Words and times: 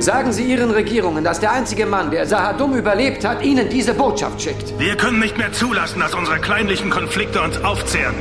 Sagen 0.00 0.32
Sie 0.32 0.44
Ihren 0.44 0.70
Regierungen, 0.70 1.24
dass 1.24 1.40
der 1.40 1.52
einzige 1.52 1.84
Mann, 1.84 2.10
der 2.10 2.26
Sahadum 2.26 2.74
überlebt 2.76 3.24
hat, 3.24 3.42
Ihnen 3.42 3.68
diese 3.68 3.94
Botschaft 3.94 4.40
schickt. 4.40 4.78
Wir 4.78 4.96
können 4.96 5.18
nicht 5.18 5.36
mehr 5.36 5.52
zulassen, 5.52 6.00
dass 6.00 6.14
unsere 6.14 6.38
kleinlichen 6.38 6.88
Konflikte 6.88 7.42
uns 7.42 7.62
aufzehren. 7.64 8.14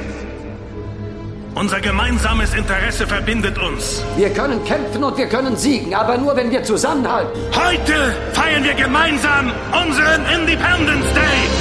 Unser 1.53 1.79
gemeinsames 1.79 2.53
Interesse 2.53 3.07
verbindet 3.07 3.57
uns. 3.57 4.03
Wir 4.15 4.29
können 4.29 4.63
kämpfen 4.63 5.03
und 5.03 5.17
wir 5.17 5.27
können 5.27 5.55
siegen, 5.55 5.93
aber 5.95 6.17
nur, 6.17 6.35
wenn 6.35 6.51
wir 6.51 6.63
zusammenhalten. 6.63 7.39
Heute 7.55 8.13
feiern 8.33 8.63
wir 8.63 8.75
gemeinsam 8.75 9.51
unseren 9.71 10.21
Independence 10.39 11.13
Day. 11.13 11.56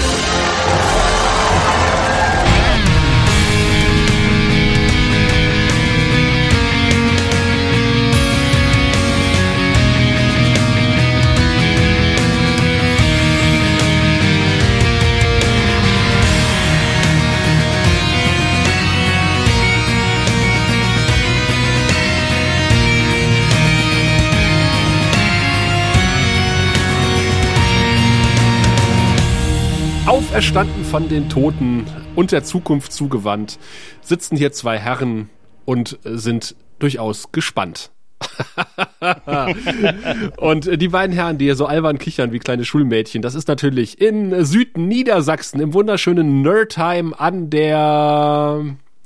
Auferstanden 30.37 30.85
von 30.85 31.09
den 31.09 31.31
Toten 31.31 31.87
und 32.15 32.31
der 32.31 32.45
Zukunft 32.45 32.93
zugewandt, 32.93 33.59
sitzen 34.03 34.37
hier 34.37 34.53
zwei 34.53 34.79
Herren 34.79 35.31
und 35.65 35.99
sind 36.05 36.57
durchaus 36.79 37.33
gespannt. 37.33 37.91
und 40.37 40.83
die 40.83 40.89
beiden 40.89 41.17
Herren, 41.17 41.39
die 41.39 41.47
hier 41.47 41.57
so 41.57 41.65
albern 41.65 41.97
kichern 41.97 42.33
wie 42.33 42.39
kleine 42.39 42.67
Schulmädchen, 42.67 43.23
das 43.23 43.35
ist 43.35 43.49
natürlich 43.49 43.99
in 43.99 44.45
Südniedersachsen, 44.45 45.59
im 45.59 45.73
wunderschönen 45.73 46.43
Nerdheim 46.43 47.15
an 47.15 47.49
der 47.49 48.63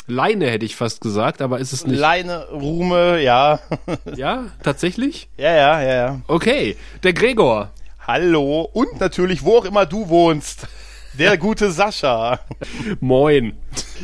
Leine, 0.08 0.50
hätte 0.50 0.66
ich 0.66 0.74
fast 0.74 1.00
gesagt, 1.00 1.42
aber 1.42 1.60
ist 1.60 1.72
es 1.72 1.86
nicht. 1.86 2.00
Leine, 2.00 2.48
Rume, 2.48 3.22
ja. 3.22 3.60
ja, 4.16 4.46
tatsächlich? 4.64 5.28
Ja, 5.36 5.54
ja, 5.54 5.80
ja, 5.80 5.94
ja. 5.94 6.20
Okay, 6.26 6.76
der 7.04 7.12
Gregor. 7.12 7.70
Hallo 8.04 8.68
und 8.72 8.98
natürlich, 8.98 9.44
wo 9.44 9.58
auch 9.58 9.64
immer 9.64 9.86
du 9.86 10.08
wohnst. 10.08 10.66
Der 11.18 11.36
gute 11.36 11.70
Sascha. 11.70 12.40
Moin. 13.00 13.54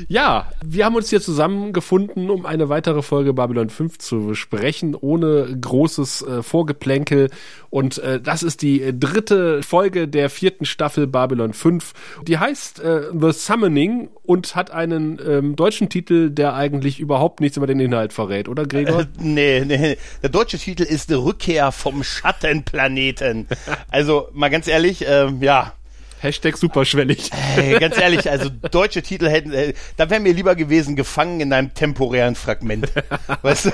Ja, 0.09 0.51
wir 0.65 0.85
haben 0.85 0.97
uns 0.97 1.09
hier 1.09 1.21
zusammengefunden, 1.21 2.29
um 2.31 2.45
eine 2.45 2.69
weitere 2.69 3.01
Folge 3.03 3.33
Babylon 3.33 3.71
5 3.71 3.99
zu 3.99 4.27
besprechen, 4.27 4.95
ohne 4.95 5.57
großes 5.59 6.23
äh, 6.23 6.43
Vorgeplänkel. 6.43 7.31
Und 7.71 7.99
äh, 7.99 8.21
das 8.21 8.43
ist 8.43 8.63
die 8.63 8.93
dritte 8.99 9.63
Folge 9.63 10.09
der 10.09 10.29
vierten 10.31 10.65
Staffel 10.65 11.07
Babylon 11.07 11.53
5. 11.53 11.95
Die 12.27 12.39
heißt 12.39 12.81
äh, 12.81 13.03
The 13.19 13.33
Summoning 13.33 14.11
und 14.25 14.55
hat 14.55 14.71
einen 14.71 15.21
ähm, 15.27 15.57
deutschen 15.57 15.89
Titel, 15.89 16.31
der 16.31 16.55
eigentlich 16.55 17.01
überhaupt 17.01 17.41
nichts 17.41 17.57
über 17.57 17.67
den 17.67 17.81
Inhalt 17.81 18.13
verrät, 18.13 18.49
oder 18.49 18.67
Gregor? 18.67 19.03
Äh, 19.03 19.07
nee, 19.21 19.65
nee. 19.65 19.97
Der 20.23 20.31
deutsche 20.31 20.59
Titel 20.59 20.83
ist 20.83 21.11
Rückkehr 21.11 21.73
vom 21.73 22.03
Schattenplaneten. 22.03 23.47
Also 23.89 24.29
mal 24.33 24.51
ganz 24.51 24.69
ehrlich, 24.69 25.07
äh, 25.07 25.31
ja 25.41 25.73
Hashtag 26.21 26.57
superschwellig. 26.57 27.31
Hey, 27.33 27.79
ganz 27.79 27.99
ehrlich, 27.99 28.31
also 28.31 28.49
deutsche 28.49 29.03
Titel 29.03 29.29
hätten, 29.29 29.53
äh, 29.53 29.75
da 29.97 30.09
wären 30.11 30.23
mir 30.23 30.33
lieber 30.33 30.55
gewesen, 30.55 30.97
gefangen 30.97 31.41
in 31.41 31.53
einem 31.53 31.75
temporären 31.75 32.35
Fragment. 32.35 32.93
weißt 33.43 33.67
du? 33.67 33.71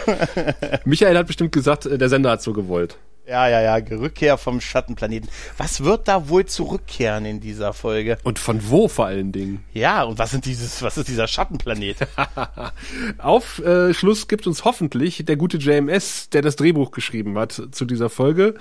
Michael 0.85 1.17
hat 1.17 1.27
bestimmt 1.27 1.53
gesagt, 1.53 1.87
äh, 1.87 1.99
der 1.99 2.09
Sender 2.09 2.31
hat 2.31 2.43
so 2.43 2.53
gewollt. 2.53 2.99
Ja, 3.27 3.49
ja, 3.49 3.61
ja, 3.63 3.75
Rückkehr 3.77 4.37
vom 4.37 4.61
Schattenplaneten. 4.61 5.29
Was 5.57 5.85
wird 5.85 6.09
da 6.09 6.29
wohl 6.29 6.45
zurückkehren 6.45 7.25
in 7.25 7.39
dieser 7.41 7.73
Folge? 7.73 8.19
Und 8.25 8.41
von 8.41 8.69
wo 8.69 8.89
vor 8.89 9.07
allen 9.07 9.31
Dingen? 9.31 9.65
Ja, 9.73 10.03
und 10.03 10.19
was 10.19 10.33
sind 10.33 10.45
dieses, 10.45 10.83
was 10.83 10.99
ist 10.99 11.07
dieser 11.07 11.29
Schattenplanet? 11.29 11.99
Aufschluss 13.19 14.25
äh, 14.25 14.27
gibt 14.27 14.49
uns 14.49 14.65
hoffentlich 14.65 15.25
der 15.25 15.37
gute 15.37 15.59
JMS, 15.59 16.31
der 16.31 16.43
das 16.43 16.57
Drehbuch 16.57 16.91
geschrieben 16.91 17.39
hat 17.39 17.63
zu 17.71 17.85
dieser 17.85 18.11
Folge. 18.11 18.55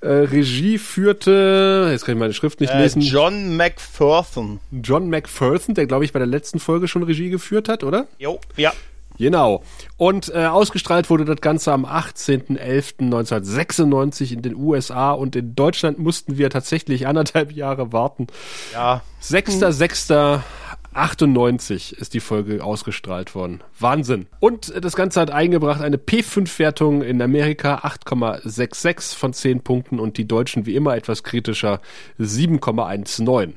Äh, 0.00 0.08
Regie 0.08 0.78
führte, 0.78 1.88
jetzt 1.92 2.04
kann 2.04 2.16
ich 2.16 2.20
meine 2.20 2.34
Schrift 2.34 2.60
nicht 2.60 2.72
äh, 2.72 2.82
lesen. 2.82 3.02
John 3.02 3.56
McPherson. 3.56 4.58
John 4.72 5.08
McPherson, 5.08 5.76
der 5.76 5.86
glaube 5.86 6.04
ich 6.04 6.12
bei 6.12 6.18
der 6.18 6.26
letzten 6.26 6.58
Folge 6.58 6.88
schon 6.88 7.04
Regie 7.04 7.30
geführt 7.30 7.68
hat, 7.68 7.84
oder? 7.84 8.08
Jo, 8.18 8.40
ja. 8.56 8.72
Genau. 9.20 9.62
Und 9.98 10.32
äh, 10.34 10.46
ausgestrahlt 10.46 11.10
wurde 11.10 11.26
das 11.26 11.42
Ganze 11.42 11.72
am 11.72 11.84
18.11.1996 11.84 14.32
in 14.32 14.40
den 14.40 14.56
USA 14.56 15.12
und 15.12 15.36
in 15.36 15.54
Deutschland 15.54 15.98
mussten 15.98 16.38
wir 16.38 16.48
tatsächlich 16.48 17.06
anderthalb 17.06 17.52
Jahre 17.52 17.92
warten. 17.92 18.28
Ja. 18.72 19.02
6.6.98 19.22 21.92
ist 21.92 22.14
die 22.14 22.20
Folge 22.20 22.64
ausgestrahlt 22.64 23.34
worden. 23.34 23.62
Wahnsinn. 23.78 24.26
Und 24.38 24.70
äh, 24.70 24.80
das 24.80 24.96
Ganze 24.96 25.20
hat 25.20 25.30
eingebracht 25.30 25.82
eine 25.82 25.98
P5-Wertung 25.98 27.02
in 27.02 27.20
Amerika 27.20 27.80
8,66 27.80 29.14
von 29.14 29.34
10 29.34 29.60
Punkten 29.60 30.00
und 30.00 30.16
die 30.16 30.26
Deutschen 30.26 30.64
wie 30.64 30.76
immer 30.76 30.96
etwas 30.96 31.24
kritischer 31.24 31.82
7,19. 32.18 33.52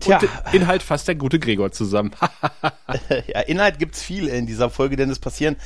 Tja. 0.00 0.18
Und 0.18 0.54
Inhalt 0.54 0.82
fasst 0.82 1.08
der 1.08 1.14
gute 1.14 1.38
Gregor 1.38 1.72
zusammen. 1.72 2.12
ja, 3.26 3.40
Inhalt 3.40 3.78
gibt's 3.78 4.02
viel 4.02 4.28
in 4.28 4.46
dieser 4.46 4.70
Folge, 4.70 4.96
denn 4.96 5.10
es 5.10 5.18
passieren 5.18 5.56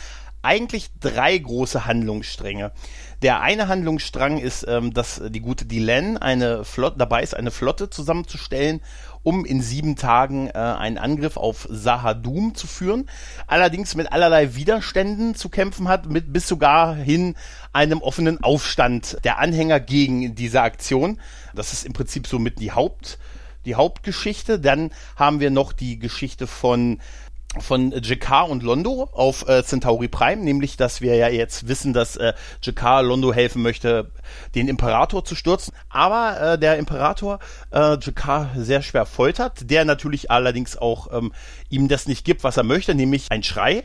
eigentlich 0.43 0.91
drei 1.01 1.39
große 1.39 1.87
Handlungsstränge. 1.87 2.73
Der 3.23 3.41
eine 3.41 3.69
Handlungsstrang 3.69 4.39
ist, 4.39 4.67
ähm, 4.69 4.93
dass 4.93 5.23
die 5.29 5.41
gute 5.41 5.65
Dylan 5.65 6.19
eine 6.19 6.65
Flotte 6.65 6.99
dabei 6.99 7.23
ist, 7.23 7.37
eine 7.37 7.53
Flotte 7.53 7.89
zusammenzustellen, 7.89 8.81
um 9.23 9.45
in 9.45 9.63
sieben 9.63 9.95
Tagen 9.95 10.49
äh, 10.49 10.55
einen 10.55 10.99
Angriff 10.99 11.37
auf 11.37 11.69
Sahadum 11.71 12.57
zu 12.57 12.67
führen. 12.67 13.09
Allerdings 13.47 13.95
mit 13.95 14.11
allerlei 14.11 14.57
Widerständen 14.57 15.37
zu 15.37 15.49
kämpfen 15.49 15.87
hat, 15.87 16.11
mit 16.11 16.33
bis 16.33 16.49
sogar 16.49 16.97
hin 16.97 17.37
einem 17.73 18.03
offenen 18.03 18.43
Aufstand 18.43 19.19
der 19.23 19.39
Anhänger 19.39 19.79
gegen 19.79 20.35
diese 20.35 20.63
Aktion. 20.63 21.21
Das 21.55 21.73
ist 21.73 21.87
im 21.87 21.93
Prinzip 21.93 22.27
so 22.27 22.41
mit 22.41 22.59
die 22.59 22.73
Haupt 22.73 23.19
die 23.65 23.75
Hauptgeschichte. 23.75 24.59
Dann 24.59 24.91
haben 25.17 25.41
wir 25.41 25.51
noch 25.51 25.73
die 25.73 25.99
Geschichte 25.99 26.47
von 26.47 27.01
von 27.61 27.93
Jakar 28.03 28.49
und 28.49 28.63
Londo 28.63 29.11
auf 29.13 29.47
äh, 29.47 29.63
Centauri 29.63 30.09
Prime, 30.09 30.43
nämlich, 30.43 30.77
dass 30.79 31.03
wir 31.03 31.17
ja 31.17 31.29
jetzt 31.29 31.69
wissen, 31.69 31.93
dass 31.93 32.17
äh, 32.17 32.33
Jakar 32.63 33.03
Londo 33.03 33.33
helfen 33.33 33.61
möchte, 33.61 34.11
den 34.55 34.69
Imperator 34.69 35.25
zu 35.25 35.35
stürzen. 35.35 35.75
Aber 35.91 36.55
äh, 36.55 36.59
der 36.59 36.79
Imperator 36.79 37.41
äh, 37.71 37.99
Jakar 38.01 38.51
sehr 38.57 38.81
schwer 38.81 39.05
foltert, 39.05 39.71
der 39.71 39.85
natürlich 39.85 40.31
allerdings 40.31 40.79
auch 40.79 41.13
ähm, 41.13 41.33
ihm 41.69 41.89
das 41.89 42.09
nicht 42.09 42.25
gibt, 42.25 42.43
was 42.43 42.57
er 42.57 42.65
möchte, 42.65 42.95
nämlich 42.95 43.31
ein 43.31 43.43
Schrei 43.43 43.85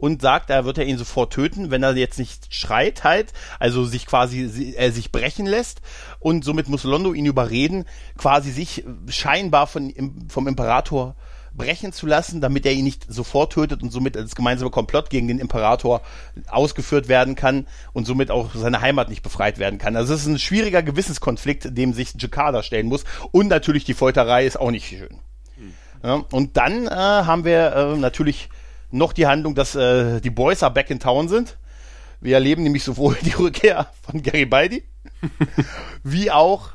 und 0.00 0.22
sagt, 0.22 0.50
er 0.50 0.64
wird 0.64 0.78
er 0.78 0.86
ihn 0.86 0.98
sofort 0.98 1.32
töten, 1.32 1.70
wenn 1.70 1.82
er 1.82 1.94
jetzt 1.94 2.18
nicht 2.18 2.52
schreit 2.52 3.04
halt, 3.04 3.32
also 3.58 3.84
sich 3.84 4.06
quasi 4.06 4.74
er 4.76 4.92
sich 4.92 5.12
brechen 5.12 5.46
lässt 5.46 5.82
und 6.18 6.44
somit 6.44 6.68
muss 6.68 6.84
Londo 6.84 7.12
ihn 7.12 7.26
überreden, 7.26 7.84
quasi 8.16 8.50
sich 8.50 8.84
scheinbar 9.08 9.66
von, 9.66 10.26
vom 10.28 10.48
Imperator 10.48 11.16
brechen 11.52 11.92
zu 11.92 12.06
lassen, 12.06 12.40
damit 12.40 12.64
er 12.64 12.72
ihn 12.72 12.84
nicht 12.84 13.12
sofort 13.12 13.52
tötet 13.52 13.82
und 13.82 13.92
somit 13.92 14.16
als 14.16 14.34
gemeinsame 14.34 14.70
Komplott 14.70 15.10
gegen 15.10 15.28
den 15.28 15.38
Imperator 15.38 16.00
ausgeführt 16.48 17.08
werden 17.08 17.34
kann 17.34 17.66
und 17.92 18.06
somit 18.06 18.30
auch 18.30 18.54
seine 18.54 18.80
Heimat 18.80 19.10
nicht 19.10 19.22
befreit 19.22 19.58
werden 19.58 19.78
kann. 19.78 19.96
Also 19.96 20.14
es 20.14 20.22
ist 20.22 20.28
ein 20.28 20.38
schwieriger 20.38 20.82
Gewissenskonflikt, 20.82 21.76
dem 21.76 21.92
sich 21.92 22.14
Jakada 22.18 22.62
stellen 22.62 22.86
muss 22.86 23.04
und 23.32 23.48
natürlich 23.48 23.84
die 23.84 23.94
Folterei 23.94 24.46
ist 24.46 24.58
auch 24.58 24.70
nicht 24.70 24.86
schön. 24.86 25.20
Hm. 25.56 25.74
Ja, 26.02 26.24
und 26.30 26.56
dann 26.56 26.86
äh, 26.86 26.90
haben 26.90 27.44
wir 27.44 27.74
äh, 27.74 27.96
natürlich 27.96 28.48
noch 28.90 29.12
die 29.12 29.26
Handlung, 29.26 29.54
dass 29.54 29.74
äh, 29.74 30.20
die 30.20 30.30
Boys 30.30 30.62
are 30.62 30.72
back 30.72 30.90
in 30.90 31.00
town 31.00 31.28
sind. 31.28 31.56
Wir 32.20 32.34
erleben 32.34 32.62
nämlich 32.62 32.84
sowohl 32.84 33.16
die 33.22 33.32
Rückkehr 33.32 33.90
von 34.02 34.22
Garibaldi 34.22 34.84
wie 36.04 36.30
auch 36.30 36.70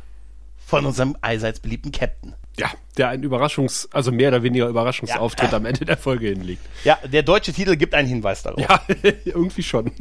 von 0.66 0.86
unserem 0.86 1.16
allseits 1.22 1.60
beliebten 1.60 1.92
Captain. 1.92 2.36
Ja, 2.58 2.72
der 2.98 3.10
ein 3.10 3.22
Überraschungs-, 3.22 3.90
also 3.92 4.12
mehr 4.12 4.30
oder 4.30 4.42
weniger 4.42 4.68
Überraschungsauftritt 4.68 5.52
ja. 5.52 5.58
am 5.58 5.66
Ende 5.66 5.84
der 5.84 5.98
Folge 5.98 6.28
hinlegt. 6.28 6.62
Ja, 6.86 6.98
der 7.04 7.22
deutsche 7.22 7.52
Titel 7.52 7.76
gibt 7.76 7.94
einen 7.94 8.08
Hinweis 8.08 8.44
darauf. 8.44 8.62
Ja, 8.62 8.82
irgendwie 9.26 9.62
schon. 9.62 9.92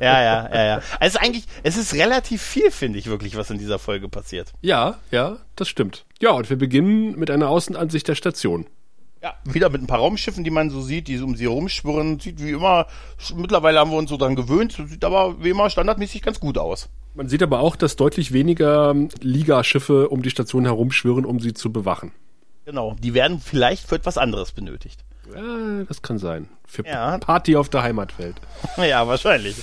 ja, 0.00 0.20
ja, 0.20 0.50
ja, 0.52 0.64
ja. 0.64 0.82
Also 0.98 1.20
eigentlich, 1.20 1.44
es 1.62 1.76
ist 1.76 1.94
relativ 1.94 2.42
viel, 2.42 2.72
finde 2.72 2.98
ich 2.98 3.06
wirklich, 3.06 3.36
was 3.36 3.50
in 3.50 3.58
dieser 3.58 3.78
Folge 3.78 4.08
passiert. 4.08 4.52
Ja, 4.60 4.98
ja, 5.12 5.36
das 5.54 5.68
stimmt. 5.68 6.04
Ja, 6.20 6.32
und 6.32 6.50
wir 6.50 6.58
beginnen 6.58 7.16
mit 7.16 7.30
einer 7.30 7.48
Außenansicht 7.48 8.08
der 8.08 8.16
Station. 8.16 8.66
Ja, 9.22 9.34
wieder 9.44 9.68
mit 9.68 9.82
ein 9.82 9.86
paar 9.86 9.98
Raumschiffen, 9.98 10.44
die 10.44 10.50
man 10.50 10.70
so 10.70 10.80
sieht, 10.80 11.06
die 11.08 11.18
um 11.20 11.36
sie 11.36 11.44
herumschwirren. 11.44 12.20
Sieht 12.20 12.42
wie 12.42 12.52
immer, 12.52 12.86
mittlerweile 13.36 13.78
haben 13.78 13.90
wir 13.90 13.98
uns 13.98 14.08
so 14.08 14.16
dran 14.16 14.34
gewöhnt, 14.34 14.82
sieht 14.86 15.04
aber 15.04 15.42
wie 15.44 15.50
immer 15.50 15.68
standardmäßig 15.68 16.22
ganz 16.22 16.40
gut 16.40 16.56
aus. 16.56 16.88
Man 17.14 17.28
sieht 17.28 17.42
aber 17.42 17.60
auch, 17.60 17.76
dass 17.76 17.96
deutlich 17.96 18.32
weniger 18.32 18.94
Ligaschiffe 19.20 20.08
um 20.08 20.22
die 20.22 20.30
Station 20.30 20.64
herumschwirren, 20.64 21.26
um 21.26 21.38
sie 21.40 21.52
zu 21.52 21.70
bewachen. 21.72 22.12
Genau, 22.64 22.96
die 23.02 23.12
werden 23.14 23.40
vielleicht 23.40 23.86
für 23.86 23.96
etwas 23.96 24.16
anderes 24.16 24.52
benötigt. 24.52 25.04
Ja, 25.34 25.84
das 25.86 26.02
kann 26.02 26.18
sein. 26.18 26.48
Für 26.66 26.86
Ja. 26.86 27.18
Party 27.18 27.56
auf 27.56 27.68
der 27.68 27.82
Heimatwelt. 27.82 28.36
Ja, 28.78 29.06
wahrscheinlich. 29.06 29.56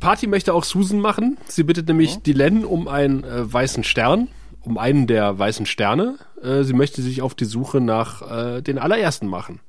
Party 0.00 0.26
möchte 0.26 0.52
auch 0.54 0.64
Susan 0.64 1.00
machen. 1.00 1.38
Sie 1.46 1.62
bittet 1.62 1.88
nämlich 1.88 2.18
Dylan 2.18 2.64
um 2.64 2.88
einen 2.88 3.24
äh, 3.24 3.52
weißen 3.52 3.84
Stern, 3.84 4.28
um 4.62 4.78
einen 4.78 5.06
der 5.06 5.38
weißen 5.38 5.66
Sterne. 5.66 6.16
Äh, 6.42 6.62
sie 6.62 6.74
möchte 6.74 7.02
sich 7.02 7.22
auf 7.22 7.34
die 7.34 7.44
Suche 7.44 7.80
nach 7.80 8.56
äh, 8.56 8.62
den 8.62 8.78
allerersten 8.78 9.26
machen. 9.26 9.60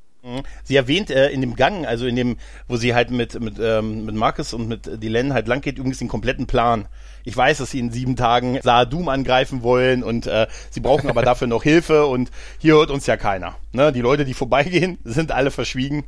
Sie 0.64 0.76
erwähnt 0.76 1.12
äh, 1.12 1.30
in 1.30 1.40
dem 1.40 1.56
Gang, 1.56 1.86
also 1.86 2.06
in 2.06 2.18
dem, 2.18 2.38
wo 2.68 2.76
sie 2.76 2.94
halt 2.94 3.10
mit, 3.10 3.40
mit, 3.40 3.58
ähm, 3.58 4.06
mit 4.06 4.16
Marcus 4.16 4.54
und 4.54 4.68
mit 4.68 5.02
Dylan 5.02 5.34
halt 5.34 5.48
lang 5.48 5.62
geht, 5.62 5.78
übrigens 5.78 6.00
den 6.00 6.10
kompletten 6.10 6.46
Plan. 6.46 6.88
Ich 7.24 7.36
weiß, 7.36 7.60
dass 7.60 7.72
sie 7.72 7.80
in 7.80 7.90
sieben 7.90 8.18
Tagen 8.18 8.60
Saadum 8.62 9.08
angreifen 9.08 9.64
wollen 9.64 10.04
und 10.04 10.28
äh, 10.28 10.48
sie 10.72 10.82
brauchen 10.82 11.10
aber 11.10 11.22
dafür 11.24 11.48
noch 11.48 11.64
Hilfe 11.64 12.06
und 12.06 12.32
hier 12.58 12.74
hört 12.74 12.92
uns 12.92 13.06
ja 13.06 13.16
keiner. 13.16 13.56
Ne? 13.72 13.94
Die 13.94 14.02
Leute, 14.02 14.26
die 14.26 14.34
vorbeigehen, 14.34 14.98
sind 15.06 15.32
alle 15.32 15.52
verschwiegen. 15.52 16.04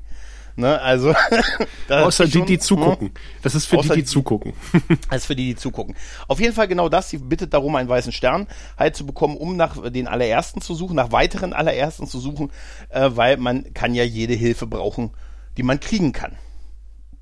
Ne? 0.55 0.79
Also 0.81 1.13
Außer 1.89 2.23
ist 2.25 2.33
die, 2.33 2.37
schon- 2.39 2.47
die 2.47 2.59
zugucken. 2.59 3.11
Das 3.41 3.55
ist 3.55 3.65
für 3.65 3.77
die, 3.77 3.89
die 3.89 4.03
zugucken. 4.03 4.53
als 5.09 5.25
für 5.25 5.35
die, 5.35 5.47
die 5.49 5.55
zugucken. 5.55 5.95
Auf 6.27 6.39
jeden 6.39 6.53
Fall 6.53 6.67
genau 6.67 6.89
das. 6.89 7.09
Sie 7.09 7.17
bittet 7.17 7.53
darum, 7.53 7.75
einen 7.75 7.89
weißen 7.89 8.11
Stern 8.11 8.47
halt 8.77 8.95
zu 8.95 9.05
bekommen, 9.05 9.37
um 9.37 9.55
nach 9.57 9.89
den 9.91 10.07
allerersten 10.07 10.61
zu 10.61 10.75
suchen, 10.75 10.95
nach 10.95 11.11
weiteren 11.11 11.53
allerersten 11.53 12.07
zu 12.07 12.19
suchen, 12.19 12.51
äh, 12.89 13.09
weil 13.13 13.37
man 13.37 13.73
kann 13.73 13.93
ja 13.95 14.03
jede 14.03 14.33
Hilfe 14.33 14.67
brauchen, 14.67 15.11
die 15.57 15.63
man 15.63 15.79
kriegen 15.79 16.11
kann. 16.11 16.37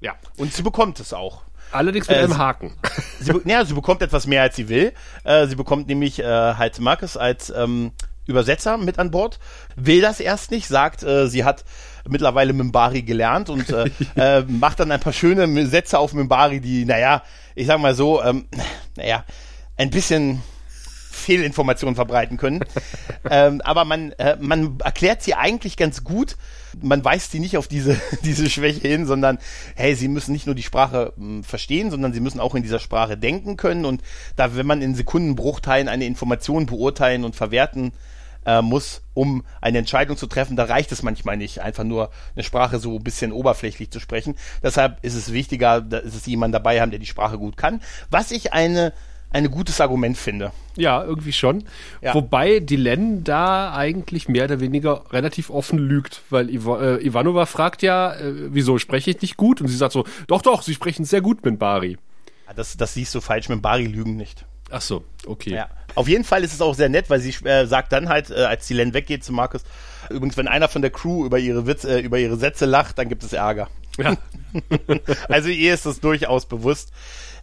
Ja. 0.01 0.13
Und 0.37 0.53
sie 0.53 0.61
bekommt 0.63 0.99
es 0.99 1.13
auch. 1.13 1.41
Allerdings 1.71 2.07
mit 2.07 2.17
Äh, 2.17 2.21
einem 2.21 2.37
Haken. 2.37 2.73
Sie, 3.19 3.33
ja, 3.45 3.63
sie 3.65 3.73
bekommt 3.73 4.01
etwas 4.01 4.25
mehr, 4.27 4.41
als 4.43 4.55
sie 4.55 4.69
will. 4.69 4.93
Äh, 5.25 5.45
sie 5.47 5.55
bekommt 5.57 5.87
nämlich 5.87 6.19
äh, 6.19 6.23
halt 6.23 6.79
Marcus 6.79 7.17
als 7.17 7.49
ähm, 7.49 7.91
Übersetzer 8.25 8.77
mit 8.77 8.97
an 8.97 9.11
Bord, 9.11 9.39
will 9.75 9.99
das 10.01 10.19
erst 10.21 10.51
nicht, 10.51 10.67
sagt, 10.69 11.03
äh, 11.03 11.27
sie 11.27 11.43
hat 11.43 11.65
mittlerweile 12.07 12.53
Mimbari 12.53 13.01
gelernt 13.01 13.49
und 13.49 13.69
äh, 13.69 13.89
äh, 14.15 14.43
macht 14.47 14.79
dann 14.79 14.91
ein 14.91 14.99
paar 14.99 15.13
schöne 15.13 15.67
Sätze 15.67 15.99
auf 15.99 16.13
Mimbari, 16.13 16.59
die, 16.59 16.85
naja, 16.85 17.23
ich 17.55 17.67
sag 17.67 17.79
mal 17.79 17.95
so, 17.95 18.23
ähm, 18.23 18.45
naja, 18.95 19.25
ein 19.77 19.89
bisschen 19.89 20.41
Fehlinformationen 21.19 21.95
verbreiten 21.95 22.37
können. 22.37 22.61
ähm, 23.29 23.61
aber 23.61 23.85
man, 23.85 24.11
äh, 24.13 24.37
man 24.39 24.79
erklärt 24.83 25.21
sie 25.21 25.35
eigentlich 25.35 25.77
ganz 25.77 26.03
gut. 26.03 26.37
Man 26.81 27.03
weist 27.03 27.31
sie 27.31 27.39
nicht 27.39 27.57
auf 27.57 27.67
diese, 27.67 27.99
diese 28.23 28.49
Schwäche 28.49 28.87
hin, 28.87 29.05
sondern 29.05 29.37
hey, 29.75 29.95
sie 29.95 30.07
müssen 30.07 30.31
nicht 30.31 30.45
nur 30.45 30.55
die 30.55 30.63
Sprache 30.63 31.13
mh, 31.17 31.43
verstehen, 31.43 31.91
sondern 31.91 32.13
sie 32.13 32.19
müssen 32.19 32.39
auch 32.39 32.55
in 32.55 32.63
dieser 32.63 32.79
Sprache 32.79 33.17
denken 33.17 33.57
können. 33.57 33.85
Und 33.85 34.01
da, 34.35 34.55
wenn 34.55 34.65
man 34.65 34.81
in 34.81 34.95
Sekundenbruchteilen 34.95 35.87
eine 35.87 36.05
Information 36.05 36.65
beurteilen 36.65 37.23
und 37.23 37.35
verwerten 37.35 37.91
äh, 38.45 38.61
muss, 38.61 39.01
um 39.13 39.43
eine 39.61 39.79
Entscheidung 39.79 40.17
zu 40.17 40.27
treffen, 40.27 40.55
da 40.55 40.65
reicht 40.65 40.91
es 40.91 41.03
manchmal 41.03 41.37
nicht, 41.37 41.61
einfach 41.61 41.83
nur 41.83 42.11
eine 42.35 42.43
Sprache 42.43 42.79
so 42.79 42.95
ein 42.97 43.03
bisschen 43.03 43.31
oberflächlich 43.31 43.91
zu 43.91 43.99
sprechen. 43.99 44.35
Deshalb 44.63 44.97
ist 45.03 45.15
es 45.15 45.33
wichtiger, 45.33 45.81
dass 45.81 46.15
es 46.15 46.25
jemand 46.25 46.53
dabei 46.53 46.81
haben, 46.81 46.91
der 46.91 46.99
die 46.99 47.05
Sprache 47.05 47.37
gut 47.37 47.57
kann. 47.57 47.81
Was 48.09 48.31
ich 48.31 48.53
eine 48.53 48.93
ein 49.31 49.51
gutes 49.51 49.79
Argument 49.79 50.17
finde. 50.17 50.51
Ja, 50.75 51.03
irgendwie 51.03 51.33
schon. 51.33 51.65
Ja. 52.01 52.13
Wobei 52.15 52.59
Dylan 52.59 53.23
da 53.23 53.73
eigentlich 53.73 54.27
mehr 54.27 54.45
oder 54.45 54.59
weniger 54.59 55.03
relativ 55.11 55.49
offen 55.49 55.77
lügt, 55.77 56.21
weil 56.29 56.49
Iva, 56.49 56.81
äh, 56.81 57.05
Ivanova 57.05 57.45
fragt 57.45 57.83
ja, 57.83 58.15
äh, 58.15 58.53
wieso 58.53 58.79
spreche 58.79 59.11
ich 59.11 59.21
nicht 59.21 59.37
gut? 59.37 59.61
Und 59.61 59.67
sie 59.67 59.77
sagt 59.77 59.93
so, 59.93 60.05
doch, 60.27 60.41
doch, 60.41 60.63
sie 60.63 60.73
sprechen 60.73 61.05
sehr 61.05 61.21
gut 61.21 61.45
mit 61.45 61.59
Bari. 61.59 61.97
Das, 62.55 62.75
das 62.75 62.95
siehst 62.95 63.13
du 63.13 63.21
falsch, 63.21 63.49
mit 63.49 63.61
Bari 63.61 63.85
lügen 63.85 64.15
nicht. 64.15 64.45
Ach 64.71 64.81
so, 64.81 65.03
okay. 65.27 65.53
Ja. 65.53 65.69
Auf 65.95 66.07
jeden 66.07 66.23
Fall 66.23 66.43
ist 66.43 66.53
es 66.53 66.61
auch 66.61 66.75
sehr 66.75 66.89
nett, 66.89 67.09
weil 67.09 67.19
sie 67.19 67.31
äh, 67.45 67.65
sagt 67.65 67.91
dann 67.91 68.09
halt, 68.09 68.29
äh, 68.29 68.45
als 68.45 68.67
die 68.67 68.73
Len 68.73 68.93
weggeht 68.93 69.23
zu 69.23 69.33
Markus, 69.33 69.63
übrigens, 70.09 70.37
wenn 70.37 70.47
einer 70.47 70.67
von 70.67 70.81
der 70.81 70.91
Crew 70.91 71.25
über 71.25 71.39
ihre 71.39 71.67
Witz, 71.67 71.83
äh, 71.83 71.99
über 71.99 72.19
ihre 72.19 72.37
Sätze 72.37 72.65
lacht, 72.65 72.97
dann 72.97 73.09
gibt 73.09 73.23
es 73.23 73.33
Ärger. 73.33 73.67
Ja. 73.97 74.15
also 75.27 75.49
ihr 75.49 75.73
ist 75.73 75.85
das 75.85 75.99
durchaus 75.99 76.45
bewusst. 76.45 76.91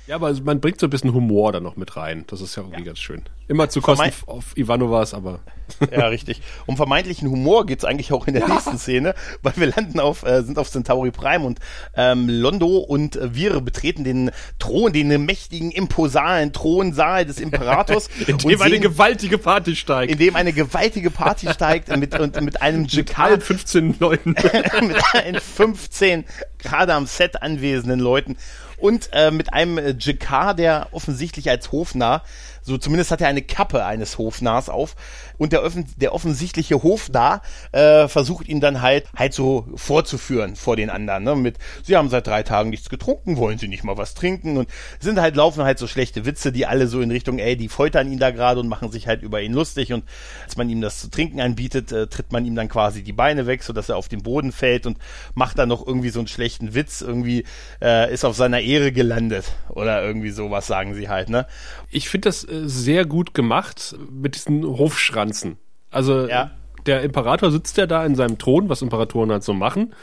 Ja, 0.06 0.16
aber 0.16 0.32
man 0.44 0.60
bringt 0.60 0.78
so 0.80 0.86
ein 0.86 0.90
bisschen 0.90 1.12
Humor 1.12 1.52
da 1.52 1.60
noch 1.60 1.76
mit 1.76 1.96
rein. 1.96 2.24
Das 2.28 2.40
ist 2.40 2.54
ja 2.56 2.62
irgendwie 2.62 2.84
ganz 2.84 2.98
schön. 2.98 3.22
Immer 3.48 3.68
zu 3.68 3.80
Kosten 3.80 4.04
Vermeid- 4.10 4.28
auf 4.28 4.56
Ivanovas, 4.56 5.14
aber 5.14 5.40
Ja, 5.90 6.06
richtig. 6.08 6.42
Um 6.66 6.76
vermeintlichen 6.76 7.28
Humor 7.28 7.66
geht's 7.66 7.84
eigentlich 7.84 8.12
auch 8.12 8.26
in 8.26 8.34
der 8.34 8.46
nächsten 8.48 8.78
Szene, 8.78 9.14
weil 9.42 9.54
wir 9.56 9.66
landen 9.66 10.00
auf, 10.00 10.24
äh, 10.24 10.42
sind 10.42 10.58
auf 10.58 10.70
Centauri 10.70 11.10
Prime 11.10 11.44
und 11.44 11.58
ähm, 11.96 12.28
Londo 12.28 12.78
und 12.78 13.16
äh, 13.16 13.34
wir 13.34 13.60
betreten 13.60 14.04
den 14.04 14.30
Thron, 14.58 14.92
den 14.92 15.08
mächtigen, 15.24 15.70
imposalen 15.70 16.52
Thronsaal 16.52 17.24
des 17.26 17.40
Imperators. 17.40 18.08
in 18.26 18.38
dem 18.38 18.62
eine 18.62 18.78
gewaltige 18.80 19.38
Party 19.38 19.74
steigt. 19.76 20.12
in 20.12 20.18
dem 20.18 20.36
eine 20.36 20.52
gewaltige 20.52 21.10
Party 21.10 21.48
steigt 21.52 21.94
mit, 21.96 22.18
und 22.18 22.40
mit 22.40 22.62
einem 22.62 22.82
mit 22.82 22.92
Jakar, 22.92 23.26
allen 23.26 23.40
15 23.40 23.96
Leuten. 23.98 24.30
mit 24.30 25.14
allen 25.14 25.40
15 25.40 26.24
gerade 26.58 26.94
am 26.94 27.06
Set 27.06 27.42
anwesenden 27.42 28.00
Leuten 28.00 28.36
und 28.78 29.11
äh, 29.12 29.31
mit 29.31 29.52
einem 29.52 29.78
äh, 29.78 29.94
Jakar, 29.99 30.55
der 30.55 30.88
offensichtlich 30.93 31.49
als 31.50 31.73
Hofnarr, 31.73 32.23
so 32.66 32.78
zumindest 32.78 33.12
hat 33.12 33.20
er 33.20 33.28
eine 33.28 33.42
Kappe 33.42 33.84
eines 33.84 34.18
Hofnarrs 34.18 34.68
auf. 34.68 34.96
Und 35.38 35.52
der, 35.52 35.62
offen, 35.62 35.86
der 35.96 36.12
offensichtliche 36.14 36.82
Hofnarr 36.82 37.42
äh, 37.72 38.08
versucht 38.08 38.48
ihn 38.48 38.60
dann 38.60 38.82
halt 38.82 39.06
halt 39.14 39.34
so 39.34 39.66
vorzuführen 39.76 40.56
vor 40.56 40.76
den 40.76 40.90
anderen, 40.90 41.24
ne? 41.24 41.36
mit 41.36 41.58
sie 41.84 41.96
haben 41.96 42.08
seit 42.08 42.26
drei 42.26 42.42
Tagen 42.42 42.70
nichts 42.70 42.88
getrunken, 42.88 43.36
wollen 43.36 43.58
sie 43.58 43.68
nicht 43.68 43.84
mal 43.84 43.96
was 43.96 44.14
trinken? 44.14 44.56
Und 44.56 44.68
sind 44.98 45.20
halt 45.20 45.36
laufen 45.36 45.62
halt 45.62 45.78
so 45.78 45.86
schlechte 45.86 46.24
Witze, 46.26 46.50
die 46.50 46.66
alle 46.66 46.88
so 46.88 47.00
in 47.00 47.10
Richtung, 47.10 47.38
ey, 47.38 47.56
die 47.56 47.68
foltern 47.68 48.10
ihn 48.10 48.18
da 48.18 48.30
gerade 48.30 48.58
und 48.58 48.68
machen 48.68 48.90
sich 48.90 49.06
halt 49.06 49.22
über 49.22 49.40
ihn 49.40 49.52
lustig. 49.52 49.92
Und 49.92 50.04
als 50.44 50.56
man 50.56 50.68
ihm 50.68 50.80
das 50.80 51.00
zu 51.00 51.08
trinken 51.08 51.40
anbietet, 51.40 51.92
äh, 51.92 52.08
tritt 52.08 52.32
man 52.32 52.44
ihm 52.44 52.56
dann 52.56 52.68
quasi 52.68 53.02
die 53.02 53.12
Beine 53.12 53.46
weg, 53.46 53.62
sodass 53.62 53.88
er 53.88 53.96
auf 53.96 54.08
den 54.08 54.22
Boden 54.22 54.50
fällt 54.50 54.86
und 54.86 54.98
macht 55.34 55.58
dann 55.58 55.68
noch 55.68 55.86
irgendwie 55.86 56.10
so 56.10 56.18
einen 56.18 56.28
schlechten 56.28 56.74
Witz, 56.74 57.00
irgendwie 57.00 57.44
äh, 57.80 58.12
ist 58.12 58.24
auf 58.24 58.34
seiner 58.34 58.60
Ehre 58.60 58.90
gelandet. 58.90 59.44
Oder 59.68 60.02
irgendwie 60.02 60.30
sowas 60.30 60.66
sagen 60.66 60.94
sie 60.94 61.08
halt, 61.08 61.28
ne? 61.28 61.46
Ich 61.90 62.08
finde 62.08 62.28
das 62.28 62.44
äh, 62.44 62.55
sehr 62.64 63.04
gut 63.04 63.34
gemacht 63.34 63.96
mit 64.10 64.34
diesen 64.34 64.64
Hofschranzen. 64.64 65.58
Also 65.90 66.26
Ja. 66.28 66.50
der 66.86 67.02
Imperator 67.02 67.50
sitzt 67.50 67.76
ja 67.76 67.86
da 67.86 68.04
in 68.06 68.14
seinem 68.14 68.38
Thron, 68.38 68.68
was 68.68 68.82
Imperatoren 68.82 69.30
halt 69.30 69.42
so 69.44 69.52
machen, 69.54 69.94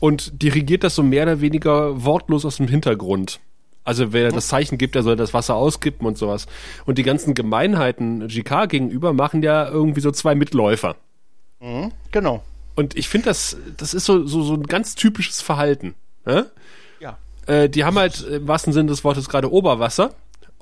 und 0.00 0.42
dirigiert 0.42 0.84
das 0.84 0.94
so 0.94 1.02
mehr 1.02 1.24
oder 1.24 1.40
weniger 1.40 2.04
wortlos 2.04 2.44
aus 2.44 2.56
dem 2.56 2.68
Hintergrund. 2.68 3.40
Also 3.84 4.12
wer 4.12 4.30
das 4.30 4.46
Zeichen 4.46 4.78
gibt, 4.78 4.94
der 4.94 5.02
soll 5.02 5.16
das 5.16 5.34
Wasser 5.34 5.56
auskippen 5.56 6.06
und 6.06 6.16
sowas. 6.16 6.46
Und 6.86 6.98
die 6.98 7.02
ganzen 7.02 7.34
Gemeinheiten 7.34 8.28
GK 8.28 8.66
gegenüber 8.66 9.12
machen 9.12 9.42
ja 9.42 9.68
irgendwie 9.68 10.00
so 10.00 10.12
zwei 10.12 10.34
Mitläufer. 10.36 10.94
Genau. 12.10 12.42
Und 12.74 12.96
ich 12.96 13.08
finde, 13.08 13.26
das, 13.26 13.56
das 13.76 13.92
ist 13.94 14.04
so, 14.04 14.26
so, 14.26 14.42
so 14.42 14.54
ein 14.54 14.64
ganz 14.64 14.94
typisches 14.94 15.40
Verhalten. 15.42 15.94
Ne? 16.24 16.46
Ja. 17.00 17.18
Äh, 17.46 17.68
die 17.68 17.84
haben 17.84 17.98
halt 17.98 18.22
im 18.22 18.48
wahrsten 18.48 18.72
Sinne 18.72 18.88
des 18.88 19.04
Wortes 19.04 19.28
gerade 19.28 19.50
Oberwasser 19.52 20.14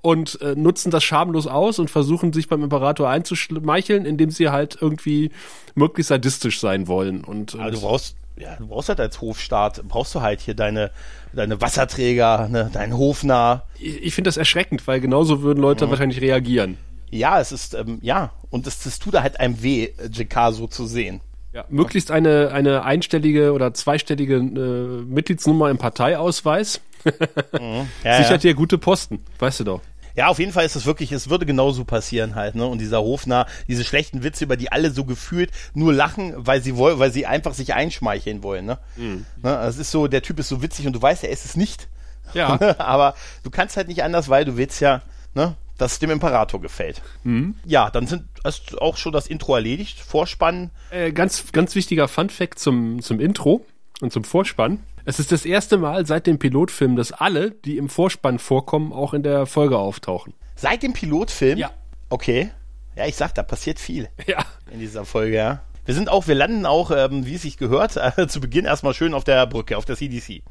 und 0.03 0.41
äh, 0.41 0.55
nutzen 0.55 0.91
das 0.91 1.05
schamlos 1.05 1.47
aus 1.47 1.79
und 1.79 1.91
versuchen 1.91 2.33
sich 2.33 2.49
beim 2.49 2.63
Imperator 2.63 3.09
einzuschmeicheln, 3.09 4.05
indem 4.05 4.31
sie 4.31 4.49
halt 4.49 4.79
irgendwie 4.81 5.31
möglichst 5.75 6.09
sadistisch 6.09 6.61
sein 6.61 6.89
wollen. 6.89 7.25
Und, 7.25 7.55
und 7.55 7.61
Aber 7.61 7.71
du 7.71 7.81
brauchst, 7.81 8.17
ja, 8.37 8.57
du 8.57 8.67
brauchst 8.69 8.89
halt 8.89 9.01
als 9.01 9.21
Hofstaat, 9.21 9.83
brauchst 9.89 10.15
du 10.15 10.21
halt 10.21 10.41
hier 10.41 10.55
deine, 10.55 10.91
deine 11.33 11.61
Wasserträger, 11.61 12.49
ne, 12.49 12.71
deinen 12.73 12.97
Hofnarr. 12.97 13.67
ich, 13.79 14.03
ich 14.03 14.15
finde 14.15 14.29
das 14.29 14.37
erschreckend, 14.37 14.87
weil 14.87 15.01
genauso 15.01 15.43
würden 15.43 15.61
Leute 15.61 15.91
wahrscheinlich 15.91 16.21
reagieren. 16.21 16.79
Ja, 17.11 17.41
es 17.41 17.53
ist, 17.53 17.75
ähm, 17.75 17.99
ja, 18.03 18.33
und 18.51 18.67
es, 18.67 18.83
das 18.83 18.99
tut 18.99 19.15
da 19.15 19.23
halt 19.23 19.41
einem 19.41 19.63
weh, 19.63 19.91
JK 20.11 20.53
so 20.53 20.67
zu 20.67 20.87
sehen. 20.87 21.21
Ja, 21.53 21.65
möglichst 21.69 22.11
eine, 22.11 22.53
eine 22.53 22.85
einstellige 22.85 23.53
oder 23.53 23.75
zweistellige 23.75 24.37
äh, 24.37 25.03
Mitgliedsnummer 25.05 25.69
im 25.71 25.79
Parteiausweis 25.79 26.81
Ja, 28.05 28.23
sichert 28.23 28.43
dir 28.43 28.55
gute 28.55 28.79
Posten, 28.79 29.25
weißt 29.39 29.61
du 29.61 29.65
doch. 29.65 29.81
Ja, 30.17 30.27
auf 30.27 30.39
jeden 30.39 30.53
Fall 30.53 30.67
ist 30.67 30.77
es 30.77 30.87
wirklich, 30.87 31.13
es 31.13 31.31
würde 31.31 31.47
genauso 31.47 31.85
passieren 31.85 32.35
halt, 32.35 32.57
ne? 32.57 32.67
Und 32.67 32.79
dieser 32.81 33.01
Hofnarr, 33.01 33.47
diese 33.69 33.85
schlechten 33.85 34.25
Witze, 34.25 34.45
über 34.45 34.57
die 34.57 34.73
alle 34.73 34.91
so 34.91 35.05
gefühlt 35.05 35.51
nur 35.73 35.93
lachen, 35.93 36.35
weil 36.37 36.63
sie 36.63 36.77
wollen, 36.77 36.99
weil 36.99 37.13
sie 37.13 37.27
einfach 37.27 37.55
sich 37.55 37.75
einschmeicheln 37.75 38.43
wollen, 38.43 38.67
ne? 38.67 38.79
Mhm. 38.97 39.25
ne? 39.43 39.57
Es 39.67 39.79
ist 39.79 39.91
so, 39.93 40.09
der 40.09 40.23
Typ 40.23 40.39
ist 40.41 40.49
so 40.49 40.63
witzig 40.63 40.87
und 40.87 40.95
du 40.95 41.01
weißt, 41.01 41.25
er 41.25 41.31
ist 41.31 41.45
es 41.45 41.57
nicht. 41.57 41.89
Ja. 42.35 42.59
Aber 42.79 43.15
du 43.45 43.51
kannst 43.51 43.77
halt 43.77 43.89
nicht 43.89 44.03
anders, 44.03 44.29
weil 44.29 44.45
du 44.45 44.57
willst 44.57 44.81
ja, 44.81 45.03
ne? 45.35 45.55
Dass 45.81 45.93
es 45.93 45.99
dem 45.99 46.11
Imperator 46.11 46.61
gefällt. 46.61 47.01
Mhm. 47.25 47.55
Ja, 47.65 47.91
dann 47.91 48.07
sind 48.07 48.25
ist 48.45 48.81
auch 48.81 48.99
schon 48.99 49.13
das 49.13 49.27
Intro 49.27 49.55
erledigt. 49.55 49.99
Vorspann. 49.99 50.71
Äh, 50.91 51.13
ganz, 51.13 51.53
ganz 51.53 51.75
wichtiger 51.75 52.07
Fun-Fact 52.07 52.59
zum, 52.59 53.01
zum 53.01 53.19
Intro 53.19 53.65
und 54.03 54.13
zum 54.13 54.25
Vorspann. 54.25 54.81
Es 55.07 55.19
ist 55.19 55.33
das 55.33 55.47
erste 55.47 55.79
Mal 55.79 56.05
seit 56.05 56.27
dem 56.27 56.39
Pilotfilm, 56.39 56.97
dass 56.97 57.13
alle, 57.13 57.53
die 57.53 57.79
im 57.79 57.89
Vorspann 57.89 58.39
vorkommen, 58.39 58.93
auch 58.93 59.15
in 59.15 59.23
der 59.23 59.47
Folge 59.47 59.79
auftauchen. 59.79 60.35
Seit 60.55 60.83
dem 60.83 60.93
Pilotfilm. 60.93 61.57
Ja. 61.59 61.71
Okay. 62.11 62.51
Ja, 62.95 63.07
ich 63.07 63.17
sag, 63.17 63.35
da 63.35 63.43
passiert 63.43 63.79
viel. 63.79 64.09
Ja. 64.27 64.45
in 64.71 64.81
dieser 64.81 65.07
Folge, 65.07 65.37
ja. 65.37 65.63
Wir 65.87 65.95
sind 65.95 66.11
auch, 66.11 66.29
wir 66.29 66.35
landen 66.35 66.67
auch, 66.67 66.91
ähm, 66.91 67.25
wie 67.25 67.37
es 67.37 67.43
sich 67.43 67.57
gehört, 67.57 67.97
äh, 67.97 68.27
zu 68.29 68.41
Beginn 68.41 68.67
erstmal 68.67 68.93
schön 68.93 69.15
auf 69.15 69.25
der 69.25 69.47
Brücke, 69.47 69.79
auf 69.79 69.87
der 69.87 69.97
CDC. 69.97 70.43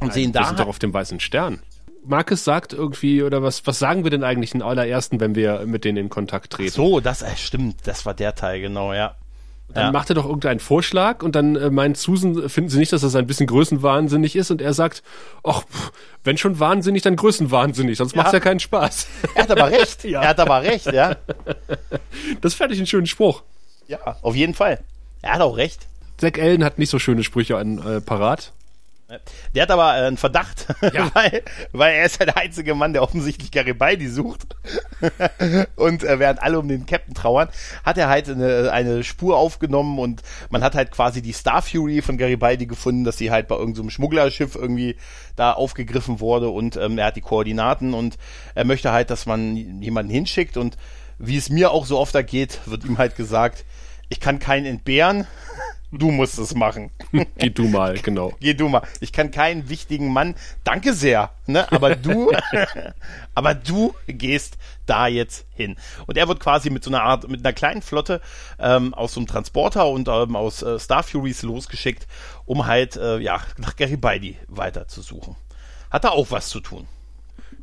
Und 0.00 0.12
sehen 0.12 0.34
Wir 0.34 0.42
da. 0.42 0.48
sind 0.48 0.60
doch 0.60 0.68
auf 0.68 0.78
dem 0.78 0.92
weißen 0.92 1.18
Stern. 1.20 1.60
Marcus 2.06 2.44
sagt 2.44 2.72
irgendwie, 2.72 3.22
oder 3.22 3.42
was, 3.42 3.66
was 3.66 3.78
sagen 3.78 4.04
wir 4.04 4.10
denn 4.10 4.24
eigentlich 4.24 4.52
den 4.52 4.62
allerersten, 4.62 5.20
wenn 5.20 5.34
wir 5.34 5.66
mit 5.66 5.84
denen 5.84 5.98
in 5.98 6.08
Kontakt 6.08 6.52
treten? 6.52 6.72
so, 6.72 7.00
das 7.00 7.22
äh, 7.22 7.36
stimmt, 7.36 7.86
das 7.86 8.06
war 8.06 8.14
der 8.14 8.34
Teil, 8.34 8.60
genau, 8.60 8.92
ja. 8.92 9.16
Dann 9.68 9.86
ja. 9.86 9.92
macht 9.92 10.08
er 10.10 10.14
doch 10.14 10.24
irgendeinen 10.24 10.60
Vorschlag 10.60 11.24
und 11.24 11.34
dann 11.34 11.56
äh, 11.56 11.70
meint 11.70 11.96
Susan, 11.96 12.48
finden 12.48 12.70
Sie 12.70 12.78
nicht, 12.78 12.92
dass 12.92 13.00
das 13.00 13.16
ein 13.16 13.26
bisschen 13.26 13.48
größenwahnsinnig 13.48 14.36
ist? 14.36 14.52
Und 14.52 14.62
er 14.62 14.72
sagt, 14.72 15.02
ach, 15.42 15.64
wenn 16.22 16.38
schon 16.38 16.60
wahnsinnig, 16.60 17.02
dann 17.02 17.16
größenwahnsinnig, 17.16 17.98
sonst 17.98 18.12
ja. 18.12 18.18
macht's 18.18 18.32
ja 18.32 18.40
keinen 18.40 18.60
Spaß. 18.60 19.08
Er 19.34 19.42
hat 19.42 19.50
aber 19.50 19.70
recht. 19.70 20.04
ja. 20.04 20.22
Er 20.22 20.28
hat 20.28 20.40
aber 20.40 20.62
recht, 20.62 20.86
ja. 20.92 21.16
Das 22.40 22.54
fand 22.54 22.72
ich 22.72 22.78
einen 22.78 22.86
schönen 22.86 23.06
Spruch. 23.06 23.42
Ja, 23.88 24.16
auf 24.22 24.34
jeden 24.34 24.54
Fall. 24.54 24.80
Er 25.22 25.34
hat 25.34 25.40
auch 25.40 25.56
recht. 25.56 25.86
Zack 26.16 26.38
Allen 26.38 26.64
hat 26.64 26.78
nicht 26.78 26.90
so 26.90 26.98
schöne 26.98 27.24
Sprüche 27.24 27.56
an 27.56 27.78
äh, 27.78 28.00
parat. 28.00 28.52
Der 29.54 29.62
hat 29.62 29.70
aber 29.70 29.96
äh, 29.96 30.06
einen 30.06 30.16
Verdacht, 30.16 30.66
ja. 30.92 31.10
weil, 31.14 31.42
weil 31.72 31.94
er 31.94 32.06
ist 32.06 32.18
ja 32.18 32.26
der 32.26 32.38
einzige 32.38 32.74
Mann, 32.74 32.92
der 32.92 33.02
offensichtlich 33.02 33.52
Garibaldi 33.52 34.08
sucht. 34.08 34.56
und 35.76 36.02
äh, 36.02 36.18
während 36.18 36.42
alle 36.42 36.58
um 36.58 36.66
den 36.66 36.86
Captain 36.86 37.14
trauern, 37.14 37.48
hat 37.84 37.98
er 37.98 38.08
halt 38.08 38.28
eine, 38.28 38.72
eine 38.72 39.04
Spur 39.04 39.36
aufgenommen 39.36 40.00
und 40.00 40.22
man 40.50 40.64
hat 40.64 40.74
halt 40.74 40.90
quasi 40.90 41.22
die 41.22 41.32
Star 41.32 41.62
Fury 41.62 42.02
von 42.02 42.18
Garibaldi 42.18 42.66
gefunden, 42.66 43.04
dass 43.04 43.16
sie 43.16 43.30
halt 43.30 43.46
bei 43.46 43.54
irgendeinem 43.54 43.84
so 43.84 43.90
Schmugglerschiff 43.90 44.56
irgendwie 44.56 44.96
da 45.36 45.52
aufgegriffen 45.52 46.18
wurde 46.18 46.48
und 46.48 46.76
ähm, 46.76 46.98
er 46.98 47.06
hat 47.06 47.16
die 47.16 47.20
Koordinaten 47.20 47.94
und 47.94 48.18
er 48.56 48.64
möchte 48.64 48.90
halt, 48.90 49.10
dass 49.10 49.24
man 49.26 49.56
jemanden 49.80 50.10
hinschickt 50.10 50.56
und 50.56 50.76
wie 51.18 51.36
es 51.36 51.48
mir 51.48 51.70
auch 51.70 51.86
so 51.86 51.98
oft 51.98 52.14
ergeht, 52.14 52.60
wird 52.66 52.84
ihm 52.84 52.98
halt 52.98 53.16
gesagt, 53.16 53.64
ich 54.08 54.20
kann 54.20 54.38
keinen 54.38 54.66
entbehren 54.66 55.26
du 55.96 56.10
musst 56.10 56.38
es 56.38 56.54
machen. 56.54 56.90
Geh 57.38 57.50
du 57.50 57.68
mal, 57.68 57.98
genau. 58.02 58.32
Geh 58.40 58.54
du 58.54 58.68
mal. 58.68 58.82
Ich 59.00 59.12
kann 59.12 59.30
keinen 59.30 59.68
wichtigen 59.68 60.12
Mann, 60.12 60.34
danke 60.64 60.92
sehr, 60.92 61.30
ne? 61.46 61.70
aber 61.72 61.96
du, 61.96 62.32
aber 63.34 63.54
du 63.54 63.94
gehst 64.06 64.58
da 64.86 65.06
jetzt 65.06 65.46
hin. 65.54 65.76
Und 66.06 66.16
er 66.16 66.28
wird 66.28 66.40
quasi 66.40 66.70
mit 66.70 66.84
so 66.84 66.90
einer 66.90 67.02
Art, 67.02 67.28
mit 67.28 67.44
einer 67.44 67.52
kleinen 67.52 67.82
Flotte 67.82 68.20
ähm, 68.58 68.94
aus 68.94 69.14
so 69.14 69.20
einem 69.20 69.26
Transporter 69.26 69.88
und 69.88 70.08
ähm, 70.08 70.36
aus 70.36 70.62
äh, 70.62 70.78
Star 70.78 71.02
Furies 71.02 71.42
losgeschickt, 71.42 72.06
um 72.44 72.66
halt, 72.66 72.96
äh, 72.96 73.18
ja, 73.18 73.40
nach 73.58 73.76
Garibaldi 73.76 74.38
weiter 74.48 74.88
zu 74.88 75.02
suchen. 75.02 75.36
Hat 75.90 76.04
er 76.04 76.12
auch 76.12 76.30
was 76.30 76.48
zu 76.48 76.60
tun. 76.60 76.86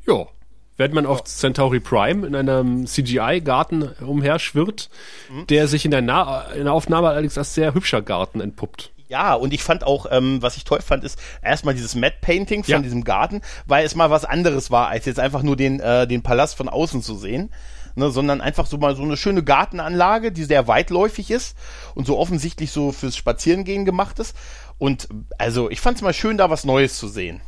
Ja, 0.08 0.28
während 0.78 0.94
man 0.94 1.06
auf 1.06 1.24
Centauri 1.24 1.80
Prime 1.80 2.26
in 2.26 2.36
einem 2.36 2.88
CGI-Garten 2.88 3.90
umherschwirrt, 4.06 4.90
mhm. 5.30 5.48
der 5.48 5.68
sich 5.68 5.86
in 5.86 5.92
der, 5.92 6.02
Na 6.02 6.44
in 6.52 6.66
der 6.66 6.74
Aufnahme 6.74 7.10
allerdings 7.10 7.38
als 7.38 7.54
sehr 7.54 7.74
hübscher 7.74 8.02
Garten 8.02 8.42
entpuppt. 8.42 8.92
Ja, 9.14 9.36
und 9.36 9.54
ich 9.54 9.64
fand 9.64 9.84
auch, 9.84 10.08
ähm, 10.10 10.42
was 10.42 10.58
ich 10.58 10.64
toll 10.64 10.82
fand, 10.82 11.04
ist 11.04 11.20
erstmal 11.44 11.76
dieses 11.76 11.94
Matte 11.94 12.18
Painting 12.22 12.64
von 12.64 12.72
ja. 12.72 12.80
diesem 12.80 13.04
Garten, 13.04 13.42
weil 13.68 13.86
es 13.86 13.94
mal 13.94 14.10
was 14.10 14.26
anderes 14.26 14.72
war, 14.72 14.88
als 14.88 15.06
jetzt 15.06 15.20
einfach 15.20 15.44
nur 15.44 15.56
den, 15.56 15.80
äh, 15.80 16.08
den 16.08 16.24
Palast 16.24 16.56
von 16.56 16.68
außen 16.68 17.04
zu 17.04 17.16
sehen. 17.16 17.52
Ne, 17.96 18.10
sondern 18.10 18.42
einfach 18.42 18.66
so 18.66 18.80
mal 18.80 18.96
so 18.96 19.04
eine 19.04 19.18
schöne 19.18 19.44
Gartenanlage, 19.44 20.32
die 20.32 20.46
sehr 20.46 20.68
weitläufig 20.68 21.30
ist 21.30 21.56
und 21.94 22.08
so 22.08 22.18
offensichtlich 22.18 22.72
so 22.72 22.92
fürs 22.92 23.16
Spazierengehen 23.16 23.86
gemacht 23.86 24.18
ist. 24.18 24.36
Und 24.80 25.10
also 25.38 25.70
ich 25.70 25.80
fand 25.80 25.98
es 25.98 26.02
mal 26.02 26.12
schön, 26.12 26.40
da 26.40 26.50
was 26.50 26.64
Neues 26.64 26.98
zu 26.98 27.08
sehen. 27.08 27.42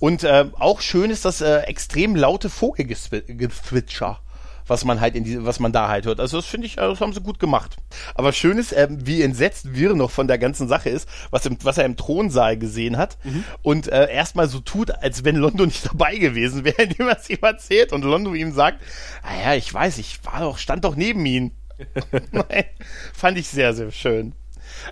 Und 0.00 0.24
äh, 0.24 0.46
auch 0.58 0.80
schön 0.80 1.10
ist 1.10 1.24
das 1.24 1.40
äh, 1.40 1.60
extrem 1.60 2.16
laute 2.16 2.50
Vogelgezwitscher 2.50 4.20
was 4.66 4.84
man 4.84 5.00
halt 5.00 5.14
in 5.14 5.24
die, 5.24 5.44
was 5.44 5.60
man 5.60 5.72
da 5.72 5.88
halt 5.88 6.06
hört. 6.06 6.20
Also 6.20 6.38
das 6.38 6.46
finde 6.46 6.66
ich, 6.66 6.76
das 6.76 7.00
haben 7.00 7.12
sie 7.12 7.20
gut 7.20 7.38
gemacht. 7.38 7.76
Aber 8.14 8.32
schön 8.32 8.58
ist, 8.58 8.72
äh, 8.72 8.88
wie 8.90 9.22
entsetzt 9.22 9.74
wir 9.74 9.94
noch 9.94 10.10
von 10.10 10.28
der 10.28 10.38
ganzen 10.38 10.68
Sache 10.68 10.88
ist, 10.88 11.08
was, 11.30 11.46
im, 11.46 11.58
was 11.62 11.78
er 11.78 11.84
im 11.84 11.96
Thronsaal 11.96 12.56
gesehen 12.56 12.96
hat 12.96 13.18
mhm. 13.24 13.44
und 13.62 13.88
äh, 13.88 14.10
erstmal 14.10 14.48
so 14.48 14.60
tut, 14.60 14.90
als 14.90 15.24
wenn 15.24 15.36
Londo 15.36 15.66
nicht 15.66 15.86
dabei 15.92 16.16
gewesen 16.16 16.64
wäre, 16.64 16.82
indem 16.82 17.08
er 17.08 17.18
es 17.18 17.30
ihm 17.30 17.42
erzählt 17.42 17.92
und 17.92 18.02
Londo 18.02 18.34
ihm 18.34 18.52
sagt, 18.52 18.80
naja, 19.22 19.48
ah 19.48 19.54
ich 19.54 19.72
weiß, 19.72 19.98
ich 19.98 20.24
war 20.24 20.40
doch, 20.40 20.58
stand 20.58 20.84
doch 20.84 20.96
neben 20.96 21.24
ihm. 21.26 21.52
Fand 23.12 23.38
ich 23.38 23.48
sehr, 23.48 23.74
sehr 23.74 23.90
schön. 23.90 24.34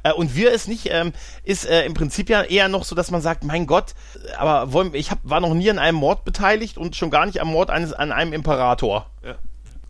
Äh, 0.02 0.12
und 0.12 0.34
wir 0.36 0.52
es 0.52 0.68
nicht, 0.68 0.88
ähm, 0.90 1.12
ist 1.44 1.66
äh, 1.66 1.84
im 1.84 1.94
Prinzip 1.94 2.28
ja 2.28 2.42
eher 2.42 2.68
noch 2.68 2.84
so, 2.84 2.94
dass 2.94 3.10
man 3.10 3.20
sagt, 3.20 3.44
mein 3.44 3.66
Gott, 3.66 3.94
aber 4.38 4.72
wollen, 4.72 4.94
ich 4.94 5.10
hab, 5.10 5.18
war 5.22 5.40
noch 5.40 5.54
nie 5.54 5.70
an 5.70 5.78
einem 5.78 5.98
Mord 5.98 6.24
beteiligt 6.24 6.78
und 6.78 6.96
schon 6.96 7.10
gar 7.10 7.26
nicht 7.26 7.40
am 7.40 7.48
Mord 7.48 7.70
eines, 7.70 7.92
an 7.92 8.12
einem 8.12 8.32
Imperator. 8.32 9.06
Ja. 9.24 9.36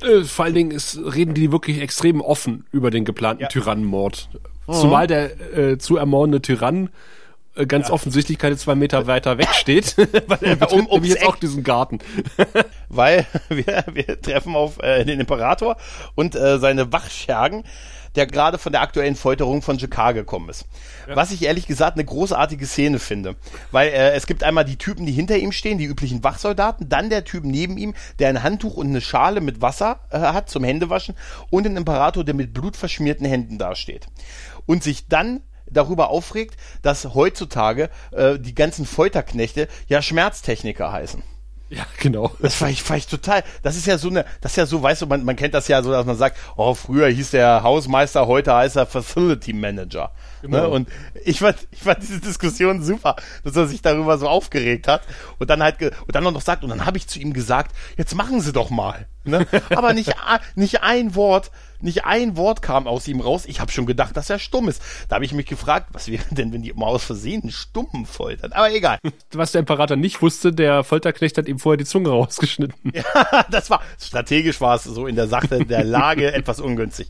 Äh, 0.06 0.24
vor 0.24 0.46
allen 0.46 0.54
Dingen 0.54 0.70
ist, 0.70 0.98
reden 0.98 1.34
die 1.34 1.52
wirklich 1.52 1.80
extrem 1.80 2.20
offen 2.20 2.66
über 2.72 2.90
den 2.90 3.04
geplanten 3.04 3.42
ja. 3.42 3.48
Tyrannenmord. 3.48 4.28
Mhm. 4.66 4.72
Zumal 4.72 5.06
der 5.06 5.56
äh, 5.56 5.78
zu 5.78 5.96
ermordende 5.96 6.40
Tyrann 6.40 6.90
äh, 7.56 7.66
ganz 7.66 7.88
ja. 7.88 7.94
offensichtlich 7.94 8.38
keine 8.38 8.56
zwei 8.56 8.74
Meter 8.74 9.06
weiter 9.06 9.36
weg 9.38 9.48
steht, 9.52 9.96
weil 10.26 10.38
er 10.42 10.72
um, 10.72 10.86
um 10.86 11.02
jetzt 11.04 11.26
auch 11.26 11.36
diesen 11.36 11.62
Garten. 11.62 11.98
weil 12.88 13.26
wir, 13.48 13.84
wir 13.92 14.20
treffen 14.20 14.54
auf 14.54 14.82
äh, 14.82 15.04
den 15.04 15.20
Imperator 15.20 15.76
und 16.14 16.34
äh, 16.34 16.58
seine 16.58 16.92
Wachschergen, 16.92 17.64
der 18.16 18.26
gerade 18.26 18.58
von 18.58 18.72
der 18.72 18.82
aktuellen 18.82 19.16
Folterung 19.16 19.62
von 19.62 19.78
Jakar 19.78 20.14
gekommen 20.14 20.48
ist. 20.48 20.66
Ja. 21.08 21.16
Was 21.16 21.30
ich 21.30 21.42
ehrlich 21.42 21.66
gesagt 21.66 21.96
eine 21.96 22.04
großartige 22.04 22.66
Szene 22.66 22.98
finde. 22.98 23.36
Weil 23.70 23.88
äh, 23.88 24.12
es 24.12 24.26
gibt 24.26 24.42
einmal 24.42 24.64
die 24.64 24.76
Typen, 24.76 25.06
die 25.06 25.12
hinter 25.12 25.36
ihm 25.36 25.52
stehen, 25.52 25.78
die 25.78 25.84
üblichen 25.84 26.24
Wachsoldaten, 26.24 26.88
dann 26.88 27.10
der 27.10 27.24
Typ 27.24 27.44
neben 27.44 27.78
ihm, 27.78 27.94
der 28.18 28.28
ein 28.28 28.42
Handtuch 28.42 28.76
und 28.76 28.88
eine 28.88 29.00
Schale 29.00 29.40
mit 29.40 29.62
Wasser 29.62 30.00
äh, 30.10 30.18
hat 30.18 30.50
zum 30.50 30.64
Händewaschen 30.64 31.14
und 31.50 31.64
den 31.64 31.76
Imperator, 31.76 32.24
der 32.24 32.34
mit 32.34 32.52
blutverschmierten 32.54 33.26
Händen 33.26 33.58
dasteht. 33.58 34.06
Und 34.66 34.82
sich 34.82 35.08
dann 35.08 35.40
darüber 35.70 36.10
aufregt, 36.10 36.56
dass 36.82 37.14
heutzutage 37.14 37.90
äh, 38.10 38.38
die 38.38 38.54
ganzen 38.54 38.86
Folterknechte 38.86 39.68
ja 39.86 40.02
Schmerztechniker 40.02 40.92
heißen. 40.92 41.22
Ja, 41.70 41.86
genau. 41.98 42.32
Das 42.40 42.60
war 42.60 42.68
ich, 42.68 42.88
war 42.90 42.96
ich 42.96 43.06
total. 43.06 43.44
Das 43.62 43.76
ist 43.76 43.86
ja 43.86 43.96
so 43.96 44.08
eine, 44.08 44.24
das 44.40 44.52
ist 44.52 44.56
ja 44.56 44.66
so, 44.66 44.82
weißt 44.82 45.02
du, 45.02 45.06
man, 45.06 45.24
man 45.24 45.36
kennt 45.36 45.54
das 45.54 45.68
ja 45.68 45.82
so, 45.82 45.92
dass 45.92 46.04
man 46.04 46.16
sagt, 46.16 46.36
oh, 46.56 46.74
früher 46.74 47.08
hieß 47.08 47.30
der 47.30 47.62
Hausmeister, 47.62 48.26
heute 48.26 48.54
heißt 48.54 48.76
er 48.76 48.86
Facility 48.86 49.52
Manager. 49.52 50.10
Genau. 50.42 50.58
Ne? 50.58 50.68
Und 50.68 50.88
ich 51.24 51.40
fand, 51.40 51.56
ich 51.70 51.82
fand 51.82 52.02
diese 52.02 52.20
Diskussion 52.20 52.82
super, 52.82 53.16
dass 53.44 53.56
er 53.56 53.66
sich 53.66 53.82
darüber 53.82 54.18
so 54.18 54.28
aufgeregt 54.28 54.88
hat 54.88 55.02
und 55.38 55.50
dann 55.50 55.62
halt, 55.62 55.80
und 55.80 56.14
dann 56.14 56.24
noch 56.24 56.40
sagt, 56.40 56.64
und 56.64 56.70
dann 56.70 56.86
habe 56.86 56.98
ich 56.98 57.06
zu 57.06 57.18
ihm 57.18 57.32
gesagt, 57.32 57.74
jetzt 57.96 58.14
machen 58.14 58.40
Sie 58.40 58.52
doch 58.52 58.70
mal. 58.70 59.06
Ne? 59.24 59.46
Aber 59.70 59.92
nicht, 59.92 60.14
nicht 60.54 60.82
ein 60.82 61.14
Wort, 61.14 61.50
nicht 61.82 62.04
ein 62.04 62.36
Wort 62.36 62.62
kam 62.62 62.86
aus 62.86 63.08
ihm 63.08 63.20
raus. 63.20 63.44
Ich 63.46 63.60
habe 63.60 63.72
schon 63.72 63.86
gedacht, 63.86 64.16
dass 64.16 64.30
er 64.30 64.38
stumm 64.38 64.68
ist. 64.68 64.82
Da 65.08 65.16
habe 65.16 65.24
ich 65.24 65.32
mich 65.32 65.46
gefragt, 65.46 65.88
was 65.92 66.08
wäre 66.08 66.24
denn, 66.30 66.52
wenn 66.52 66.62
die 66.62 66.72
mal 66.72 66.86
aus 66.86 67.04
Versehen 67.04 67.42
einen 67.42 67.52
Stummen 67.52 68.06
foltert? 68.06 68.54
Aber 68.54 68.72
egal. 68.72 68.98
Was 69.32 69.52
der 69.52 69.60
Imperator 69.60 69.96
nicht 69.96 70.20
wusste, 70.22 70.52
der 70.52 70.84
Folterknecht 70.84 71.38
hat 71.38 71.48
ihm 71.48 71.58
vorher 71.58 71.76
die 71.76 71.84
Zunge 71.84 72.10
rausgeschnitten. 72.10 72.74
Ja, 72.92 73.44
das 73.50 73.70
war, 73.70 73.80
strategisch 73.98 74.60
war 74.60 74.74
es 74.74 74.84
so 74.84 75.06
in 75.06 75.14
der 75.14 75.28
Sache 75.28 75.64
der 75.64 75.84
Lage 75.84 76.32
etwas 76.32 76.60
ungünstig. 76.60 77.08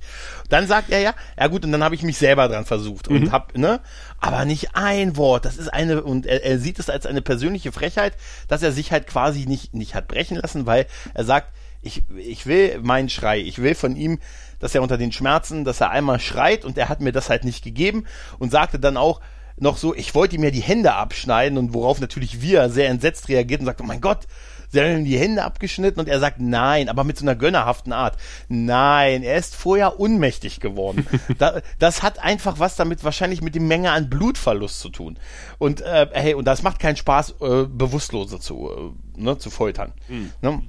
Dann 0.49 0.67
sagt 0.67 0.91
er 0.91 1.01
ja, 1.01 1.15
ja 1.39 1.47
gut, 1.47 1.65
und 1.65 1.73
dann 1.73 1.83
habe 1.83 1.95
ich 1.95 2.03
mich 2.03 2.19
selber 2.19 2.49
dran 2.49 2.65
versucht 2.65 3.09
und 3.09 3.20
mhm. 3.25 3.33
hab, 3.33 3.57
ne, 3.57 3.81
aber 4.21 4.45
nicht 4.45 4.75
ein 4.75 5.17
Wort. 5.17 5.45
Das 5.45 5.57
ist 5.57 5.69
eine, 5.69 6.03
und 6.03 6.27
er, 6.27 6.45
er 6.45 6.59
sieht 6.59 6.79
es 6.79 6.91
als 6.91 7.07
eine 7.07 7.23
persönliche 7.23 7.73
Frechheit, 7.73 8.15
dass 8.49 8.63
er 8.63 8.73
sich 8.73 8.93
halt 8.93 9.07
quasi 9.07 9.47
nicht, 9.47 9.75
nicht 9.75 9.95
hat 9.95 10.09
brechen 10.09 10.37
lassen, 10.37 10.67
weil 10.67 10.87
er 11.15 11.25
sagt, 11.25 11.53
ich, 11.83 12.03
ich 12.17 12.47
will 12.47 12.79
meinen 12.83 13.09
Schrei, 13.09 13.39
ich 13.39 13.61
will 13.63 13.75
von 13.75 13.97
ihm, 13.97 14.19
dass 14.59 14.75
er 14.75 14.83
unter 14.83 14.99
den 14.99 15.13
Schmerzen, 15.13 15.65
dass 15.65 15.81
er 15.81 15.91
einmal 15.91 16.21
schreit 16.21 16.65
und 16.65 16.77
er 16.77 16.89
hat 16.89 17.01
mir 17.01 17.13
das 17.13 17.31
halt 17.31 17.45
nicht 17.45 17.65
gegeben 17.65 18.05
und 18.39 18.51
sagte 18.51 18.79
dann 18.79 18.97
auch 18.97 19.21
noch 19.57 19.77
so, 19.77 19.95
ich 19.95 20.15
wollte 20.15 20.37
ihm 20.37 20.45
ja 20.45 20.51
die 20.51 20.61
Hände 20.61 20.95
abschneiden 20.95 21.59
und 21.59 21.75
worauf 21.75 22.01
natürlich 22.01 22.41
wir 22.43 22.71
sehr 22.71 22.89
entsetzt 22.89 23.29
reagiert 23.29 23.61
und 23.61 23.67
sagt, 23.67 23.81
oh 23.81 23.85
mein 23.85 24.01
Gott, 24.01 24.27
sie 24.71 24.81
haben 24.81 24.99
ihm 24.99 25.05
die 25.05 25.19
Hände 25.19 25.45
abgeschnitten 25.45 26.01
und 26.01 26.09
er 26.09 26.21
sagt 26.21 26.41
nein, 26.41 26.89
aber 26.89 27.05
mit 27.05 27.19
so 27.19 27.25
einer 27.25 27.37
gönnerhaften 27.37 27.93
Art. 27.93 28.17
Nein, 28.49 29.23
er 29.23 29.37
ist 29.37 29.55
vorher 29.55 30.01
unmächtig 30.01 30.61
geworden. 30.61 31.07
da, 31.39 31.61
das 31.79 32.03
hat 32.03 32.19
einfach 32.19 32.59
was 32.59 32.77
damit 32.77 33.05
wahrscheinlich 33.05 33.43
mit 33.43 33.55
der 33.55 33.63
Menge 33.63 33.91
an 33.91 34.09
Blutverlust 34.09 34.81
zu 34.81 34.89
tun. 34.89 35.19
Und 35.59 35.81
äh, 35.83 36.09
hey, 36.13 36.35
und 36.35 36.45
das 36.45 36.63
macht 36.63 36.79
keinen 36.79 36.97
Spaß, 36.97 37.37
äh, 37.41 37.65
Bewusstlose 37.67 38.41
zu, 38.41 38.95
äh, 39.17 39.21
ne, 39.21 39.39
zu 39.39 39.51
foltern. 39.51 39.93
Mhm. 40.09 40.33
Ne? 40.43 40.63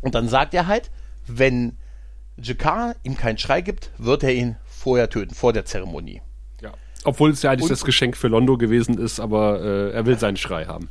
Und 0.00 0.14
dann 0.14 0.28
sagt 0.28 0.54
er 0.54 0.66
halt, 0.66 0.90
wenn 1.26 1.76
Jakar 2.36 2.94
ihm 3.02 3.16
keinen 3.16 3.38
Schrei 3.38 3.60
gibt, 3.60 3.90
wird 3.98 4.22
er 4.22 4.32
ihn 4.32 4.56
vorher 4.64 5.10
töten, 5.10 5.34
vor 5.34 5.52
der 5.52 5.64
Zeremonie. 5.64 6.22
Obwohl 7.04 7.30
es 7.30 7.42
ja 7.42 7.50
eigentlich 7.50 7.64
und, 7.64 7.70
das 7.70 7.84
Geschenk 7.84 8.16
für 8.16 8.28
Londo 8.28 8.56
gewesen 8.56 8.98
ist, 8.98 9.20
aber 9.20 9.60
äh, 9.62 9.90
er 9.92 10.06
will 10.06 10.18
seinen 10.18 10.36
Schrei 10.36 10.66
haben. 10.66 10.88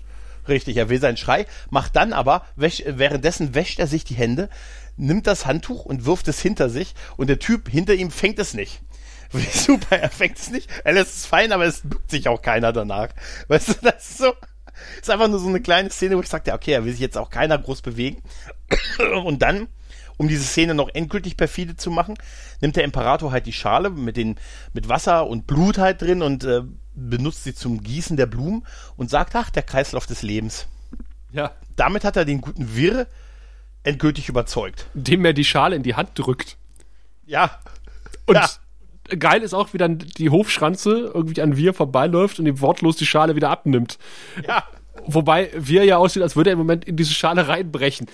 Richtig, 0.47 0.77
er 0.77 0.89
will 0.89 0.99
seinen 0.99 1.17
Schrei, 1.17 1.45
macht 1.69 1.95
dann 1.95 2.13
aber, 2.13 2.45
wäsch, 2.55 2.83
währenddessen 2.85 3.55
wäscht 3.55 3.79
er 3.79 3.87
sich 3.87 4.03
die 4.03 4.15
Hände, 4.15 4.49
nimmt 4.95 5.27
das 5.27 5.45
Handtuch 5.45 5.85
und 5.85 6.05
wirft 6.05 6.27
es 6.27 6.41
hinter 6.41 6.69
sich 6.69 6.95
und 7.17 7.27
der 7.27 7.39
Typ 7.39 7.69
hinter 7.69 7.93
ihm 7.93 8.11
fängt 8.11 8.39
es 8.39 8.53
nicht. 8.53 8.81
Super, 9.51 9.99
er 9.99 10.09
fängt 10.09 10.37
es 10.37 10.49
nicht, 10.49 10.69
er 10.83 10.93
lässt 10.93 11.17
es 11.17 11.25
fallen, 11.25 11.51
aber 11.51 11.65
es 11.65 11.81
bückt 11.83 12.11
sich 12.11 12.27
auch 12.27 12.41
keiner 12.41 12.71
danach. 12.73 13.09
Weißt 13.47 13.69
du, 13.69 13.73
das 13.81 14.09
ist 14.09 14.17
so, 14.19 14.33
ist 15.01 15.09
einfach 15.09 15.27
nur 15.27 15.39
so 15.39 15.47
eine 15.47 15.61
kleine 15.61 15.89
Szene, 15.89 16.17
wo 16.17 16.21
ich 16.21 16.29
sagte, 16.29 16.53
okay, 16.53 16.71
er 16.71 16.85
will 16.85 16.91
sich 16.91 17.01
jetzt 17.01 17.17
auch 17.17 17.29
keiner 17.29 17.57
groß 17.57 17.81
bewegen. 17.81 18.21
Und 19.23 19.41
dann, 19.41 19.67
um 20.17 20.27
diese 20.27 20.43
Szene 20.43 20.73
noch 20.73 20.89
endgültig 20.93 21.37
perfide 21.37 21.75
zu 21.75 21.91
machen, 21.91 22.15
nimmt 22.61 22.75
der 22.75 22.83
Imperator 22.83 23.31
halt 23.31 23.45
die 23.45 23.53
Schale 23.53 23.89
mit 23.89 24.17
den, 24.17 24.39
mit 24.73 24.89
Wasser 24.89 25.27
und 25.27 25.45
Blut 25.45 25.77
halt 25.77 26.01
drin 26.01 26.23
und 26.23 26.43
äh, 26.43 26.61
benutzt 26.97 27.43
sie 27.43 27.53
zum 27.53 27.83
Gießen 27.83 28.17
der 28.17 28.25
Blumen 28.25 28.65
und 28.97 29.09
sagt, 29.09 29.35
ach, 29.35 29.49
der 29.49 29.63
Kreislauf 29.63 30.05
des 30.05 30.23
Lebens. 30.23 30.67
Ja. 31.31 31.51
Damit 31.75 32.03
hat 32.03 32.17
er 32.17 32.25
den 32.25 32.41
guten 32.41 32.75
Wirr 32.75 33.07
endgültig 33.83 34.27
überzeugt. 34.27 34.87
Dem 34.93 35.23
er 35.23 35.33
die 35.33 35.45
Schale 35.45 35.75
in 35.75 35.83
die 35.83 35.95
Hand 35.95 36.11
drückt. 36.15 36.57
Ja. 37.25 37.59
Und 38.25 38.35
ja. 38.35 38.49
geil 39.17 39.43
ist 39.43 39.53
auch, 39.53 39.73
wie 39.73 39.77
dann 39.77 39.99
die 39.99 40.29
Hofschranze 40.29 41.11
irgendwie 41.13 41.41
an 41.41 41.55
Wir 41.55 41.73
vorbeiläuft 41.73 42.39
und 42.39 42.47
ihm 42.47 42.59
wortlos 42.59 42.97
die 42.97 43.05
Schale 43.05 43.35
wieder 43.35 43.49
abnimmt. 43.49 43.99
Ja. 44.47 44.63
Wobei 45.05 45.51
Wir 45.55 45.85
ja 45.85 45.97
aussieht, 45.97 46.23
als 46.23 46.35
würde 46.35 46.49
er 46.49 46.53
im 46.53 46.59
Moment 46.59 46.85
in 46.85 46.97
diese 46.97 47.13
Schale 47.13 47.47
reinbrechen. 47.47 48.07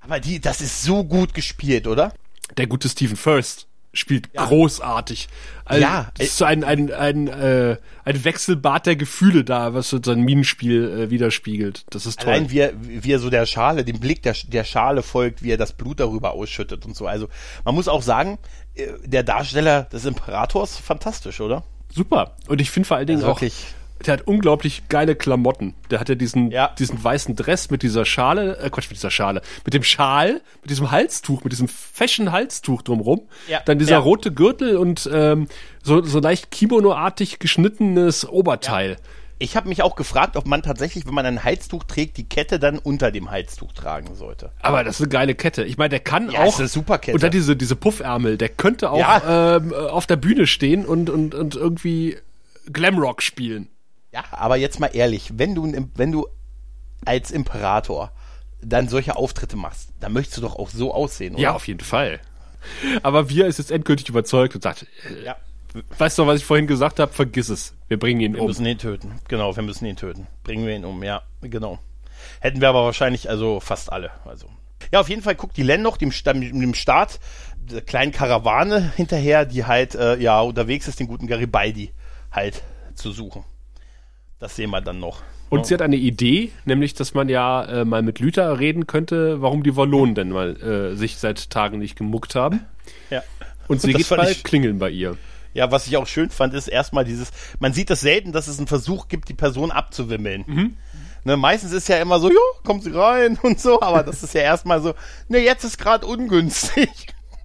Aber 0.00 0.20
die, 0.20 0.40
das 0.40 0.60
ist 0.60 0.82
so 0.84 1.04
gut 1.04 1.34
gespielt, 1.34 1.86
oder? 1.86 2.14
Der 2.56 2.66
gute 2.66 2.88
Stephen 2.88 3.16
First 3.16 3.66
spielt 3.92 4.32
großartig. 4.34 5.28
Also, 5.64 5.82
Ja, 5.82 6.08
das 6.16 6.28
ist 6.28 6.36
so 6.38 6.44
ein, 6.44 6.64
ein, 6.64 6.92
ein, 6.92 7.28
äh, 7.28 7.76
ein 8.04 8.24
Wechselbad 8.24 8.86
der 8.86 8.96
Gefühle 8.96 9.44
da, 9.44 9.74
was 9.74 9.90
so 9.90 9.98
sein 10.02 10.20
Minenspiel 10.20 10.88
äh, 10.88 11.10
widerspiegelt. 11.10 11.84
Das 11.90 12.06
ist 12.06 12.20
toll. 12.20 12.32
Allein 12.32 12.50
wie 12.50 12.58
er, 12.60 12.72
wie 12.80 13.12
er 13.12 13.18
so 13.18 13.30
der 13.30 13.46
Schale, 13.46 13.84
dem 13.84 14.00
Blick 14.00 14.22
der, 14.22 14.34
der 14.48 14.64
Schale 14.64 15.02
folgt, 15.02 15.42
wie 15.42 15.50
er 15.50 15.58
das 15.58 15.72
Blut 15.72 16.00
darüber 16.00 16.32
ausschüttet 16.32 16.86
und 16.86 16.96
so. 16.96 17.06
Also 17.06 17.28
man 17.64 17.74
muss 17.74 17.88
auch 17.88 18.02
sagen, 18.02 18.38
äh, 18.74 18.86
der 19.04 19.22
Darsteller 19.22 19.84
des 19.84 20.04
Imperators, 20.04 20.78
fantastisch, 20.78 21.40
oder? 21.40 21.62
Super. 21.94 22.36
Und 22.48 22.60
ich 22.60 22.70
finde 22.70 22.86
vor 22.86 22.96
allen 22.96 23.06
Dingen 23.06 23.20
Also 23.20 23.32
auch, 23.32 23.40
wirklich. 23.40 23.66
Der 24.06 24.14
hat 24.14 24.26
unglaublich 24.26 24.82
geile 24.88 25.14
Klamotten. 25.16 25.74
Der 25.90 26.00
hat 26.00 26.08
ja 26.08 26.14
diesen, 26.14 26.50
Ja. 26.50 26.68
diesen 26.78 27.02
weißen 27.02 27.36
Dress 27.36 27.70
mit 27.70 27.82
dieser 27.82 28.04
Schale, 28.04 28.56
äh, 28.58 28.70
Quatsch, 28.70 28.88
mit 28.90 28.96
dieser 28.98 29.10
Schale, 29.10 29.42
mit 29.64 29.74
dem 29.74 29.82
Schal, 29.82 30.40
mit 30.62 30.70
diesem 30.70 30.90
Halstuch, 30.90 31.44
mit 31.44 31.52
diesem 31.52 31.68
Fashion-Halstuch 31.68 32.82
drumrum. 32.82 33.22
Ja. 33.48 33.60
Dann 33.64 33.78
dieser 33.78 33.92
Ja. 33.92 33.98
rote 33.98 34.32
Gürtel 34.32 34.76
und 34.76 35.08
ähm, 35.12 35.48
so, 35.82 36.02
so 36.02 36.18
leicht 36.20 36.50
Kimono-artig 36.50 37.38
geschnittenes 37.38 38.28
Oberteil. 38.28 38.96
Ich 39.38 39.56
habe 39.56 39.68
mich 39.68 39.82
auch 39.82 39.96
gefragt, 39.96 40.36
ob 40.36 40.46
man 40.46 40.62
tatsächlich, 40.62 41.04
wenn 41.04 41.14
man 41.14 41.26
ein 41.26 41.42
Halstuch 41.42 41.82
trägt, 41.82 42.16
die 42.16 42.28
Kette 42.28 42.60
dann 42.60 42.78
unter 42.78 43.10
dem 43.10 43.30
Halstuch 43.32 43.72
tragen 43.72 44.14
sollte. 44.14 44.52
Aber 44.60 44.84
das 44.84 44.96
ist 44.96 45.00
eine 45.00 45.08
geile 45.08 45.34
Kette. 45.34 45.64
Ich 45.64 45.76
meine, 45.78 45.88
der 45.88 45.98
kann 45.98 46.30
Ja, 46.30 46.40
auch. 46.44 46.48
ist 46.54 46.60
eine 46.60 46.68
super 46.68 46.98
Kette. 46.98 47.14
Und 47.16 47.24
dann 47.24 47.32
diese, 47.32 47.56
diese 47.56 47.74
Puffärmel, 47.74 48.38
der 48.38 48.50
könnte 48.50 48.90
auch 48.92 48.98
Ja. 49.00 49.56
ähm, 49.56 49.72
auf 49.74 50.06
der 50.06 50.14
Bühne 50.14 50.46
stehen 50.46 50.86
und, 50.86 51.10
und, 51.10 51.34
und 51.34 51.56
irgendwie 51.56 52.18
Glamrock 52.72 53.20
spielen. 53.20 53.66
Ja, 54.12 54.24
aber 54.30 54.56
jetzt 54.56 54.78
mal 54.80 54.88
ehrlich, 54.92 55.32
wenn 55.38 55.54
du, 55.54 55.72
wenn 55.94 56.12
du 56.12 56.26
als 57.04 57.30
Imperator 57.30 58.12
dann 58.60 58.88
solche 58.88 59.16
Auftritte 59.16 59.56
machst, 59.56 59.90
dann 60.00 60.12
möchtest 60.12 60.36
du 60.38 60.42
doch 60.42 60.56
auch 60.56 60.68
so 60.70 60.94
aussehen, 60.94 61.34
oder? 61.34 61.42
Ja, 61.42 61.54
auf 61.54 61.66
jeden 61.66 61.80
Fall. 61.80 62.20
Aber 63.02 63.28
wir 63.28 63.46
ist 63.46 63.58
jetzt 63.58 63.70
endgültig 63.72 64.08
überzeugt 64.08 64.54
und 64.54 64.62
sagt, 64.62 64.86
äh, 65.10 65.24
Ja. 65.24 65.36
weißt 65.98 66.18
du, 66.18 66.26
was 66.26 66.38
ich 66.40 66.44
vorhin 66.44 66.66
gesagt 66.68 67.00
habe? 67.00 67.12
Vergiss 67.12 67.48
es. 67.48 67.74
Wir 67.88 67.98
bringen 67.98 68.20
ihn 68.20 68.34
Wir 68.34 68.42
um. 68.42 68.46
müssen 68.46 68.66
ihn 68.66 68.78
töten. 68.78 69.18
Genau, 69.28 69.56
wir 69.56 69.62
müssen 69.64 69.86
ihn 69.86 69.96
töten. 69.96 70.26
Bringen 70.44 70.64
wir 70.66 70.76
ihn 70.76 70.84
um, 70.84 71.02
ja, 71.02 71.22
genau. 71.40 71.78
Hätten 72.40 72.60
wir 72.60 72.68
aber 72.68 72.84
wahrscheinlich, 72.84 73.28
also 73.28 73.58
fast 73.58 73.90
alle. 73.90 74.10
Also. 74.24 74.46
Ja, 74.92 75.00
auf 75.00 75.08
jeden 75.08 75.22
Fall 75.22 75.34
guckt 75.34 75.56
die 75.56 75.62
Len 75.62 75.82
noch 75.82 75.96
dem, 75.96 76.10
dem 76.10 76.74
Staat 76.74 77.18
der 77.56 77.80
kleinen 77.80 78.12
Karawane 78.12 78.92
hinterher, 78.96 79.44
die 79.46 79.64
halt 79.64 79.94
äh, 79.94 80.16
ja 80.18 80.40
unterwegs 80.40 80.86
ist, 80.86 81.00
den 81.00 81.06
guten 81.08 81.26
Garibaldi 81.26 81.92
halt 82.30 82.62
zu 82.94 83.10
suchen. 83.12 83.44
Das 84.42 84.56
sehen 84.56 84.70
wir 84.70 84.80
dann 84.80 84.98
noch. 84.98 85.22
Und 85.50 85.66
sie 85.66 85.74
hat 85.74 85.82
eine 85.82 85.94
Idee, 85.94 86.50
nämlich, 86.64 86.94
dass 86.94 87.14
man 87.14 87.28
ja 87.28 87.62
äh, 87.64 87.84
mal 87.84 88.02
mit 88.02 88.18
Luther 88.18 88.58
reden 88.58 88.88
könnte, 88.88 89.40
warum 89.40 89.62
die 89.62 89.76
Wallonen 89.76 90.16
denn 90.16 90.30
mal 90.30 90.56
äh, 90.60 90.96
sich 90.96 91.18
seit 91.18 91.48
Tagen 91.50 91.78
nicht 91.78 91.94
gemuckt 91.96 92.34
haben. 92.34 92.66
Ja. 93.08 93.22
Und 93.68 93.80
sie 93.80 93.92
Das 93.92 94.08
geht 94.08 94.18
mal 94.18 94.28
ich- 94.28 94.42
klingeln 94.42 94.80
bei 94.80 94.90
ihr. 94.90 95.16
Ja, 95.54 95.70
was 95.70 95.86
ich 95.86 95.96
auch 95.96 96.08
schön 96.08 96.30
fand, 96.30 96.54
ist 96.54 96.66
erstmal 96.66 97.04
dieses, 97.04 97.30
man 97.60 97.72
sieht 97.72 97.88
es 97.90 98.00
selten, 98.00 98.32
dass 98.32 98.48
es 98.48 98.58
einen 98.58 98.66
Versuch 98.66 99.06
gibt, 99.06 99.28
die 99.28 99.34
Person 99.34 99.70
abzuwimmeln. 99.70 100.76
Ne, 101.22 101.36
meistens 101.36 101.70
ist 101.72 101.88
ja 101.88 101.98
immer 101.98 102.18
so, 102.18 102.30
ja, 102.30 102.34
kommt 102.64 102.82
sie 102.82 102.90
rein 102.90 103.38
und 103.42 103.60
so, 103.60 103.80
aber 103.80 104.02
das 104.02 104.24
ist 104.24 104.34
ja 104.34 104.40
erstmal 104.40 104.82
so, 104.82 104.94
ne, 105.28 105.38
jetzt 105.38 105.62
ist 105.62 105.78
gerade 105.78 106.04
ungünstig. 106.04 106.88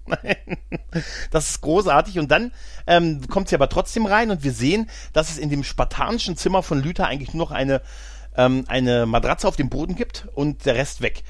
Nein. 0.08 0.36
Das 1.30 1.50
ist 1.50 1.60
großartig 1.60 2.18
und 2.18 2.30
dann 2.30 2.52
ähm, 2.86 3.20
kommt 3.28 3.48
sie 3.48 3.54
aber 3.54 3.68
trotzdem 3.68 4.06
rein 4.06 4.30
und 4.30 4.42
wir 4.42 4.52
sehen, 4.52 4.88
dass 5.12 5.30
es 5.30 5.38
in 5.38 5.50
dem 5.50 5.62
spartanischen 5.62 6.36
Zimmer 6.36 6.62
von 6.62 6.82
Luther 6.82 7.06
eigentlich 7.06 7.34
nur 7.34 7.44
noch 7.46 7.52
eine, 7.52 7.82
ähm, 8.36 8.64
eine 8.68 9.06
Matratze 9.06 9.46
auf 9.46 9.56
dem 9.56 9.68
Boden 9.68 9.94
gibt 9.94 10.26
und 10.34 10.64
der 10.64 10.74
Rest 10.74 11.02
weg 11.02 11.22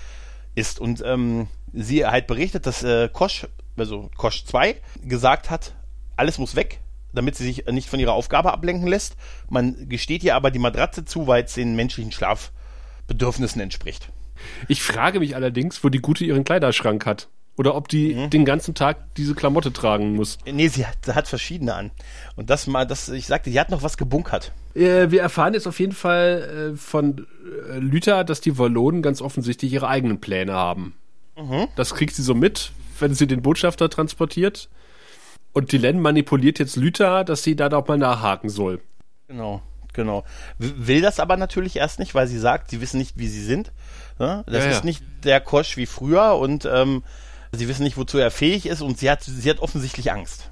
ist. 0.55 0.81
Und 0.81 1.03
ähm, 1.05 1.49
sie 1.73 2.07
halt 2.07 2.27
berichtet, 2.27 2.67
dass 2.67 2.83
äh, 2.83 3.09
Kosch, 3.13 3.47
also 3.77 4.11
Kosch 4.17 4.45
2, 4.45 4.77
gesagt 5.03 5.51
hat, 5.51 5.75
alles 6.17 6.39
muss 6.39 6.57
weg, 6.57 6.81
damit 7.13 7.37
sie 7.37 7.45
sich 7.45 7.67
nicht 7.67 7.89
von 7.89 8.01
ihrer 8.01 8.13
Aufgabe 8.13 8.53
ablenken 8.53 8.89
lässt. 8.89 9.17
Man 9.49 9.89
gesteht 9.89 10.23
ihr 10.25 10.35
aber 10.35 10.51
die 10.51 10.59
Matratze 10.59 11.05
zu, 11.05 11.27
weil 11.27 11.45
es 11.45 11.55
den 11.55 11.77
menschlichen 11.77 12.13
Schlafbedürfnissen 12.13 13.61
entspricht. 13.61 14.11
Ich 14.69 14.83
frage 14.83 15.21
mich 15.21 15.35
allerdings, 15.35 15.83
wo 15.83 15.89
die 15.89 16.01
Gute 16.01 16.25
ihren 16.25 16.45
Kleiderschrank 16.45 17.07
hat. 17.07 17.29
Oder 17.59 17.75
ob 17.75 17.89
die 17.89 18.15
Mhm. 18.15 18.31
den 18.31 18.45
ganzen 18.45 18.75
Tag 18.75 19.15
diese 19.17 19.35
Klamotte 19.35 19.73
tragen 19.73 20.15
muss. 20.15 20.39
Nee, 20.51 20.69
sie 20.69 20.87
hat, 20.87 20.97
sie 21.05 21.15
hat 21.15 21.29
verschiedene 21.29 21.75
an. 21.75 21.91
Und 22.37 22.49
das 22.51 22.67
mal, 22.69 22.87
das, 22.87 23.09
ich 23.09 23.27
sagte, 23.27 23.51
die 23.51 23.59
hat 23.61 23.71
noch 23.71 23.83
was 23.83 23.97
gebunkert. 23.99 24.53
Äh, 24.75 25.11
wir 25.11 25.21
erfahren 25.21 25.55
jetzt 25.55 25.67
auf 25.67 25.81
jeden 25.81 25.93
Fall 25.93 26.73
äh, 26.75 26.77
von 26.77 27.27
äh, 27.71 27.79
Luther, 27.79 28.23
dass 28.25 28.41
die 28.41 28.57
Wallonen 28.59 29.03
ganz 29.03 29.21
offensichtlich 29.21 29.73
ihre 29.73 29.89
eigenen 29.89 30.21
Pläne 30.21 30.53
haben. 30.53 30.95
Mhm. 31.37 31.67
Das 31.77 31.95
kriegt 31.95 32.15
sie 32.15 32.23
so 32.23 32.35
mit, 32.35 32.71
wenn 33.01 33.13
sie 33.15 33.27
den 33.27 33.43
Botschafter 33.43 33.91
transportiert. 33.91 34.69
Und 35.53 35.73
Dylan 35.73 35.99
manipuliert 36.01 36.59
jetzt 36.61 36.77
Luther, 36.77 37.25
dass 37.25 37.43
sie 37.43 37.57
da 37.57 37.69
doch 37.69 37.89
mal 37.89 37.99
nachhaken 37.99 38.51
soll. 38.51 38.81
Genau, 39.27 39.63
genau. 39.95 40.25
Will 40.59 41.01
das 41.01 41.19
aber 41.19 41.37
natürlich 41.37 41.75
erst 41.77 41.99
nicht, 41.99 42.15
weil 42.15 42.29
sie 42.29 42.39
sagt, 42.39 42.71
sie 42.71 42.81
wissen 42.81 42.99
nicht, 42.99 43.19
wie 43.19 43.27
sie 43.27 43.43
sind. 43.43 43.73
Ne? 44.21 44.45
Das 44.47 44.63
Ja, 44.65 44.71
ja. 44.71 44.77
ist 44.77 44.85
nicht 44.85 45.03
der 45.25 45.41
Kosch 45.41 45.77
wie 45.77 45.87
früher 45.87 46.37
und 46.37 46.69
ähm, 46.73 47.03
sie 47.53 47.69
wissen 47.69 47.83
nicht, 47.85 47.97
wozu 47.97 48.19
er 48.19 48.31
fähig 48.31 48.67
ist 48.67 48.81
und 48.83 48.99
sie 48.99 49.11
hat, 49.11 49.23
sie 49.23 49.49
hat 49.51 49.61
offensichtlich 49.61 50.13
Angst. 50.13 50.51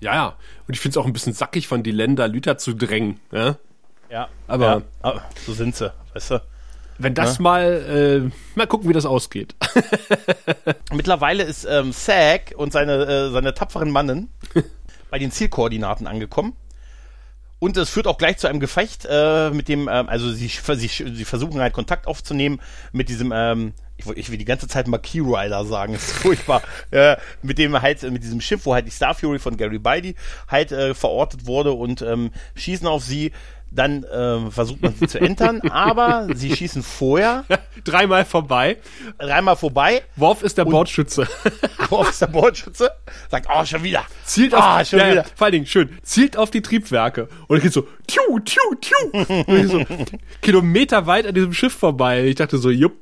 Ja, 0.00 0.14
ja. 0.14 0.36
Und 0.66 0.74
ich 0.74 0.80
finde 0.80 0.98
es 0.98 1.02
auch 1.02 1.06
ein 1.06 1.12
bisschen 1.12 1.32
sackig 1.32 1.66
von 1.68 1.82
Dylan, 1.82 2.16
da 2.16 2.26
Luther 2.26 2.58
zu 2.58 2.74
drängen. 2.74 3.20
Ja? 3.32 3.56
Ja, 4.10 4.28
Aber- 4.46 4.82
ja, 5.02 5.22
so 5.46 5.52
sind 5.54 5.74
sie, 5.76 5.92
weißt 6.12 6.30
du. 6.32 6.42
Wenn 6.98 7.14
das 7.14 7.40
mal, 7.40 8.30
äh, 8.30 8.56
mal 8.56 8.68
gucken, 8.68 8.88
wie 8.88 8.92
das 8.92 9.04
ausgeht. 9.04 9.56
Mittlerweile 10.92 11.42
ist 11.42 11.64
ähm, 11.64 11.92
Zack 11.92 12.54
und 12.56 12.72
seine, 12.72 13.04
äh, 13.04 13.30
seine 13.30 13.52
tapferen 13.54 13.90
Mannen 13.90 14.28
bei 15.10 15.18
den 15.18 15.32
Zielkoordinaten 15.32 16.06
angekommen. 16.06 16.54
Und 17.58 17.76
es 17.76 17.88
führt 17.90 18.06
auch 18.06 18.18
gleich 18.18 18.36
zu 18.38 18.46
einem 18.46 18.60
Gefecht 18.60 19.06
äh, 19.10 19.50
mit 19.50 19.68
dem, 19.68 19.88
ähm, 19.90 20.08
also 20.08 20.30
sie, 20.30 20.48
sie, 20.48 20.86
sie 20.86 21.24
versuchen 21.24 21.60
halt 21.60 21.72
Kontakt 21.72 22.06
aufzunehmen 22.06 22.60
mit 22.92 23.08
diesem, 23.08 23.32
ähm, 23.34 23.72
ich, 24.12 24.18
ich 24.18 24.30
will 24.30 24.38
die 24.38 24.44
ganze 24.44 24.68
Zeit 24.68 24.88
mal 24.88 24.98
Key 24.98 25.20
Rider 25.20 25.64
sagen, 25.64 25.94
ist 25.94 26.12
furchtbar, 26.12 26.62
äh, 26.90 27.16
mit 27.42 27.58
dem 27.58 27.80
halt, 27.80 28.02
äh, 28.02 28.10
mit 28.10 28.22
diesem 28.22 28.40
Schiff, 28.40 28.64
wo 28.66 28.74
halt 28.74 28.86
die 28.86 28.90
Star 28.90 29.14
Fury 29.14 29.38
von 29.38 29.56
Garibaldi 29.56 30.14
halt 30.48 30.72
äh, 30.72 30.94
verortet 30.94 31.46
wurde 31.46 31.72
und 31.72 32.02
ähm, 32.02 32.30
schießen 32.54 32.86
auf 32.86 33.04
sie. 33.04 33.32
Dann 33.70 34.06
ähm, 34.14 34.52
versucht 34.52 34.82
man 34.82 34.94
sie 34.94 35.08
zu 35.08 35.20
entern, 35.20 35.60
aber 35.70 36.28
sie 36.32 36.54
schießen 36.54 36.84
vorher 36.84 37.44
Dreimal 37.82 38.24
vorbei. 38.24 38.78
dreimal 39.18 39.56
vorbei. 39.56 40.02
Worf 40.14 40.42
ist 40.42 40.56
der 40.58 40.64
Bordschütze. 40.64 41.26
Worf 41.90 42.10
ist 42.10 42.20
der 42.20 42.28
Bordschütze, 42.28 42.90
sagt, 43.28 43.48
oh, 43.52 43.64
schon 43.64 43.82
wieder. 43.82 44.04
zielt 44.24 44.54
auf, 44.54 44.62
ah, 44.62 44.84
schon 44.84 45.00
ja, 45.00 45.10
wieder. 45.10 45.24
vor 45.34 45.46
allen 45.46 45.52
Dingen 45.52 45.66
schön, 45.66 45.98
zielt 46.02 46.36
auf 46.36 46.50
die 46.50 46.62
Triebwerke 46.62 47.28
und 47.48 47.60
geht 47.60 47.72
so, 47.72 47.86
tiu, 48.06 48.38
tiu, 48.40 48.60
tiu, 48.80 49.44
und 49.46 49.48
ich 49.48 49.68
so, 49.68 49.84
Kilometer 50.40 51.06
weit 51.06 51.26
an 51.26 51.34
diesem 51.34 51.52
Schiff 51.52 51.74
vorbei. 51.74 52.24
Ich 52.24 52.36
dachte 52.36 52.58
so, 52.58 52.70
jupp, 52.70 52.94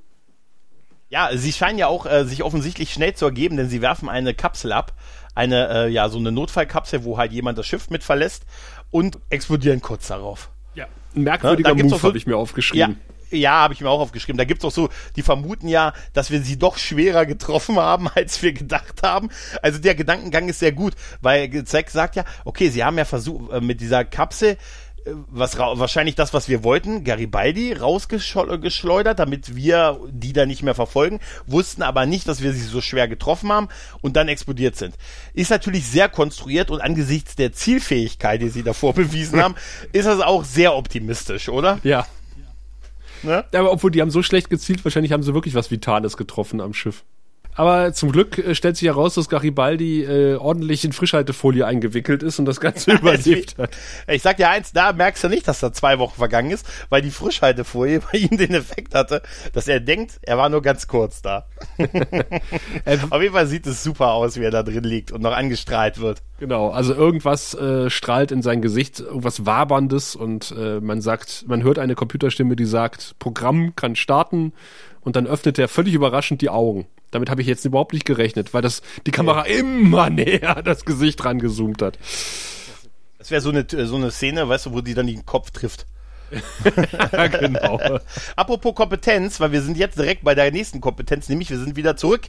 Ja, 1.12 1.28
sie 1.36 1.52
scheinen 1.52 1.78
ja 1.78 1.88
auch 1.88 2.06
äh, 2.06 2.24
sich 2.24 2.42
offensichtlich 2.42 2.90
schnell 2.90 3.12
zu 3.14 3.26
ergeben, 3.26 3.58
denn 3.58 3.68
sie 3.68 3.82
werfen 3.82 4.08
eine 4.08 4.32
Kapsel 4.32 4.72
ab. 4.72 4.94
Eine, 5.34 5.68
äh, 5.68 5.88
ja, 5.88 6.08
so 6.08 6.18
eine 6.18 6.32
Notfallkapsel, 6.32 7.04
wo 7.04 7.18
halt 7.18 7.32
jemand 7.32 7.58
das 7.58 7.66
Schiff 7.66 7.90
mit 7.90 8.02
verlässt 8.02 8.44
und 8.90 9.18
explodieren 9.28 9.82
kurz 9.82 10.08
darauf. 10.08 10.50
ja. 10.74 10.86
ein 11.14 11.22
merkwürdiger 11.24 11.68
Ja, 11.68 11.74
da 11.74 11.76
gibt's 11.76 11.90
Move 11.90 11.96
auch 11.96 12.00
so- 12.02 12.08
habe 12.08 12.16
ich 12.18 12.26
mir 12.26 12.32
Ja, 12.32 12.38
aufgeschrieben. 12.38 12.98
ja, 13.30 13.50
habe 13.52 13.74
ich 13.74 13.80
mir 13.82 13.90
auch 13.90 14.00
aufgeschrieben. 14.00 14.38
Da 14.38 14.44
gibt's 14.44 14.64
auch 14.64 14.70
so, 14.72 14.88
die 15.16 15.22
vermuten 15.22 15.68
ja, 15.68 15.92
dass 16.14 16.30
wir 16.30 16.40
sie 16.40 16.58
doch 16.58 16.78
schwerer 16.78 17.26
getroffen 17.26 17.76
haben, 17.76 18.08
als 18.14 18.40
wir 18.42 18.54
gedacht 18.54 19.02
haben. 19.02 19.28
Also 19.60 19.78
der 19.80 19.94
Gedankengang 19.94 20.48
ist 20.48 20.60
sehr 20.60 20.72
gut, 20.72 20.94
weil 21.20 21.64
Zack 21.64 21.90
sagt 21.90 22.16
ja, 22.16 22.24
okay, 22.46 22.68
sie 22.70 22.84
haben 22.84 22.96
ja 22.96 23.04
versucht, 23.04 23.52
äh, 23.52 23.60
mit 23.60 23.80
dieser 23.82 24.04
Kapsel 24.06 24.52
äh, 24.52 24.56
was 25.04 25.58
wahrscheinlich 25.58 26.14
das, 26.14 26.32
was 26.32 26.48
wir 26.48 26.64
wollten, 26.64 27.04
Garibaldi 27.04 27.72
rausgeschleudert, 27.72 29.18
damit 29.18 29.56
wir 29.56 29.98
die 30.10 30.32
da 30.32 30.46
nicht 30.46 30.62
mehr 30.62 30.74
verfolgen, 30.74 31.20
wussten 31.46 31.82
aber 31.82 32.06
nicht, 32.06 32.28
dass 32.28 32.42
wir 32.42 32.52
sie 32.52 32.62
so 32.62 32.80
schwer 32.80 33.08
getroffen 33.08 33.50
haben 33.50 33.68
und 34.00 34.16
dann 34.16 34.28
explodiert 34.28 34.76
sind. 34.76 34.94
Ist 35.34 35.50
natürlich 35.50 35.86
sehr 35.86 36.08
konstruiert 36.08 36.70
und 36.70 36.80
angesichts 36.80 37.36
der 37.36 37.52
Zielfähigkeit, 37.52 38.40
die 38.40 38.48
sie 38.48 38.62
davor 38.62 38.94
bewiesen 38.94 39.42
haben, 39.42 39.54
ist 39.92 40.06
das 40.06 40.20
auch 40.20 40.44
sehr 40.44 40.74
optimistisch, 40.74 41.48
oder? 41.48 41.78
Ja. 41.82 42.06
Ne? 43.22 43.44
Aber 43.52 43.72
obwohl 43.72 43.90
die 43.90 44.00
haben 44.00 44.10
so 44.10 44.22
schlecht 44.22 44.50
gezielt, 44.50 44.84
wahrscheinlich 44.84 45.12
haben 45.12 45.22
sie 45.22 45.34
wirklich 45.34 45.54
was 45.54 45.70
Vitales 45.70 46.16
getroffen 46.16 46.60
am 46.60 46.74
Schiff. 46.74 47.04
Aber 47.54 47.92
zum 47.92 48.12
Glück 48.12 48.38
äh, 48.38 48.54
stellt 48.54 48.76
sich 48.76 48.88
heraus, 48.88 49.14
dass 49.14 49.28
Garibaldi 49.28 50.04
äh, 50.04 50.36
ordentlich 50.36 50.84
in 50.84 50.92
Frischhaltefolie 50.92 51.66
eingewickelt 51.66 52.22
ist 52.22 52.38
und 52.38 52.46
das 52.46 52.60
Ganze 52.60 52.92
überlebt 52.98 53.58
hat. 53.58 53.70
Ich 54.08 54.22
sag 54.22 54.38
dir 54.38 54.48
eins, 54.48 54.72
da 54.72 54.92
merkst 54.92 55.24
du 55.24 55.28
nicht, 55.28 55.46
dass 55.46 55.60
da 55.60 55.72
zwei 55.72 55.98
Wochen 55.98 56.16
vergangen 56.16 56.50
ist, 56.50 56.66
weil 56.88 57.02
die 57.02 57.10
Frischhaltefolie 57.10 58.00
bei 58.12 58.18
ihm 58.18 58.36
den 58.36 58.54
Effekt 58.54 58.94
hatte, 58.94 59.22
dass 59.52 59.68
er 59.68 59.80
denkt, 59.80 60.18
er 60.22 60.38
war 60.38 60.48
nur 60.48 60.62
ganz 60.62 60.86
kurz 60.86 61.20
da. 61.20 61.46
Auf 63.10 63.22
jeden 63.22 63.34
Fall 63.34 63.46
sieht 63.46 63.66
es 63.66 63.82
super 63.82 64.12
aus, 64.12 64.38
wie 64.38 64.44
er 64.44 64.50
da 64.50 64.62
drin 64.62 64.84
liegt 64.84 65.12
und 65.12 65.22
noch 65.22 65.32
angestrahlt 65.32 66.00
wird. 66.00 66.22
Genau, 66.38 66.70
also 66.70 66.94
irgendwas 66.94 67.54
äh, 67.54 67.88
strahlt 67.88 68.32
in 68.32 68.42
sein 68.42 68.62
Gesicht, 68.62 68.98
irgendwas 69.00 69.46
Waberndes 69.46 70.16
und 70.16 70.52
äh, 70.58 70.80
man 70.80 71.00
sagt, 71.00 71.44
man 71.46 71.62
hört 71.62 71.78
eine 71.78 71.94
Computerstimme, 71.94 72.56
die 72.56 72.64
sagt, 72.64 73.14
Programm 73.18 73.76
kann 73.76 73.94
starten 73.94 74.52
und 75.02 75.16
dann 75.16 75.26
öffnet 75.26 75.58
er 75.58 75.68
völlig 75.68 75.94
überraschend 75.94 76.40
die 76.40 76.50
Augen. 76.50 76.86
Damit 77.10 77.28
habe 77.30 77.42
ich 77.42 77.46
jetzt 77.46 77.64
überhaupt 77.64 77.92
nicht 77.92 78.06
gerechnet, 78.06 78.54
weil 78.54 78.62
das 78.62 78.82
die 79.06 79.10
Kamera 79.10 79.46
ja. 79.46 79.56
immer 79.56 80.10
näher 80.10 80.56
an 80.56 80.64
das 80.64 80.84
Gesicht 80.84 81.24
rangezoomt 81.24 81.82
hat. 81.82 81.98
Das 83.18 83.30
wäre 83.30 83.40
so 83.40 83.50
eine, 83.50 83.66
so 83.68 83.96
eine 83.96 84.10
Szene, 84.10 84.48
weißt 84.48 84.66
du, 84.66 84.72
wo 84.72 84.80
die 84.80 84.94
dann 84.94 85.06
den 85.06 85.26
Kopf 85.26 85.50
trifft. 85.50 85.86
genau. 87.40 87.80
Apropos 88.36 88.74
Kompetenz, 88.74 89.40
weil 89.40 89.52
wir 89.52 89.62
sind 89.62 89.76
jetzt 89.76 89.98
direkt 89.98 90.24
bei 90.24 90.34
der 90.34 90.50
nächsten 90.50 90.80
Kompetenz, 90.80 91.28
nämlich 91.28 91.50
wir 91.50 91.58
sind 91.58 91.76
wieder 91.76 91.96
zurück 91.96 92.22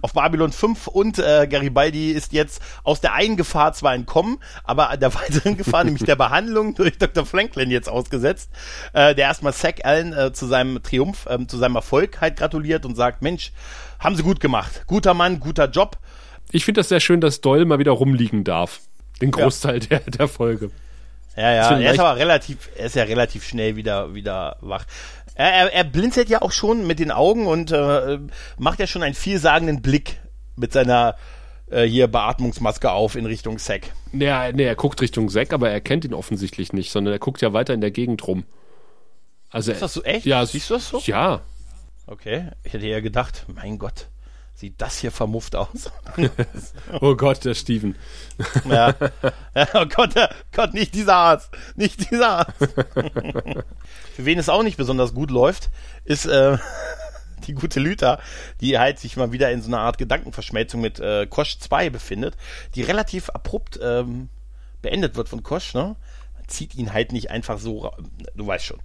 auf 0.00 0.12
Babylon 0.12 0.52
5 0.52 0.86
und 0.88 1.18
äh, 1.18 1.46
Garibaldi 1.46 2.10
ist 2.10 2.32
jetzt 2.32 2.62
aus 2.82 3.00
der 3.00 3.14
einen 3.14 3.36
Gefahr 3.36 3.72
zwar 3.72 3.94
entkommen, 3.94 4.38
aber 4.64 4.96
der 4.96 5.14
weiteren 5.14 5.56
Gefahr, 5.56 5.84
nämlich 5.84 6.04
der 6.04 6.16
Behandlung 6.16 6.74
durch 6.74 6.98
Dr. 6.98 7.24
Franklin 7.24 7.70
jetzt 7.70 7.88
ausgesetzt, 7.88 8.50
äh, 8.92 9.14
der 9.14 9.26
erstmal 9.26 9.54
Zack 9.54 9.84
Allen 9.84 10.12
äh, 10.12 10.32
zu 10.32 10.46
seinem 10.46 10.82
Triumph, 10.82 11.26
äh, 11.26 11.46
zu 11.46 11.58
seinem 11.58 11.76
Erfolg 11.76 12.20
halt 12.20 12.36
gratuliert 12.36 12.84
und 12.84 12.96
sagt, 12.96 13.22
Mensch, 13.22 13.52
haben 13.98 14.16
sie 14.16 14.22
gut 14.22 14.40
gemacht. 14.40 14.84
Guter 14.86 15.14
Mann, 15.14 15.40
guter 15.40 15.70
Job. 15.70 15.98
Ich 16.50 16.64
finde 16.64 16.80
das 16.80 16.88
sehr 16.88 17.00
schön, 17.00 17.20
dass 17.20 17.40
Doyle 17.40 17.64
mal 17.64 17.78
wieder 17.78 17.92
rumliegen 17.92 18.44
darf. 18.44 18.80
Den 19.20 19.30
Großteil 19.30 19.80
ja. 19.80 19.98
der, 19.98 20.00
der 20.00 20.28
Folge. 20.28 20.70
Ja, 21.36 21.52
ja, 21.52 21.78
er 21.78 21.92
ist 21.92 22.00
aber 22.00 22.16
relativ, 22.16 22.68
er 22.76 22.86
ist 22.86 22.96
ja 22.96 23.04
relativ 23.04 23.44
schnell 23.44 23.76
wieder, 23.76 24.14
wieder 24.14 24.56
wach. 24.60 24.84
Er, 25.34 25.50
er, 25.50 25.72
er 25.72 25.84
blinzelt 25.84 26.28
ja 26.28 26.42
auch 26.42 26.52
schon 26.52 26.86
mit 26.86 26.98
den 26.98 27.10
Augen 27.10 27.46
und 27.46 27.72
äh, 27.72 28.18
macht 28.58 28.78
ja 28.80 28.86
schon 28.86 29.02
einen 29.02 29.14
vielsagenden 29.14 29.80
Blick 29.80 30.20
mit 30.56 30.72
seiner 30.72 31.16
äh, 31.70 31.84
hier 31.84 32.06
Beatmungsmaske 32.06 32.90
auf 32.90 33.16
in 33.16 33.24
Richtung 33.24 33.58
Zack. 33.58 33.92
Nee, 34.12 34.52
nee, 34.52 34.64
er 34.64 34.74
guckt 34.76 35.00
Richtung 35.00 35.30
Zack, 35.30 35.54
aber 35.54 35.70
er 35.70 35.80
kennt 35.80 36.04
ihn 36.04 36.12
offensichtlich 36.12 36.74
nicht, 36.74 36.92
sondern 36.92 37.14
er 37.14 37.18
guckt 37.18 37.40
ja 37.40 37.54
weiter 37.54 37.72
in 37.72 37.80
der 37.80 37.90
Gegend 37.90 38.26
rum. 38.26 38.44
Also, 39.48 39.72
ist 39.72 39.82
das 39.82 39.94
so 39.94 40.02
echt? 40.02 40.26
Ja, 40.26 40.44
siehst 40.44 40.68
du 40.68 40.74
das 40.74 40.88
so? 40.88 41.00
Ja, 41.04 41.40
Okay, 42.06 42.48
ich 42.64 42.72
hätte 42.72 42.86
ja 42.86 43.00
gedacht, 43.00 43.46
mein 43.48 43.78
Gott, 43.78 44.08
sieht 44.62 44.80
das 44.80 44.98
hier 44.98 45.10
vermufft 45.10 45.56
aus. 45.56 45.90
oh 47.00 47.16
Gott, 47.16 47.44
der 47.44 47.54
Steven. 47.54 47.96
ja. 48.64 48.94
ja. 49.56 49.68
Oh 49.74 49.86
Gott, 49.86 50.14
der, 50.14 50.32
Gott, 50.52 50.72
nicht 50.72 50.94
dieser 50.94 51.16
Arzt. 51.16 51.50
Nicht 51.74 52.12
dieser 52.12 52.28
Arzt. 52.28 52.60
Für 54.14 54.24
wen 54.24 54.38
es 54.38 54.48
auch 54.48 54.62
nicht 54.62 54.76
besonders 54.76 55.14
gut 55.14 55.32
läuft, 55.32 55.68
ist 56.04 56.26
äh, 56.26 56.58
die 57.48 57.54
gute 57.54 57.80
Lüther, 57.80 58.20
die 58.60 58.78
halt 58.78 59.00
sich 59.00 59.16
mal 59.16 59.32
wieder 59.32 59.50
in 59.50 59.62
so 59.62 59.66
einer 59.66 59.80
Art 59.80 59.98
Gedankenverschmelzung 59.98 60.80
mit 60.80 61.00
äh, 61.00 61.26
Kosch 61.26 61.58
2 61.58 61.90
befindet, 61.90 62.36
die 62.76 62.82
relativ 62.82 63.30
abrupt 63.30 63.80
ähm, 63.82 64.28
beendet 64.80 65.16
wird 65.16 65.28
von 65.28 65.42
Kosch, 65.42 65.74
ne? 65.74 65.96
Man 66.36 66.46
zieht 66.46 66.76
ihn 66.76 66.92
halt 66.92 67.10
nicht 67.10 67.32
einfach 67.32 67.58
so, 67.58 67.90
du 68.36 68.46
weißt 68.46 68.64
schon. 68.64 68.80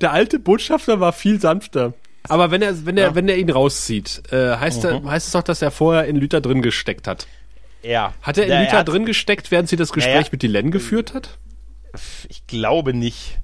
Der 0.00 0.12
alte 0.12 0.38
Botschafter 0.38 1.00
war 1.00 1.12
viel 1.12 1.40
sanfter. 1.40 1.94
Aber 2.28 2.50
wenn 2.50 2.62
er, 2.62 2.86
wenn 2.86 2.96
er, 2.96 3.08
ja. 3.08 3.14
wenn 3.14 3.28
er 3.28 3.36
ihn 3.36 3.50
rauszieht, 3.50 4.22
äh, 4.30 4.56
heißt, 4.56 4.84
mhm. 4.84 4.90
er, 4.90 5.10
heißt 5.10 5.26
es 5.26 5.32
doch, 5.32 5.42
dass 5.42 5.62
er 5.62 5.70
vorher 5.70 6.06
in 6.06 6.16
Lüther 6.16 6.40
drin 6.40 6.62
gesteckt 6.62 7.06
hat. 7.06 7.26
Ja. 7.82 8.14
Hat 8.22 8.38
er 8.38 8.44
in 8.44 8.50
ja, 8.50 8.62
Lüther 8.62 8.84
drin 8.84 9.06
gesteckt, 9.06 9.50
während 9.50 9.68
sie 9.68 9.76
das 9.76 9.92
Gespräch 9.92 10.26
ja, 10.26 10.28
mit 10.32 10.42
Dylan 10.42 10.70
geführt 10.70 11.14
hat? 11.14 11.38
Ich 12.28 12.46
glaube 12.46 12.94
nicht. 12.94 13.38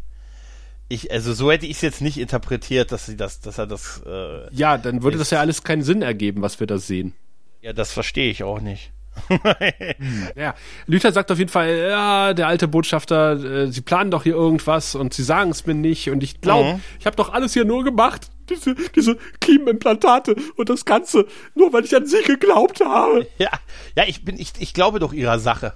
Ich, 0.88 1.10
also 1.10 1.32
so 1.32 1.50
hätte 1.50 1.64
ich 1.64 1.76
es 1.76 1.80
jetzt 1.80 2.02
nicht 2.02 2.18
interpretiert, 2.18 2.92
dass 2.92 3.06
sie 3.06 3.16
das, 3.16 3.40
dass 3.40 3.58
er 3.58 3.66
das. 3.66 4.02
Äh, 4.04 4.54
ja, 4.54 4.76
dann 4.76 5.02
würde 5.02 5.16
das 5.16 5.30
ja 5.30 5.40
alles 5.40 5.62
keinen 5.62 5.82
Sinn 5.82 6.02
ergeben, 6.02 6.42
was 6.42 6.60
wir 6.60 6.66
da 6.66 6.78
sehen. 6.78 7.14
Ja, 7.62 7.72
das 7.72 7.92
verstehe 7.92 8.30
ich 8.30 8.42
auch 8.42 8.60
nicht. 8.60 8.92
ja, 10.36 10.54
Luther 10.86 11.12
sagt 11.12 11.30
auf 11.30 11.38
jeden 11.38 11.50
Fall, 11.50 11.76
ja, 11.76 12.34
der 12.34 12.48
alte 12.48 12.66
Botschafter, 12.66 13.32
äh, 13.32 13.66
sie 13.70 13.82
planen 13.82 14.10
doch 14.10 14.22
hier 14.22 14.34
irgendwas 14.34 14.94
und 14.94 15.12
sie 15.12 15.22
sagen 15.22 15.50
es 15.50 15.66
mir 15.66 15.74
nicht 15.74 16.08
und 16.10 16.22
ich 16.22 16.40
glaube, 16.40 16.74
mhm. 16.74 16.80
ich 16.98 17.06
habe 17.06 17.16
doch 17.16 17.32
alles 17.32 17.52
hier 17.52 17.64
nur 17.64 17.84
gemacht, 17.84 18.30
diese, 18.54 18.74
diese 18.94 19.16
Kiemenimplantate 19.40 20.36
und 20.56 20.68
das 20.68 20.84
Ganze, 20.84 21.26
nur 21.54 21.72
weil 21.72 21.84
ich 21.84 21.94
an 21.94 22.06
sie 22.06 22.22
geglaubt 22.22 22.80
habe. 22.80 23.26
Ja, 23.38 23.50
ja, 23.96 24.04
ich 24.06 24.24
bin, 24.24 24.38
ich, 24.38 24.52
ich 24.60 24.72
glaube 24.72 25.00
doch 25.00 25.12
ihrer 25.12 25.38
Sache. 25.38 25.72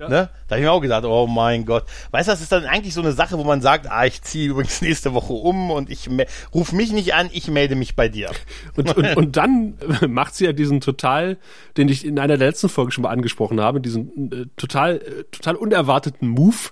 Ja. 0.00 0.08
Ne? 0.08 0.30
Da 0.48 0.54
habe 0.54 0.60
ich 0.60 0.64
mir 0.64 0.72
auch 0.72 0.80
gedacht, 0.80 1.04
oh 1.04 1.26
mein 1.26 1.66
Gott. 1.66 1.84
Weißt 2.10 2.28
du, 2.28 2.32
das 2.32 2.40
ist 2.40 2.50
dann 2.50 2.64
eigentlich 2.64 2.94
so 2.94 3.02
eine 3.02 3.12
Sache, 3.12 3.36
wo 3.36 3.44
man 3.44 3.60
sagt, 3.60 3.86
ah, 3.90 4.06
ich 4.06 4.22
ziehe 4.22 4.48
übrigens 4.48 4.80
nächste 4.82 5.12
Woche 5.12 5.34
um 5.34 5.70
und 5.70 5.90
ich 5.90 6.08
ruf 6.54 6.72
mich 6.72 6.92
nicht 6.92 7.14
an, 7.14 7.28
ich 7.32 7.48
melde 7.48 7.74
mich 7.74 7.96
bei 7.96 8.08
dir. 8.08 8.30
Und, 8.76 8.96
und, 8.96 9.16
und 9.16 9.36
dann 9.36 9.74
macht 10.08 10.34
sie 10.34 10.44
ja 10.46 10.52
diesen 10.52 10.80
total, 10.80 11.38
den 11.76 11.88
ich 11.88 12.06
in 12.06 12.18
einer 12.18 12.38
der 12.38 12.48
letzten 12.48 12.68
Folgen 12.68 12.92
schon 12.92 13.02
mal 13.02 13.10
angesprochen 13.10 13.60
habe, 13.60 13.80
diesen 13.80 14.32
äh, 14.32 14.46
total, 14.56 14.96
äh, 14.96 15.24
total 15.30 15.56
unerwarteten 15.56 16.28
Move, 16.28 16.70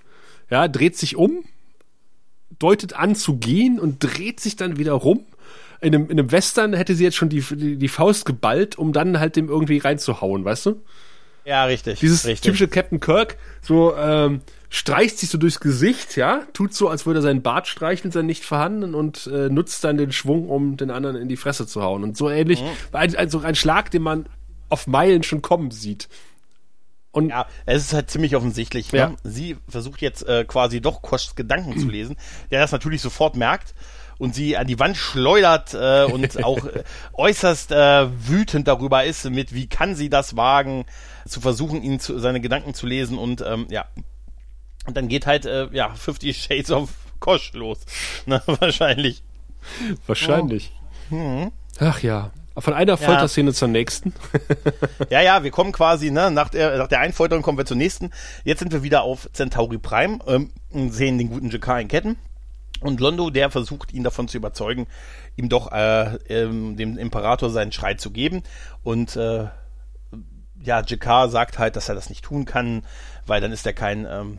ja, 0.49 0.69
dreht 0.69 0.97
sich 0.97 1.17
um, 1.17 1.45
deutet 2.59 2.95
an 2.95 3.15
zu 3.15 3.37
gehen 3.37 3.79
und 3.79 3.99
dreht 4.03 4.41
sich 4.41 4.57
dann 4.57 4.79
wieder 4.79 4.93
rum. 4.93 5.25
In 5.81 5.95
einem, 5.95 6.05
in 6.11 6.19
einem 6.19 6.33
Western 6.33 6.73
hätte 6.73 6.95
sie 6.95 7.05
jetzt 7.05 7.17
schon 7.17 7.29
die, 7.29 7.41
die, 7.41 7.77
die 7.77 7.89
Faust 7.89 8.25
geballt, 8.25 8.77
um 8.77 8.93
dann 8.93 9.21
halt 9.21 9.37
dem 9.37 9.49
irgendwie 9.49 9.79
reinzuhauen, 9.79 10.45
weißt 10.45 10.67
du? 10.67 10.83
Ja, 11.45 11.65
richtig. 11.65 12.01
Dieses 12.01 12.27
richtig. 12.27 12.43
typische 12.43 12.69
Captain 12.69 13.01
Kirk, 13.01 13.39
so 13.63 13.97
ähm, 13.97 14.43
streicht 14.69 15.19
sich 15.19 15.31
so 15.31 15.39
durchs 15.39 15.61
Gesicht, 15.61 16.17
ja, 16.17 16.43
tut 16.53 16.75
so, 16.75 16.89
als 16.89 17.07
würde 17.07 17.21
er 17.21 17.23
seinen 17.23 17.43
Bart 17.43 17.69
streicheln, 17.69 18.13
sein 18.13 18.27
nicht 18.27 18.45
vorhanden 18.45 18.95
und 18.95 19.29
äh, 19.29 19.49
nutzt 19.49 19.83
dann 19.83 19.97
den 19.97 20.13
Schwung, 20.13 20.49
um 20.51 20.77
den 20.77 20.91
anderen 20.91 21.17
in 21.17 21.29
die 21.29 21.37
Fresse 21.37 21.67
zu 21.67 21.83
hauen. 21.83 22.03
Und 22.03 22.17
so 22.17 22.29
ähnlich, 22.29 22.61
mhm. 22.61 22.69
also 22.93 23.41
ein 23.41 23.55
Schlag, 23.55 23.91
den 23.91 24.03
man 24.03 24.27
auf 24.69 24.87
Meilen 24.87 25.23
schon 25.23 25.41
kommen 25.41 25.71
sieht. 25.71 26.09
Und 27.11 27.31
ja, 27.31 27.47
es 27.67 27.85
ist 27.85 27.93
halt 27.95 28.11
ziemlich 28.11 28.37
offensichtlich. 28.37 28.93
Ne? 28.93 28.99
Ja. 28.99 29.17
Sie 29.25 29.57
versucht 29.69 30.03
jetzt 30.03 30.27
äh, 30.27 30.45
quasi 30.45 30.81
doch 30.81 31.03
Koschs 31.03 31.35
Gedanken 31.35 31.79
zu 31.79 31.89
lesen, 31.91 32.17
der 32.51 32.61
das 32.61 32.73
natürlich 32.73 33.01
sofort 33.01 33.37
merkt 33.37 33.75
und 34.19 34.35
sie 34.35 34.57
an 34.57 34.67
die 34.67 34.79
Wand 34.79 34.97
schleudert 34.97 35.75
äh, 35.75 36.05
und 36.05 36.45
auch 36.45 36.65
äh, 36.67 36.85
äußerst 37.15 37.73
äh, 37.73 38.09
wütend 38.29 38.69
darüber 38.69 39.05
ist, 39.05 39.29
mit 39.31 39.55
wie 39.55 39.69
kann 39.69 39.95
sie 39.95 40.11
das 40.11 40.37
wagen, 40.37 40.85
zu 41.27 41.41
versuchen, 41.41 41.83
ihn 41.83 42.01
zu, 42.01 42.19
seine 42.19 42.41
Gedanken 42.41 42.75
zu 42.75 42.87
lesen 42.87 43.19
und 43.19 43.41
ähm, 43.41 43.67
ja. 43.71 43.87
Und 44.87 44.97
dann 44.97 45.09
geht 45.09 45.27
halt, 45.27 45.45
äh, 45.45 45.69
ja, 45.73 45.91
50 45.95 46.43
Shades 46.43 46.71
of 46.71 46.91
Kosch 47.21 47.53
los. 47.53 47.81
Ne, 48.27 48.43
wahrscheinlich. 48.47 49.23
Wahrscheinlich. 50.07 50.73
Oh. 51.11 51.15
Hm. 51.15 51.53
Ach 51.79 52.03
ja. 52.03 52.31
Von 52.61 52.75
einer 52.75 52.97
Folterszene 52.97 53.51
ja. 53.51 53.55
zur 53.55 53.69
nächsten. 53.69 54.15
ja, 55.11 55.21
ja, 55.21 55.45
wir 55.45 55.51
kommen 55.51 55.73
quasi, 55.73 56.11
ne, 56.11 56.31
nach 56.31 56.49
der, 56.49 56.77
nach 56.79 56.89
der 56.89 57.01
einen 57.01 57.13
Folterung 57.13 57.43
kommen 57.43 57.59
wir 57.59 57.67
zur 57.67 57.77
nächsten. 57.77 58.11
Jetzt 58.45 58.61
sind 58.61 58.73
wir 58.73 58.83
wieder 58.83 59.03
auf 59.03 59.29
Centauri 59.33 59.79
Prime 59.79 60.19
ähm, 60.27 60.51
und 60.71 60.93
sehen 60.93 61.19
den 61.19 61.31
guten 61.31 61.51
Jakar 61.51 61.81
in 61.81 61.89
Ketten. 61.89 62.17
Und 62.81 63.01
Londo, 63.01 63.31
der 63.31 63.51
versucht, 63.51 63.93
ihn 63.93 64.05
davon 64.05 64.29
zu 64.29 64.37
überzeugen, 64.37 64.87
ihm 65.37 65.49
doch 65.49 65.73
äh, 65.73 66.15
ähm, 66.29 66.77
dem 66.77 66.97
Imperator 66.97 67.51
seinen 67.51 67.73
Schrei 67.73 67.95
zu 67.95 68.11
geben. 68.11 68.43
Und 68.83 69.17
äh, 69.17 69.49
ja, 70.63 70.83
Jakar 70.85 71.29
sagt 71.29 71.59
halt, 71.59 71.77
dass 71.77 71.89
er 71.89 71.95
das 71.95 72.09
nicht 72.09 72.25
tun 72.25 72.45
kann, 72.45 72.85
weil 73.27 73.41
dann 73.41 73.53
ist 73.53 73.67
er 73.67 73.73
kein 73.73 74.07
ähm, 74.09 74.39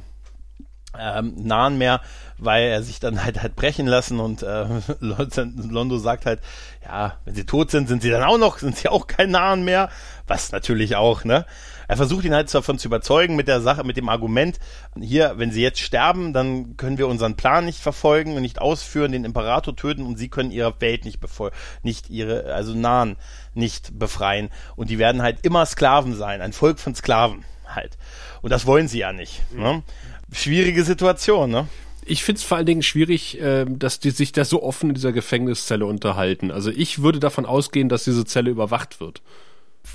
ähm, 0.97 1.34
Nahen 1.38 1.78
mehr, 1.78 2.02
weil 2.38 2.63
er 2.63 2.82
sich 2.84 2.99
dann 2.99 3.23
halt 3.23 3.43
hat 3.43 3.56
brechen 3.56 3.88
lassen 3.88 4.19
und 4.19 4.43
äh, 4.43 4.65
Londo 4.99 5.97
sagt 5.97 6.25
halt, 6.25 6.39
ja, 6.84 7.17
wenn 7.25 7.36
sie 7.36 7.45
tot 7.45 7.69
sind, 7.71 7.88
sind 7.88 8.02
sie 8.02 8.10
dann 8.10 8.23
auch 8.23 8.38
noch, 8.38 8.58
sind 8.60 8.78
sie 8.78 8.89
auch 8.89 9.08
kein 9.08 9.32
Nahen 9.32 9.63
mehr, 9.63 9.89
was 10.28 10.52
natürlich 10.52 10.95
auch, 10.95 11.23
ne? 11.23 11.45
Er 11.88 11.97
versucht 11.97 12.23
ihn 12.23 12.36
halt 12.36 12.54
davon 12.54 12.78
zu 12.78 12.88
überzeugen 12.88 13.36
mit 13.36 13.47
der 13.47 13.62
Sache, 13.62 13.84
mit 13.84 13.97
dem 13.97 14.10
Argument, 14.10 14.60
hier, 14.99 15.34
wenn 15.38 15.49
sie 15.49 15.63
jetzt 15.63 15.80
sterben, 15.80 16.34
dann 16.34 16.78
können 16.78 16.99
wir 16.99 17.08
unseren 17.08 17.36
Plan 17.36 17.65
nicht 17.65 17.80
verfolgen 17.80 18.36
und 18.36 18.43
nicht 18.43 18.62
ausführen, 18.62 19.12
den 19.12 19.25
Imperator 19.25 19.75
töten 19.75 20.06
und 20.06 20.17
sie 20.17 20.30
können 20.30 20.52
ihre 20.52 20.80
Welt 20.82 21.04
nicht 21.04 21.19
befol 21.19 21.49
nicht 21.82 22.12
ihre, 22.12 22.54
also 22.54 22.75
Nahen 22.75 23.17
nicht 23.56 23.97
befreien 23.97 24.49
und 24.75 24.91
die 24.91 24.99
werden 24.99 25.23
halt 25.23 25.39
immer 25.43 25.65
Sklaven 25.65 26.15
sein, 26.15 26.41
ein 26.41 26.54
Volk 26.54 26.80
von 26.80 26.93
Sklaven 26.93 27.43
halt. 27.67 27.97
Und 28.41 28.52
das 28.52 28.65
wollen 28.65 28.88
sie 28.88 28.99
ja 28.99 29.12
nicht. 29.12 29.41
Ne? 29.52 29.84
Schwierige 30.31 30.83
Situation, 30.83 31.51
ne? 31.51 31.67
Ich 32.05 32.23
finde 32.23 32.39
es 32.39 32.43
vor 32.43 32.57
allen 32.57 32.65
Dingen 32.65 32.81
schwierig, 32.81 33.39
äh, 33.39 33.65
dass 33.65 33.99
die 33.99 34.09
sich 34.09 34.31
da 34.31 34.43
so 34.43 34.63
offen 34.63 34.89
in 34.89 34.95
dieser 34.95 35.11
Gefängniszelle 35.11 35.85
unterhalten. 35.85 36.49
Also 36.49 36.71
ich 36.71 37.01
würde 37.01 37.19
davon 37.19 37.45
ausgehen, 37.45 37.89
dass 37.89 38.03
diese 38.03 38.25
Zelle 38.25 38.49
überwacht 38.49 38.99
wird. 38.99 39.21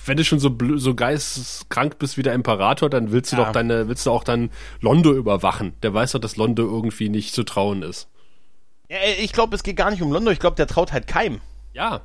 Wenn 0.07 0.16
du 0.16 0.25
schon 0.25 0.38
so 0.38 0.57
so 0.77 0.94
geisteskrank 0.94 1.99
bist 1.99 2.16
wie 2.16 2.23
der 2.23 2.35
Imperator, 2.35 2.88
dann 2.88 3.11
willst 3.11 3.33
du 3.33 3.37
ja. 3.37 3.44
doch 3.44 3.53
deine, 3.53 3.88
willst 3.88 4.07
du 4.07 4.11
auch 4.11 4.25
dann 4.25 4.51
Londo 4.81 5.12
überwachen. 5.12 5.75
Der 5.83 5.92
weiß 5.92 6.12
doch, 6.12 6.20
dass 6.20 6.37
Londo 6.37 6.62
irgendwie 6.62 7.09
nicht 7.09 7.35
zu 7.35 7.42
trauen 7.42 7.83
ist. 7.83 8.09
Ja, 8.88 8.99
ich 9.20 9.33
glaube, 9.33 9.55
es 9.57 9.62
geht 9.62 9.77
gar 9.77 9.90
nicht 9.90 10.03
um 10.03 10.12
Londo. 10.12 10.31
Ich 10.31 10.38
glaube, 10.38 10.57
der 10.57 10.66
traut 10.66 10.92
halt 10.92 11.07
keinem. 11.07 11.40
Ja. 11.73 12.03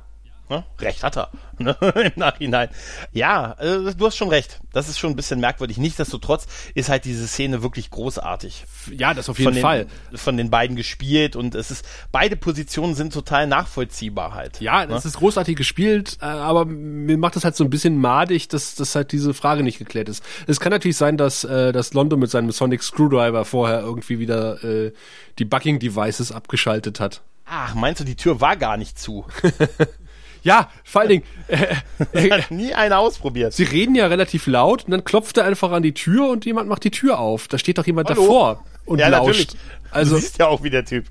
Ne? 0.50 0.64
Recht 0.80 1.04
hat 1.04 1.16
er. 1.16 1.30
Ne? 1.60 1.76
Im 1.78 2.12
Nachhinein. 2.16 2.70
Ja, 3.12 3.52
äh, 3.58 3.94
du 3.94 4.06
hast 4.06 4.16
schon 4.16 4.30
recht. 4.30 4.60
Das 4.72 4.88
ist 4.88 4.98
schon 4.98 5.10
ein 5.10 5.16
bisschen 5.16 5.40
merkwürdig. 5.40 5.76
Nichtsdestotrotz 5.76 6.46
ist 6.74 6.88
halt 6.88 7.04
diese 7.04 7.28
Szene 7.28 7.62
wirklich 7.62 7.90
großartig. 7.90 8.64
Ja, 8.90 9.12
das 9.12 9.28
auf 9.28 9.38
jeden 9.38 9.48
von 9.48 9.54
den, 9.54 9.60
Fall. 9.60 9.86
Von 10.14 10.38
den 10.38 10.48
beiden 10.48 10.74
gespielt 10.74 11.36
und 11.36 11.54
es 11.54 11.70
ist, 11.70 11.84
beide 12.12 12.36
Positionen 12.36 12.94
sind 12.94 13.12
total 13.12 13.46
nachvollziehbar 13.46 14.32
halt. 14.32 14.62
Ja, 14.62 14.86
ne? 14.86 14.94
das 14.94 15.04
ist 15.04 15.18
großartig 15.18 15.54
gespielt, 15.54 16.16
äh, 16.22 16.24
aber 16.24 16.64
mir 16.64 17.18
macht 17.18 17.36
das 17.36 17.44
halt 17.44 17.56
so 17.56 17.64
ein 17.64 17.68
bisschen 17.68 17.98
madig, 17.98 18.48
dass, 18.48 18.74
dass 18.74 18.94
halt 18.94 19.12
diese 19.12 19.34
Frage 19.34 19.62
nicht 19.62 19.78
geklärt 19.78 20.08
ist. 20.08 20.24
Es 20.46 20.60
kann 20.60 20.70
natürlich 20.70 20.96
sein, 20.96 21.18
dass, 21.18 21.44
äh, 21.44 21.72
dass 21.72 21.92
London 21.92 22.18
mit 22.18 22.30
seinem 22.30 22.52
Sonic 22.52 22.82
Screwdriver 22.82 23.44
vorher 23.44 23.80
irgendwie 23.80 24.18
wieder 24.18 24.64
äh, 24.64 24.94
die 25.38 25.44
Bugging 25.44 25.78
Devices 25.78 26.32
abgeschaltet 26.32 27.00
hat. 27.00 27.20
Ach, 27.52 27.74
meinst 27.74 28.00
du, 28.00 28.04
die 28.04 28.14
Tür 28.14 28.40
war 28.40 28.56
gar 28.56 28.76
nicht 28.76 28.98
zu? 28.98 29.26
Ja, 30.42 30.70
vor 30.84 31.02
allen 31.02 31.10
Dingen, 31.10 31.24
äh, 31.48 31.74
äh, 32.12 32.30
Hat 32.30 32.50
nie 32.50 32.72
einer 32.72 32.98
ausprobiert. 32.98 33.52
sie 33.52 33.64
reden 33.64 33.94
ja 33.94 34.06
relativ 34.06 34.46
laut 34.46 34.84
und 34.84 34.90
dann 34.90 35.04
klopft 35.04 35.36
er 35.36 35.44
einfach 35.44 35.70
an 35.72 35.82
die 35.82 35.92
Tür 35.94 36.28
und 36.28 36.44
jemand 36.44 36.68
macht 36.68 36.84
die 36.84 36.90
Tür 36.90 37.18
auf. 37.18 37.48
Da 37.48 37.58
steht 37.58 37.78
doch 37.78 37.86
jemand 37.86 38.08
Hallo? 38.08 38.22
davor 38.22 38.64
und 38.86 38.98
ja, 38.98 39.08
lauscht. 39.08 39.26
natürlich. 39.26 39.48
Also, 39.90 40.14
du 40.16 40.20
siehst 40.20 40.38
ja 40.38 40.46
auch 40.46 40.62
wie 40.62 40.70
der 40.70 40.84
Typ. 40.84 41.06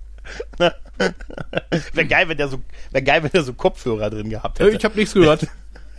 wäre 0.58 2.06
geil, 2.08 2.28
wenn 2.28 2.38
der 2.38 2.48
so, 2.48 2.62
wäre 2.92 3.04
geil, 3.04 3.24
wenn 3.24 3.32
der 3.32 3.44
so 3.44 3.54
Kopfhörer 3.54 4.10
drin 4.10 4.30
gehabt 4.30 4.60
äh, 4.60 4.66
hätte. 4.66 4.78
ich 4.78 4.86
habe 4.86 4.96
nichts 5.00 5.14
gehört. 5.14 5.48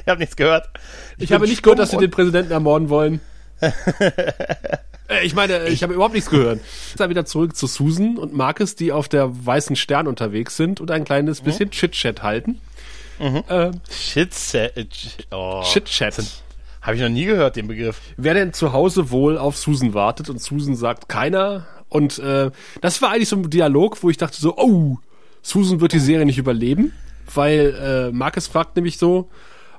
ich 0.01 0.09
habe 0.09 0.21
nichts 0.21 0.37
gehört. 0.37 0.69
Ich 1.19 1.29
bin 1.29 1.35
habe 1.35 1.47
nicht 1.47 1.62
gehört, 1.62 1.79
dass 1.79 1.90
sie 1.90 1.97
den 1.99 2.11
Präsidenten 2.11 2.53
ermorden 2.53 2.88
wollen. 2.88 3.21
Äh, 5.11 5.27
ich 5.27 5.35
meine, 5.35 5.66
ich 5.66 5.83
habe 5.83 5.93
überhaupt 5.93 6.14
nichts 6.14 6.31
gehört. 6.31 6.61
Dann 6.97 7.11
wieder 7.11 7.25
zurück 7.25 7.57
zu 7.57 7.66
Susan 7.66 8.16
und 8.16 8.33
Marcus, 8.33 8.77
die 8.77 8.93
auf 8.93 9.09
der 9.09 9.45
Weißen 9.45 9.75
Stern 9.75 10.07
unterwegs 10.07 10.57
sind 10.57 10.81
und 10.81 10.93
ein 10.93 11.05
kleines 11.05 11.40
bisschen 11.40 11.73
Chit-Chat 11.73 12.23
halten. 12.23 12.61
Äh, 13.20 13.66
und- 13.66 13.80
Shit, 13.90 14.35
oh. 15.30 15.62
Chit-Chat. 15.64 16.16
Habe 16.83 16.96
ich 16.96 17.02
noch 17.02 17.09
nie 17.11 17.26
gehört, 17.26 17.56
den 17.56 17.68
Begriff. 17.68 18.00
Wer 18.16 18.35
denn 18.35 18.52
zu 18.54 18.72
Hause 18.72 19.11
wohl 19.11 19.37
auf 19.37 19.56
Susan 19.59 19.92
wartet 19.92 20.30
und 20.30 20.40
Susan 20.40 20.74
sagt 20.76 21.09
keiner. 21.09 21.66
Und 21.90 22.18
äh, 22.20 22.50
das 22.80 23.02
war 23.02 23.11
eigentlich 23.11 23.28
so 23.28 23.37
ein 23.37 23.50
Dialog, 23.50 24.02
wo 24.02 24.09
ich 24.11 24.16
dachte 24.16 24.38
so, 24.40 24.56
oh, 24.56 24.96
Susan 25.42 25.80
wird 25.80 25.92
die 25.92 25.98
Serie 25.98 26.24
nicht 26.24 26.38
überleben, 26.38 26.92
weil 27.35 28.09
äh, 28.11 28.12
Marcus 28.12 28.46
fragt 28.46 28.76
nämlich 28.76 28.96
so, 28.96 29.28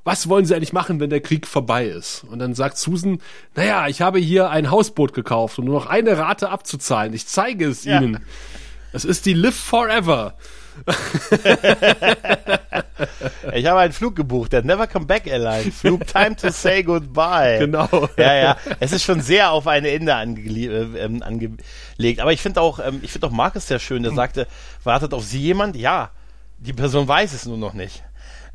was 0.03 0.27
wollen 0.29 0.45
sie 0.45 0.55
eigentlich 0.55 0.73
machen, 0.73 0.99
wenn 0.99 1.09
der 1.11 1.21
Krieg 1.21 1.47
vorbei 1.47 1.85
ist? 1.85 2.23
Und 2.29 2.39
dann 2.39 2.53
sagt 2.55 2.77
Susan, 2.77 3.19
naja, 3.55 3.87
ich 3.87 4.01
habe 4.01 4.19
hier 4.19 4.49
ein 4.49 4.69
Hausboot 4.71 5.13
gekauft, 5.13 5.57
um 5.59 5.65
nur 5.65 5.75
noch 5.75 5.85
eine 5.87 6.17
Rate 6.17 6.49
abzuzahlen. 6.49 7.13
Ich 7.13 7.27
zeige 7.27 7.67
es 7.67 7.83
Ja. 7.85 8.01
ihnen. 8.01 8.19
Es 8.93 9.05
ist 9.05 9.25
die 9.25 9.33
Live 9.33 9.55
Forever. 9.55 10.33
Ich 13.53 13.65
habe 13.65 13.79
einen 13.79 13.93
Flug 13.93 14.15
gebucht, 14.15 14.53
der 14.53 14.63
Never 14.63 14.87
Come 14.87 15.05
Back 15.05 15.27
Airline. 15.27 15.71
Flug 15.71 16.05
Time 16.07 16.35
to 16.35 16.49
Say 16.49 16.83
Goodbye. 16.83 17.57
Genau. 17.59 18.09
Ja, 18.17 18.35
ja. 18.35 18.57
Es 18.79 18.91
ist 18.91 19.03
schon 19.03 19.21
sehr 19.21 19.51
auf 19.51 19.67
ein 19.67 19.85
Ende 19.85 20.13
äh, 20.13 21.03
ähm, 21.03 21.23
angelegt. 21.23 22.19
Aber 22.19 22.31
ich 22.31 22.41
finde 22.41 22.61
auch, 22.61 22.79
ähm, 22.79 22.99
ich 23.01 23.11
finde 23.11 23.27
auch 23.27 23.31
Markus 23.31 23.67
sehr 23.67 23.79
schön, 23.79 24.03
der 24.03 24.13
sagte, 24.13 24.47
wartet 24.83 25.13
auf 25.13 25.23
Sie 25.23 25.39
jemand? 25.39 25.75
Ja. 25.75 26.11
Die 26.59 26.73
Person 26.73 27.07
weiß 27.07 27.33
es 27.33 27.45
nur 27.45 27.57
noch 27.57 27.73
nicht. 27.73 28.03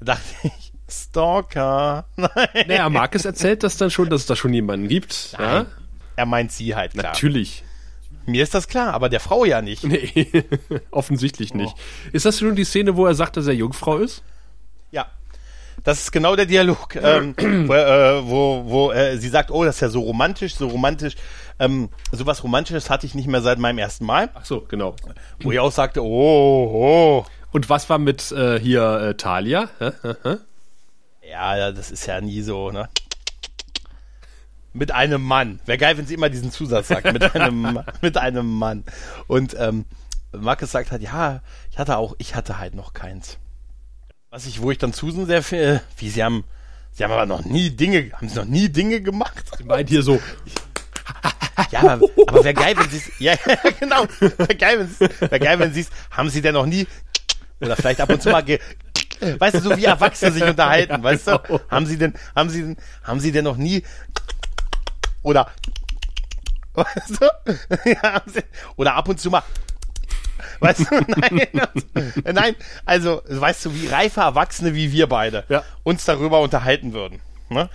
Da 0.00 0.14
dachte 0.14 0.24
ich, 0.44 0.72
Stalker. 0.88 2.06
Nein. 2.16 2.30
Naja, 2.68 2.88
Marcus 2.88 3.24
erzählt 3.24 3.62
das 3.62 3.76
dann 3.76 3.90
schon, 3.90 4.08
dass 4.08 4.22
es 4.22 4.26
da 4.26 4.36
schon 4.36 4.52
jemanden 4.52 4.88
gibt. 4.88 5.32
Ja? 5.32 5.38
Nein. 5.38 5.66
Er 6.14 6.26
meint 6.26 6.52
sie 6.52 6.74
halt, 6.74 6.92
klar. 6.92 7.12
Natürlich. 7.12 7.64
Mir 8.26 8.42
ist 8.42 8.54
das 8.54 8.68
klar, 8.68 8.92
aber 8.92 9.08
der 9.08 9.20
Frau 9.20 9.44
ja 9.44 9.62
nicht. 9.62 9.84
Nee, 9.84 10.44
offensichtlich 10.90 11.54
nicht. 11.54 11.74
Oh. 11.76 12.10
Ist 12.12 12.26
das 12.26 12.38
schon 12.38 12.56
die 12.56 12.64
Szene, 12.64 12.96
wo 12.96 13.06
er 13.06 13.14
sagt, 13.14 13.36
dass 13.36 13.46
er 13.46 13.54
Jungfrau 13.54 13.98
ist? 13.98 14.22
Ja. 14.90 15.06
Das 15.84 16.00
ist 16.00 16.10
genau 16.10 16.34
der 16.34 16.46
Dialog, 16.46 16.96
ähm, 16.96 17.34
wo, 17.36 17.74
äh, 17.74 18.28
wo, 18.28 18.64
wo 18.66 18.92
äh, 18.92 19.16
sie 19.18 19.28
sagt, 19.28 19.50
oh, 19.50 19.64
das 19.64 19.76
ist 19.76 19.80
ja 19.80 19.88
so 19.88 20.00
romantisch, 20.00 20.56
so 20.56 20.66
romantisch. 20.66 21.14
Ähm, 21.58 21.88
sowas 22.12 22.42
Romantisches 22.42 22.90
hatte 22.90 23.06
ich 23.06 23.14
nicht 23.14 23.28
mehr 23.28 23.40
seit 23.40 23.58
meinem 23.58 23.78
ersten 23.78 24.04
Mal. 24.04 24.30
Ach 24.34 24.44
so, 24.44 24.62
genau. 24.62 24.96
Wo 25.40 25.52
ich 25.52 25.58
auch 25.58 25.72
sagte, 25.72 26.02
oh, 26.02 27.24
oh. 27.24 27.26
Und 27.52 27.70
was 27.70 27.88
war 27.88 27.98
mit 27.98 28.32
äh, 28.32 28.58
hier 28.58 29.00
äh, 29.00 29.14
Talia? 29.14 29.70
Ja, 31.28 31.72
das 31.72 31.90
ist 31.90 32.06
ja 32.06 32.20
nie 32.20 32.42
so, 32.42 32.70
ne? 32.70 32.88
Mit 34.76 34.92
einem 34.92 35.22
Mann. 35.22 35.60
Wäre 35.66 35.78
geil, 35.78 35.96
wenn 35.96 36.06
sie 36.06 36.14
immer 36.14 36.28
diesen 36.28 36.50
Zusatz 36.50 36.88
sagt. 36.88 37.12
Mit 37.12 37.34
einem, 37.34 37.80
mit 38.02 38.16
einem 38.16 38.58
Mann. 38.58 38.84
Und 39.26 39.56
ähm, 39.58 39.84
Marcus 40.32 40.70
sagt 40.70 40.90
halt, 40.90 41.02
ja, 41.02 41.40
ich 41.70 41.78
hatte 41.78 41.96
auch, 41.96 42.14
ich 42.18 42.34
hatte 42.34 42.58
halt 42.58 42.74
noch 42.74 42.92
keins. 42.92 43.38
Was 44.30 44.46
ich, 44.46 44.60
wo 44.60 44.70
ich 44.70 44.78
dann 44.78 44.92
Susan 44.92 45.26
sehr 45.26 45.42
viel, 45.42 45.80
wie 45.96 46.10
sie 46.10 46.22
haben, 46.22 46.44
sie 46.92 47.04
haben 47.04 47.12
aber 47.12 47.26
noch 47.26 47.44
nie 47.44 47.70
Dinge, 47.70 48.10
haben 48.12 48.28
sie 48.28 48.36
noch 48.36 48.44
nie 48.44 48.68
Dinge 48.68 49.00
gemacht? 49.00 49.44
Sie 49.56 49.64
meint 49.64 49.88
hier 49.88 50.02
so, 50.02 50.20
Ja, 51.70 51.80
aber, 51.80 52.08
aber 52.26 52.44
wäre 52.44 52.54
geil, 52.54 52.74
wenn 52.76 52.90
sie 52.90 52.98
es, 52.98 53.10
ja, 53.18 53.32
ja, 53.46 53.56
genau, 53.80 54.06
wäre 54.20 54.54
geil, 54.54 54.78
wenn 54.78 54.88
sie 54.88 55.20
wäre 55.20 55.40
geil, 55.40 55.58
wenn 55.58 55.72
sie 55.72 55.80
es, 55.80 55.90
haben 56.10 56.28
sie 56.28 56.42
denn 56.42 56.54
noch 56.54 56.66
nie, 56.66 56.86
oder 57.60 57.76
vielleicht 57.76 58.00
ab 58.00 58.10
und 58.10 58.22
zu 58.22 58.30
mal, 58.30 58.42
ge, 58.42 58.60
weißt 59.20 59.56
du, 59.56 59.60
so 59.60 59.76
wie 59.76 59.84
Erwachsene 59.84 60.32
sich 60.32 60.42
unterhalten, 60.42 61.02
weißt 61.02 61.28
du, 61.28 61.60
haben 61.70 61.86
sie 61.86 61.96
denn, 61.96 62.14
haben 62.34 62.50
sie 62.50 62.62
denn, 62.62 62.76
haben 63.02 63.20
sie 63.20 63.32
denn 63.32 63.44
noch 63.44 63.56
nie, 63.56 63.82
oder, 65.26 65.48
weißt 66.74 67.20
du, 67.20 67.90
ja, 67.90 68.22
oder 68.76 68.94
ab 68.94 69.08
und 69.08 69.18
zu 69.20 69.30
mal, 69.30 69.42
Weißt 70.60 70.80
du, 70.80 70.84
nein, 71.16 71.48
das, 71.52 72.34
nein, 72.34 72.54
also, 72.84 73.22
weißt 73.28 73.66
du, 73.66 73.74
wie 73.74 73.88
reife 73.88 74.20
Erwachsene 74.20 74.74
wie 74.74 74.92
wir 74.92 75.06
beide 75.08 75.44
Ja. 75.48 75.62
uns 75.82 76.04
darüber 76.04 76.40
unterhalten 76.40 76.92
würden. 76.92 77.20
Ne? 77.48 77.68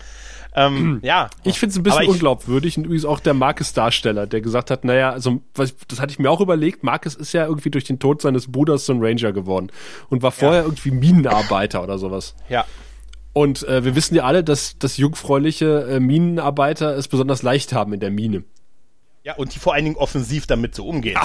Ähm, 0.56 1.00
ja. 1.04 1.30
ich 1.44 1.60
finde 1.60 1.72
es 1.74 1.78
ein 1.78 1.84
bisschen 1.84 2.04
ich- 2.04 2.10
unglaubwürdig 2.10 2.78
und 2.78 2.86
übrigens 2.86 3.06
auch 3.06 3.20
der 3.20 3.34
Marcus-Darsteller, 3.34 4.26
der 4.28 4.42
gesagt 4.42 4.72
hat, 4.72 4.84
naja, 4.86 5.12
also 5.12 5.42
was, 5.56 5.76
das 5.88 6.00
hatte 6.00 6.12
ich 6.12 6.20
mir 6.20 6.30
auch 6.32 6.42
überlegt, 6.42 6.84
Marcus 6.84 7.16
ist 7.16 7.34
ja 7.34 7.46
irgendwie 7.46 7.72
durch 7.72 7.84
den 7.84 8.00
Tod 8.00 8.22
seines 8.22 8.52
Bruders 8.52 8.86
so 8.86 8.94
ein 8.94 9.04
Ranger 9.04 9.32
geworden 9.32 9.72
und 10.10 10.22
war 10.24 10.32
vorher 10.32 10.64
irgendwie 10.64 10.92
Minenarbeiter 10.92 11.84
oder 11.84 11.98
sowas. 11.98 12.36
Ja. 12.50 12.66
Und 13.34 13.64
äh, 13.68 13.86
wir 13.86 13.96
wissen 13.96 14.16
ja 14.16 14.24
alle, 14.24 14.44
dass, 14.44 14.78
dass 14.78 14.98
jungfräuliche 14.98 15.88
äh, 15.90 16.00
Minenarbeiter 16.00 16.96
es 16.96 17.08
besonders 17.08 17.44
leicht 17.44 17.74
haben 17.74 17.94
in 17.94 18.00
der 18.00 18.12
Mine. 18.12 18.44
Ja, 19.24 19.36
und 19.36 19.54
die 19.54 19.60
vor 19.60 19.76
allen 19.76 19.86
Dingen 19.86 19.98
offensiv 19.98 20.48
damit 20.48 20.74
so 20.74 20.88
umgehen. 20.88 21.20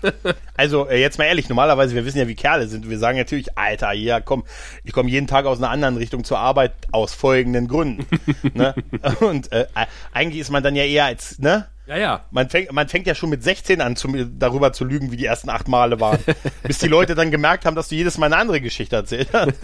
also, 0.56 0.88
äh, 0.88 1.00
jetzt 1.00 1.16
mal 1.16 1.26
ehrlich, 1.26 1.48
normalerweise, 1.48 1.94
wir 1.94 2.04
wissen 2.04 2.18
ja, 2.18 2.26
wie 2.26 2.34
Kerle 2.34 2.66
sind. 2.66 2.90
Wir 2.90 2.98
sagen 2.98 3.16
natürlich, 3.16 3.56
Alter, 3.56 3.92
ja, 3.92 4.20
komm, 4.20 4.44
ich 4.82 4.92
komme 4.92 5.08
jeden 5.10 5.28
Tag 5.28 5.46
aus 5.46 5.58
einer 5.58 5.70
anderen 5.70 5.96
Richtung 5.96 6.24
zur 6.24 6.40
Arbeit 6.40 6.72
aus 6.90 7.14
folgenden 7.14 7.68
Gründen. 7.68 8.04
ne? 8.54 8.74
Und 9.20 9.52
äh, 9.52 9.66
eigentlich 10.12 10.40
ist 10.40 10.50
man 10.50 10.64
dann 10.64 10.74
ja 10.74 10.84
eher 10.84 11.04
als, 11.04 11.38
ne? 11.38 11.68
Ja, 11.86 11.96
ja. 11.96 12.24
Man 12.30 12.50
fängt, 12.50 12.72
man 12.72 12.88
fängt 12.88 13.06
ja 13.06 13.14
schon 13.14 13.30
mit 13.30 13.42
16 13.44 13.80
an, 13.80 13.94
zu, 13.96 14.08
darüber 14.08 14.72
zu 14.72 14.84
lügen, 14.84 15.12
wie 15.12 15.16
die 15.16 15.26
ersten 15.26 15.50
acht 15.50 15.68
Male 15.68 16.00
waren. 16.00 16.18
bis 16.62 16.78
die 16.78 16.88
Leute 16.88 17.14
dann 17.14 17.30
gemerkt 17.30 17.64
haben, 17.64 17.76
dass 17.76 17.88
du 17.88 17.94
jedes 17.94 18.18
Mal 18.18 18.26
eine 18.26 18.36
andere 18.36 18.60
Geschichte 18.60 18.96
erzählt 18.96 19.28
hast. 19.32 19.54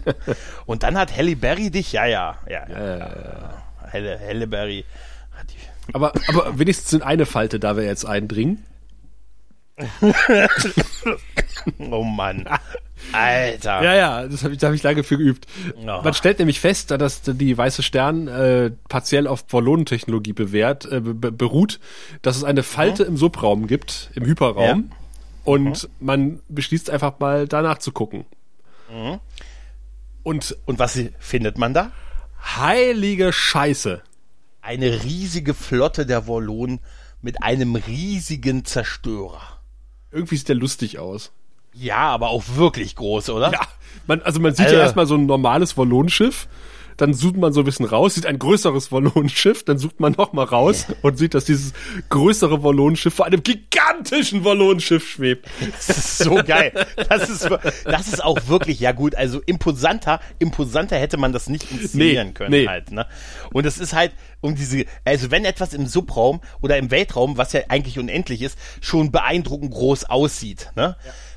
Und 0.66 0.82
dann 0.82 0.98
hat 0.98 1.16
Halle 1.16 1.34
Berry 1.34 1.70
dich, 1.70 1.92
ja, 1.92 2.06
ja, 2.06 2.38
ja. 2.48 2.68
ja, 2.68 3.64
Halle, 3.90 4.20
Halle 4.20 4.46
Berry 4.46 4.84
Aber, 5.92 6.12
aber 6.28 6.58
wenigstens 6.58 6.92
in 6.92 7.02
eine 7.02 7.26
Falte 7.26 7.58
da 7.58 7.76
wir 7.76 7.84
jetzt 7.84 8.04
eindringen. 8.04 8.64
Oh 11.78 12.02
Mann. 12.02 12.48
Alter. 13.12 13.82
Ja, 13.82 13.94
ja, 13.94 14.28
das 14.28 14.44
habe 14.44 14.54
ich, 14.54 14.60
da 14.60 14.68
hab 14.68 14.74
ich 14.74 14.82
lange 14.82 15.02
für 15.02 15.18
geübt. 15.18 15.46
Ja. 15.84 16.02
Man 16.02 16.14
stellt 16.14 16.38
nämlich 16.38 16.60
fest, 16.60 16.90
dass 16.90 17.22
die 17.22 17.58
Weiße 17.58 17.82
Stern 17.82 18.28
äh, 18.28 18.70
partiell 18.88 19.26
auf 19.26 19.44
Ballonentechnologie 19.46 20.32
bewährt, 20.32 20.84
äh, 20.90 21.00
be 21.00 21.32
beruht, 21.32 21.80
dass 22.22 22.36
es 22.36 22.44
eine 22.44 22.62
Falte 22.62 23.02
im 23.04 23.16
Subraum 23.16 23.66
gibt, 23.66 24.10
im 24.14 24.24
Hyperraum. 24.24 24.92
Und 25.44 25.88
man 25.98 26.40
beschließt 26.48 26.88
einfach 26.90 27.18
mal 27.18 27.48
danach 27.48 27.78
zu 27.78 27.92
gucken. 27.92 28.24
Und 30.22 30.56
Und 30.66 30.78
was 30.78 30.98
findet 31.18 31.58
man 31.58 31.74
da? 31.74 31.90
heilige 32.44 33.32
Scheiße. 33.32 34.02
Eine 34.60 35.02
riesige 35.04 35.54
Flotte 35.54 36.06
der 36.06 36.28
Wallonen 36.28 36.80
mit 37.20 37.42
einem 37.42 37.74
riesigen 37.76 38.64
Zerstörer. 38.64 39.60
Irgendwie 40.10 40.36
sieht 40.36 40.48
der 40.48 40.56
lustig 40.56 40.98
aus. 40.98 41.32
Ja, 41.74 41.98
aber 42.10 42.30
auch 42.30 42.44
wirklich 42.56 42.96
groß, 42.96 43.30
oder? 43.30 43.52
Ja, 43.52 43.60
man, 44.06 44.20
also 44.22 44.40
man 44.40 44.54
sieht 44.54 44.66
Also- 44.66 44.76
ja 44.76 44.82
erstmal 44.82 45.06
so 45.06 45.14
ein 45.14 45.26
normales 45.26 45.76
Wallonenschiff, 45.76 46.48
dann 46.98 47.14
zoomt 47.14 47.38
man 47.38 47.54
so 47.54 47.60
ein 47.60 47.64
bisschen 47.64 47.86
raus, 47.86 48.14
sieht 48.14 48.26
ein 48.26 48.38
größeres 48.38 48.92
Wallonenschiff, 48.92 49.64
dann 49.64 49.78
sucht 49.78 49.98
man 49.98 50.12
noch 50.18 50.34
mal 50.34 50.44
raus 50.44 50.86
und 51.00 51.16
sieht, 51.18 51.32
dass 51.32 51.46
dieses 51.46 51.72
größere 52.10 52.62
Wallonenschiff 52.62 53.14
vor 53.14 53.24
einem 53.24 53.42
gigantischen 53.42 54.44
Wallonenschiff 54.44 55.08
schwebt. 55.08 55.48
Das 55.86 55.88
ist 55.88 56.18
so 56.18 56.34
geil. 56.46 56.72
Das 57.08 57.30
ist, 57.30 57.48
das 57.84 58.08
ist 58.08 58.22
auch 58.22 58.38
wirklich, 58.46 58.78
ja 58.78 58.92
gut, 58.92 59.14
also 59.14 59.40
imposanter, 59.46 60.20
imposanter 60.38 60.96
hätte 60.98 61.16
man 61.16 61.32
das 61.32 61.48
nicht 61.48 61.70
inszenieren 61.72 62.28
Nee, 62.28 62.32
können 62.34 62.50
nee. 62.50 62.66
halt, 62.68 62.92
ne? 62.92 63.06
Und 63.54 63.64
es 63.64 63.78
ist 63.78 63.94
halt 63.94 64.12
um 64.42 64.54
diese, 64.54 64.84
also 65.06 65.30
wenn 65.30 65.46
etwas 65.46 65.72
im 65.72 65.86
Subraum 65.86 66.40
oder 66.60 66.76
im 66.76 66.90
Weltraum, 66.90 67.38
was 67.38 67.54
ja 67.54 67.62
eigentlich 67.68 67.98
unendlich 67.98 68.42
ist, 68.42 68.58
schon 68.82 69.10
beeindruckend 69.10 69.72
groß 69.72 70.04
aussieht, 70.04 70.70
ne? 70.76 70.96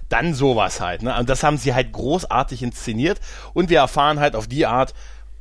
Dann 0.09 0.33
sowas 0.33 0.81
halt. 0.81 1.03
Ne? 1.03 1.17
Und 1.17 1.29
das 1.29 1.43
haben 1.43 1.57
sie 1.57 1.73
halt 1.73 1.91
großartig 1.91 2.63
inszeniert. 2.63 3.19
Und 3.53 3.69
wir 3.69 3.79
erfahren 3.79 4.19
halt 4.19 4.35
auf 4.35 4.47
die 4.47 4.65
Art, 4.65 4.93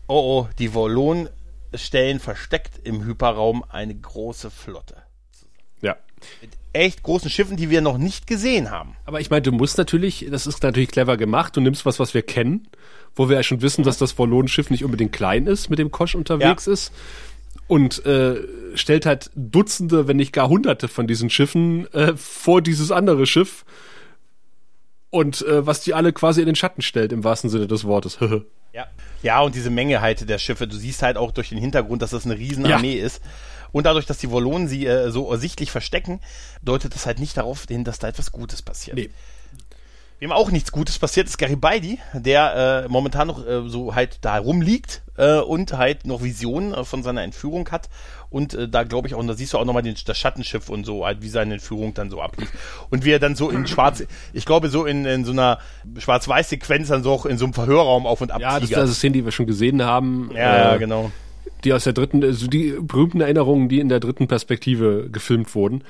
oh 0.06 0.14
oh, 0.14 0.48
die 0.58 0.74
Volonen 0.74 1.28
stellen 1.74 2.20
versteckt 2.20 2.80
im 2.84 3.04
Hyperraum 3.04 3.64
eine 3.68 3.94
große 3.94 4.50
Flotte. 4.50 4.96
Ja. 5.80 5.96
Mit 6.40 6.52
echt 6.72 7.02
großen 7.02 7.30
Schiffen, 7.30 7.56
die 7.56 7.70
wir 7.70 7.80
noch 7.80 7.98
nicht 7.98 8.26
gesehen 8.26 8.70
haben. 8.70 8.96
Aber 9.04 9.20
ich 9.20 9.30
meine, 9.30 9.42
du 9.42 9.52
musst 9.52 9.78
natürlich, 9.78 10.26
das 10.30 10.46
ist 10.46 10.62
natürlich 10.62 10.90
clever 10.90 11.16
gemacht, 11.16 11.56
du 11.56 11.60
nimmst 11.60 11.86
was, 11.86 11.98
was 11.98 12.14
wir 12.14 12.22
kennen, 12.22 12.68
wo 13.14 13.28
wir 13.28 13.36
ja 13.36 13.42
schon 13.42 13.62
wissen, 13.62 13.84
dass 13.84 13.98
das 13.98 14.18
Volonenschiff 14.18 14.70
nicht 14.70 14.84
unbedingt 14.84 15.12
klein 15.12 15.46
ist, 15.46 15.70
mit 15.70 15.78
dem 15.78 15.90
Kosch 15.90 16.14
unterwegs 16.14 16.66
ja. 16.66 16.72
ist. 16.72 16.92
Und 17.66 18.04
äh, 18.04 18.36
stellt 18.74 19.06
halt 19.06 19.30
Dutzende, 19.34 20.06
wenn 20.06 20.16
nicht 20.16 20.32
gar 20.32 20.48
Hunderte 20.48 20.88
von 20.88 21.06
diesen 21.06 21.30
Schiffen 21.30 21.92
äh, 21.94 22.14
vor 22.16 22.60
dieses 22.60 22.90
andere 22.90 23.26
Schiff. 23.26 23.64
Und 25.14 25.42
äh, 25.42 25.64
was 25.64 25.80
die 25.80 25.94
alle 25.94 26.12
quasi 26.12 26.40
in 26.40 26.46
den 26.46 26.56
Schatten 26.56 26.82
stellt, 26.82 27.12
im 27.12 27.22
wahrsten 27.22 27.48
Sinne 27.48 27.68
des 27.68 27.84
Wortes. 27.84 28.18
ja. 28.72 28.88
ja, 29.22 29.40
und 29.42 29.54
diese 29.54 29.70
Menge 29.70 30.00
halt 30.00 30.28
der 30.28 30.38
Schiffe, 30.38 30.66
du 30.66 30.74
siehst 30.74 31.02
halt 31.02 31.16
auch 31.16 31.30
durch 31.30 31.50
den 31.50 31.58
Hintergrund, 31.58 32.02
dass 32.02 32.10
das 32.10 32.24
eine 32.24 32.36
Riesenarmee 32.36 32.98
ja. 32.98 33.06
ist. 33.06 33.22
Und 33.70 33.86
dadurch, 33.86 34.06
dass 34.06 34.18
die 34.18 34.32
Wollonen 34.32 34.66
sie 34.66 34.86
äh, 34.86 35.12
so 35.12 35.30
ersichtlich 35.30 35.70
verstecken, 35.70 36.18
deutet 36.62 36.96
das 36.96 37.06
halt 37.06 37.20
nicht 37.20 37.36
darauf 37.36 37.64
hin, 37.68 37.84
dass 37.84 38.00
da 38.00 38.08
etwas 38.08 38.32
Gutes 38.32 38.60
passiert. 38.60 38.96
Nee. 38.96 39.10
Wem 40.18 40.32
auch 40.32 40.50
nichts 40.50 40.72
Gutes 40.72 40.98
passiert, 40.98 41.28
ist 41.28 41.38
Garibaldi, 41.38 42.00
der 42.12 42.84
äh, 42.86 42.88
momentan 42.88 43.28
noch 43.28 43.46
äh, 43.46 43.68
so 43.68 43.94
halt 43.94 44.18
da 44.22 44.38
rumliegt 44.38 45.02
äh, 45.16 45.38
und 45.38 45.74
halt 45.74 46.06
noch 46.06 46.24
Visionen 46.24 46.74
äh, 46.74 46.82
von 46.82 47.04
seiner 47.04 47.22
Entführung 47.22 47.68
hat. 47.70 47.88
Und 48.34 48.54
äh, 48.54 48.68
da 48.68 48.82
glaube 48.82 49.06
ich 49.06 49.14
auch, 49.14 49.20
und 49.20 49.28
da 49.28 49.34
siehst 49.34 49.52
du 49.52 49.58
auch 49.58 49.64
nochmal 49.64 49.82
den, 49.82 49.94
das 50.04 50.18
Schattenschiff 50.18 50.68
und 50.68 50.84
so, 50.84 51.06
halt, 51.06 51.22
wie 51.22 51.28
seine 51.28 51.54
Entführung 51.54 51.94
dann 51.94 52.10
so 52.10 52.20
ablief. 52.20 52.50
Und 52.90 53.04
wie 53.04 53.12
er 53.12 53.20
dann 53.20 53.36
so 53.36 53.48
in 53.48 53.66
schwarz, 53.68 54.04
ich 54.32 54.44
glaube 54.44 54.68
so 54.68 54.84
in, 54.84 55.04
in 55.04 55.24
so 55.24 55.32
einer 55.32 55.60
Schwarz-Weiß-Sequenz 55.96 56.88
dann 56.88 57.02
so 57.04 57.12
auch 57.12 57.26
in 57.26 57.38
so 57.38 57.44
einem 57.44 57.54
Verhörraum 57.54 58.06
auf 58.06 58.20
und 58.20 58.32
ab. 58.32 58.40
Ja, 58.40 58.58
das 58.58 58.70
ist 58.70 58.76
eine 58.76 58.88
Szene, 58.88 59.12
die 59.12 59.24
wir 59.24 59.32
schon 59.32 59.46
gesehen 59.46 59.82
haben. 59.84 60.30
Ja, 60.34 60.74
äh, 60.74 60.78
genau 60.78 61.12
die 61.64 61.72
aus 61.72 61.84
der 61.84 61.94
dritten, 61.94 62.22
also 62.22 62.46
die 62.46 62.74
berühmten 62.78 63.22
Erinnerungen, 63.22 63.70
die 63.70 63.80
in 63.80 63.88
der 63.88 63.98
dritten 63.98 64.28
Perspektive 64.28 65.08
gefilmt 65.10 65.54
wurden. 65.54 65.82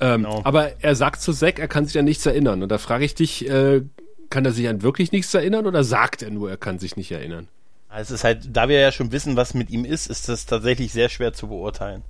Ähm, 0.00 0.22
genau. 0.22 0.40
Aber 0.44 0.82
er 0.82 0.94
sagt 0.94 1.20
zu 1.20 1.34
Zack, 1.34 1.58
er 1.58 1.68
kann 1.68 1.84
sich 1.84 1.98
an 1.98 2.06
nichts 2.06 2.24
erinnern. 2.24 2.62
Und 2.62 2.70
da 2.70 2.78
frage 2.78 3.04
ich 3.04 3.14
dich, 3.14 3.48
äh, 3.48 3.82
kann 4.30 4.44
er 4.44 4.52
sich 4.52 4.68
an 4.68 4.82
wirklich 4.82 5.12
nichts 5.12 5.34
erinnern 5.34 5.66
oder 5.66 5.84
sagt 5.84 6.22
er 6.22 6.30
nur, 6.30 6.48
er 6.48 6.56
kann 6.56 6.78
sich 6.78 6.96
nicht 6.96 7.12
erinnern? 7.12 7.48
Es 7.94 8.10
ist 8.10 8.24
halt, 8.24 8.56
da 8.56 8.68
wir 8.68 8.78
ja 8.78 8.92
schon 8.92 9.12
wissen, 9.12 9.36
was 9.36 9.54
mit 9.54 9.70
ihm 9.70 9.84
ist, 9.84 10.06
ist 10.06 10.28
das 10.28 10.46
tatsächlich 10.46 10.92
sehr 10.92 11.08
schwer 11.08 11.32
zu 11.32 11.48
beurteilen. 11.48 12.04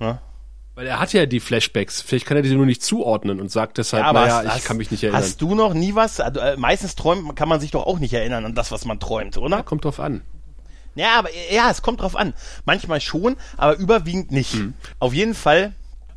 Ne? 0.00 0.20
Weil 0.74 0.86
er 0.86 1.00
hat 1.00 1.12
ja 1.12 1.26
die 1.26 1.40
Flashbacks. 1.40 2.00
Vielleicht 2.00 2.24
kann 2.24 2.36
er 2.36 2.42
diese 2.42 2.54
nur 2.54 2.64
nicht 2.64 2.82
zuordnen 2.82 3.40
und 3.40 3.50
sagt 3.50 3.76
deshalb, 3.76 4.06
ja, 4.06 4.12
naja, 4.12 4.42
hast, 4.46 4.58
ich 4.58 4.64
kann 4.64 4.78
mich 4.78 4.90
nicht 4.90 5.02
erinnern. 5.02 5.20
Hast 5.20 5.42
du 5.42 5.54
noch 5.54 5.74
nie 5.74 5.94
was? 5.94 6.18
Also, 6.18 6.40
äh, 6.40 6.56
meistens 6.56 6.94
träumt, 6.94 7.36
kann 7.36 7.48
man 7.48 7.60
sich 7.60 7.72
doch 7.72 7.86
auch 7.86 7.98
nicht 7.98 8.14
erinnern 8.14 8.46
an 8.46 8.54
das, 8.54 8.72
was 8.72 8.86
man 8.86 8.98
träumt, 8.98 9.36
oder? 9.36 9.58
Ja, 9.58 9.62
kommt 9.62 9.84
drauf 9.84 10.00
an. 10.00 10.22
Ja, 10.94 11.18
aber 11.18 11.28
ja, 11.50 11.70
es 11.70 11.82
kommt 11.82 12.00
drauf 12.00 12.16
an. 12.16 12.32
Manchmal 12.64 13.00
schon, 13.00 13.36
aber 13.56 13.76
überwiegend 13.76 14.30
nicht. 14.30 14.54
Hm. 14.54 14.74
Auf 14.98 15.12
jeden 15.12 15.34
Fall 15.34 15.74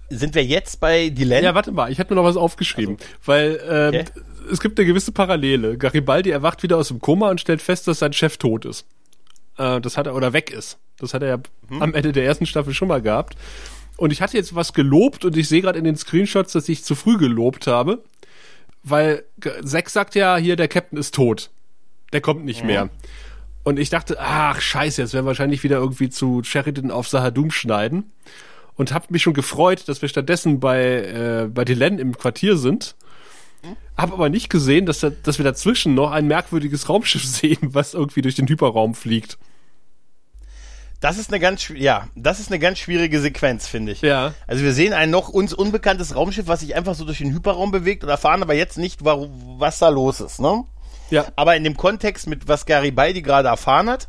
sind 0.09 0.35
wir 0.35 0.45
jetzt 0.45 0.79
bei 0.79 1.09
Dylan. 1.09 1.43
Ja, 1.43 1.55
warte 1.55 1.71
mal, 1.71 1.91
ich 1.91 1.99
hatte 1.99 2.13
mir 2.13 2.21
noch 2.21 2.27
was 2.27 2.37
aufgeschrieben, 2.37 2.97
also. 2.97 3.11
weil 3.25 3.59
ähm, 3.67 3.87
okay. 3.87 4.05
Es 4.51 4.59
gibt 4.61 4.79
eine 4.79 4.87
gewisse 4.87 5.11
Parallele. 5.11 5.77
Garibaldi 5.77 6.29
erwacht 6.29 6.63
wieder 6.63 6.77
aus 6.77 6.89
dem 6.89 6.99
Koma 6.99 7.29
und 7.29 7.41
stellt 7.41 7.61
fest, 7.61 7.87
dass 7.87 7.99
sein 7.99 8.13
Chef 8.13 8.37
tot 8.37 8.65
ist. 8.65 8.85
Äh, 9.57 9.81
das 9.81 9.97
hat 9.97 10.07
er 10.07 10.15
oder 10.15 10.33
weg 10.33 10.51
ist. 10.51 10.77
Das 10.97 11.13
hat 11.13 11.23
er 11.23 11.29
ja 11.29 11.37
hm. 11.69 11.81
am 11.81 11.93
Ende 11.93 12.11
der 12.11 12.25
ersten 12.25 12.45
Staffel 12.45 12.73
schon 12.73 12.87
mal 12.87 13.01
gehabt. 13.01 13.35
Und 13.97 14.11
ich 14.11 14.21
hatte 14.21 14.37
jetzt 14.37 14.55
was 14.55 14.73
gelobt 14.73 15.23
und 15.25 15.37
ich 15.37 15.47
sehe 15.47 15.61
gerade 15.61 15.79
in 15.79 15.85
den 15.85 15.95
Screenshots, 15.95 16.53
dass 16.53 16.67
ich 16.67 16.83
zu 16.83 16.95
früh 16.95 17.17
gelobt 17.17 17.67
habe, 17.67 18.03
weil 18.83 19.23
Zack 19.63 19.89
sagt 19.89 20.15
ja 20.15 20.37
hier, 20.37 20.55
der 20.55 20.67
Captain 20.67 20.99
ist 20.99 21.15
tot. 21.15 21.49
Der 22.11 22.21
kommt 22.21 22.45
nicht 22.45 22.61
mhm. 22.61 22.67
mehr. 22.67 22.89
Und 23.63 23.79
ich 23.79 23.89
dachte, 23.89 24.17
ach 24.19 24.61
scheiße, 24.61 25.01
jetzt 25.01 25.13
werden 25.13 25.25
wir 25.25 25.29
wahrscheinlich 25.29 25.63
wieder 25.63 25.77
irgendwie 25.77 26.09
zu 26.09 26.43
Sheridan 26.43 26.91
auf 26.91 27.07
Sahadum 27.07 27.51
schneiden. 27.51 28.11
Und 28.75 28.93
habe 28.93 29.07
mich 29.09 29.23
schon 29.23 29.33
gefreut, 29.33 29.87
dass 29.87 30.01
wir 30.01 30.09
stattdessen 30.09 30.59
bei, 30.59 30.81
äh, 30.81 31.49
bei 31.51 31.63
Dylan 31.63 31.97
im 31.97 32.17
Quartier 32.17 32.57
sind. 32.57 32.95
Hab 33.97 34.11
aber 34.11 34.29
nicht 34.29 34.49
gesehen, 34.49 34.85
dass, 34.85 34.99
da, 34.99 35.09
dass 35.09 35.37
wir 35.37 35.45
dazwischen 35.45 35.93
noch 35.93 36.11
ein 36.11 36.27
merkwürdiges 36.27 36.89
Raumschiff 36.89 37.25
sehen, 37.25 37.57
was 37.61 37.93
irgendwie 37.93 38.21
durch 38.21 38.35
den 38.35 38.47
Hyperraum 38.47 38.95
fliegt. 38.95 39.37
Das 41.01 41.17
ist 41.17 41.29
eine 41.29 41.39
ganz, 41.39 41.67
ja, 41.69 42.07
das 42.15 42.39
ist 42.39 42.49
eine 42.49 42.57
ganz 42.57 42.79
schwierige 42.79 43.19
Sequenz, 43.19 43.67
finde 43.67 43.91
ich. 43.91 44.01
Ja. 44.01 44.33
Also 44.47 44.63
wir 44.63 44.73
sehen 44.73 44.93
ein 44.93 45.09
noch 45.09 45.29
uns 45.29 45.53
unbekanntes 45.53 46.15
Raumschiff, 46.15 46.47
was 46.47 46.61
sich 46.61 46.75
einfach 46.75 46.95
so 46.95 47.05
durch 47.05 47.19
den 47.19 47.33
Hyperraum 47.33 47.71
bewegt 47.71 48.03
und 48.03 48.09
erfahren 48.09 48.41
aber 48.41 48.55
jetzt 48.55 48.77
nicht, 48.77 49.03
was 49.03 49.79
da 49.79 49.89
los 49.89 50.19
ist, 50.19 50.39
ne? 50.39 50.63
Ja. 51.11 51.25
Aber 51.35 51.55
in 51.55 51.63
dem 51.63 51.77
Kontext 51.77 52.27
mit 52.27 52.47
was 52.47 52.65
Garibaldi 52.65 53.21
gerade 53.21 53.49
erfahren 53.49 53.89
hat, 53.89 54.07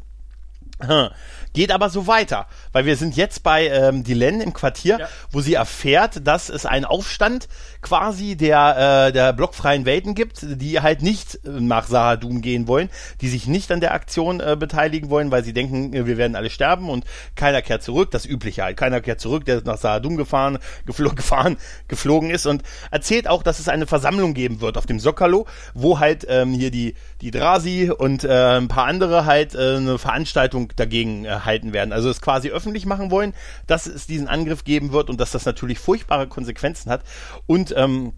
Geht 1.54 1.72
aber 1.72 1.88
so 1.88 2.06
weiter, 2.06 2.48
weil 2.72 2.84
wir 2.84 2.96
sind 2.96 3.16
jetzt 3.16 3.42
bei 3.42 3.68
ähm, 3.68 4.04
Dylan 4.04 4.42
im 4.42 4.52
Quartier, 4.52 4.98
ja. 4.98 5.08
wo 5.30 5.40
sie 5.40 5.54
erfährt, 5.54 6.26
dass 6.26 6.50
es 6.50 6.66
einen 6.66 6.84
Aufstand 6.84 7.48
quasi 7.86 8.34
der, 8.34 9.06
äh, 9.06 9.12
der 9.12 9.32
blockfreien 9.32 9.84
Welten 9.84 10.16
gibt, 10.16 10.40
die 10.42 10.80
halt 10.80 11.02
nicht 11.02 11.38
nach 11.44 11.86
Sahadum 11.86 12.40
gehen 12.40 12.66
wollen, 12.66 12.90
die 13.20 13.28
sich 13.28 13.46
nicht 13.46 13.70
an 13.70 13.78
der 13.78 13.94
Aktion 13.94 14.40
äh, 14.40 14.56
beteiligen 14.58 15.08
wollen, 15.08 15.30
weil 15.30 15.44
sie 15.44 15.52
denken, 15.52 15.94
äh, 15.94 16.04
wir 16.04 16.16
werden 16.16 16.34
alle 16.34 16.50
sterben 16.50 16.90
und 16.90 17.04
keiner 17.36 17.62
kehrt 17.62 17.84
zurück, 17.84 18.10
das 18.10 18.26
Übliche 18.26 18.64
halt. 18.64 18.76
Keiner 18.76 19.00
kehrt 19.00 19.20
zurück, 19.20 19.44
der 19.44 19.62
nach 19.62 19.76
Sahadum 19.76 20.16
gefahren, 20.16 20.58
geflo 20.86 21.10
gefahren, 21.10 21.58
geflogen 21.86 22.30
ist 22.30 22.46
und 22.46 22.64
erzählt 22.90 23.28
auch, 23.28 23.44
dass 23.44 23.60
es 23.60 23.68
eine 23.68 23.86
Versammlung 23.86 24.34
geben 24.34 24.60
wird 24.60 24.78
auf 24.78 24.86
dem 24.86 24.98
Sokalo, 24.98 25.46
wo 25.72 26.00
halt 26.00 26.26
ähm, 26.28 26.54
hier 26.54 26.72
die, 26.72 26.94
die 27.20 27.30
Drasi 27.30 27.92
und 27.96 28.24
äh, 28.24 28.56
ein 28.56 28.66
paar 28.66 28.86
andere 28.86 29.26
halt 29.26 29.54
äh, 29.54 29.76
eine 29.76 29.98
Veranstaltung 29.98 30.72
dagegen 30.74 31.24
äh, 31.24 31.28
halten 31.44 31.72
werden. 31.72 31.92
Also 31.92 32.10
es 32.10 32.20
quasi 32.20 32.50
öffentlich 32.50 32.84
machen 32.84 33.12
wollen, 33.12 33.32
dass 33.68 33.86
es 33.86 34.08
diesen 34.08 34.26
Angriff 34.26 34.64
geben 34.64 34.90
wird 34.90 35.08
und 35.08 35.20
dass 35.20 35.30
das 35.30 35.44
natürlich 35.44 35.78
furchtbare 35.78 36.26
Konsequenzen 36.26 36.90
hat. 36.90 37.02
Und 37.46 37.75
ähm, 37.76 38.12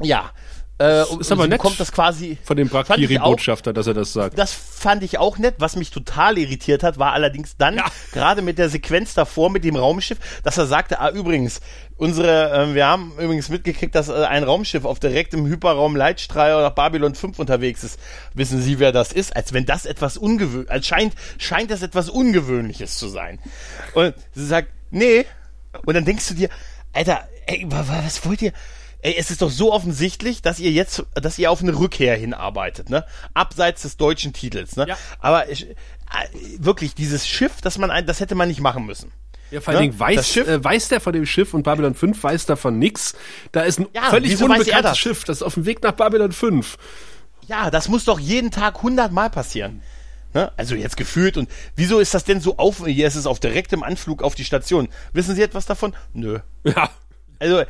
ja, 0.00 0.30
äh, 0.78 1.02
ist 1.20 1.32
aber 1.32 1.44
so 1.44 1.48
nett 1.48 1.58
kommt 1.58 1.80
das 1.80 1.90
quasi 1.90 2.36
von 2.44 2.54
dem 2.54 2.68
Brakiri-Botschafter, 2.68 3.72
dass 3.72 3.86
er 3.86 3.94
das 3.94 4.12
sagt. 4.12 4.38
Das 4.38 4.52
fand 4.52 5.02
ich 5.02 5.16
auch 5.16 5.38
nett. 5.38 5.54
Was 5.58 5.74
mich 5.74 5.90
total 5.90 6.36
irritiert 6.36 6.82
hat, 6.82 6.98
war 6.98 7.14
allerdings 7.14 7.56
dann, 7.56 7.76
ja. 7.76 7.86
gerade 8.12 8.42
mit 8.42 8.58
der 8.58 8.68
Sequenz 8.68 9.14
davor 9.14 9.48
mit 9.48 9.64
dem 9.64 9.74
Raumschiff, 9.74 10.18
dass 10.42 10.58
er 10.58 10.66
sagte, 10.66 11.00
ah, 11.00 11.08
übrigens, 11.08 11.62
unsere, 11.96 12.52
äh, 12.52 12.74
wir 12.74 12.86
haben 12.86 13.12
übrigens 13.18 13.48
mitgekriegt, 13.48 13.94
dass 13.94 14.10
äh, 14.10 14.24
ein 14.24 14.44
Raumschiff 14.44 14.84
auf 14.84 15.00
direktem 15.00 15.46
Hyperraum 15.46 15.96
Leitstrahl 15.96 16.62
nach 16.62 16.74
Babylon 16.74 17.14
5 17.14 17.38
unterwegs 17.38 17.82
ist. 17.82 17.98
Wissen 18.34 18.60
Sie, 18.60 18.78
wer 18.78 18.92
das 18.92 19.12
ist? 19.12 19.34
Als 19.34 19.54
wenn 19.54 19.64
das 19.64 19.86
etwas 19.86 20.18
ungewöhnliches, 20.18 20.70
als 20.70 20.86
scheint, 20.86 21.14
scheint 21.38 21.70
das 21.70 21.80
etwas 21.80 22.10
Ungewöhnliches 22.10 22.98
zu 22.98 23.08
sein. 23.08 23.38
Und 23.94 24.14
sie 24.34 24.44
sagt, 24.44 24.68
nee. 24.90 25.24
Und 25.86 25.94
dann 25.94 26.04
denkst 26.04 26.28
du 26.28 26.34
dir, 26.34 26.50
Alter, 26.92 27.26
ey, 27.46 27.64
was 27.66 28.26
wollt 28.26 28.42
ihr? 28.42 28.52
Ey, 29.06 29.14
es 29.16 29.30
ist 29.30 29.40
doch 29.40 29.50
so 29.50 29.72
offensichtlich, 29.72 30.42
dass 30.42 30.58
ihr 30.58 30.72
jetzt, 30.72 31.04
dass 31.14 31.38
ihr 31.38 31.52
auf 31.52 31.62
eine 31.62 31.78
Rückkehr 31.78 32.16
hinarbeitet, 32.16 32.90
ne? 32.90 33.04
Abseits 33.34 33.82
des 33.82 33.96
deutschen 33.96 34.32
Titels, 34.32 34.74
ne? 34.74 34.86
Ja. 34.88 34.98
Aber 35.20 35.48
ich, 35.48 35.70
äh, 35.70 35.76
wirklich, 36.58 36.96
dieses 36.96 37.26
Schiff, 37.26 37.60
das 37.62 37.78
man, 37.78 38.04
das 38.04 38.18
hätte 38.18 38.34
man 38.34 38.48
nicht 38.48 38.60
machen 38.60 38.84
müssen. 38.84 39.12
Ja, 39.52 39.60
vor 39.60 39.74
allen 39.74 39.84
ne? 39.84 39.88
Dingen 39.90 40.00
weiß, 40.00 40.28
Schiff, 40.28 40.48
äh, 40.48 40.62
weiß 40.62 40.88
der 40.88 41.00
von 41.00 41.12
dem 41.12 41.24
Schiff 41.24 41.54
und 41.54 41.62
Babylon 41.62 41.94
5 41.94 42.20
weiß 42.20 42.46
davon 42.46 42.80
nix. 42.80 43.14
Da 43.52 43.62
ist 43.62 43.78
ein 43.78 43.86
ja, 43.94 44.10
völlig 44.10 44.42
unbekanntes 44.42 44.98
Schiff, 44.98 45.22
das 45.22 45.36
ist 45.36 45.42
auf 45.44 45.54
dem 45.54 45.66
Weg 45.66 45.84
nach 45.84 45.92
Babylon 45.92 46.32
5. 46.32 46.76
Ja, 47.46 47.70
das 47.70 47.88
muss 47.88 48.04
doch 48.04 48.18
jeden 48.18 48.50
Tag 48.50 48.82
hundertmal 48.82 49.30
passieren. 49.30 49.82
Ne? 50.34 50.50
Also 50.56 50.74
jetzt 50.74 50.96
gefühlt 50.96 51.36
und 51.36 51.48
wieso 51.76 52.00
ist 52.00 52.12
das 52.12 52.24
denn 52.24 52.40
so 52.40 52.56
auf, 52.56 52.84
hier 52.84 53.06
ist 53.06 53.14
es 53.14 53.26
auf 53.26 53.38
direktem 53.38 53.84
Anflug 53.84 54.24
auf 54.24 54.34
die 54.34 54.44
Station. 54.44 54.88
Wissen 55.12 55.36
Sie 55.36 55.42
etwas 55.42 55.64
davon? 55.64 55.94
Nö. 56.12 56.40
Ja. 56.64 56.90
Also 57.38 57.62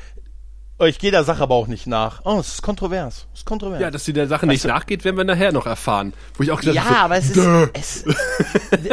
ich 0.85 0.99
gehe 0.99 1.11
der 1.11 1.25
Sache 1.25 1.43
aber 1.43 1.55
auch 1.55 1.69
nicht 1.69 1.87
nach. 1.87 2.21
Oh, 2.25 2.39
es 2.39 2.49
ist 2.49 2.62
kontrovers. 2.62 3.27
Es 3.33 3.41
ist 3.41 3.47
kontrovers. 3.47 3.81
Ja, 3.81 3.91
dass 3.91 4.05
sie 4.05 4.12
der 4.12 4.27
Sache 4.29 4.47
nicht 4.47 4.65
du? 4.65 4.69
nachgeht, 4.69 5.05
werden 5.05 5.17
wir 5.17 5.25
nachher 5.25 5.51
noch 5.51 5.67
erfahren. 5.67 6.12
Wo 6.35 6.43
ich 6.43 6.51
auch 6.51 6.61
gedacht, 6.61 6.77
ja, 6.77 6.83
so, 6.83 6.95
aber 6.95 7.17
es 7.17 7.31
ist, 7.31 7.39
es, 7.73 8.05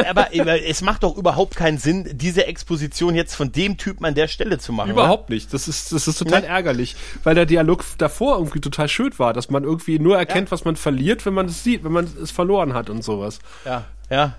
aber 0.08 0.28
es 0.32 0.80
macht 0.80 1.02
doch 1.02 1.14
überhaupt 1.16 1.56
keinen 1.56 1.76
Sinn, 1.76 2.08
diese 2.12 2.46
Exposition 2.46 3.14
jetzt 3.14 3.34
von 3.34 3.52
dem 3.52 3.76
Typen 3.76 4.06
an 4.06 4.14
der 4.14 4.28
Stelle 4.28 4.58
zu 4.58 4.72
machen. 4.72 4.90
Überhaupt 4.90 5.28
oder? 5.28 5.34
nicht. 5.34 5.52
Das 5.52 5.68
ist, 5.68 5.92
das 5.92 6.08
ist 6.08 6.18
total 6.18 6.42
ja. 6.42 6.48
ärgerlich, 6.48 6.96
weil 7.22 7.34
der 7.34 7.44
Dialog 7.44 7.84
davor 7.98 8.38
irgendwie 8.38 8.60
total 8.60 8.88
schön 8.88 9.12
war, 9.18 9.34
dass 9.34 9.50
man 9.50 9.64
irgendwie 9.64 9.98
nur 9.98 10.16
erkennt, 10.16 10.48
ja. 10.48 10.52
was 10.52 10.64
man 10.64 10.76
verliert, 10.76 11.26
wenn 11.26 11.34
man 11.34 11.46
es 11.46 11.62
sieht, 11.62 11.84
wenn 11.84 11.92
man 11.92 12.08
es 12.22 12.30
verloren 12.30 12.72
hat 12.72 12.88
und 12.88 13.04
sowas. 13.04 13.40
Ja, 13.66 13.84
ja. 14.08 14.34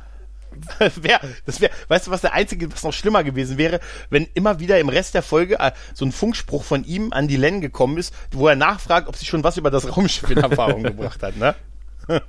Wär, 0.95 1.19
das 1.45 1.61
wäre, 1.61 1.71
weißt 1.87 2.07
du, 2.07 2.11
was 2.11 2.21
der 2.21 2.33
einzige, 2.33 2.71
was 2.71 2.83
noch 2.83 2.93
schlimmer 2.93 3.23
gewesen 3.23 3.57
wäre, 3.57 3.79
wenn 4.09 4.27
immer 4.33 4.59
wieder 4.59 4.79
im 4.79 4.89
Rest 4.89 5.13
der 5.13 5.21
Folge 5.23 5.59
äh, 5.59 5.71
so 5.93 6.05
ein 6.05 6.11
Funkspruch 6.11 6.63
von 6.63 6.83
ihm 6.83 7.13
an 7.13 7.27
die 7.27 7.37
Len 7.37 7.61
gekommen 7.61 7.97
ist, 7.97 8.13
wo 8.31 8.47
er 8.47 8.55
nachfragt, 8.55 9.07
ob 9.07 9.15
sie 9.15 9.25
schon 9.25 9.43
was 9.43 9.57
über 9.57 9.71
das 9.71 9.95
Raumschiff 9.95 10.29
in 10.29 10.37
Erfahrung 10.37 10.83
gebracht 10.83 11.23
hat, 11.23 11.37
ne? 11.37 11.55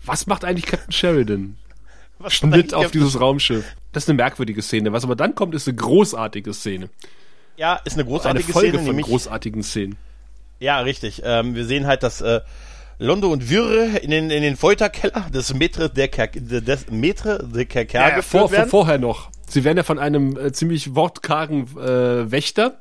Was 0.04 0.26
macht 0.26 0.44
eigentlich 0.44 0.66
Captain 0.66 0.92
Sheridan? 0.92 1.56
Was 2.18 2.34
Schnitt 2.34 2.72
auf 2.72 2.90
dieses 2.90 3.20
Raumschiff. 3.20 3.64
Das 3.92 4.04
ist 4.04 4.08
eine 4.08 4.16
merkwürdige 4.16 4.62
Szene. 4.62 4.92
Was 4.92 5.04
aber 5.04 5.16
dann 5.16 5.34
kommt, 5.34 5.54
ist 5.54 5.68
eine 5.68 5.76
großartige 5.76 6.54
Szene. 6.54 6.88
Ja, 7.56 7.80
ist 7.84 7.94
eine 7.94 8.04
großartige 8.04 8.44
eine 8.44 8.52
Folge 8.52 8.78
Szene. 8.78 8.84
Von 8.84 9.00
großartigen 9.00 9.62
Szenen. 9.62 9.96
Ja, 10.58 10.80
richtig. 10.80 11.22
Ähm, 11.24 11.54
wir 11.54 11.66
sehen 11.66 11.86
halt, 11.86 12.02
dass 12.02 12.20
äh, 12.22 12.40
Londo 12.98 13.30
und 13.30 13.50
Wirre 13.50 13.98
in 13.98 14.10
den, 14.10 14.30
in 14.30 14.42
den 14.42 14.56
Folterkeller 14.56 15.26
des 15.32 15.52
Metre 15.54 15.90
der 15.90 16.08
Ker 16.08 16.28
des 16.28 16.90
Metre 16.90 17.46
de 17.46 17.64
Kerker 17.66 18.00
Ja, 18.00 18.16
geführt 18.16 18.42
vor, 18.42 18.50
werden. 18.52 18.70
vorher 18.70 18.98
noch. 18.98 19.30
Sie 19.48 19.64
werden 19.64 19.76
ja 19.76 19.82
von 19.82 19.98
einem 19.98 20.36
äh, 20.36 20.52
ziemlich 20.52 20.94
wortkargen 20.94 21.66
äh, 21.78 22.30
Wächter 22.30 22.80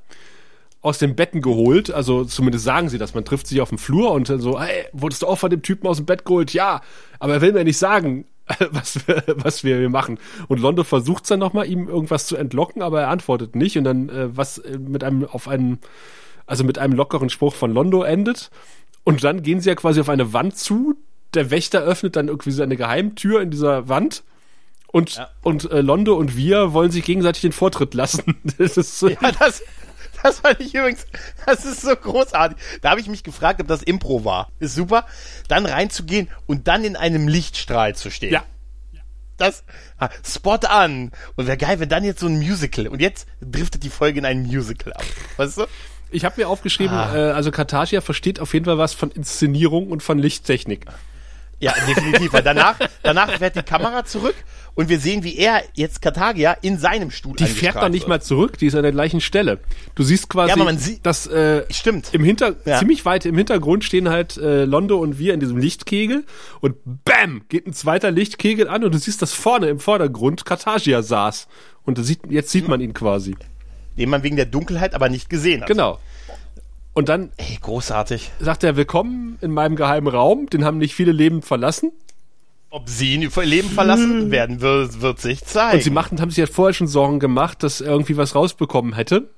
aus 0.81 0.99
den 0.99 1.15
Betten 1.15 1.41
geholt. 1.41 1.91
Also 1.91 2.23
zumindest 2.25 2.63
sagen 2.63 2.89
sie 2.89 2.97
das. 2.97 3.13
Man 3.13 3.25
trifft 3.25 3.47
sich 3.47 3.59
auf 3.59 3.69
dem 3.69 3.77
Flur 3.77 4.11
und 4.11 4.29
dann 4.29 4.39
so, 4.39 4.59
hey, 4.59 4.85
wurdest 4.93 5.23
du 5.23 5.27
auch 5.27 5.37
von 5.37 5.49
dem 5.49 5.61
Typen 5.63 5.87
aus 5.87 5.97
dem 5.97 6.05
Bett 6.05 6.25
geholt? 6.25 6.53
Ja, 6.53 6.81
aber 7.19 7.33
er 7.33 7.41
will 7.41 7.51
mir 7.53 7.63
nicht 7.63 7.77
sagen, 7.77 8.25
was 8.71 9.07
wir, 9.07 9.23
was 9.27 9.63
wir 9.63 9.77
hier 9.77 9.89
machen. 9.89 10.17
Und 10.47 10.59
Londo 10.61 10.83
versucht 10.83 11.29
dann 11.29 11.39
nochmal, 11.39 11.67
ihm 11.67 11.87
irgendwas 11.87 12.27
zu 12.27 12.37
entlocken, 12.37 12.81
aber 12.81 13.01
er 13.01 13.09
antwortet 13.09 13.55
nicht. 13.55 13.77
Und 13.77 13.83
dann 13.83 14.09
äh, 14.09 14.37
was 14.37 14.59
äh, 14.59 14.77
mit 14.77 15.03
einem 15.03 15.25
auf 15.25 15.47
einen, 15.47 15.79
also 16.45 16.63
mit 16.63 16.77
einem 16.77 16.93
lockeren 16.93 17.29
Spruch 17.29 17.55
von 17.55 17.73
Londo 17.73 18.03
endet. 18.03 18.49
Und 19.05 19.23
dann 19.23 19.41
gehen 19.43 19.61
sie 19.61 19.69
ja 19.69 19.75
quasi 19.75 20.01
auf 20.01 20.09
eine 20.09 20.33
Wand 20.33 20.57
zu. 20.57 20.95
Der 21.33 21.51
Wächter 21.51 21.81
öffnet 21.81 22.17
dann 22.17 22.27
irgendwie 22.27 22.51
so 22.51 22.63
eine 22.63 22.75
Geheimtür 22.75 23.41
in 23.41 23.51
dieser 23.51 23.87
Wand. 23.87 24.23
Und, 24.87 25.15
Ja. 25.15 25.29
und 25.41 25.69
äh, 25.71 25.79
Londo 25.81 26.15
und 26.15 26.35
wir 26.35 26.73
wollen 26.73 26.91
sich 26.91 27.03
gegenseitig 27.05 27.41
den 27.41 27.51
Vortritt 27.53 27.93
lassen. 27.93 28.35
Das 28.57 28.75
ist 28.77 28.99
so, 28.99 29.07
Ja, 29.09 29.31
das, 29.39 29.61
das 30.23 30.39
fand 30.39 30.59
ich 30.59 30.73
übrigens, 30.73 31.05
das 31.45 31.65
ist 31.65 31.81
so 31.81 31.95
großartig. 31.95 32.57
Da 32.81 32.89
habe 32.91 32.99
ich 33.01 33.07
mich 33.07 33.23
gefragt, 33.23 33.61
ob 33.61 33.67
das 33.67 33.83
Impro 33.83 34.25
war. 34.25 34.51
Ist 34.59 34.75
super. 34.75 35.05
Dann 35.49 35.65
reinzugehen 35.65 36.29
und 36.47 36.67
dann 36.67 36.83
in 36.83 36.95
einem 36.95 37.27
Lichtstrahl 37.27 37.95
zu 37.95 38.09
stehen. 38.11 38.33
ja. 38.33 38.43
Das, 39.37 39.65
ah, 39.97 40.07
spot 40.25 40.59
an. 40.65 41.11
Und 41.35 41.45
wäre 41.45 41.57
geil, 41.57 41.81
wenn 41.81 41.89
dann 41.89 42.05
jetzt 42.05 42.21
so 42.21 42.27
ein 42.27 42.37
Musical, 42.39 42.87
und 42.87 43.01
jetzt 43.01 43.27
driftet 43.41 43.83
die 43.83 43.89
Folge 43.89 44.19
in 44.19 44.25
ein 44.25 44.43
Musical 44.43 44.93
ab. 44.93 45.03
Weißt 45.35 45.57
du? 45.57 45.65
Ich 46.15 46.25
habe 46.25 46.35
mir 46.41 46.47
aufgeschrieben, 46.49 46.95
Ah. 46.95 47.15
äh, 47.15 47.31
also 47.31 47.51
Kartagia 47.51 48.01
versteht 48.01 48.39
auf 48.39 48.53
jeden 48.53 48.65
Fall 48.65 48.77
was 48.77 48.93
von 48.93 49.11
Inszenierung 49.11 49.89
und 49.91 50.01
von 50.01 50.17
Lichttechnik. 50.19 50.85
Ja, 51.59 51.73
definitiv. 51.87 52.33
Weil 52.33 52.43
danach, 52.43 52.75
danach 53.01 53.31
fährt 53.37 53.55
die 53.55 53.63
Kamera 53.63 54.03
zurück 54.03 54.35
und 54.75 54.89
wir 54.89 54.99
sehen, 54.99 55.23
wie 55.23 55.37
er 55.37 55.63
jetzt 55.73 56.01
Kartagia 56.01 56.51
in 56.61 56.77
seinem 56.77 57.11
Stuhl 57.11 57.37
Die 57.37 57.45
fährt 57.45 57.77
dann 57.77 57.93
nicht 57.93 58.09
mal 58.09 58.21
zurück, 58.21 58.57
die 58.57 58.65
ist 58.65 58.75
an 58.75 58.83
der 58.83 58.91
gleichen 58.91 59.21
Stelle. 59.21 59.59
Du 59.95 60.03
siehst 60.03 60.27
quasi, 60.29 60.49
Ja, 60.49 60.57
man 60.63 60.77
sieht- 60.77 61.05
dass 61.05 61.27
äh, 61.27 61.63
Stimmt. 61.71 62.09
im 62.13 62.25
Hinter 62.25 62.55
Ja. 62.65 62.77
ziemlich 62.79 63.05
weit 63.05 63.25
im 63.25 63.37
Hintergrund 63.37 63.85
stehen 63.85 64.09
halt 64.09 64.35
äh, 64.35 64.65
Londo 64.65 64.97
und 64.97 65.17
wir 65.17 65.33
in 65.33 65.39
diesem 65.39 65.57
Lichtkegel 65.57 66.25
und 66.59 66.75
bam 67.05 67.43
geht 67.47 67.65
ein 67.67 67.73
zweiter 67.73 68.11
Lichtkegel 68.11 68.67
an 68.67 68.83
und 68.83 68.93
du 68.93 68.97
siehst, 68.97 69.21
dass 69.21 69.31
vorne 69.33 69.67
im 69.69 69.79
Vordergrund 69.79 70.43
Kartagia 70.45 71.01
saß 71.03 71.47
und 71.85 72.03
sieht, 72.03 72.19
jetzt 72.29 72.49
sieht 72.51 72.67
man 72.67 72.81
ihn 72.81 72.93
quasi. 72.93 73.35
Den 73.97 74.09
man 74.09 74.23
wegen 74.23 74.35
der 74.35 74.45
Dunkelheit 74.45 74.93
aber 74.93 75.09
nicht 75.09 75.29
gesehen 75.29 75.61
hat. 75.61 75.67
Genau. 75.67 75.99
Und 76.93 77.09
dann 77.09 77.31
Ey, 77.37 77.57
großartig. 77.61 78.31
sagt 78.39 78.63
er, 78.63 78.75
willkommen 78.77 79.37
in 79.41 79.51
meinem 79.51 79.75
geheimen 79.75 80.07
Raum, 80.07 80.47
den 80.49 80.63
haben 80.63 80.77
nicht 80.77 80.95
viele 80.95 81.11
lebend 81.11 81.45
verlassen. 81.45 81.91
Ob 82.69 82.89
sie 82.89 83.13
ihn 83.13 83.21
ihr 83.21 83.31
Leben 83.43 83.69
verlassen 83.69 84.31
werden, 84.31 84.59
wird, 84.61 85.01
wird 85.01 85.19
sich 85.19 85.43
zeigen. 85.45 85.77
Und 85.77 85.83
sie 85.83 85.89
machten, 85.89 86.19
haben 86.19 86.29
sich 86.29 86.37
ja 86.39 86.45
vorher 86.47 86.73
schon 86.73 86.87
Sorgen 86.87 87.19
gemacht, 87.19 87.63
dass 87.63 87.79
er 87.81 87.91
irgendwie 87.91 88.17
was 88.17 88.35
rausbekommen 88.35 88.93
hätte. 88.93 89.29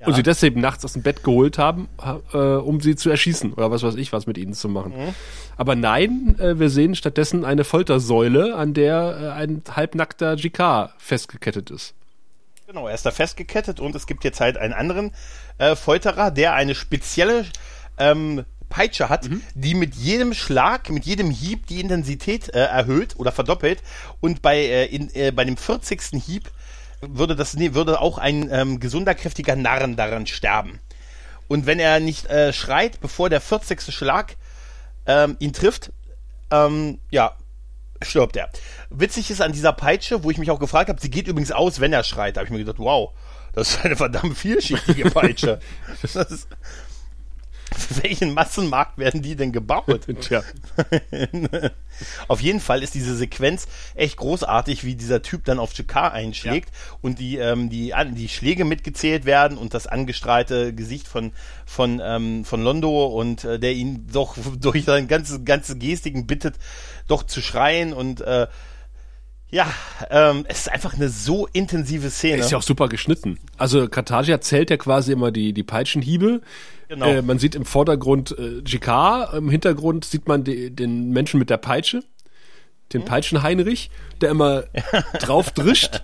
Ja. 0.00 0.08
Und 0.08 0.14
sie 0.14 0.22
deswegen 0.22 0.60
nachts 0.60 0.84
aus 0.84 0.92
dem 0.92 1.02
Bett 1.02 1.22
geholt 1.24 1.58
haben, 1.58 1.88
ha- 2.00 2.20
äh, 2.32 2.36
um 2.60 2.80
sie 2.80 2.96
zu 2.96 3.08
erschießen 3.08 3.52
oder 3.54 3.70
was 3.70 3.82
weiß 3.82 3.94
ich, 3.96 4.12
was 4.12 4.26
mit 4.26 4.36
ihnen 4.36 4.52
zu 4.52 4.68
machen. 4.68 4.92
Mhm. 4.92 5.14
Aber 5.56 5.74
nein, 5.74 6.36
äh, 6.38 6.58
wir 6.58 6.68
sehen 6.68 6.94
stattdessen 6.94 7.44
eine 7.44 7.64
Foltersäule, 7.64 8.56
an 8.56 8.74
der 8.74 9.18
äh, 9.22 9.40
ein 9.40 9.62
halbnackter 9.74 10.36
GK 10.36 10.90
festgekettet 10.98 11.70
ist. 11.70 11.94
Genau, 12.66 12.88
er 12.88 12.94
ist 12.94 13.06
da 13.06 13.12
festgekettet 13.12 13.78
und 13.78 13.94
es 13.94 14.08
gibt 14.08 14.24
jetzt 14.24 14.40
halt 14.40 14.56
einen 14.56 14.72
anderen 14.72 15.12
äh, 15.58 15.76
Folterer, 15.76 16.32
der 16.32 16.54
eine 16.54 16.74
spezielle 16.74 17.44
ähm, 17.96 18.44
Peitsche 18.68 19.08
hat, 19.08 19.28
die 19.54 19.74
mit 19.74 19.94
jedem 19.94 20.34
Schlag, 20.34 20.90
mit 20.90 21.04
jedem 21.04 21.30
Hieb 21.30 21.68
die 21.68 21.80
Intensität 21.80 22.52
äh, 22.52 22.64
erhöht 22.64 23.14
oder 23.18 23.30
verdoppelt. 23.30 23.84
Und 24.20 24.42
bei, 24.42 24.56
äh, 24.56 24.86
in, 24.86 25.14
äh, 25.14 25.30
bei 25.30 25.44
dem 25.44 25.56
40. 25.56 26.20
Hieb 26.20 26.50
würde, 27.00 27.36
das, 27.36 27.54
nee, 27.54 27.72
würde 27.74 28.00
auch 28.00 28.18
ein 28.18 28.50
ähm, 28.50 28.80
gesunder, 28.80 29.14
kräftiger 29.14 29.54
Narren 29.54 29.94
daran 29.94 30.26
sterben. 30.26 30.80
Und 31.46 31.66
wenn 31.66 31.78
er 31.78 32.00
nicht 32.00 32.26
äh, 32.26 32.52
schreit, 32.52 33.00
bevor 33.00 33.30
der 33.30 33.40
40. 33.40 33.94
Schlag 33.94 34.36
ähm, 35.06 35.36
ihn 35.38 35.52
trifft, 35.52 35.92
ähm, 36.50 36.98
ja, 37.10 37.36
stirbt 38.02 38.36
er. 38.36 38.50
Witzig 38.90 39.30
ist 39.30 39.40
an 39.42 39.52
dieser 39.52 39.72
Peitsche, 39.72 40.22
wo 40.24 40.30
ich 40.30 40.38
mich 40.38 40.50
auch 40.50 40.60
gefragt 40.60 40.88
habe, 40.88 41.00
sie 41.00 41.10
geht 41.10 41.28
übrigens 41.28 41.52
aus, 41.52 41.80
wenn 41.80 41.92
er 41.92 42.04
schreit. 42.04 42.36
Da 42.36 42.40
habe 42.40 42.46
ich 42.46 42.52
mir 42.52 42.58
gedacht, 42.58 42.78
wow, 42.78 43.10
das 43.52 43.70
ist 43.70 43.84
eine 43.84 43.96
verdammt 43.96 44.36
vielschichtige 44.36 45.10
Peitsche. 45.10 45.60
ist, 46.02 46.48
für 47.76 48.02
welchen 48.04 48.32
Massenmarkt 48.32 48.96
werden 48.96 49.22
die 49.22 49.34
denn 49.34 49.50
gebaut? 49.52 50.06
Tja. 50.20 50.42
Auf 52.28 52.40
jeden 52.40 52.60
Fall 52.60 52.82
ist 52.82 52.94
diese 52.94 53.16
Sequenz 53.16 53.66
echt 53.94 54.18
großartig, 54.18 54.84
wie 54.84 54.94
dieser 54.94 55.22
Typ 55.22 55.44
dann 55.44 55.58
auf 55.58 55.72
Jakar 55.74 56.12
einschlägt 56.12 56.70
und 57.00 57.18
die, 57.18 57.38
ähm, 57.38 57.70
die, 57.70 57.94
an- 57.94 58.14
die 58.14 58.28
Schläge 58.28 58.64
mitgezählt 58.64 59.24
werden 59.24 59.56
und 59.58 59.72
das 59.74 59.86
angestrahlte 59.86 60.74
Gesicht 60.74 61.08
von, 61.08 61.32
von, 61.64 62.00
ähm, 62.04 62.44
von 62.44 62.62
Londo 62.62 63.06
und 63.06 63.44
äh, 63.44 63.58
der 63.58 63.72
ihn 63.72 64.06
doch 64.12 64.36
durch 64.60 64.84
seine 64.84 65.06
ganze, 65.06 65.42
ganze 65.42 65.76
Gestiken 65.78 66.26
bittet, 66.26 66.56
doch 67.06 67.22
zu 67.22 67.40
schreien 67.40 67.92
und 67.92 68.20
äh, 68.20 68.46
ja, 69.48 69.72
ähm, 70.10 70.44
es 70.48 70.60
ist 70.60 70.72
einfach 70.72 70.94
eine 70.94 71.08
so 71.08 71.46
intensive 71.52 72.10
Szene. 72.10 72.38
Ist 72.38 72.50
ja 72.50 72.58
auch 72.58 72.62
super 72.62 72.88
geschnitten. 72.88 73.38
Also 73.56 73.88
Kartagia 73.88 74.40
zählt 74.40 74.70
ja 74.70 74.76
quasi 74.76 75.12
immer 75.12 75.30
die, 75.30 75.52
die 75.52 75.62
Peitschenhiebe. 75.62 76.40
Genau. 76.88 77.06
Äh, 77.06 77.22
man 77.22 77.38
sieht 77.38 77.54
im 77.54 77.64
Vordergrund 77.64 78.36
äh, 78.38 78.62
GK, 78.62 79.34
im 79.36 79.48
Hintergrund 79.48 80.04
sieht 80.04 80.26
man 80.26 80.42
die, 80.42 80.74
den 80.74 81.10
Menschen 81.10 81.38
mit 81.38 81.50
der 81.50 81.58
Peitsche, 81.58 82.02
den 82.92 83.04
Peitschenheinrich, 83.04 83.90
der 84.20 84.30
immer 84.30 84.64
drauf 85.20 85.52
drischt 85.52 86.02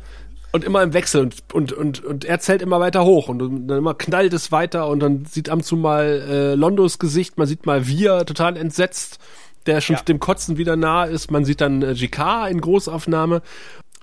und 0.53 0.65
immer 0.65 0.83
im 0.83 0.93
Wechsel 0.93 1.23
und, 1.23 1.43
und, 1.53 1.73
und, 1.73 2.05
und 2.05 2.25
er 2.25 2.39
zählt 2.39 2.63
immer 2.63 2.79
weiter 2.79 3.05
hoch 3.05 3.29
und 3.29 3.39
dann 3.39 3.79
immer 3.79 3.95
knallt 3.95 4.33
es 4.35 4.53
weiter 4.53 4.87
und 4.89 5.01
dann 5.01 5.25
sieht 5.25 5.49
ab 5.49 5.57
und 5.57 5.65
zu 5.65 5.77
mal 5.77 6.05
äh, 6.29 6.55
Londos 6.55 6.99
Gesicht, 6.99 7.39
man 7.39 7.47
sieht 7.47 7.67
mal 7.67 7.87
wir 7.87 8.25
total 8.25 8.57
entsetzt, 8.57 9.19
der 9.67 9.81
schon 9.81 9.97
Ja. 9.97 10.03
dem 10.03 10.19
Kotzen 10.21 10.57
wieder 10.59 10.77
nah 10.77 11.05
ist, 11.05 11.31
man 11.31 11.45
sieht 11.45 11.61
dann 11.61 11.83
äh, 11.83 11.95
GK 11.95 12.49
in 12.49 12.61
Großaufnahme. 12.61 13.43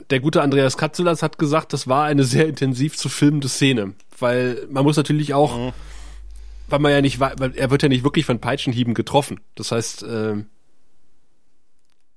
Der 0.09 0.19
gute 0.21 0.41
Andreas 0.41 0.77
Katzelas 0.77 1.21
hat 1.21 1.37
gesagt, 1.37 1.73
das 1.73 1.87
war 1.87 2.05
eine 2.05 2.23
sehr 2.23 2.47
intensiv 2.47 2.97
zu 2.97 3.09
filmende 3.09 3.49
Szene, 3.49 3.93
weil 4.17 4.65
man 4.71 4.83
muss 4.85 4.95
natürlich 4.97 5.33
auch, 5.33 5.73
weil 6.69 6.79
man 6.79 6.91
ja 6.93 7.01
nicht, 7.01 7.19
wei- 7.19 7.33
weil 7.37 7.55
er 7.55 7.69
wird 7.69 7.83
ja 7.83 7.89
nicht 7.89 8.03
wirklich 8.03 8.25
von 8.25 8.39
Peitschenhieben 8.39 8.93
getroffen. 8.93 9.41
Das 9.55 9.71
heißt, 9.73 10.03
ähm, 10.09 10.45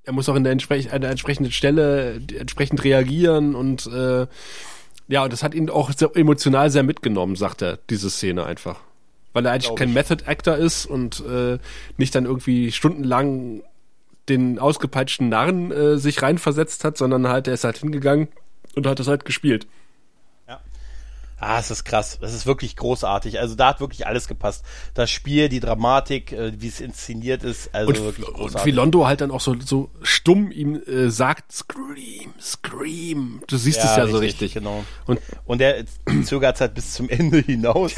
er 0.04 0.12
muss 0.12 0.28
auch 0.28 0.34
in 0.36 0.44
der, 0.44 0.52
entsprech 0.52 0.92
an 0.92 1.00
der 1.00 1.10
entsprechenden 1.10 1.52
Stelle 1.52 2.20
entsprechend 2.38 2.82
reagieren 2.84 3.54
und 3.54 3.86
äh, 3.86 4.26
ja, 5.08 5.24
und 5.24 5.32
das 5.32 5.42
hat 5.42 5.54
ihn 5.54 5.68
auch 5.68 5.92
sehr 5.92 6.10
emotional 6.14 6.70
sehr 6.70 6.82
mitgenommen, 6.84 7.36
sagt 7.36 7.62
er, 7.62 7.78
diese 7.90 8.10
Szene 8.10 8.44
einfach. 8.46 8.80
Weil 9.32 9.46
er 9.46 9.52
eigentlich 9.52 9.66
Glaub 9.66 9.78
kein 9.78 9.88
ich. 9.88 9.94
Method 9.94 10.24
Actor 10.26 10.56
ist 10.56 10.86
und 10.86 11.22
äh, 11.26 11.58
nicht 11.96 12.14
dann 12.14 12.26
irgendwie 12.26 12.72
stundenlang 12.72 13.62
den 14.28 14.58
ausgepeitschten 14.58 15.28
Narren 15.28 15.72
äh, 15.72 15.98
sich 15.98 16.22
reinversetzt 16.22 16.84
hat, 16.84 16.96
sondern 16.96 17.28
halt, 17.28 17.48
er 17.48 17.54
ist 17.54 17.64
halt 17.64 17.78
hingegangen 17.78 18.28
und 18.74 18.86
hat 18.86 18.98
das 18.98 19.08
halt 19.08 19.24
gespielt. 19.24 19.66
Ah, 21.44 21.58
es 21.58 21.72
ist 21.72 21.82
krass. 21.82 22.18
Das 22.20 22.32
ist 22.34 22.46
wirklich 22.46 22.76
großartig. 22.76 23.40
Also 23.40 23.56
da 23.56 23.68
hat 23.70 23.80
wirklich 23.80 24.06
alles 24.06 24.28
gepasst. 24.28 24.64
Das 24.94 25.10
Spiel, 25.10 25.48
die 25.48 25.58
Dramatik, 25.58 26.30
äh, 26.30 26.52
wie 26.60 26.68
es 26.68 26.80
inszeniert 26.80 27.42
ist, 27.42 27.74
also 27.74 27.88
Und, 27.88 27.98
wirklich 28.00 28.28
und 28.28 28.34
großartig. 28.34 28.66
wie 28.72 28.76
Londo 28.76 29.06
halt 29.08 29.22
dann 29.22 29.32
auch 29.32 29.40
so, 29.40 29.56
so 29.58 29.90
stumm 30.02 30.52
ihm 30.52 30.80
äh, 30.86 31.10
sagt, 31.10 31.50
Scream, 31.50 32.32
Scream. 32.40 33.42
Du 33.48 33.56
siehst 33.56 33.78
es 33.82 33.96
ja 33.96 34.06
so 34.06 34.18
richtig. 34.18 34.54
Genau. 34.54 34.84
Und 35.06 35.18
Und 35.44 35.58
der 35.58 35.84
zögert 36.24 36.60
halt 36.60 36.74
bis 36.74 36.92
zum 36.94 37.08
Ende 37.08 37.38
hinaus. 37.40 37.94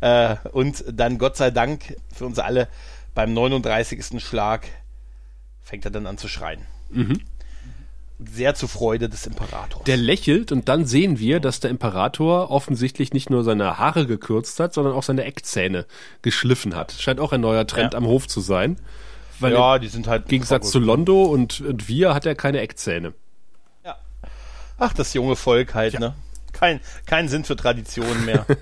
Äh, 0.00 0.36
und 0.52 0.84
dann, 0.92 1.18
Gott 1.18 1.36
sei 1.36 1.50
Dank, 1.50 1.96
für 2.14 2.26
uns 2.26 2.38
alle, 2.38 2.68
beim 3.14 3.34
39. 3.34 4.22
Schlag 4.22 4.68
fängt 5.60 5.84
er 5.84 5.90
dann 5.90 6.06
an 6.06 6.16
zu 6.16 6.28
schreien. 6.28 6.60
Sehr 8.18 8.54
zur 8.54 8.68
Freude 8.68 9.08
des 9.08 9.26
Imperators. 9.26 9.82
der 9.84 9.96
lächelt 9.96 10.52
und 10.52 10.68
dann 10.68 10.86
sehen 10.86 11.18
wir, 11.18 11.40
dass 11.40 11.58
der 11.60 11.70
Imperator 11.70 12.50
offensichtlich 12.50 13.12
nicht 13.12 13.28
nur 13.28 13.42
seine 13.42 13.78
Haare 13.78 14.06
gekürzt 14.06 14.60
hat, 14.60 14.72
sondern 14.72 14.94
auch 14.94 15.02
seine 15.02 15.24
Eckzähne 15.24 15.84
geschliffen 16.22 16.76
hat. 16.76 16.92
Scheint 16.92 17.18
auch 17.18 17.32
ein 17.32 17.40
neuer 17.40 17.66
Trend 17.66 17.92
Ja. 17.92 17.98
am 17.98 18.06
Hof 18.06 18.28
zu 18.28 18.40
sein. 18.40 18.76
Weil 19.40 19.52
ja, 19.54 19.76
im 19.76 19.82
die 19.82 19.88
sind 19.88 20.06
halt. 20.06 20.28
Gegensatz 20.28 20.70
zu 20.70 20.78
Londo 20.78 21.24
und, 21.24 21.60
und 21.60 21.88
wir 21.88 22.14
hat 22.14 22.24
er 22.24 22.36
keine 22.36 22.60
Eckzähne. 22.60 23.14
Ja. 23.84 23.96
Ach, 24.78 24.92
das 24.92 25.12
junge 25.12 25.34
Volk 25.34 25.74
halt, 25.74 25.98
ne? 25.98 26.14
Kein, 26.52 26.80
kein 27.06 27.28
Sinn 27.28 27.42
für 27.44 27.56
Traditionen 27.56 28.24
mehr. 28.24 28.46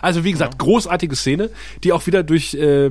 Also 0.00 0.24
wie 0.24 0.32
gesagt, 0.32 0.58
großartige 0.58 1.14
Szene, 1.14 1.50
die 1.84 1.92
auch 1.92 2.06
wieder 2.06 2.22
durch 2.22 2.54
äh, 2.54 2.90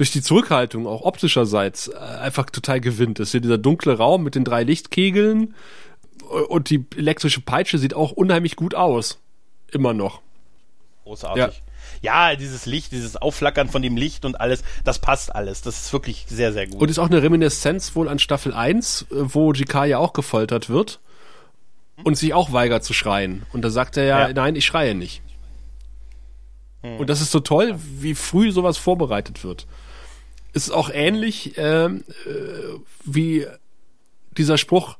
durch 0.00 0.10
die 0.10 0.22
Zurückhaltung 0.22 0.86
auch 0.86 1.02
optischerseits 1.02 1.88
äh, 1.88 1.98
einfach 1.98 2.46
total 2.48 2.80
gewinnt. 2.80 3.18
Das 3.18 3.28
ist 3.28 3.32
hier 3.32 3.42
dieser 3.42 3.58
dunkle 3.58 3.98
Raum 3.98 4.24
mit 4.24 4.34
den 4.34 4.44
drei 4.44 4.62
Lichtkegeln 4.62 5.54
und 6.48 6.70
die 6.70 6.86
elektrische 6.96 7.42
Peitsche 7.42 7.76
sieht 7.76 7.92
auch 7.92 8.10
unheimlich 8.12 8.56
gut 8.56 8.74
aus. 8.74 9.18
Immer 9.70 9.92
noch. 9.92 10.22
Großartig. 11.04 11.62
ja, 12.00 12.34
dieses 12.34 12.64
Licht, 12.64 12.92
dieses 12.92 13.18
Aufflackern 13.18 13.68
von 13.68 13.82
dem 13.82 13.98
Licht 13.98 14.24
und 14.24 14.40
alles, 14.40 14.64
das 14.84 15.00
passt 15.00 15.34
alles. 15.34 15.60
Das 15.60 15.78
ist 15.82 15.92
wirklich 15.92 16.24
sehr, 16.30 16.54
sehr 16.54 16.66
gut. 16.66 16.80
Und 16.80 16.88
ist 16.90 16.98
auch 16.98 17.10
eine 17.10 17.22
Reminiszenz 17.22 17.94
wohl 17.94 18.08
an 18.08 18.18
Staffel 18.18 18.54
1, 18.54 19.02
äh, 19.02 19.04
wo 19.10 19.52
JK 19.52 19.84
ja 19.84 19.98
auch 19.98 20.14
gefoltert 20.14 20.70
wird 20.70 20.98
und 22.04 22.16
sich 22.16 22.32
auch 22.32 22.54
weigert 22.54 22.84
zu 22.84 22.94
schreien. 22.94 23.42
Und 23.52 23.66
da 23.66 23.68
sagt 23.68 23.98
er 23.98 24.04
ja, 24.04 24.28
Ja. 24.28 24.32
nein, 24.32 24.56
ich 24.56 24.64
schreie 24.64 24.94
nicht. 24.94 25.20
Hm. 26.80 26.96
Und 27.00 27.10
das 27.10 27.20
ist 27.20 27.32
so 27.32 27.40
toll, 27.40 27.74
wie 27.76 28.14
früh 28.14 28.50
sowas 28.50 28.78
vorbereitet 28.78 29.44
wird. 29.44 29.66
Es 30.52 30.64
ist 30.64 30.70
auch 30.70 30.90
ähnlich 30.92 31.54
ähm, 31.56 32.04
äh, 32.26 32.78
wie 33.04 33.46
dieser 34.36 34.58
Spruch, 34.58 34.96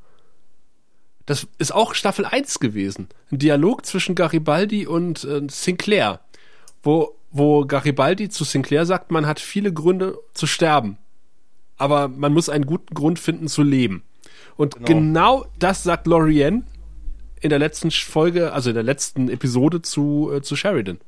das 1.27 1.47
ist 1.59 1.73
auch 1.73 1.95
Staffel 1.95 2.25
1 2.25 2.61
gewesen. 2.61 3.09
Ein 3.31 3.39
Dialog 3.39 3.87
zwischen 3.87 4.15
Garibaldi 4.15 4.87
und 4.87 5.25
äh, 5.25 5.43
Sinclair, 5.49 6.21
wo, 6.83 7.17
wo 7.31 7.65
Garibaldi 7.65 8.29
zu 8.29 8.45
Sinclair 8.45 8.87
sagt, 8.87 9.11
man 9.11 9.27
hat 9.27 9.41
viele 9.41 9.73
Gründe 9.73 10.19
zu 10.35 10.47
sterben, 10.47 10.99
aber 11.77 12.09
man 12.09 12.33
muss 12.33 12.49
einen 12.49 12.67
guten 12.67 12.95
Grund 12.95 13.19
finden 13.19 13.49
zu 13.49 13.63
leben. 13.63 14.03
Und 14.57 14.85
genau, 14.85 15.47
das 15.59 15.83
sagt 15.83 16.07
Lorianne 16.07 16.65
in 17.41 17.51
der 17.51 17.59
letzten 17.59 17.91
Folge, 17.91 18.53
also 18.53 18.71
in 18.71 18.75
der 18.75 18.85
letzten 18.85 19.29
Episode 19.29 19.83
zu, 19.83 20.31
äh, 20.33 20.43
zu 20.43 20.57
Sheridan. 20.57 20.99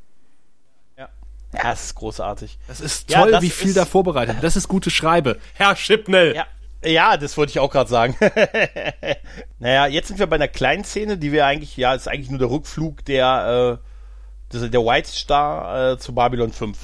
Ja. 1.53 1.59
ja, 1.65 1.71
das 1.71 1.85
ist 1.87 1.95
großartig. 1.95 2.59
Das 2.69 2.81
ist 2.81 3.11
Ja, 3.11 3.21
toll, 3.23 3.31
das 3.33 3.43
wie 3.43 3.51
viel 3.51 3.69
ist- 3.69 3.77
da 3.77 3.85
vorbereitet. 3.85 4.37
Das 4.43 4.57
ist 4.57 4.69
gute 4.69 4.91
Schreibe. 4.91 5.39
Herr 5.55 5.77
Schipnell. 5.77 6.35
Ja. 6.35 6.47
Ja, 6.85 7.17
das 7.17 7.37
wollte 7.37 7.51
ich 7.51 7.61
auch 7.61 7.71
gerade 7.71 7.89
sagen. 7.89 8.17
naja, 9.61 9.87
jetzt 9.87 10.09
sind 10.09 10.19
wir 10.19 10.27
bei 10.27 10.35
einer 10.37 10.49
kleinen 10.49 10.83
Szene, 10.85 11.17
die 11.17 11.31
wir 11.31 11.47
eigentlich, 11.47 11.77
ja, 11.77 11.95
ist 11.95 12.09
eigentlich 12.09 12.31
nur 12.31 12.41
der 12.41 12.51
Rückflug 12.51 13.05
der, 13.05 13.79
äh, 14.53 14.69
der 14.69 14.81
White 14.85 15.09
Star 15.09 15.93
äh, 15.93 15.99
zu 15.99 16.13
Babylon 16.15 16.53
5. 16.53 16.77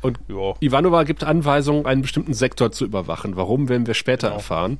Und 0.00 0.18
Ja. 0.28 0.54
Ivanova 0.60 1.02
gibt 1.02 1.24
Anweisungen, 1.24 1.84
einen 1.84 2.00
bestimmten 2.02 2.32
Sektor 2.32 2.72
zu 2.72 2.86
überwachen. 2.86 3.36
Warum, 3.36 3.68
werden 3.68 3.86
wir 3.86 3.92
später 3.92 4.28
Genau. 4.28 4.38
erfahren. 4.38 4.78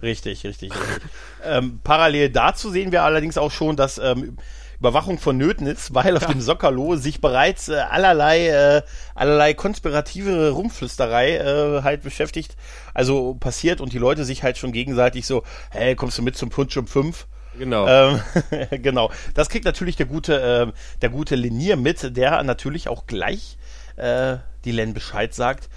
Richtig, 0.00 0.44
richtig, 0.44 0.72
richtig. 0.72 1.10
ähm, 1.44 1.80
parallel 1.84 2.30
dazu 2.30 2.70
sehen 2.70 2.90
wir 2.90 3.02
allerdings 3.02 3.36
auch 3.36 3.50
schon, 3.50 3.76
dass 3.76 3.98
ähm, 3.98 4.38
Überwachung 4.78 5.18
vonnöten 5.18 5.66
ist, 5.66 5.94
weil 5.94 6.16
auf 6.16 6.26
dem 6.26 6.40
Sockerlo 6.40 6.96
sich 6.96 7.20
bereits 7.20 7.68
äh, 7.68 7.76
allerlei, 7.76 8.48
äh, 8.48 8.82
allerlei 9.14 9.54
konspirative 9.54 10.50
Rumflüsterei 10.50 11.36
äh, 11.36 11.82
halt 11.82 12.02
beschäftigt, 12.02 12.56
also 12.94 13.34
passiert 13.34 13.80
und 13.80 13.92
die 13.92 13.98
Leute 13.98 14.24
sich 14.24 14.42
halt 14.42 14.58
schon 14.58 14.72
gegenseitig 14.72 15.26
so, 15.26 15.42
hey, 15.70 15.94
kommst 15.94 16.18
du 16.18 16.22
mit 16.22 16.36
zum 16.36 16.50
Punsch 16.50 16.76
um 16.76 16.86
5? 16.86 17.26
Genau. 17.58 17.86
Ähm, 17.86 18.20
genau. 18.82 19.10
Das 19.34 19.48
kriegt 19.48 19.64
natürlich 19.64 19.96
der 19.96 20.06
gute, 20.06 20.34
ähm, 20.34 20.72
der 21.00 21.08
gute 21.08 21.36
Linier 21.36 21.76
mit, 21.76 22.16
der 22.16 22.42
natürlich 22.42 22.88
auch 22.88 23.06
gleich 23.06 23.56
äh, 23.96 24.36
die 24.64 24.72
Len 24.72 24.94
Bescheid 24.94 25.34
sagt, 25.34 25.68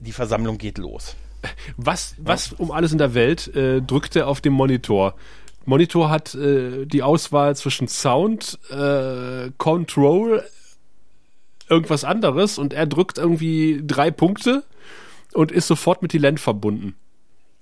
die 0.00 0.12
Versammlung 0.12 0.58
geht 0.58 0.78
los. 0.78 1.16
Was, 1.76 2.14
was 2.18 2.52
um 2.52 2.70
alles 2.70 2.92
in 2.92 2.98
der 2.98 3.14
Welt 3.14 3.54
äh, 3.54 3.82
drückt 3.82 4.16
er 4.16 4.28
auf 4.28 4.40
dem 4.40 4.54
Monitor? 4.54 5.14
Monitor 5.66 6.10
hat 6.10 6.34
äh, 6.34 6.86
die 6.86 7.02
Auswahl 7.02 7.56
zwischen 7.56 7.88
Sound, 7.88 8.58
äh, 8.70 9.50
Control, 9.58 10.42
irgendwas 11.68 12.04
anderes 12.04 12.58
und 12.58 12.72
er 12.74 12.86
drückt 12.86 13.18
irgendwie 13.18 13.80
drei 13.84 14.10
Punkte 14.10 14.64
und 15.32 15.50
ist 15.50 15.66
sofort 15.66 16.02
mit 16.02 16.12
die 16.12 16.18
Land 16.18 16.40
verbunden. 16.40 16.94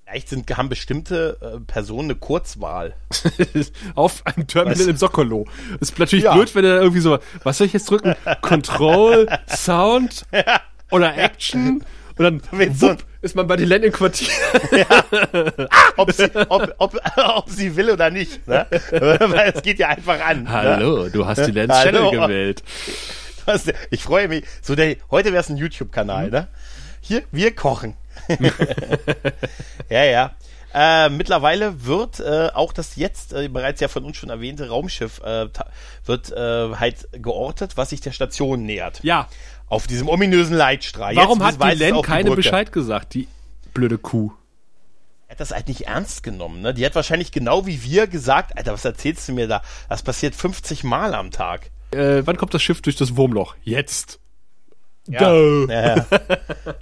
Vielleicht 0.05 0.28
sind, 0.28 0.57
haben 0.57 0.68
bestimmte 0.68 1.38
äh, 1.40 1.61
Personen 1.61 2.11
eine 2.11 2.16
Kurzwahl. 2.16 2.94
auf 3.94 4.26
einem 4.26 4.46
Terminal 4.46 4.74
Weißt 4.76 4.86
du? 4.86 4.90
im 4.90 4.96
Sokkolo. 4.96 5.46
Ist 5.80 5.98
natürlich 5.98 6.24
Ja. 6.26 6.34
blöd, 6.34 6.55
wenn 6.55 6.64
er 6.64 6.80
irgendwie 6.82 7.00
so, 7.00 7.18
was 7.44 7.59
soll 7.59 7.66
ich 7.68 7.72
jetzt 7.72 7.88
drücken? 7.90 8.14
Control, 8.42 9.26
Sound 9.48 10.26
oder 10.90 11.16
Action? 11.16 11.82
Und 12.18 12.24
dann 12.24 12.42
Mit 12.50 12.76
so- 12.76 12.90
wupp, 12.90 13.05
ist 13.23 13.37
man 13.37 13.47
bei 13.47 13.57
den 13.57 13.68
Land 13.68 13.85
im 13.85 13.93
Quartier. 13.93 14.29
Ob 15.97 16.11
sie, 16.11 16.31
ob, 16.49 16.75
ob, 16.79 17.01
ob 17.16 17.51
sie 17.51 17.77
will 17.77 17.91
oder 17.91 18.11
nicht. 18.11 18.47
Ne? 18.49 18.66
Weil 18.91 19.53
es 19.55 19.62
geht 19.62 19.79
ja 19.79 19.89
einfach 19.89 20.20
an. 20.25 20.45
Ne? 20.45 20.51
Hallo, 20.51 21.09
du 21.09 21.27
hast 21.27 21.47
die 21.47 21.53
Lens. 21.53 21.73
Channel 21.83 22.11
gewählt. 22.11 22.62
Was, 23.45 23.66
ich 23.91 24.03
freue 24.03 24.29
mich. 24.29 24.45
So 24.62 24.75
der, 24.75 24.97
heute 25.11 25.33
wäre 25.33 25.43
es 25.43 25.49
ein 25.49 25.57
YouTube-Kanal, 25.57 26.31
ne? 26.31 26.49
Hier, 27.01 27.23
wir 27.31 27.55
kochen. 27.55 27.95
ja, 29.91 30.05
ja. 30.05 30.35
Äh, 30.75 31.11
mittlerweile 31.11 31.85
wird 31.85 32.20
äh, 32.20 32.49
auch 32.55 32.73
das 32.73 32.97
jetzt 32.97 33.35
äh, 33.35 33.49
bereits 33.49 33.81
ja 33.81 33.89
von 33.89 34.05
uns 34.05 34.16
schon 34.16 34.31
erwähnte 34.31 34.68
Raumschiff 34.68 35.20
äh, 35.20 35.49
wird 36.07 36.33
äh, 36.33 36.75
halt 36.75 37.09
geortet, 37.12 37.77
was 37.77 37.91
sich 37.91 38.01
der 38.01 38.12
Station 38.12 38.64
nähert. 38.64 39.01
Ja, 39.03 39.29
Auf 39.73 39.87
diesem 39.87 40.07
ominösen 40.07 40.55
Leitstrahl. 40.55 41.16
warum 41.16 41.41
Jetzt 41.41 41.59
hat 41.59 41.73
die 41.73 41.79
Len 41.79 42.03
keine 42.03 42.25
Brücke. 42.25 42.43
Bescheid 42.43 42.73
gesagt, 42.73 43.14
die 43.14 43.27
blöde 43.73 43.97
Kuh? 43.97 44.31
Er 45.29 45.33
hat 45.33 45.41
das 45.41 45.53
halt 45.53 45.66
nicht 45.66 45.87
ernst 45.87 46.23
genommen, 46.23 46.61
ne? 46.61 46.75
Die 46.75 46.85
hat 46.85 46.95
wahrscheinlich 46.95 47.33
genau 47.33 47.64
wie 47.64 47.83
wir 47.83 48.07
gesagt, 48.07 48.55
Alter, 48.59 48.75
was 48.75 48.85
erzählst 48.85 49.27
du 49.29 49.33
mir 49.33 49.49
da? 49.49 49.62
Das 49.89 50.03
passiert 50.03 50.35
50 50.35 50.85
Mal 50.85 51.14
am 51.14 51.31
Tag. 51.31 51.70
Äh, 51.91 52.20
wann 52.27 52.37
kommt 52.37 52.53
das 52.53 52.62
Schiff 52.62 52.83
durch 52.83 52.97
das 52.97 53.16
Wurmloch? 53.16 53.55
Jetzt. 53.62 54.20
Ja, 55.09 55.34
ja, 55.34 55.96
ja. 55.96 56.07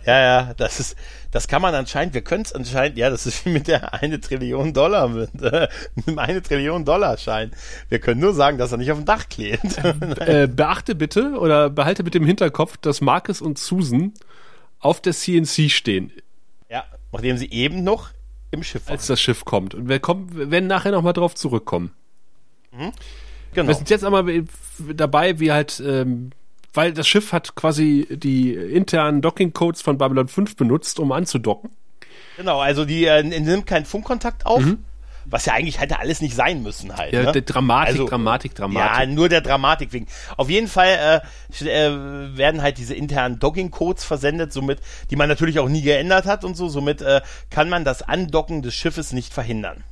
ja, 0.05 0.21
ja, 0.21 0.55
das 0.55 0.79
ist, 0.79 0.97
das 1.31 1.49
kann 1.49 1.63
man 1.63 1.75
anscheinend, 1.75 2.13
wir 2.13 2.21
können 2.21 2.43
es 2.43 2.53
anscheinend, 2.53 2.99
ja, 2.99 3.09
das 3.09 3.27
ist 3.27 3.47
wie 3.47 3.51
mit 3.51 3.67
der 3.67 3.95
eine 3.95 4.21
Trillion 4.21 4.75
Dollar, 4.75 5.09
mit, 5.09 5.31
äh, 5.43 5.69
mit 6.07 6.19
eine 6.19 6.43
Trillion 6.43 6.85
Dollar 6.85 7.17
Schein. 7.17 7.53
Wir 7.89 7.99
können 7.99 8.21
nur 8.21 8.35
sagen, 8.35 8.59
dass 8.59 8.73
er 8.73 8.79
nicht 8.79 8.93
auf 8.93 8.99
dem 8.99 9.07
Dach 9.07 9.29
klebt. 9.29 9.81
Äh, 10.21 10.49
beachte 10.49 10.95
bitte 10.95 11.39
oder 11.39 11.71
behalte 11.71 12.05
bitte 12.05 12.19
im 12.19 12.27
Hinterkopf, 12.27 12.77
dass 12.77 13.01
Marcus 13.01 13.41
und 13.41 13.59
Susan 13.59 14.13
auf 14.79 15.01
der 15.01 15.13
CNC 15.13 15.71
stehen, 15.71 16.13
ja, 16.69 16.85
nachdem 17.13 17.37
sie 17.37 17.51
eben 17.51 17.85
noch 17.85 18.11
im 18.51 18.63
Schiff 18.63 18.87
waren. 18.87 18.93
als 18.93 19.07
das 19.07 19.21
Schiff 19.21 19.45
kommt. 19.45 19.75
Und 19.75 19.89
wir 19.89 19.99
kommen, 19.99 20.37
wir 20.37 20.51
werden 20.51 20.67
nachher 20.67 20.93
nochmal 20.93 21.13
drauf 21.13 21.35
zurückkommen. 21.35 21.93
Genau. 22.73 23.69
Wir 23.69 23.75
sind 23.75 23.91
jetzt 23.91 24.05
einmal 24.05 24.45
dabei, 24.95 25.39
wie 25.41 25.53
halt, 25.53 25.83
ähm, 25.85 26.31
weil 26.75 26.93
das 26.93 27.09
Schiff 27.09 27.33
hat 27.33 27.55
quasi 27.55 28.07
die 28.11 28.53
internen 28.55 29.23
Docking-Codes 29.23 29.83
von 29.83 29.99
Babylon 29.99 30.29
5 30.29 30.57
benutzt, 30.57 30.99
um 31.01 31.13
anzudocken. 31.13 31.71
Genau, 32.37 32.61
also 32.61 32.85
die 32.85 33.05
äh, 33.05 33.23
nimmt 33.23 33.67
keinen 33.67 33.85
Funkkontakt 33.85 34.47
auf. 34.47 34.63
Was 35.27 35.45
ja 35.45 35.53
eigentlich 35.53 35.79
hätte 35.81 35.99
alles 35.99 36.23
nicht 36.23 36.35
sein 36.35 36.63
müssen 36.63 36.97
halt. 36.97 37.13
Mhm. 37.13 37.19
Ja, 37.25 37.33
ne? 37.33 37.43
Dramatik, 37.43 37.93
Also, 37.95 38.07
Dramatik, 38.09 38.55
Dramatik. 38.55 38.99
Ja, 39.01 39.07
nur 39.07 39.29
der 39.29 39.43
Dramatik 39.43 39.93
wegen. 39.93 40.07
Auf 40.39 40.49
jeden 40.49 40.67
Fall 40.67 41.23
äh, 41.61 41.65
äh, 41.65 42.37
werden 42.37 42.63
halt 42.63 42.79
diese 42.79 42.95
internen 42.95 43.39
Dogging-Codes 43.39 44.03
versendet, 44.03 44.53
somit, 44.53 44.81
die 45.11 45.17
man 45.17 45.29
natürlich 45.29 45.59
auch 45.59 45.69
nie 45.69 45.83
geändert 45.83 46.25
hat 46.25 46.43
und 46.43 46.57
so. 46.57 46.69
Somit 46.69 47.03
äh, 47.03 47.21
kann 47.51 47.69
man 47.69 47.85
das 47.85 48.03
Andocken 48.03 48.63
des 48.63 48.75
Schiffes 48.75 49.13
nicht 49.13 49.33
verhindern. 49.33 49.85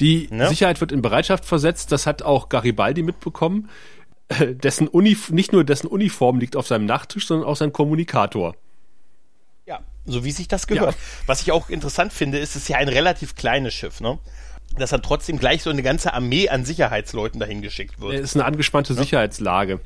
Die 0.00 0.26
Ne? 0.32 0.48
Sicherheit 0.48 0.80
wird 0.80 0.90
in 0.90 1.02
Bereitschaft 1.02 1.44
versetzt. 1.44 1.92
Das 1.92 2.06
hat 2.06 2.22
auch 2.22 2.48
Garibaldi 2.48 3.02
mitbekommen. 3.02 3.70
Äh, 4.40 4.54
Dessen 4.54 4.88
Unif 4.88 5.30
nicht 5.30 5.52
nur 5.52 5.64
dessen 5.64 5.86
Uniform 5.86 6.38
liegt 6.38 6.56
auf 6.56 6.66
seinem 6.66 6.86
Nachttisch, 6.86 7.26
sondern 7.26 7.48
auch 7.48 7.56
sein 7.56 7.72
Kommunikator. 7.72 8.54
Ja, 9.66 9.80
so 10.06 10.24
wie 10.24 10.30
sich 10.30 10.48
das 10.48 10.66
gehört. 10.66 10.96
Was 11.26 11.42
ich 11.42 11.52
auch 11.52 11.68
interessant 11.70 12.12
finde, 12.12 12.38
ist, 12.38 12.50
es 12.50 12.62
ist 12.62 12.68
ja 12.68 12.78
ein 12.78 12.88
relativ 12.88 13.34
kleines 13.34 13.74
Schiff, 13.74 14.00
ne? 14.00 14.18
Dass 14.76 14.90
dann 14.90 15.02
trotzdem 15.02 15.38
gleich 15.38 15.62
so 15.62 15.70
eine 15.70 15.82
ganze 15.82 16.14
Armee 16.14 16.48
an 16.48 16.64
Sicherheitsleuten 16.64 17.38
dahin 17.38 17.62
geschickt 17.62 18.00
wird. 18.00 18.14
Es 18.14 18.20
ist 18.20 18.36
eine 18.36 18.44
angespannte 18.44 18.94
Sicherheitslage. 18.94 19.80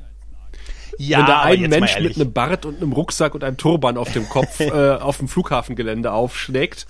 ja, 0.97 1.19
Wenn 1.19 1.25
da 1.25 1.41
ein 1.41 1.61
Mensch 1.69 1.99
mit 1.99 2.15
einem 2.15 2.33
Bart 2.33 2.65
und 2.65 2.77
einem 2.77 2.93
Rucksack 2.93 3.35
und 3.35 3.43
einem 3.43 3.57
Turban 3.57 3.97
auf 3.97 4.11
dem 4.13 4.27
Kopf 4.27 4.59
äh, 4.59 4.93
auf 4.93 5.17
dem 5.17 5.27
Flughafengelände 5.27 6.11
aufschlägt, 6.11 6.87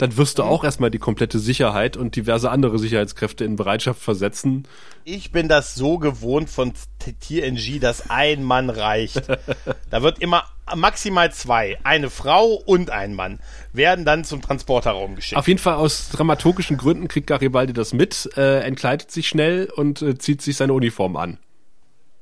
dann 0.00 0.16
wirst 0.16 0.38
Mhm. 0.38 0.42
du 0.42 0.48
auch 0.48 0.64
erstmal 0.64 0.90
die 0.90 0.98
komplette 0.98 1.38
Sicherheit 1.38 1.96
und 1.96 2.16
diverse 2.16 2.50
andere 2.50 2.78
Sicherheitskräfte 2.78 3.44
in 3.44 3.56
Bereitschaft 3.56 4.00
versetzen. 4.00 4.66
Ich 5.04 5.32
bin 5.32 5.48
das 5.48 5.74
so 5.74 5.98
gewohnt 5.98 6.48
von 6.48 6.72
TNG, 6.98 7.80
dass 7.80 8.10
ein 8.10 8.42
Mann 8.42 8.70
reicht. 8.70 9.22
da 9.90 10.02
wird 10.02 10.18
immer 10.20 10.44
maximal 10.74 11.32
zwei, 11.32 11.78
eine 11.82 12.10
Frau 12.10 12.46
und 12.54 12.90
ein 12.90 13.14
Mann, 13.14 13.40
werden 13.72 14.04
dann 14.04 14.24
zum 14.24 14.40
Transporterraum 14.40 15.16
geschickt. 15.16 15.38
Auf 15.38 15.48
jeden 15.48 15.58
Fall 15.58 15.74
aus 15.74 16.10
dramaturgischen 16.10 16.76
Gründen 16.76 17.08
kriegt 17.08 17.26
Garibaldi 17.26 17.72
das 17.72 17.92
mit, 17.92 18.30
äh, 18.36 18.60
entkleidet 18.60 19.10
sich 19.10 19.28
schnell 19.28 19.68
und 19.74 20.00
äh, 20.02 20.16
zieht 20.16 20.42
sich 20.42 20.56
seine 20.56 20.72
Uniform 20.72 21.16
an. 21.16 21.38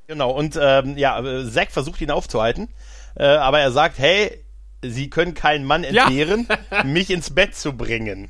Genau, 0.07 0.31
und 0.31 0.57
ähm, 0.59 0.97
ja, 0.97 1.19
äh, 1.23 1.49
Zack 1.49 1.69
versucht 1.71 2.01
ihn 2.01 2.09
aufzuhalten, 2.09 2.69
äh, 3.15 3.23
aber 3.25 3.59
er 3.59 3.71
sagt, 3.71 3.99
hey, 3.99 4.43
Sie 4.81 5.09
können 5.09 5.33
keinen 5.33 5.65
Mann 5.65 5.83
Ja. 5.83 6.05
entbehren, 6.05 6.47
mich 6.85 7.09
ins 7.09 7.31
Bett 7.31 7.55
zu 7.55 7.73
bringen. 7.73 8.29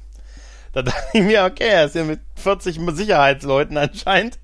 Da 0.74 0.82
dachte 0.84 1.02
ich 1.18 1.24
mir, 1.24 1.45
okay, 1.45 1.68
er 1.68 1.86
ist 1.86 1.95
ja 1.95 2.04
mit 2.04 2.20
40 2.36 2.80
Sicherheitsleuten 2.93 3.78
anscheinend, 3.78 4.39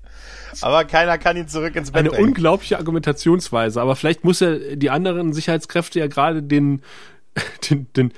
aber 0.60 0.84
keiner 0.84 1.18
kann 1.18 1.36
ihn 1.36 1.48
zurück 1.48 1.76
ins 1.76 1.92
Bett 1.92 2.00
Eine 2.00 2.10
bringen. 2.10 2.28
unglaubliche 2.28 2.78
Argumentationsweise, 2.78 3.80
aber 3.80 3.94
vielleicht 3.96 4.24
muss 4.24 4.40
er 4.40 4.76
die 4.76 4.90
anderen 4.90 5.32
Sicherheitskräfte 5.32 6.00
ja 6.00 6.06
gerade 6.08 6.42
den, 6.42 6.82
den, 7.70 7.92
den 7.94 8.12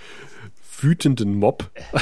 wütenden 0.81 1.35
Mob. 1.35 1.71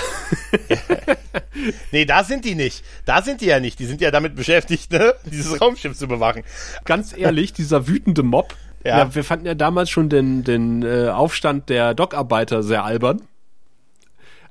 nee, 1.93 2.05
da 2.05 2.25
sind 2.25 2.45
die 2.45 2.55
nicht. 2.55 2.85
Da 3.05 3.23
sind 3.23 3.41
die 3.41 3.47
ja 3.47 3.61
nicht. 3.61 3.79
Die 3.79 3.87
sind 3.87 4.01
ja 4.01 4.11
damit 4.11 4.35
beschäftigt, 4.35 4.93
ne? 4.93 5.15
dieses 5.25 5.61
Raumschiff 5.61 5.97
zu 5.97 6.07
bewachen. 6.07 6.43
Ganz 6.85 7.17
ehrlich, 7.17 7.53
dieser 7.53 7.89
wütende 7.89 8.23
Mob. 8.23 8.55
Ja. 8.87 8.99
ja 8.99 9.15
wir 9.15 9.25
fanden 9.25 9.47
ja 9.47 9.55
damals 9.55 9.91
schon 9.91 10.09
den, 10.09 10.45
den 10.45 10.83
äh, 10.83 11.09
Aufstand 11.09 11.69
der 11.69 11.95
Dockarbeiter 11.95 12.63
sehr 12.63 12.85
albern. 12.85 13.23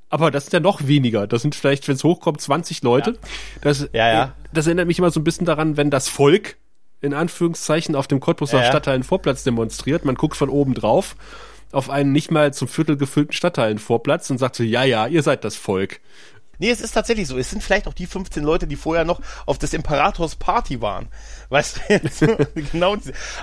Aber 0.09 0.31
das 0.31 0.45
sind 0.45 0.53
ja 0.53 0.59
noch 0.59 0.87
weniger. 0.87 1.27
Das 1.27 1.41
sind 1.41 1.55
vielleicht, 1.55 1.87
wenn 1.87 1.95
es 1.95 2.03
hochkommt, 2.03 2.39
20 2.39 2.83
Leute. 2.83 3.11
Ja. 3.11 3.17
Das, 3.61 3.89
ja, 3.91 4.13
ja. 4.13 4.33
das 4.53 4.67
erinnert 4.67 4.87
mich 4.87 4.99
immer 4.99 5.11
so 5.11 5.19
ein 5.19 5.23
bisschen 5.23 5.45
daran, 5.45 5.77
wenn 5.77 5.89
das 5.89 6.07
Volk 6.07 6.57
in 7.01 7.13
Anführungszeichen 7.13 7.95
auf 7.95 8.07
dem 8.07 8.19
Cottbuser 8.19 8.59
ja, 8.59 8.65
Stadtteilen 8.65 9.03
Vorplatz 9.03 9.43
demonstriert. 9.43 10.05
Man 10.05 10.15
guckt 10.15 10.37
von 10.37 10.49
oben 10.49 10.73
drauf 10.73 11.15
auf 11.71 11.89
einen 11.89 12.11
nicht 12.11 12.31
mal 12.31 12.53
zum 12.53 12.67
Viertel 12.67 12.95
gefüllten 12.95 13.33
Stadtteilenvorplatz 13.33 14.29
und 14.29 14.37
sagt 14.37 14.55
so, 14.55 14.63
ja, 14.63 14.83
ja, 14.83 15.07
ihr 15.07 15.23
seid 15.23 15.43
das 15.43 15.55
Volk. 15.55 15.99
Nee, 16.59 16.69
es 16.69 16.81
ist 16.81 16.91
tatsächlich 16.91 17.27
so. 17.27 17.37
Es 17.37 17.49
sind 17.49 17.63
vielleicht 17.63 17.87
auch 17.87 17.93
die 17.93 18.07
15 18.07 18.43
Leute, 18.43 18.67
die 18.67 18.75
vorher 18.75 19.05
noch 19.05 19.21
auf 19.45 19.57
des 19.57 19.73
Imperators 19.73 20.35
Party 20.35 20.81
waren. 20.81 21.07
Weißt 21.49 21.77
du, 21.77 21.93
jetzt, 21.93 22.19
genau. 22.71 22.95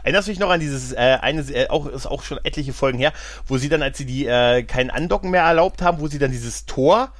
Erinnerst 0.02 0.28
du 0.28 0.32
dich 0.32 0.40
noch 0.40 0.50
an 0.50 0.60
dieses, 0.60 0.92
äh, 0.92 1.18
eine, 1.20 1.42
äh, 1.42 1.68
auch, 1.68 1.86
ist 1.86 2.06
auch 2.06 2.22
schon 2.22 2.38
etliche 2.44 2.72
Folgen 2.72 2.98
her, 2.98 3.12
wo 3.46 3.58
sie 3.58 3.68
dann, 3.68 3.82
als 3.82 3.98
sie 3.98 4.06
die, 4.06 4.26
äh, 4.26 4.62
kein 4.62 4.90
Andocken 4.90 5.30
mehr 5.30 5.42
erlaubt 5.42 5.82
haben, 5.82 6.00
wo 6.00 6.08
sie 6.08 6.18
dann 6.18 6.32
dieses 6.32 6.66
Tor 6.66 7.12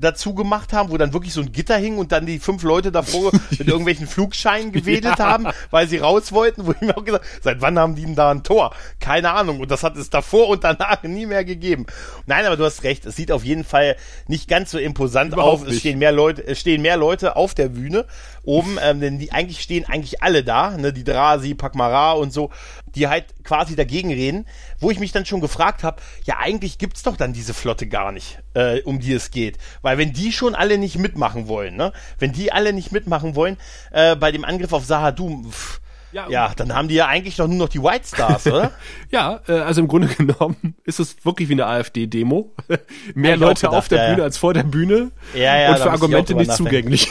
dazu 0.00 0.34
gemacht 0.34 0.72
haben, 0.72 0.90
wo 0.90 0.96
dann 0.96 1.12
wirklich 1.12 1.32
so 1.32 1.40
ein 1.40 1.52
Gitter 1.52 1.76
hing 1.76 1.98
und 1.98 2.12
dann 2.12 2.26
die 2.26 2.38
fünf 2.38 2.62
Leute 2.62 2.92
davor 2.92 3.32
mit 3.50 3.66
irgendwelchen 3.66 4.06
Flugscheinen 4.06 4.72
gewedelt 4.72 5.18
ja. 5.18 5.26
haben, 5.26 5.46
weil 5.70 5.88
sie 5.88 5.98
raus 5.98 6.32
wollten, 6.32 6.66
wo 6.66 6.72
ich 6.72 6.80
mir 6.80 6.96
auch 6.96 7.04
gesagt 7.04 7.24
seit 7.42 7.60
wann 7.60 7.78
haben 7.78 7.94
die 7.94 8.04
denn 8.04 8.14
da 8.14 8.30
ein 8.30 8.42
Tor? 8.42 8.74
Keine 9.00 9.32
Ahnung. 9.32 9.60
Und 9.60 9.70
das 9.70 9.82
hat 9.82 9.96
es 9.96 10.10
davor 10.10 10.48
und 10.48 10.64
danach 10.64 11.02
nie 11.02 11.26
mehr 11.26 11.44
gegeben. 11.44 11.86
Nein, 12.26 12.44
aber 12.46 12.56
du 12.56 12.64
hast 12.64 12.82
recht. 12.82 13.06
Es 13.06 13.16
sieht 13.16 13.32
auf 13.32 13.44
jeden 13.44 13.64
Fall 13.64 13.96
nicht 14.26 14.48
ganz 14.48 14.70
so 14.70 14.78
imposant 14.78 15.32
Überhaupt 15.32 15.62
auf. 15.62 15.68
Es 15.68 15.80
stehen 15.80 15.98
mehr 15.98 16.12
Leute, 16.12 16.46
es 16.46 16.60
stehen 16.60 16.82
mehr 16.82 16.96
Leute 16.96 17.36
auf 17.36 17.54
der 17.54 17.68
Bühne 17.68 18.06
oben, 18.46 18.78
ähm, 18.82 19.00
denn 19.00 19.18
die 19.18 19.32
eigentlich 19.32 19.60
stehen 19.60 19.84
eigentlich 19.84 20.22
alle 20.22 20.42
da, 20.42 20.76
ne, 20.78 20.92
die 20.92 21.04
Drasi, 21.04 21.54
Pakmara 21.54 22.12
und 22.12 22.32
so, 22.32 22.50
die 22.94 23.08
halt 23.08 23.26
quasi 23.44 23.76
dagegen 23.76 24.12
reden, 24.12 24.46
wo 24.80 24.90
ich 24.90 24.98
mich 24.98 25.12
dann 25.12 25.26
schon 25.26 25.40
gefragt 25.40 25.82
habe, 25.82 26.00
ja 26.24 26.38
eigentlich 26.38 26.78
gibt's 26.78 27.02
doch 27.02 27.16
dann 27.16 27.32
diese 27.32 27.52
Flotte 27.52 27.86
gar 27.86 28.12
nicht, 28.12 28.38
äh, 28.54 28.80
um 28.82 29.00
die 29.00 29.12
es 29.12 29.30
geht, 29.30 29.58
weil 29.82 29.98
wenn 29.98 30.12
die 30.12 30.32
schon 30.32 30.54
alle 30.54 30.78
nicht 30.78 30.98
mitmachen 30.98 31.48
wollen, 31.48 31.76
ne, 31.76 31.92
wenn 32.18 32.32
die 32.32 32.52
alle 32.52 32.72
nicht 32.72 32.92
mitmachen 32.92 33.34
wollen 33.34 33.58
äh, 33.90 34.16
bei 34.16 34.32
dem 34.32 34.44
Angriff 34.44 34.72
auf 34.72 34.84
Sahadum, 34.84 35.50
pff, 35.50 35.80
ja, 36.16 36.30
ja, 36.30 36.52
dann 36.56 36.72
haben 36.72 36.88
die 36.88 36.94
ja 36.94 37.06
eigentlich 37.08 37.36
doch 37.36 37.46
nur 37.46 37.58
noch 37.58 37.68
die 37.68 37.82
White 37.82 38.06
Stars, 38.06 38.46
oder? 38.46 38.72
ja, 39.10 39.40
äh, 39.46 39.52
also 39.52 39.82
im 39.82 39.88
Grunde 39.88 40.08
genommen 40.16 40.74
ist 40.84 40.98
es 40.98 41.24
wirklich 41.24 41.48
wie 41.50 41.52
eine 41.52 41.66
AfD-Demo. 41.66 42.54
Mehr 43.14 43.36
Leute 43.36 43.62
gedacht, 43.62 43.74
auf 43.74 43.88
der 43.88 43.98
ja, 43.98 44.08
Bühne 44.08 44.18
ja. 44.18 44.24
als 44.24 44.38
vor 44.38 44.54
der 44.54 44.62
Bühne 44.62 45.10
ja, 45.34 45.58
ja, 45.58 45.70
und 45.70 45.78
für 45.78 45.90
Argumente 45.90 46.34
nicht 46.34 46.52
zugänglich. 46.52 47.08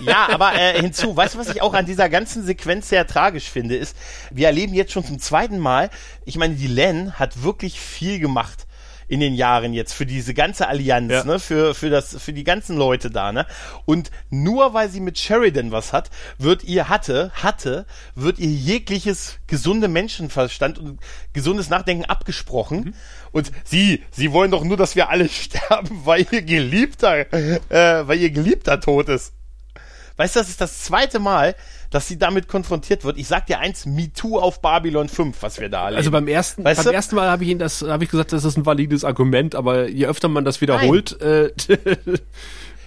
ja, 0.00 0.28
aber 0.30 0.54
äh, 0.54 0.80
hinzu, 0.80 1.14
weißt 1.14 1.34
du, 1.34 1.38
was 1.38 1.48
ich 1.50 1.60
auch 1.60 1.74
an 1.74 1.84
dieser 1.84 2.08
ganzen 2.08 2.44
Sequenz 2.44 2.88
sehr 2.88 3.06
tragisch 3.06 3.50
finde, 3.50 3.76
ist, 3.76 3.96
wir 4.30 4.46
erleben 4.46 4.72
jetzt 4.72 4.92
schon 4.92 5.04
zum 5.04 5.18
zweiten 5.18 5.58
Mal, 5.58 5.90
ich 6.24 6.38
meine, 6.38 6.54
die 6.54 6.66
Len 6.68 7.18
hat 7.18 7.42
wirklich 7.42 7.78
viel 7.78 8.18
gemacht 8.18 8.66
in 9.12 9.20
den 9.20 9.34
Jahren 9.34 9.74
jetzt 9.74 9.92
für 9.92 10.06
diese 10.06 10.32
ganze 10.32 10.68
Allianz, 10.68 11.12
ja. 11.12 11.24
ne, 11.24 11.38
für, 11.38 11.74
für 11.74 11.90
das, 11.90 12.16
für 12.18 12.32
die 12.32 12.44
ganzen 12.44 12.78
Leute 12.78 13.10
da, 13.10 13.30
ne. 13.30 13.44
Und 13.84 14.10
nur 14.30 14.72
weil 14.72 14.88
sie 14.88 15.00
mit 15.00 15.18
Sheridan 15.18 15.70
was 15.70 15.92
hat, 15.92 16.08
wird 16.38 16.64
ihr 16.64 16.88
hatte, 16.88 17.30
hatte, 17.34 17.84
wird 18.14 18.38
ihr 18.38 18.48
jegliches 18.48 19.36
gesunde 19.46 19.88
Menschenverstand 19.88 20.78
und 20.78 20.98
gesundes 21.34 21.68
Nachdenken 21.68 22.06
abgesprochen. 22.06 22.78
Mhm. 22.78 22.94
Und 23.32 23.52
sie, 23.64 24.02
sie 24.10 24.32
wollen 24.32 24.50
doch 24.50 24.64
nur, 24.64 24.78
dass 24.78 24.96
wir 24.96 25.10
alle 25.10 25.28
sterben, 25.28 26.00
weil 26.06 26.26
ihr 26.30 26.40
Geliebter, 26.40 27.30
äh, 27.34 28.08
weil 28.08 28.18
ihr 28.18 28.30
Geliebter 28.30 28.80
tot 28.80 29.10
ist. 29.10 29.34
Weißt 30.16 30.36
du, 30.36 30.40
das 30.40 30.48
ist 30.48 30.62
das 30.62 30.84
zweite 30.84 31.18
Mal, 31.18 31.54
dass 31.92 32.08
sie 32.08 32.18
damit 32.18 32.48
konfrontiert 32.48 33.04
wird. 33.04 33.18
Ich 33.18 33.28
sag 33.28 33.46
dir 33.46 33.60
eins, 33.60 33.86
MeToo 33.86 34.38
auf 34.38 34.60
Babylon 34.60 35.08
5, 35.08 35.42
was 35.42 35.60
wir 35.60 35.68
da 35.68 35.84
erleben. 35.84 35.98
Also 35.98 36.10
beim 36.10 36.26
ersten, 36.26 36.64
weißt 36.64 36.84
beim 36.84 36.94
ersten 36.94 37.14
Mal 37.14 37.30
habe 37.30 37.44
ich 37.44 37.50
Ihnen 37.50 37.60
das, 37.60 37.82
habe 37.82 38.02
ich 38.02 38.10
gesagt, 38.10 38.32
das 38.32 38.44
ist 38.44 38.56
ein 38.56 38.66
valides 38.66 39.04
Argument, 39.04 39.54
aber 39.54 39.88
je 39.88 40.06
öfter 40.06 40.28
man 40.28 40.44
das 40.44 40.60
wiederholt, 40.60 41.16
Nein. 41.20 41.50
äh, 41.76 42.18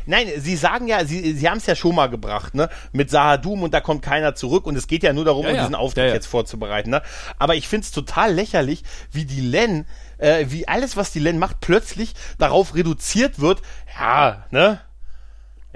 Nein, 0.07 0.27
sie 0.37 0.55
sagen 0.55 0.87
ja, 0.87 1.03
sie, 1.05 1.33
sie 1.33 1.49
haben 1.49 1.57
es 1.57 1.65
ja 1.65 1.75
schon 1.75 1.95
mal 1.95 2.07
gebracht, 2.07 2.53
ne? 2.53 2.69
Mit 2.91 3.09
Sahadum 3.09 3.63
und 3.63 3.73
da 3.73 3.81
kommt 3.81 4.03
keiner 4.03 4.35
zurück 4.35 4.67
und 4.67 4.75
es 4.75 4.87
geht 4.87 5.03
ja 5.03 5.13
nur 5.13 5.25
darum, 5.25 5.45
ja, 5.45 5.53
ja. 5.53 5.61
diesen 5.61 5.75
Auftritt 5.75 6.09
ja, 6.09 6.13
jetzt 6.13 6.27
vorzubereiten, 6.27 6.91
ne? 6.91 7.01
Aber 7.39 7.55
ich 7.55 7.67
find's 7.67 7.91
total 7.91 8.33
lächerlich, 8.33 8.83
wie 9.11 9.25
die 9.25 9.41
Len, 9.41 9.85
äh, 10.17 10.45
wie 10.49 10.67
alles, 10.67 10.95
was 10.95 11.11
die 11.11 11.19
Len 11.19 11.39
macht, 11.39 11.59
plötzlich 11.59 12.13
darauf 12.37 12.75
reduziert 12.75 13.39
wird, 13.39 13.61
ja, 13.99 14.45
ne? 14.51 14.79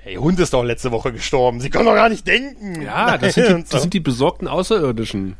Ey, 0.05 0.15
Hund 0.15 0.39
ist 0.39 0.53
doch 0.53 0.63
letzte 0.63 0.91
Woche 0.91 1.11
gestorben. 1.11 1.59
Sie 1.59 1.69
können 1.69 1.85
doch 1.85 1.95
gar 1.95 2.09
nicht 2.09 2.27
denken. 2.27 2.81
Ja, 2.81 3.17
das 3.17 3.33
sind 3.33 3.47
die, 3.47 3.63
das 3.69 3.81
sind 3.81 3.93
die 3.93 3.99
besorgten 3.99 4.47
Außerirdischen. 4.47 5.35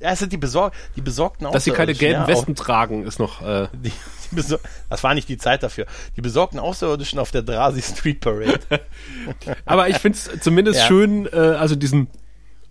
Ja, 0.00 0.12
es 0.12 0.18
sind 0.18 0.32
die, 0.32 0.36
besor 0.36 0.72
die 0.94 1.00
besorgten 1.00 1.50
Dass 1.50 1.64
sie 1.64 1.70
keine 1.70 1.94
gelben 1.94 2.22
ja, 2.22 2.28
Westen 2.28 2.54
tragen, 2.54 3.06
ist 3.06 3.18
noch. 3.18 3.42
Äh 3.42 3.68
die, 3.72 3.92
die 4.32 4.56
das 4.88 5.04
war 5.04 5.14
nicht 5.14 5.28
die 5.28 5.38
Zeit 5.38 5.62
dafür. 5.62 5.86
Die 6.16 6.20
besorgten 6.20 6.58
Außerirdischen 6.58 7.18
auf 7.18 7.30
der 7.30 7.42
Drasi 7.42 7.82
Street 7.82 8.20
Parade. 8.20 8.60
Aber 9.64 9.88
ich 9.88 9.96
finde 9.96 10.18
es 10.18 10.40
zumindest 10.40 10.80
ja. 10.80 10.86
schön, 10.86 11.26
äh, 11.32 11.36
also 11.36 11.74
diesen 11.74 12.08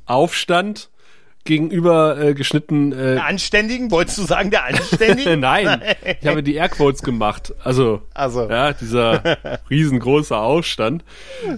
Aufstand 0.05 0.89
gegenüber 1.45 2.19
äh, 2.19 2.33
geschnitten. 2.33 2.91
Äh, 2.91 3.13
der 3.13 3.25
Anständigen? 3.25 3.91
Wolltest 3.91 4.17
du 4.17 4.23
sagen, 4.23 4.49
der 4.49 4.65
Anständigen? 4.65 5.39
Nein, 5.45 5.81
ich 6.21 6.27
habe 6.27 6.43
die 6.43 6.55
Airquotes 6.55 7.03
gemacht. 7.03 7.53
Also, 7.63 8.01
also. 8.13 8.49
ja, 8.49 8.73
dieser 8.73 9.37
riesengroße 9.69 10.35
Aufstand 10.35 11.03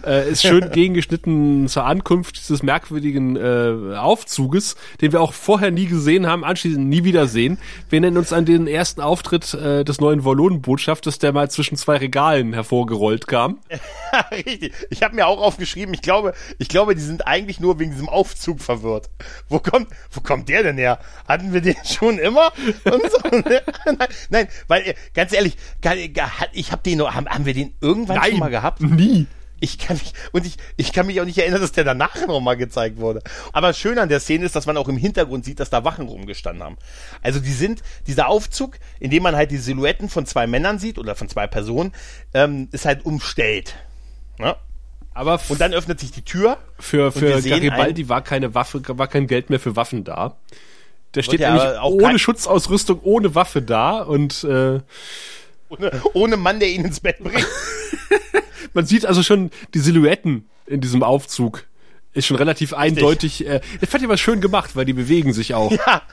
äh, 0.06 0.30
ist 0.30 0.42
schön 0.42 0.70
gegengeschnitten 0.72 1.68
zur 1.70 1.86
Ankunft 1.86 2.38
dieses 2.38 2.64
merkwürdigen 2.64 3.38
äh, 3.38 3.96
Aufzuges, 3.98 4.76
den 5.00 5.14
wir 5.14 5.22
auch 5.22 5.34
vorher 5.34 5.72
nie 5.72 5.86
gesehen 5.86 6.28
haben, 6.28 6.44
anschließend 6.44 6.86
nie 6.86 7.06
wieder 7.06 7.28
sehen. 7.28 7.58
Wir 7.90 8.02
nennen 8.02 8.18
uns 8.18 8.34
an 8.34 8.46
den 8.46 8.68
ersten 8.68 9.00
Auftritt 9.00 9.54
äh, 9.54 9.86
des 9.86 10.02
neuen 10.02 10.26
Wallonenbotschafters, 10.26 11.20
der 11.20 11.32
mal 11.32 11.50
zwischen 11.50 11.78
zwei 11.78 11.96
Regalen 11.98 12.52
hervorgerollt 12.52 13.28
kam. 13.28 13.60
Richtig. 14.32 14.74
Ich 14.90 15.02
habe 15.02 15.16
mir 15.16 15.28
auch 15.28 15.40
aufgeschrieben, 15.40 15.94
ich 15.94 16.02
glaube, 16.02 16.34
ich 16.58 16.68
glaube, 16.68 16.94
die 16.94 17.02
sind 17.02 17.26
eigentlich 17.26 17.62
nur 17.62 17.80
wegen 17.80 17.92
diesem 17.92 18.10
Aufzug 18.10 18.60
verwirrt. 18.60 19.10
Wo 19.48 19.60
kommt 19.60 19.77
kommt, 19.78 19.92
wo 20.12 20.22
kommt 20.22 20.50
der 20.50 20.64
denn 20.64 20.78
her? 20.78 21.00
Hatten 21.28 21.54
wir 21.54 21.62
den 21.62 21.76
schon 21.86 22.20
immer? 22.20 22.52
So, 22.84 23.38
ne? 23.38 23.62
nein, 23.86 24.08
nein, 24.30 24.48
weil 24.68 24.82
äh, 24.88 24.96
ganz 25.14 25.34
ehrlich, 25.34 25.58
ich 26.54 26.72
habe 26.72 26.82
den, 26.84 27.02
haben, 27.02 27.28
haben 27.28 27.46
wir 27.46 27.54
den 27.54 27.74
irgendwann 27.82 28.18
nein, 28.18 28.32
schon 28.32 28.40
mal 28.40 28.50
gehabt? 28.50 28.82
Nie. 28.82 29.28
Ich 29.60 29.80
kann 29.80 29.98
mich, 29.98 30.14
und 30.34 30.46
ich, 30.46 30.58
ich 30.76 30.94
kann 30.94 31.08
mich 31.08 31.20
auch 31.20 31.26
nicht 31.26 31.40
erinnern, 31.40 31.62
dass 31.62 31.72
der 31.72 31.84
danach 31.84 32.28
nochmal 32.28 32.58
gezeigt 32.58 32.98
wurde. 32.98 33.24
Aber 33.54 33.74
schön 33.74 33.98
an 33.98 34.08
der 34.08 34.20
Szene 34.20 34.46
ist, 34.46 34.56
dass 34.56 34.68
man 34.68 34.78
auch 34.78 34.88
im 34.88 34.98
Hintergrund 34.98 35.46
sieht, 35.46 35.60
dass 35.60 35.72
da 35.72 35.84
Wachen 35.84 36.08
rumgestanden 36.08 36.64
haben. 36.64 36.78
Also 37.24 37.40
die 37.40 37.54
sind, 37.54 37.82
dieser 38.06 38.28
Aufzug, 38.28 38.78
in 39.00 39.10
dem 39.10 39.24
man 39.24 39.36
halt 39.36 39.50
die 39.50 39.58
Silhouetten 39.58 40.10
von 40.10 40.28
zwei 40.28 40.46
Männern 40.46 40.78
sieht 40.78 41.00
oder 41.00 41.16
von 41.16 41.28
zwei 41.28 41.48
Personen, 41.48 41.92
ähm, 42.36 42.70
ist 42.72 42.86
halt 42.86 43.04
umstellt. 43.04 43.76
Ne? 44.38 44.56
Aber 45.18 45.39
und 45.49 45.59
dann 45.59 45.74
öffnet 45.74 45.99
sich 45.99 46.11
die 46.11 46.22
Tür. 46.22 46.59
Für, 46.78 47.11
für 47.11 47.41
Garibaldi 47.41 48.07
war 48.07 48.22
keine 48.22 48.53
Waffe, 48.53 48.82
war 48.86 49.07
kein 49.07 49.26
Geld 49.26 49.49
mehr 49.49 49.59
für 49.59 49.76
Waffen 49.76 50.03
da. 50.03 50.38
Der 51.15 51.24
steht 51.24 51.39
nämlich 51.39 51.63
ohne 51.82 52.20
Schutzausrüstung, 52.20 52.99
ohne 53.01 53.34
Waffe 53.34 53.63
da 53.63 54.03
und 54.03 54.43
äh, 54.43 54.80
ohne, 55.70 56.01
ohne 56.13 56.38
Mann, 56.38 56.59
der 56.59 56.70
ihn 56.70 56.86
ins 56.86 56.99
Bett 56.99 57.18
bringt. 57.18 57.47
Man 58.74 58.86
sieht 58.86 59.07
also 59.07 59.24
schon 59.24 59.49
die 59.74 59.80
Silhouetten 59.80 60.47
in 60.68 60.82
diesem 60.82 61.01
Aufzug. 61.01 61.65
Ist 62.13 62.28
schon 62.28 62.38
relativ 62.38 62.74
Richtig. 62.74 62.84
eindeutig. 62.84 63.47
Äh, 63.47 63.61
ich 63.82 63.89
fand 63.89 64.03
die 64.03 64.05
aber 64.07 64.18
schön 64.18 64.39
gemacht, 64.39 64.76
weil 64.76 64.86
die 64.86 64.93
bewegen 64.93 65.34
sich 65.34 65.55
auch. 65.55 65.72
Ja. 65.72 66.03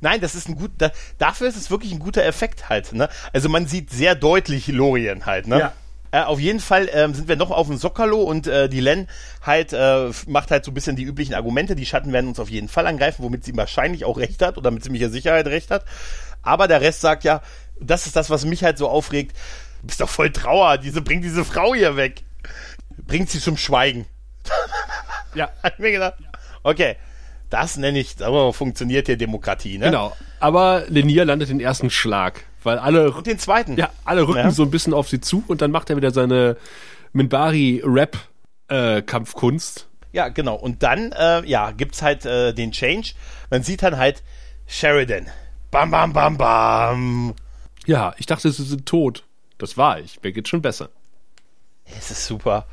Nein, 0.00 0.20
das 0.20 0.34
ist 0.34 0.48
ein 0.48 0.56
gut, 0.56 0.72
da, 0.78 0.90
dafür 1.18 1.46
ist 1.46 1.56
es 1.56 1.70
wirklich 1.70 1.92
ein 1.92 2.00
guter 2.00 2.24
Effekt 2.24 2.68
halt, 2.68 2.92
ne? 2.94 3.08
Also 3.32 3.48
man 3.48 3.66
sieht 3.66 3.90
sehr 3.90 4.16
deutlich 4.16 4.66
Lorien 4.66 5.26
halt, 5.26 5.46
ne? 5.46 5.58
Ja. 5.58 5.72
Äh, 6.12 6.22
auf 6.22 6.40
jeden 6.40 6.60
Fall 6.60 6.88
ähm, 6.92 7.14
sind 7.14 7.28
wir 7.28 7.36
noch 7.36 7.50
auf 7.50 7.68
dem 7.68 7.76
Sockerlo 7.76 8.22
und 8.22 8.46
äh, 8.46 8.68
die 8.68 8.80
Len 8.80 9.08
halt 9.42 9.72
äh, 9.72 10.10
macht 10.26 10.50
halt 10.50 10.64
so 10.64 10.70
ein 10.70 10.74
bisschen 10.74 10.96
die 10.96 11.04
üblichen 11.04 11.34
Argumente. 11.34 11.76
Die 11.76 11.86
Schatten 11.86 12.12
werden 12.12 12.28
uns 12.28 12.40
auf 12.40 12.50
jeden 12.50 12.68
Fall 12.68 12.86
angreifen, 12.86 13.22
womit 13.22 13.44
sie 13.44 13.56
wahrscheinlich 13.56 14.04
auch 14.04 14.18
recht 14.18 14.42
hat 14.42 14.58
oder 14.58 14.70
mit 14.70 14.82
ziemlicher 14.82 15.10
Sicherheit 15.10 15.46
recht 15.46 15.70
hat. 15.70 15.84
Aber 16.42 16.66
der 16.66 16.80
Rest 16.80 17.00
sagt 17.00 17.22
ja, 17.24 17.42
das 17.80 18.06
ist 18.06 18.16
das, 18.16 18.28
was 18.28 18.44
mich 18.44 18.64
halt 18.64 18.76
so 18.76 18.88
aufregt. 18.88 19.36
Du 19.82 19.86
bist 19.86 20.00
doch 20.00 20.08
voll 20.08 20.30
Trauer, 20.30 20.78
diese 20.78 21.00
bringt 21.00 21.24
diese 21.24 21.44
Frau 21.44 21.74
hier 21.74 21.96
weg. 21.96 22.22
Bringt 23.06 23.30
sie 23.30 23.40
zum 23.40 23.56
Schweigen. 23.56 24.06
ja. 25.34 25.50
Hat 25.62 25.78
mir 25.78 25.92
gedacht, 25.92 26.14
okay. 26.62 26.96
Das 27.50 27.76
nenne 27.76 27.98
ich, 27.98 28.24
aber 28.24 28.52
funktioniert 28.52 29.06
hier 29.06 29.16
Demokratie, 29.16 29.76
ne? 29.76 29.86
Genau. 29.86 30.16
Aber 30.38 30.84
Lenier 30.86 31.24
landet 31.24 31.48
den 31.48 31.58
ersten 31.58 31.90
Schlag. 31.90 32.44
Weil 32.62 32.78
alle. 32.78 33.12
Und 33.12 33.26
den 33.26 33.38
zweiten. 33.38 33.76
Ja, 33.76 33.90
alle 34.04 34.26
rücken 34.26 34.38
ja. 34.38 34.50
so 34.50 34.62
ein 34.62 34.70
bisschen 34.70 34.94
auf 34.94 35.08
sie 35.08 35.20
zu 35.20 35.44
und 35.46 35.62
dann 35.62 35.70
macht 35.70 35.90
er 35.90 35.96
wieder 35.96 36.10
seine 36.10 36.56
Minbari-Rap-Kampfkunst. 37.12 39.88
Äh, 40.12 40.16
ja, 40.16 40.28
genau. 40.28 40.56
Und 40.56 40.82
dann, 40.82 41.12
äh, 41.12 41.46
ja, 41.46 41.70
gibt's 41.70 42.02
halt 42.02 42.26
äh, 42.26 42.52
den 42.52 42.72
Change. 42.72 43.12
Man 43.50 43.62
sieht 43.62 43.82
dann 43.82 43.96
halt 43.96 44.22
Sheridan. 44.66 45.28
Bam, 45.70 45.90
bam, 45.90 46.12
bam, 46.12 46.36
bam. 46.36 47.34
Ja, 47.86 48.12
ich 48.18 48.26
dachte, 48.26 48.50
sie 48.50 48.64
sind 48.64 48.86
tot. 48.86 49.24
Das 49.58 49.76
war 49.76 50.00
ich. 50.00 50.20
Mir 50.22 50.32
geht's 50.32 50.48
schon 50.48 50.62
besser. 50.62 50.88
Es 51.98 52.10
ist 52.10 52.26
super. 52.26 52.66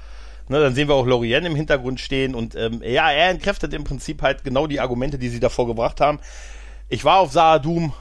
Ne, 0.49 0.61
dann 0.61 0.73
sehen 0.73 0.87
wir 0.87 0.95
auch 0.95 1.05
Lorien 1.05 1.45
im 1.45 1.55
Hintergrund 1.55 1.99
stehen 1.99 2.33
und 2.33 2.55
ähm, 2.55 2.81
ja, 2.81 3.11
er 3.11 3.31
entkräftet 3.31 3.73
im 3.73 3.83
Prinzip 3.83 4.21
halt 4.21 4.45
genau 4.45 4.65
die 4.65 4.79
Argumente, 4.79 5.17
die 5.17 5.27
sie 5.27 5.41
davor 5.41 5.67
gebracht 5.67 5.99
haben. 5.99 6.19
Ich 6.87 7.03
war 7.03 7.19
auf 7.19 7.33
Saadum 7.33 7.91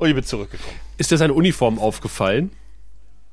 und 0.00 0.08
ich 0.08 0.14
bin 0.14 0.24
zurückgekommen. 0.24 0.76
Ist 0.96 1.10
dir 1.10 1.18
seine 1.18 1.34
Uniform 1.34 1.78
aufgefallen? 1.78 2.50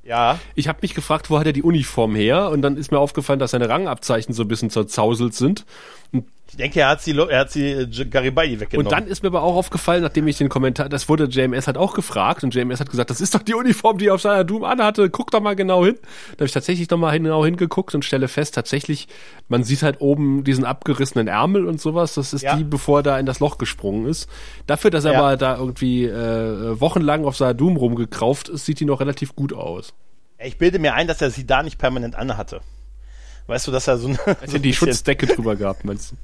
Ja. 0.03 0.39
Ich 0.55 0.67
habe 0.67 0.79
mich 0.81 0.93
gefragt, 0.93 1.29
wo 1.29 1.39
hat 1.39 1.47
er 1.47 1.53
die 1.53 1.63
Uniform 1.63 2.15
her? 2.15 2.49
Und 2.49 2.61
dann 2.61 2.77
ist 2.77 2.91
mir 2.91 2.99
aufgefallen, 2.99 3.39
dass 3.39 3.51
seine 3.51 3.69
Rangabzeichen 3.69 4.33
so 4.33 4.43
ein 4.43 4.47
bisschen 4.47 4.69
zerzauselt 4.69 5.33
sind. 5.33 5.65
Und 6.11 6.25
Ich 6.49 6.55
denke, 6.57 6.79
er 6.79 6.89
hat 6.89 7.01
sie, 7.01 7.11
er 7.17 7.39
hat 7.39 7.51
sie 7.51 7.71
äh, 7.71 8.05
Garibaldi 8.05 8.59
weggenommen. 8.59 8.87
Und 8.87 8.91
dann 8.91 9.07
ist 9.07 9.21
mir 9.21 9.27
aber 9.27 9.43
auch 9.43 9.55
aufgefallen, 9.55 10.01
nachdem 10.01 10.27
ich 10.27 10.37
den 10.37 10.47
Kommentar, 10.49 10.87
das 10.89 11.09
wurde 11.09 11.25
JMS 11.25 11.67
halt 11.67 11.77
auch 11.77 11.93
gefragt 11.93 12.43
und 12.43 12.55
JMS 12.55 12.79
hat 12.79 12.89
gesagt, 12.89 13.09
das 13.09 13.19
ist 13.21 13.35
doch 13.35 13.43
die 13.43 13.53
Uniform, 13.53 13.97
die 13.97 14.07
er 14.07 14.13
auf 14.15 14.21
seiner 14.21 14.43
Doom 14.45 14.63
anhatte, 14.63 15.09
guck 15.09 15.29
doch 15.31 15.41
mal 15.41 15.55
genau 15.55 15.83
hin. 15.85 15.95
Da 16.31 16.35
habe 16.37 16.45
ich 16.45 16.51
tatsächlich 16.53 16.89
noch 16.89 16.97
mal 16.97 17.17
genau 17.19 17.43
hingeguckt 17.43 17.93
und 17.95 18.05
stelle 18.05 18.27
fest, 18.27 18.55
tatsächlich, 18.55 19.07
man 19.49 19.63
sieht 19.63 19.83
halt 19.83 19.99
oben 19.99 20.43
diesen 20.43 20.63
abgerissenen 20.63 21.27
Ärmel 21.27 21.65
und 21.65 21.81
sowas, 21.81 22.13
das 22.13 22.33
ist 22.33 22.43
Ja. 22.43 22.55
die, 22.55 22.63
bevor 22.63 22.99
er 22.99 23.03
da 23.03 23.19
in 23.19 23.25
das 23.25 23.39
Loch 23.39 23.57
gesprungen 23.57 24.05
ist. 24.07 24.29
Dafür, 24.67 24.89
dass 24.89 25.03
er 25.05 25.13
Ja. 25.13 25.19
aber 25.19 25.37
da 25.37 25.57
irgendwie 25.57 26.05
äh, 26.05 26.79
wochenlang 26.79 27.25
auf 27.25 27.35
seiner 27.35 27.53
Doom 27.53 27.75
rumgekrauft 27.77 28.47
ist, 28.49 28.65
sieht 28.65 28.79
die 28.79 28.85
noch 28.85 28.99
relativ 29.01 29.35
gut 29.35 29.51
aus. 29.53 29.93
ich 30.39 30.57
bilde 30.57 30.79
mir 30.79 30.93
ein, 30.93 31.07
dass 31.07 31.21
er 31.21 31.29
sie 31.29 31.45
da 31.45 31.61
nicht 31.63 31.77
permanent 31.77 32.15
anhatte. 32.15 32.61
Weißt 33.47 33.65
du, 33.65 33.71
dass 33.71 33.87
er 33.87 33.97
so, 33.97 34.07
eine, 34.09 34.17
so 34.17 34.25
Hat 34.25 34.43
ein 34.43 34.49
die 34.51 34.59
bisschen- 34.59 34.87
Schutzdecke 34.89 35.25
drüber 35.25 35.55
gehabt, 35.55 35.85
meinst 35.85 36.11
du? 36.11 36.15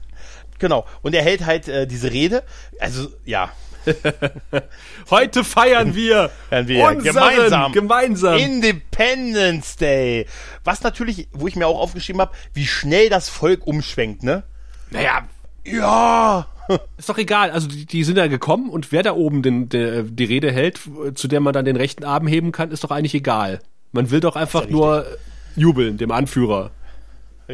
Genau. 0.59 0.85
Und 1.01 1.13
er 1.15 1.23
hält 1.23 1.45
halt 1.45 1.67
äh, 1.67 1.87
diese 1.87 2.11
Rede. 2.11 2.43
Also, 2.79 3.09
ja. 3.25 3.51
Heute 5.09 5.43
feiern 5.43 5.93
wir, 5.93 6.31
Feiern 6.49 6.67
wir 6.67 6.87
unseren 6.87 7.03
gemeinsam. 7.03 7.71
gemeinsam. 7.73 8.37
Independence 8.37 9.75
Day. 9.75 10.25
Was 10.63 10.83
natürlich, 10.83 11.27
wo 11.33 11.47
ich 11.47 11.55
mir 11.55 11.67
auch 11.67 11.79
aufgeschrieben 11.79 12.21
habe, 12.21 12.31
wie 12.53 12.65
schnell 12.65 13.09
das 13.09 13.27
Volk 13.29 13.67
umschwenkt, 13.67 14.23
ne? 14.23 14.43
naja, 14.89 15.27
Ja. 15.65 16.47
Ist 16.97 17.09
doch 17.09 17.17
egal. 17.17 17.51
Also 17.51 17.67
die, 17.67 17.85
die 17.85 18.05
sind 18.05 18.17
ja 18.17 18.27
gekommen 18.27 18.69
und 18.69 18.93
wer 18.93 19.03
da 19.03 19.13
oben 19.13 19.41
den, 19.41 19.67
der, 19.67 20.03
die 20.03 20.23
Rede 20.23 20.49
hält, 20.49 20.79
zu 21.15 21.27
der 21.27 21.41
man 21.41 21.51
dann 21.51 21.65
den 21.65 21.75
rechten 21.75 22.05
Arm 22.05 22.25
heben 22.25 22.53
kann, 22.53 22.71
ist 22.71 22.85
doch 22.85 22.91
eigentlich 22.91 23.15
egal. 23.15 23.59
Man 23.91 24.11
will 24.11 24.21
doch 24.21 24.37
einfach 24.37 24.69
nur 24.69 25.05
jubeln, 25.57 25.97
dem 25.97 26.11
Anführer. 26.11 26.71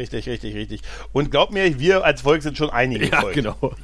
Richtig, 0.00 0.26
richtig, 0.30 0.54
richtig. 0.54 0.80
Und 1.12 1.30
glaub 1.30 1.50
mir, 1.52 1.78
wir 1.78 2.04
als 2.06 2.22
Volk 2.22 2.42
sind 2.42 2.56
schon 2.56 2.70
einige 2.70 3.06
Ja, 3.08 3.20
Volk. 3.20 3.34
genau. 3.34 3.58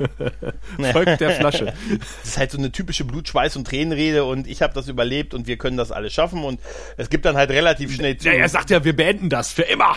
Folgt 0.93 1.21
der 1.21 1.31
Flasche. 1.33 1.75
Das 2.23 2.29
ist 2.31 2.39
halt 2.39 2.51
so 2.51 2.57
eine 2.57 2.73
typische 2.73 3.05
Blut, 3.05 3.29
Schweiß 3.29 3.55
und 3.57 3.67
Tränenrede 3.67 4.25
und 4.25 4.47
ich 4.47 4.63
habe 4.63 4.73
das 4.73 4.89
überlebt 4.89 5.35
und 5.35 5.47
wir 5.47 5.59
können 5.59 5.77
das 5.77 5.93
alles 5.93 6.15
schaffen 6.15 6.43
und 6.43 6.59
es 6.97 7.11
gibt 7.11 7.27
dann 7.27 7.37
halt 7.37 7.51
relativ 7.51 7.95
schnell 7.95 8.17
zu. 8.17 8.29
Ja, 8.29 8.35
er 8.35 8.49
sagt 8.49 8.71
ja, 8.71 8.83
wir 8.83 8.97
beenden 8.97 9.29
das 9.29 9.53
für 9.53 9.63
immer. 9.63 9.97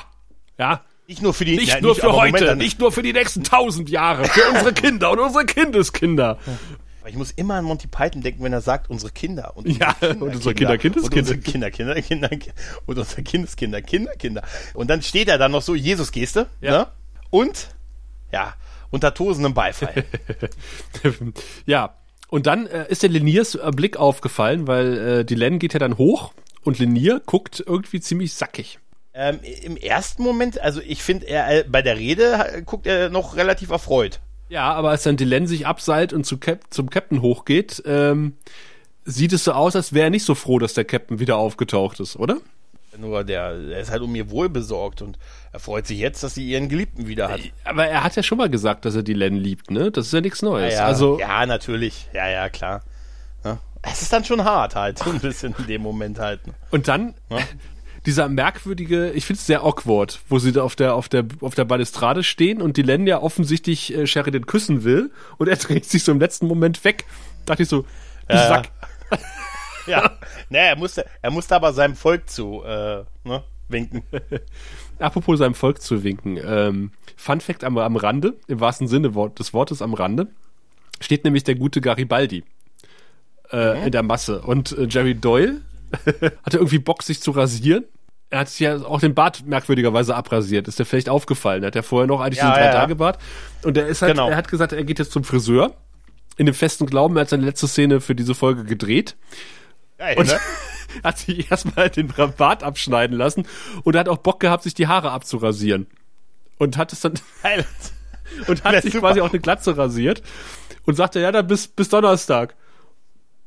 Ja. 0.58 0.82
nicht 1.08 1.22
nur 1.22 1.34
für 1.34 1.46
die 1.46 1.56
Nicht 1.56 1.70
ja, 1.70 1.80
nur 1.80 1.96
für 1.96 2.04
aber 2.04 2.18
Moment, 2.18 2.36
heute, 2.36 2.46
dann- 2.48 2.58
nicht 2.58 2.80
nur 2.82 2.92
für 2.92 3.02
die 3.02 3.14
nächsten 3.14 3.46
tausend 3.46 3.90
Jahre, 3.90 4.26
für 4.26 4.50
unsere 4.50 4.74
Kinder 4.74 5.12
und 5.12 5.20
unsere 5.20 5.46
Kindeskinder. 5.46 6.38
Aber 7.02 7.10
ich 7.10 7.16
muss 7.16 7.32
immer 7.32 7.56
an 7.56 7.66
Monty 7.66 7.88
Python 7.88 8.22
denken, 8.22 8.44
wenn 8.44 8.52
er 8.54 8.62
sagt, 8.62 8.90
unsere 8.90 9.12
Kinder 9.12 9.56
und 9.56 9.68
Ja, 9.68 9.96
und 10.02 10.22
unsere 10.22 10.54
Kinder, 10.54 10.78
Kindeskinder. 10.78 11.16
und 11.16 11.20
unsere 11.20 11.40
Kinder, 11.40 11.72
Kinder, 11.72 11.96
Kinder, 12.02 12.30
Kinder 12.30 12.54
und 12.86 12.98
unsere 13.00 13.24
Kindeskinder, 13.24 13.82
Kinder, 13.82 14.12
Kinder. 14.16 14.44
Und 14.74 14.90
dann 14.90 15.02
steht 15.02 15.28
er 15.30 15.38
dann 15.38 15.52
noch 15.52 15.62
so, 15.62 15.76
Jesus-Geste, 15.76 16.48
Ja. 16.62 16.72
ne? 16.72 16.88
Und, 17.30 17.70
ja, 18.32 18.54
unter 18.90 19.14
tosendem 19.14 19.54
Beifall. 19.54 20.04
ja. 21.66 21.96
Und 22.30 22.46
dann 22.46 22.68
äh, 22.68 22.86
ist 22.90 23.02
der 23.02 23.10
Leniers 23.10 23.56
äh, 23.56 23.72
Blick 23.74 23.98
aufgefallen, 23.98 24.68
weil 24.68 24.98
äh, 24.98 25.26
die 25.26 25.36
Len 25.36 25.58
geht 25.58 25.74
ja 25.74 25.80
dann 25.80 25.98
hoch 25.98 26.32
und 26.64 26.78
Lenier 26.78 27.22
guckt 27.26 27.64
irgendwie 27.66 28.02
ziemlich 28.02 28.34
sackig. 28.36 28.78
ähm, 29.16 29.40
Im 29.64 29.78
ersten 29.78 30.22
Moment, 30.22 30.60
also 30.62 30.80
ich 30.80 31.02
finde, 31.02 31.26
er 31.28 31.50
äh, 31.50 31.64
bei 31.68 31.82
der 31.82 31.98
Rede 31.98 32.34
äh, 32.54 32.62
guckt 32.62 32.86
er 32.86 33.10
noch 33.10 33.36
relativ 33.36 33.72
erfreut. 33.72 34.20
Ja, 34.50 34.74
aber 34.74 34.90
als 34.90 35.04
dann 35.04 35.16
Dylan 35.18 35.48
sich 35.48 35.66
abseilt 35.68 36.12
und 36.12 36.26
zu 36.26 36.38
Cap 36.38 36.62
zum 36.70 36.90
Captain 36.90 37.22
hochgeht, 37.22 37.82
ähm, 37.86 38.34
sieht 39.06 39.32
es 39.34 39.44
so 39.44 39.52
aus, 39.54 39.76
als 39.76 39.94
wäre 39.94 40.06
er 40.08 40.10
nicht 40.10 40.26
so 40.26 40.36
froh, 40.36 40.60
dass 40.60 40.74
der 40.74 40.86
Captain 40.86 41.20
wieder 41.20 41.38
aufgetaucht 41.38 42.00
ist, 42.00 42.16
oder? 42.16 42.38
Nur 42.98 43.24
der, 43.24 43.58
der 43.58 43.80
ist 43.80 43.92
halt 43.92 44.02
um 44.02 44.14
ihr 44.16 44.30
Wohl 44.30 44.50
besorgt 44.50 45.02
und 45.02 45.18
er 45.54 45.60
freut 45.60 45.88
sich 45.88 46.00
jetzt, 46.00 46.22
dass 46.22 46.36
sie 46.36 46.50
ihren 46.50 46.68
Geliebten 46.68 47.08
wieder 47.08 47.30
hat. 47.30 47.40
Aber 47.64 47.86
er 47.88 48.04
hat 48.04 48.16
ja 48.18 48.24
schon 48.24 48.38
mal 48.38 48.50
gesagt, 48.50 48.84
dass 48.84 48.96
er 48.96 49.04
Dylan 49.04 49.36
liebt, 49.38 49.72
ne? 49.72 49.90
Das 49.92 50.08
ist 50.08 50.14
ja 50.14 50.20
nichts 50.20 50.42
Neues. 50.42 50.74
ja, 50.74 50.86
Also, 50.86 51.18
ja, 51.20 51.46
natürlich. 51.46 52.10
Ja, 52.14 52.28
ja, 52.28 52.50
klar. 52.50 52.82
Ja. 53.46 53.60
Es 53.84 54.02
ist 54.02 54.12
dann 54.12 54.26
schon 54.26 54.44
hart 54.44 54.76
halt, 54.76 55.00
so 55.00 55.10
ein 55.12 55.20
bisschen 55.20 55.56
in 55.60 55.68
dem 55.68 55.82
Moment 55.82 56.20
halt. 56.20 56.46
ne? 56.48 56.54
und 56.72 56.88
dann 56.90 57.14
dieser 58.10 58.28
merkwürdige, 58.28 59.12
ich 59.12 59.24
finde 59.24 59.38
es 59.38 59.46
sehr 59.46 59.62
awkward, 59.62 60.20
wo 60.30 60.40
sie 60.40 60.52
da 60.52 60.64
auf 60.64 60.76
der, 60.76 60.96
auf 60.96 61.10
der, 61.10 61.26
auf 61.42 61.54
der 61.54 61.66
Balustrade 61.66 62.24
stehen 62.24 62.60
und 62.60 62.76
Dylan 62.76 63.06
ja 63.06 63.22
offensichtlich 63.22 63.94
äh, 63.94 64.08
Sheridan 64.08 64.48
küssen 64.48 64.84
will 64.84 65.12
und 65.38 65.48
er 65.48 65.56
dreht 65.58 65.86
sich 65.86 66.04
so 66.04 66.12
im 66.12 66.20
letzten 66.20 66.48
Moment 66.48 66.84
weg. 66.84 67.06
Dachte 67.46 67.62
ich 67.62 67.70
so, 67.70 67.82
du 67.82 67.88
Ja, 68.34 68.48
Sack. 68.48 68.72
Ja, 69.86 70.18
naja, 70.50 70.66
er 70.70 70.76
musste, 70.76 71.06
er 71.22 71.30
musste 71.30 71.56
aber 71.56 71.72
seinem 71.72 71.96
Volk 71.96 72.28
zu 72.28 72.64
äh, 72.64 73.04
ne, 73.24 73.44
winken. 73.68 74.02
Apropos 75.00 75.38
seinem 75.38 75.54
Volk 75.54 75.80
zu 75.80 76.04
winken. 76.04 76.40
Ähm, 76.44 76.92
Fun 77.16 77.42
Fact 77.42 77.64
am, 77.64 77.78
am 77.78 77.96
Rande, 77.96 78.38
im 78.48 78.60
wahrsten 78.60 78.88
Sinne 78.88 79.12
des 79.38 79.54
Wortes 79.54 79.84
am 79.84 79.94
Rande, 79.94 80.30
steht 81.00 81.26
nämlich 81.26 81.44
der 81.44 81.56
gute 81.56 81.80
Garibaldi 81.80 82.44
äh, 83.52 83.86
in 83.86 83.92
der 83.92 84.02
Masse. 84.02 84.42
Und 84.42 84.72
äh, 84.72 84.88
Jerry 84.90 85.14
Doyle 85.14 85.62
hatte 86.44 86.58
irgendwie 86.58 86.80
Bock, 86.80 87.04
sich 87.04 87.22
zu 87.22 87.30
rasieren. 87.32 87.86
Er 88.32 88.40
hat 88.40 88.50
sich 88.50 88.60
ja 88.60 88.76
auch 88.86 89.00
den 89.00 89.16
Bart 89.16 89.46
merkwürdigerweise 89.46 90.16
abrasiert. 90.16 90.68
Ist 90.68 90.78
dir 90.78 90.86
vielleicht 90.86 91.10
aufgefallen? 91.10 91.66
Hat 91.66 91.76
er 91.76 91.82
vorher 91.84 92.06
noch 92.08 92.22
eigentlich 92.22 92.38
Ja, 92.38 92.52
diesen 92.52 92.56
ja, 92.64 92.70
drei 92.70 92.74
ja. 92.76 92.82
Tage 92.82 92.96
Bart? 92.96 93.18
Und 93.64 93.76
er 93.76 93.88
ist 93.88 94.02
halt, 94.04 94.12
Genau. 94.14 94.30
er 94.30 94.36
hat 94.38 94.50
gesagt, 94.50 94.72
er 94.72 94.84
geht 94.84 95.00
jetzt 95.00 95.12
zum 95.12 95.24
Friseur. 95.24 95.76
In 96.38 96.46
dem 96.46 96.56
festen 96.56 96.86
Glauben, 96.86 97.18
er 97.18 97.22
hat 97.22 97.30
seine 97.30 97.44
letzte 97.46 97.68
Szene 97.68 98.02
für 98.02 98.16
diese 98.16 98.36
Folge 98.36 98.64
gedreht. 98.66 99.16
Geil, 99.98 100.18
Und 100.18 100.28
ne? 100.28 100.40
hat 101.04 101.18
sich 101.18 101.50
erstmal 101.52 101.90
den 101.90 102.08
Bart 102.38 102.64
abschneiden 102.64 103.18
lassen 103.18 103.46
und 103.84 103.96
er 103.96 104.00
hat 104.02 104.10
auch 104.10 104.18
Bock 104.20 104.40
gehabt, 104.40 104.64
sich 104.64 104.74
die 104.74 104.88
Haare 104.88 105.12
abzurasieren. 105.12 105.88
Und 106.58 106.78
hat 106.78 106.94
es 106.94 107.02
dann 107.02 107.14
Geil. 107.44 107.66
und 108.48 108.64
hat 108.64 108.82
sich 108.84 108.94
super. 108.94 109.08
quasi 109.08 109.22
auch 109.22 109.32
eine 109.32 109.40
Glatze 109.40 109.76
rasiert 109.76 110.22
und 110.86 110.96
sagte, 110.96 111.20
ja, 111.20 111.32
dann 111.32 111.48
bis, 111.48 111.68
bis 111.68 111.90
Donnerstag. 111.90 112.56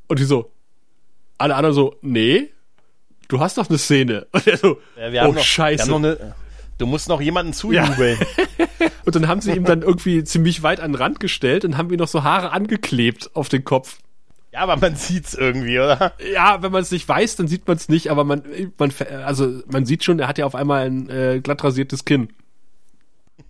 Und 0.08 0.18
die 0.18 0.24
so, 0.24 0.50
alle 1.38 1.54
anderen 1.54 1.74
so, 1.74 1.96
nee, 2.02 2.50
du 3.32 3.40
hast 3.40 3.58
doch 3.58 3.68
eine 3.68 3.78
Szene. 3.78 4.26
Und 4.32 4.46
er 4.46 4.56
so, 4.56 4.78
Ja, 5.10 5.26
oh 5.26 5.32
noch, 5.32 5.42
Scheiße. 5.42 5.94
Eine, 5.94 6.34
du 6.78 6.86
musst 6.86 7.08
noch 7.08 7.20
jemanden 7.20 7.52
zujubeln. 7.52 8.18
und 9.04 9.14
dann 9.14 9.28
haben 9.28 9.40
sie 9.40 9.52
ihm 9.52 9.64
dann 9.64 9.82
irgendwie 9.82 10.24
ziemlich 10.24 10.62
weit 10.62 10.80
an 10.80 10.92
den 10.92 10.96
Rand 10.96 11.20
gestellt 11.20 11.64
und 11.64 11.76
haben 11.76 11.90
ihm 11.90 11.98
noch 11.98 12.08
so 12.08 12.22
Haare 12.22 12.52
angeklebt 12.52 13.30
auf 13.34 13.48
den 13.48 13.64
Kopf. 13.64 13.98
Ja, 14.52 14.60
aber 14.60 14.76
man 14.76 14.96
sieht's 14.96 15.32
irgendwie, 15.32 15.78
oder? 15.78 16.12
Ja, 16.32 16.62
wenn 16.62 16.72
man 16.72 16.82
es 16.82 16.90
nicht 16.90 17.08
weiß, 17.08 17.36
dann 17.36 17.48
sieht 17.48 17.66
man 17.66 17.78
es 17.78 17.88
nicht, 17.88 18.10
aber 18.10 18.24
man, 18.24 18.42
man, 18.76 18.92
also 19.24 19.62
man 19.66 19.86
sieht 19.86 20.04
schon, 20.04 20.18
er 20.18 20.28
hat 20.28 20.36
ja 20.36 20.44
auf 20.44 20.54
einmal 20.54 20.84
ein 20.84 21.08
äh, 21.08 21.40
glatt 21.42 21.64
rasiertes 21.64 22.04
Kinn. 22.04 22.28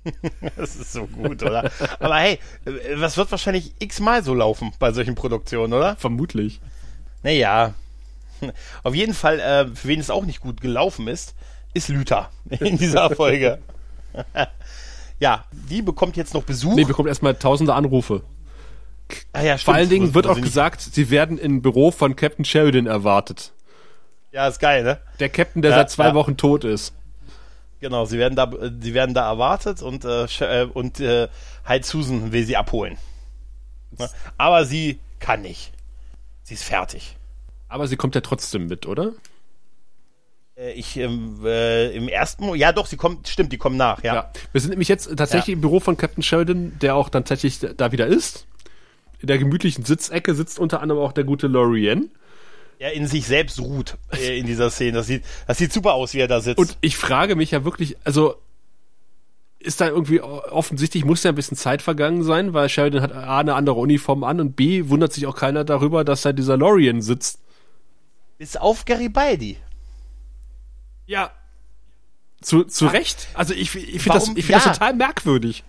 Das 0.56 0.76
ist 0.76 0.92
so 0.92 1.06
gut, 1.06 1.42
oder? 1.42 1.70
Aber 2.00 2.16
hey, 2.16 2.38
äh, 2.64 2.96
das 2.98 3.16
wird 3.16 3.30
wahrscheinlich 3.30 3.72
x-mal 3.78 4.24
so 4.24 4.34
laufen 4.34 4.72
bei 4.78 4.92
solchen 4.92 5.14
Produktionen, 5.14 5.72
oder? 5.72 5.96
Vermutlich. 5.96 6.60
Naja. 7.22 7.74
Auf 8.82 8.94
jeden 8.94 9.14
Fall, 9.14 9.40
äh, 9.40 9.66
für 9.74 9.88
wen 9.88 10.00
es 10.00 10.10
auch 10.10 10.24
nicht 10.24 10.40
gut 10.40 10.60
gelaufen 10.60 11.08
ist, 11.08 11.34
ist 11.74 11.88
Lüther 11.88 12.30
in 12.50 12.78
dieser 12.78 13.10
Folge. 13.10 13.58
ja, 15.18 15.44
die 15.52 15.82
bekommt 15.82 16.16
jetzt 16.16 16.34
noch 16.34 16.42
Besuch. 16.42 16.74
Nee, 16.74 16.84
bekommt 16.84 17.08
erstmal 17.08 17.34
tausende 17.34 17.74
Anrufe. 17.74 18.22
ah, 19.32 19.42
ja, 19.42 19.56
Vor 19.58 19.74
allen 19.74 19.88
Dingen 19.88 20.14
wird 20.14 20.26
wo 20.26 20.30
auch 20.30 20.40
gesagt, 20.40 20.80
sie 20.80 21.10
werden 21.10 21.38
im 21.38 21.62
Büro 21.62 21.90
von 21.90 22.16
Captain 22.16 22.44
Sheridan 22.44 22.86
erwartet. 22.86 23.52
Ja, 24.32 24.48
ist 24.48 24.60
geil, 24.60 24.82
ne? 24.82 24.98
Der 25.20 25.28
Captain, 25.28 25.60
der 25.60 25.72
Ja, 25.72 25.76
seit 25.78 25.90
zwei 25.90 26.06
ja. 26.08 26.14
Wochen 26.14 26.36
tot 26.36 26.64
ist. 26.64 26.94
Genau, 27.80 28.04
sie 28.04 28.18
werden 28.18 28.36
da, 28.36 28.50
sie 28.80 28.94
werden 28.94 29.12
da 29.12 29.28
erwartet 29.28 29.82
und, 29.82 30.04
äh, 30.04 30.24
äh, 30.24 30.64
und 30.64 31.00
äh, 31.00 31.28
Hyde 31.66 31.84
Susan 31.84 32.32
will 32.32 32.44
sie 32.44 32.56
abholen. 32.56 32.96
Ne? 33.98 34.08
Aber 34.38 34.64
sie 34.64 35.00
kann 35.18 35.42
nicht. 35.42 35.72
Sie 36.44 36.54
ist 36.54 36.64
fertig. 36.64 37.16
Aber 37.72 37.88
sie 37.88 37.96
kommt 37.96 38.14
ja 38.14 38.20
trotzdem 38.20 38.66
mit, 38.66 38.86
oder? 38.86 39.12
Äh, 40.56 40.72
ich 40.72 40.96
ähm, 40.98 41.40
äh, 41.44 41.88
im 41.96 42.06
ersten, 42.08 42.54
ja 42.54 42.70
doch, 42.72 42.86
sie 42.86 42.98
kommt, 42.98 43.28
stimmt, 43.28 43.50
die 43.52 43.56
kommen 43.56 43.78
nach, 43.78 44.02
ja. 44.04 44.14
Ja. 44.14 44.32
Wir 44.52 44.60
sind 44.60 44.70
nämlich 44.70 44.88
jetzt 44.88 45.06
tatsächlich 45.16 45.48
Ja. 45.48 45.54
im 45.54 45.62
Büro 45.62 45.80
von 45.80 45.96
Captain 45.96 46.22
Sheridan, 46.22 46.78
der 46.80 46.94
auch 46.94 47.08
dann 47.08 47.24
tatsächlich 47.24 47.74
da 47.76 47.90
wieder 47.90 48.06
ist. 48.06 48.46
In 49.20 49.26
der 49.28 49.38
gemütlichen 49.38 49.84
Sitzecke 49.86 50.34
sitzt 50.34 50.58
unter 50.58 50.82
anderem 50.82 51.00
auch 51.00 51.12
der 51.12 51.24
gute 51.24 51.46
Lorien. 51.46 52.10
Er 52.78 52.92
in 52.92 53.06
sich 53.06 53.26
selbst 53.26 53.58
ruht 53.60 53.96
äh, 54.12 54.38
in 54.38 54.44
dieser 54.44 54.68
Szene. 54.68 54.92
Das 54.98 55.06
sieht, 55.06 55.24
das 55.46 55.56
sieht 55.56 55.72
super 55.72 55.94
aus, 55.94 56.12
wie 56.12 56.18
er 56.18 56.28
da 56.28 56.40
sitzt. 56.40 56.58
Und 56.58 56.76
ich 56.82 56.96
frage 56.98 57.36
mich 57.36 57.52
ja 57.52 57.64
wirklich, 57.64 57.96
also 58.04 58.34
ist 59.60 59.80
da 59.80 59.86
irgendwie 59.88 60.20
offensichtlich, 60.20 61.04
muss 61.06 61.22
ja 61.22 61.30
ein 61.30 61.36
bisschen 61.36 61.56
Zeit 61.56 61.80
vergangen 61.80 62.22
sein, 62.24 62.52
weil 62.52 62.68
Sheridan 62.68 63.00
hat 63.00 63.12
A, 63.12 63.38
eine 63.38 63.54
andere 63.54 63.76
Uniform 63.76 64.24
an 64.24 64.40
und 64.40 64.56
B, 64.56 64.88
wundert 64.88 65.12
sich 65.12 65.26
auch 65.26 65.36
keiner 65.36 65.64
darüber, 65.64 66.04
dass 66.04 66.22
da 66.22 66.32
dieser 66.32 66.56
Lorien 66.58 67.00
sitzt. 67.00 67.38
Bis 68.42 68.56
auf 68.56 68.86
Garibaldi. 68.86 69.56
Ja. 71.06 71.30
Zu, 72.40 72.64
zu 72.64 72.88
Recht. 72.88 73.28
Also 73.34 73.54
ich, 73.54 73.72
ich 73.76 74.02
finde 74.02 74.18
das, 74.18 74.26
ich 74.30 74.44
find 74.44 74.48
Ja. 74.48 74.58
das 74.58 74.78
total 74.78 74.94
merkwürdig. 74.94 75.62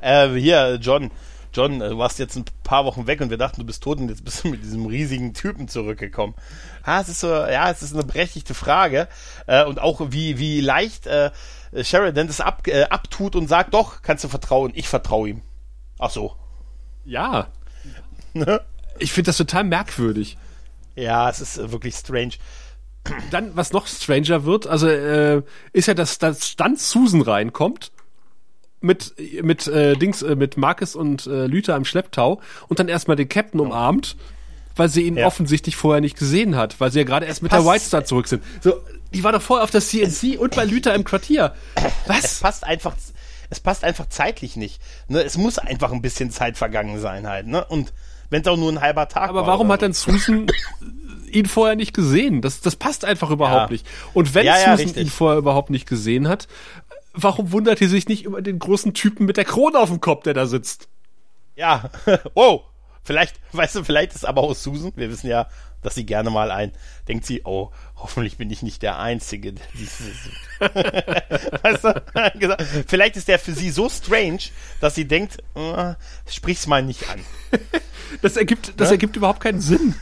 Äh, 0.00 0.28
hier, 0.34 0.78
John. 0.80 1.10
John, 1.52 1.80
äh, 1.80 1.88
du 1.88 1.98
warst 1.98 2.20
jetzt 2.20 2.36
ein 2.36 2.44
paar 2.62 2.84
Wochen 2.84 3.08
weg 3.08 3.20
und 3.22 3.30
wir 3.30 3.38
dachten, 3.38 3.60
du 3.60 3.66
bist 3.66 3.82
tot 3.82 3.98
und 3.98 4.08
jetzt 4.08 4.24
bist 4.24 4.44
du 4.44 4.50
mit 4.50 4.62
diesem 4.62 4.86
riesigen 4.86 5.34
Typen 5.34 5.66
zurückgekommen. 5.66 6.36
Ah, 6.84 7.00
es 7.00 7.08
ist 7.08 7.18
so, 7.18 7.26
ja, 7.26 7.68
es 7.72 7.82
ist 7.82 7.92
eine 7.92 8.04
berechtigte 8.04 8.54
Frage. 8.54 9.08
Äh, 9.48 9.64
und 9.64 9.80
auch 9.80 10.12
wie, 10.12 10.38
wie 10.38 10.60
leicht 10.60 11.08
äh, 11.08 11.32
Sheridan 11.82 12.28
das 12.28 12.40
ab, 12.40 12.68
äh, 12.68 12.84
abtut 12.84 13.34
und 13.34 13.48
sagt, 13.48 13.74
doch, 13.74 14.00
kannst 14.02 14.22
du 14.22 14.28
vertrauen, 14.28 14.70
ich 14.76 14.86
vertraue 14.86 15.28
ihm. 15.28 15.42
Ach 15.98 16.10
so. 16.10 16.36
Ja. 17.04 17.48
Ne? 18.32 18.60
Ich 19.00 19.12
finde 19.12 19.30
das 19.30 19.38
total 19.38 19.64
merkwürdig. 19.64 20.38
Ja, 20.96 21.30
es 21.30 21.40
ist 21.40 21.58
äh, 21.58 21.72
wirklich 21.72 21.94
strange. 21.94 22.32
Dann, 23.30 23.56
was 23.56 23.72
noch 23.72 23.86
stranger 23.88 24.44
wird, 24.44 24.66
also 24.66 24.86
äh, 24.86 25.42
ist 25.72 25.86
ja, 25.88 25.94
dass, 25.94 26.18
dass 26.18 26.54
dann 26.56 26.76
Susan 26.76 27.20
reinkommt 27.22 27.90
mit 28.80 29.14
mit 29.42 29.66
äh, 29.66 29.94
Dings 29.96 30.22
äh, 30.22 30.36
mit 30.36 30.56
Marcus 30.56 30.94
und 30.94 31.26
äh, 31.26 31.46
Lüther 31.46 31.76
im 31.76 31.84
Schlepptau 31.84 32.40
und 32.68 32.78
dann 32.78 32.88
erstmal 32.88 33.16
den 33.16 33.28
Captain 33.28 33.60
umarmt, 33.60 34.16
weil 34.76 34.88
sie 34.88 35.02
ihn 35.02 35.16
Ja. 35.16 35.26
offensichtlich 35.26 35.76
vorher 35.76 36.00
nicht 36.00 36.16
gesehen 36.16 36.56
hat, 36.56 36.80
weil 36.80 36.90
sie 36.92 36.98
ja 37.00 37.04
gerade 37.04 37.26
erst 37.26 37.42
mit 37.42 37.52
der 37.52 37.64
White 37.64 37.84
Star 37.84 38.04
zurück 38.04 38.28
sind. 38.28 38.42
So, 38.60 38.74
die 39.12 39.22
war 39.24 39.32
doch 39.32 39.42
vorher 39.42 39.64
auf 39.64 39.70
der 39.70 39.80
CNC 39.80 40.38
und 40.38 40.54
bei 40.56 40.64
Lüther 40.64 40.94
im 40.94 41.04
Quartier. 41.04 41.54
Es 41.74 41.84
Was? 42.06 42.40
passt 42.40 42.64
einfach, 42.64 42.94
es 43.50 43.60
passt 43.60 43.82
einfach 43.84 44.08
zeitlich 44.08 44.56
nicht. 44.56 44.80
Ne? 45.08 45.22
Es 45.22 45.36
muss 45.36 45.58
einfach 45.58 45.90
ein 45.92 46.02
bisschen 46.02 46.30
Zeit 46.30 46.56
vergangen 46.56 47.00
sein 47.00 47.26
halt. 47.28 47.46
Ne? 47.48 47.64
Und 47.64 47.92
wenn 48.32 48.42
es 48.42 48.48
auch 48.48 48.56
nur 48.56 48.72
ein 48.72 48.80
halber 48.80 49.08
Tag 49.08 49.28
Aber 49.28 49.42
war 49.42 49.46
warum 49.46 49.66
oder 49.68 49.74
hat 49.74 49.82
dann 49.82 49.92
Susan 49.92 50.46
ihn 51.30 51.46
vorher 51.46 51.76
nicht 51.76 51.94
gesehen? 51.94 52.40
Das, 52.42 52.60
das 52.60 52.76
passt 52.76 53.04
einfach 53.04 53.30
überhaupt 53.30 53.70
Ja. 53.70 53.72
nicht. 53.72 53.86
Und 54.14 54.34
wenn 54.34 54.46
Ja, 54.46 54.54
ja, 54.56 54.60
Susan 54.72 54.76
richtig. 54.86 55.02
ihn 55.04 55.10
vorher 55.10 55.38
überhaupt 55.38 55.70
nicht 55.70 55.86
gesehen 55.88 56.26
hat, 56.28 56.48
warum 57.14 57.52
wundert 57.52 57.78
sie 57.78 57.86
sich 57.86 58.08
nicht 58.08 58.24
über 58.24 58.42
den 58.42 58.58
großen 58.58 58.94
Typen 58.94 59.26
mit 59.26 59.36
der 59.36 59.44
Krone 59.44 59.78
auf 59.78 59.90
dem 59.90 60.00
Kopf, 60.00 60.24
der 60.24 60.34
da 60.34 60.46
sitzt? 60.46 60.88
Ja, 61.56 61.90
wow. 62.34 62.62
Vielleicht, 63.04 63.40
weißt 63.52 63.76
du, 63.76 63.84
vielleicht 63.84 64.14
ist 64.14 64.24
aber 64.26 64.42
auch 64.42 64.54
Susan, 64.54 64.92
wir 64.96 65.10
wissen 65.10 65.28
ja, 65.28 65.48
dass 65.82 65.96
sie 65.96 66.06
gerne 66.06 66.30
mal 66.30 66.52
ein, 66.52 66.70
denkt 67.08 67.26
sie, 67.26 67.42
oh, 67.44 67.72
hoffentlich 67.96 68.36
bin 68.36 68.48
ich 68.50 68.62
nicht 68.62 68.82
der 68.82 69.00
Einzige, 69.00 69.52
der 69.52 69.64
dieses, 69.74 70.14
weißt 70.60 71.84
du, 71.84 72.84
vielleicht 72.86 73.16
ist 73.16 73.26
der 73.26 73.40
für 73.40 73.52
sie 73.52 73.70
so 73.70 73.88
strange, 73.88 74.38
dass 74.80 74.94
sie 74.94 75.06
denkt, 75.06 75.38
äh, 75.56 75.94
sprich's 76.30 76.68
mal 76.68 76.82
nicht 76.82 77.08
an. 77.10 77.20
Das 78.22 78.36
ergibt, 78.36 78.74
das 78.76 78.90
Ne? 78.90 78.94
ergibt 78.94 79.16
überhaupt 79.16 79.40
keinen 79.40 79.60
Sinn. 79.60 79.96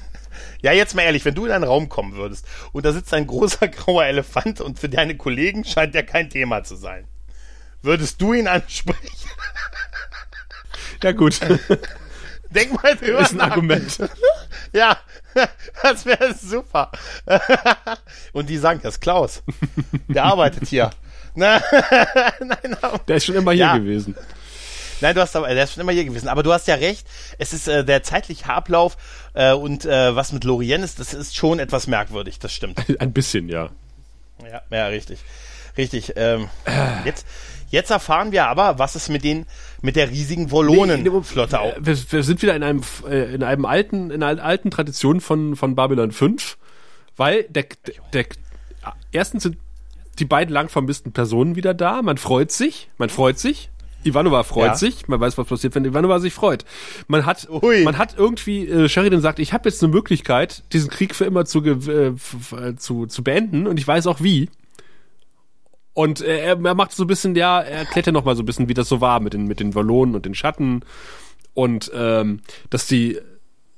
Ja, 0.61 0.73
jetzt 0.73 0.95
mal 0.95 1.03
ehrlich, 1.03 1.25
wenn 1.25 1.35
du 1.35 1.47
in 1.47 1.53
einen 1.53 1.65
Raum 1.65 1.89
kommen 1.89 2.13
würdest 2.13 2.45
und 2.73 2.85
da 2.85 2.93
sitzt 2.93 3.15
ein 3.15 3.27
großer 3.27 3.69
grauer 3.69 4.05
Elefant 4.05 4.61
und 4.61 4.79
für 4.79 4.91
deine 4.91 5.17
Kollegen 5.17 5.65
scheint 5.65 5.95
der 5.95 6.05
kein 6.05 6.29
Thema 6.29 6.63
zu 6.63 6.77
sein, 6.77 7.07
würdest 7.81 8.21
du 8.21 8.35
ihn 8.35 8.47
ansprechen? 8.49 9.09
Ja 11.03 11.13
gut, 11.13 11.41
Denk 12.51 12.83
mal 12.83 12.97
drüber 12.97 13.21
ist 13.21 13.31
ein 13.33 13.37
nach. 13.39 13.51
Argument. 13.51 13.99
Ja, 14.73 14.97
das 15.83 16.07
wäre 16.07 16.33
super. 16.35 16.91
Und 18.33 18.49
die 18.49 18.57
sagen, 18.59 18.81
das 18.83 18.95
ist 18.95 19.01
Klaus. 19.01 19.43
Der 20.09 20.25
arbeitet 20.25 20.69
hier. 20.69 20.91
Nein, 21.35 21.61
aber, 22.81 22.99
Der 23.09 23.17
ist 23.17 23.25
schon 23.27 23.35
immer 23.37 23.53
hier 23.53 23.61
Ja. 23.67 23.79
gewesen. 23.79 24.17
nein, 25.01 25.15
du 25.15 25.21
hast 25.21 25.35
aber, 25.37 25.49
der 25.55 25.65
ist 25.65 25.73
schon 25.75 25.81
immer 25.81 25.93
hier 25.93 26.05
gewesen. 26.05 26.29
Aber 26.29 26.43
du 26.43 26.53
hast 26.53 26.67
ja 26.69 26.75
recht. 26.77 27.07
Es 27.39 27.53
ist 27.53 27.69
äh, 27.69 27.85
der 27.85 28.03
zeitliche 28.03 28.47
Ablauf 28.47 28.97
äh, 29.35 29.53
und 29.53 29.85
äh, 29.85 30.15
was 30.15 30.33
mit 30.33 30.45
Lorien 30.45 30.83
ist, 30.83 30.99
das 31.01 31.15
ist 31.15 31.35
schon 31.37 31.59
etwas 31.59 31.87
merkwürdig. 31.87 32.39
Das 32.39 32.53
stimmt. 32.53 32.79
Ein 33.01 33.13
bisschen, 33.13 33.49
ja. 33.49 33.71
Ja, 34.45 34.63
ja, 34.71 34.87
richtig. 34.87 35.19
Richtig. 35.77 36.13
Ähm, 36.17 36.49
jetzt, 37.05 37.27
jetzt 37.71 37.91
erfahren 37.91 38.31
wir 38.33 38.47
aber, 38.47 38.79
was 38.79 38.95
ist 38.97 39.09
mit 39.09 39.25
den, 39.25 39.47
mit 39.83 39.97
der 39.97 40.11
riesigen 40.11 40.51
Volonen-Flotte 40.51 41.61
auch. 41.61 41.77
Äh, 41.77 41.87
Wir, 41.87 41.97
wir 42.13 42.23
sind 42.23 42.43
wieder 42.43 42.55
in 42.55 42.63
einem, 42.63 42.83
äh, 43.09 43.35
in 43.35 43.43
einem 43.43 43.65
alten, 43.65 44.11
in 44.11 44.23
einer 44.23 44.43
alten 44.45 44.71
Tradition 44.71 45.21
von, 45.21 45.57
von 45.57 45.75
Babylon 45.75 46.13
5, 46.13 46.59
weil 47.17 47.45
der, 47.49 47.65
der, 47.87 47.95
der 48.13 48.25
erstens 49.13 49.43
sind 49.45 49.57
die 50.19 50.25
beiden 50.27 50.53
lang 50.53 50.69
vermissten 50.69 51.13
Personen 51.13 51.57
wieder 51.57 51.73
da. 51.75 52.03
Man 52.03 52.19
freut 52.19 52.53
sich, 52.53 52.91
man 52.99 53.09
freut 53.09 53.39
sich. 53.39 53.71
Ivanova 54.03 54.45
freut 54.45 54.67
Ja. 54.69 54.75
sich. 54.77 55.09
Man 55.09 55.21
weiß, 55.21 55.37
was 55.37 55.47
passiert, 55.47 55.75
wenn 55.75 55.85
Ivanova 55.85 56.21
sich 56.21 56.33
freut. 56.33 56.65
Man 57.07 57.27
hat, 57.27 57.49
Ui. 57.51 57.83
man 57.85 57.99
hat 57.99 58.15
irgendwie, 58.17 58.67
äh, 58.67 58.89
Sheridan 58.89 59.21
sagt, 59.21 59.39
ich 59.39 59.53
habe 59.53 59.69
jetzt 59.69 59.83
eine 59.83 59.93
Möglichkeit, 59.93 60.63
diesen 60.73 60.89
Krieg 60.89 61.15
für 61.15 61.27
immer 61.27 61.45
zu, 61.45 61.63
äh, 61.63 62.07
äh, 62.09 62.15
zu, 62.77 63.07
zu 63.07 63.23
beenden 63.23 63.67
und 63.67 63.79
ich 63.79 63.87
weiß 63.87 64.07
auch 64.07 64.21
wie. 64.23 64.49
Und 65.93 66.21
äh, 66.21 66.39
er, 66.39 66.65
er 66.65 66.75
macht 66.75 66.93
so 66.93 67.05
ein 67.05 67.09
bisschen, 67.09 67.35
ja, 67.35 67.61
er 67.61 67.81
erklärt 67.81 68.07
ja 68.07 68.13
noch 68.13 68.25
mal 68.25 68.37
so 68.37 68.43
ein 68.43 68.47
bisschen, 68.47 68.69
wie 68.69 68.75
das 68.75 68.89
so 68.89 69.01
war 69.01 69.21
mit 69.21 69.35
den, 69.35 69.47
mit 69.47 69.61
den 69.61 69.75
Wallonen 69.75 70.15
und 70.15 70.25
den 70.25 70.35
Schatten 70.35 70.85
und 71.55 71.91
ähm, 71.95 72.41
dass 72.71 72.87
die 72.87 73.19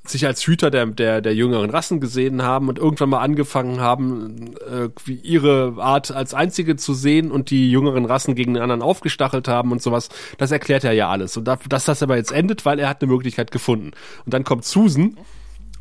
sich 0.05 0.27
als 0.27 0.45
Hüter 0.45 0.71
der, 0.71 0.87
der, 0.87 1.21
der 1.21 1.35
jüngeren 1.35 1.71
Rassen 1.71 2.01
gesehen 2.01 2.43
haben 2.43 2.69
und 2.69 2.79
irgendwann 2.79 3.11
mal 3.11 3.21
angefangen 3.21 3.81
haben, 3.81 4.55
äh, 4.69 5.11
ihre 5.11 5.75
Art 5.79 6.11
als 6.11 6.35
einzige 6.35 6.75
zu 6.75 6.93
sehen 6.93 7.31
und 7.31 7.51
die 7.51 7.71
jüngeren 7.71 8.05
Rassen 8.05 8.35
gegen 8.35 8.55
den 8.55 8.63
anderen 8.63 8.83
aufgestachelt 8.83 9.47
haben 9.47 9.71
und 9.71 9.81
sowas. 9.81 10.09
Das 10.39 10.51
erklärt 10.51 10.83
er 10.83 10.93
ja 10.93 11.09
alles. 11.09 11.37
Und 11.37 11.45
da, 11.45 11.57
dass 11.69 11.85
das 11.85 12.03
aber 12.03 12.17
jetzt 12.17 12.33
endet, 12.33 12.65
weil 12.65 12.81
er 12.81 12.89
hat 12.89 13.01
eine 13.01 13.13
Möglichkeit 13.13 13.53
gefunden. 13.53 13.93
Und 14.25 14.35
dann 14.35 14.43
kommt 14.43 14.65
Susan 14.65 15.17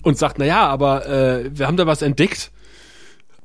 und 0.04 0.20
sagt, 0.20 0.38
na 0.38 0.46
ja, 0.46 0.68
aber 0.68 1.08
äh, 1.08 1.50
wir 1.58 1.66
haben 1.66 1.78
da 1.78 1.88
was 1.88 2.04
entdeckt. 2.04 2.52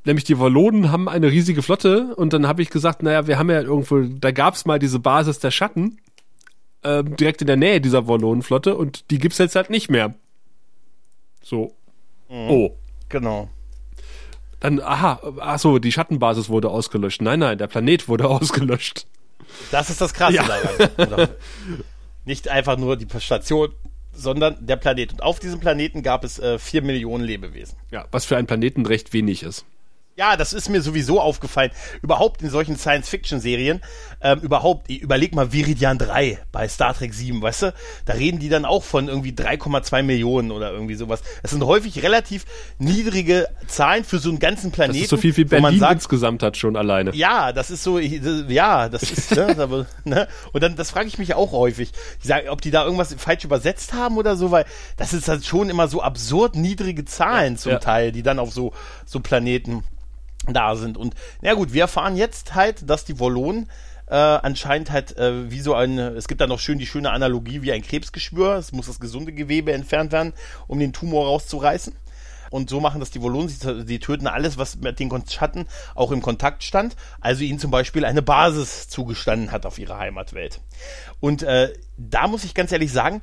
Nämlich 0.06 0.24
die 0.24 0.38
Wallonen 0.38 0.92
haben 0.92 1.08
eine 1.08 1.32
riesige 1.32 1.62
Flotte 1.62 2.14
und 2.14 2.32
dann 2.32 2.46
habe 2.46 2.62
ich 2.62 2.70
gesagt, 2.70 3.02
naja, 3.02 3.26
wir 3.26 3.38
haben 3.38 3.50
ja 3.50 3.60
irgendwo, 3.60 4.00
da 4.02 4.30
gab's 4.30 4.64
mal 4.64 4.78
diese 4.78 5.00
Basis 5.00 5.40
der 5.40 5.50
Schatten 5.50 5.98
ähm, 6.84 7.16
direkt 7.16 7.40
in 7.40 7.48
der 7.48 7.56
Nähe 7.56 7.80
dieser 7.80 8.06
Wallonenflotte 8.06 8.76
und 8.76 9.10
die 9.10 9.18
gibt's 9.18 9.38
jetzt 9.38 9.56
halt 9.56 9.68
nicht 9.68 9.90
mehr. 9.90 10.14
So. 11.42 11.74
Oh. 12.28 12.70
Genau. 13.08 13.50
Dann, 14.60 14.80
aha, 14.80 15.20
ach 15.40 15.58
so, 15.58 15.80
die 15.80 15.90
Schattenbasis 15.90 16.48
wurde 16.48 16.70
ausgelöscht. 16.70 17.20
Nein, 17.20 17.40
nein, 17.40 17.58
der 17.58 17.66
Planet 17.66 18.08
wurde 18.08 18.28
ausgelöscht. 18.28 19.08
Das 19.72 19.90
ist 19.90 20.00
das 20.00 20.14
Krasse 20.14 20.34
Ja. 20.36 20.46
daran. 20.96 21.28
Nicht 22.24 22.48
einfach 22.48 22.76
nur 22.78 22.96
die 22.96 23.08
Station, 23.20 23.72
sondern 24.12 24.64
der 24.64 24.76
Planet. 24.76 25.14
Und 25.14 25.22
auf 25.24 25.40
diesem 25.40 25.58
Planeten 25.58 26.04
gab 26.04 26.22
es 26.22 26.38
äh, 26.38 26.60
vier 26.60 26.82
Millionen 26.82 27.24
Lebewesen. 27.24 27.76
Ja, 27.90 28.06
was 28.12 28.24
für 28.24 28.36
einen 28.36 28.46
Planeten 28.46 28.86
recht 28.86 29.12
wenig 29.12 29.42
ist. 29.42 29.64
Ja, 30.18 30.38
das 30.38 30.54
ist 30.54 30.70
mir 30.70 30.80
sowieso 30.80 31.20
aufgefallen. 31.20 31.70
Überhaupt 32.00 32.40
in 32.40 32.48
solchen 32.48 32.78
Science-Fiction-Serien, 32.78 33.82
ähm, 34.22 34.38
überhaupt, 34.40 34.90
überleg 34.90 35.34
mal 35.34 35.52
Viridian 35.52 35.98
3 35.98 36.38
bei 36.52 36.66
Star 36.68 36.94
Trek 36.94 37.12
7, 37.12 37.42
weißt 37.42 37.62
du? 37.64 37.74
Da 38.06 38.14
reden 38.14 38.38
die 38.38 38.48
dann 38.48 38.64
auch 38.64 38.82
von 38.82 39.08
irgendwie 39.08 39.32
3,2 39.32 40.02
Millionen 40.02 40.52
oder 40.52 40.72
irgendwie 40.72 40.94
sowas. 40.94 41.20
Das 41.42 41.50
sind 41.50 41.62
häufig 41.62 42.02
relativ 42.02 42.46
niedrige 42.78 43.46
Zahlen 43.66 44.04
für 44.04 44.18
so 44.18 44.30
einen 44.30 44.38
ganzen 44.38 44.70
Planeten. 44.70 45.00
Das 45.00 45.04
ist 45.04 45.10
so 45.10 45.18
viel 45.18 45.36
wie 45.36 45.44
Berlin 45.44 45.78
sagt, 45.78 45.92
insgesamt 45.92 46.42
hat 46.42 46.56
schon 46.56 46.76
alleine. 46.76 47.14
ja, 47.14 47.52
das 47.52 47.70
ist 47.70 47.82
so, 47.82 47.98
ja, 47.98 48.88
das 48.88 49.02
ist, 49.02 49.36
ne, 49.36 49.54
aber, 49.58 49.84
ne? 50.04 50.28
Und 50.52 50.62
dann, 50.62 50.76
das 50.76 50.92
frage 50.92 51.08
ich 51.08 51.18
mich 51.18 51.34
auch 51.34 51.52
häufig. 51.52 51.92
Ich 52.22 52.26
sag, 52.26 52.48
ob 52.48 52.62
die 52.62 52.70
da 52.70 52.84
irgendwas 52.84 53.14
falsch 53.18 53.44
übersetzt 53.44 53.92
haben 53.92 54.16
oder 54.16 54.36
so, 54.36 54.50
weil 54.50 54.64
das 54.96 55.12
ist 55.12 55.28
halt 55.28 55.44
schon 55.44 55.68
immer 55.68 55.88
so 55.88 56.00
absurd 56.00 56.56
niedrige 56.56 57.04
Zahlen 57.04 57.58
zum 57.58 57.72
ja. 57.72 57.78
Teil, 57.80 58.12
die 58.12 58.22
dann 58.22 58.38
auf 58.38 58.50
so, 58.50 58.72
so 59.04 59.20
Planeten 59.20 59.84
da 60.52 60.76
sind. 60.76 60.96
Und, 60.96 61.14
na 61.42 61.54
gut, 61.54 61.72
wir 61.72 61.82
erfahren 61.82 62.16
jetzt 62.16 62.54
halt, 62.54 62.88
dass 62.88 63.04
die 63.04 63.18
Wollonen 63.18 63.68
äh, 64.08 64.14
anscheinend 64.14 64.90
halt 64.90 65.16
äh, 65.16 65.50
wie 65.50 65.60
so 65.60 65.74
ein, 65.74 65.98
es 65.98 66.28
gibt 66.28 66.40
da 66.40 66.46
noch 66.46 66.60
schön 66.60 66.78
die 66.78 66.86
schöne 66.86 67.10
Analogie 67.10 67.62
wie 67.62 67.72
ein 67.72 67.82
Krebsgeschwür. 67.82 68.54
Es 68.54 68.72
muss 68.72 68.86
das 68.86 69.00
gesunde 69.00 69.32
Gewebe 69.32 69.72
entfernt 69.72 70.12
werden, 70.12 70.32
um 70.68 70.78
den 70.78 70.92
Tumor 70.92 71.26
rauszureißen. 71.26 71.94
Und 72.50 72.70
so 72.70 72.80
machen 72.80 73.00
das 73.00 73.10
die 73.10 73.20
Volonen. 73.20 73.48
Sie, 73.48 73.84
sie 73.86 73.98
töten 73.98 74.26
alles, 74.26 74.56
was 74.56 74.76
mit 74.76 75.00
den 75.00 75.10
Schatten 75.28 75.66
auch 75.94 76.12
im 76.12 76.22
Kontakt 76.22 76.62
stand. 76.62 76.96
Also 77.20 77.42
ihnen 77.42 77.58
zum 77.58 77.70
Beispiel 77.70 78.04
eine 78.04 78.22
Basis 78.22 78.88
zugestanden 78.88 79.50
hat 79.50 79.66
auf 79.66 79.78
ihrer 79.78 79.98
Heimatwelt. 79.98 80.60
Und 81.20 81.42
äh, 81.42 81.72
da 81.96 82.28
muss 82.28 82.44
ich 82.44 82.54
ganz 82.54 82.72
ehrlich 82.72 82.92
sagen, 82.92 83.22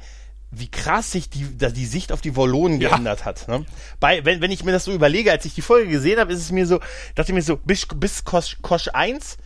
wie 0.56 0.70
krass 0.70 1.12
sich 1.12 1.30
die, 1.30 1.58
da 1.58 1.70
die 1.70 1.86
Sicht 1.86 2.12
auf 2.12 2.22
die 2.22 2.36
Volonen 2.36 2.80
Ja. 2.82 2.90
geändert 2.90 3.26
hat. 3.26 3.48
Ne? 3.48 3.66
Bei, 4.00 4.24
wenn, 4.26 4.42
wenn 4.42 4.52
ich 4.52 4.64
mir 4.64 4.72
das 4.72 4.86
so 4.86 4.92
überlege, 4.94 5.32
als 5.32 5.46
ich 5.46 5.54
die 5.56 5.62
Folge 5.62 5.90
gesehen 5.90 6.20
habe, 6.20 6.32
ist 6.34 6.40
es 6.40 6.52
mir 6.52 6.68
so, 6.68 6.80
dachte 7.16 7.32
ich 7.32 7.36
mir 7.36 7.42
so, 7.42 7.58
bis, 7.58 7.88
bis 7.96 8.24
Kosch, 8.24 8.58
Kosch 8.62 8.90
1, 8.94 9.38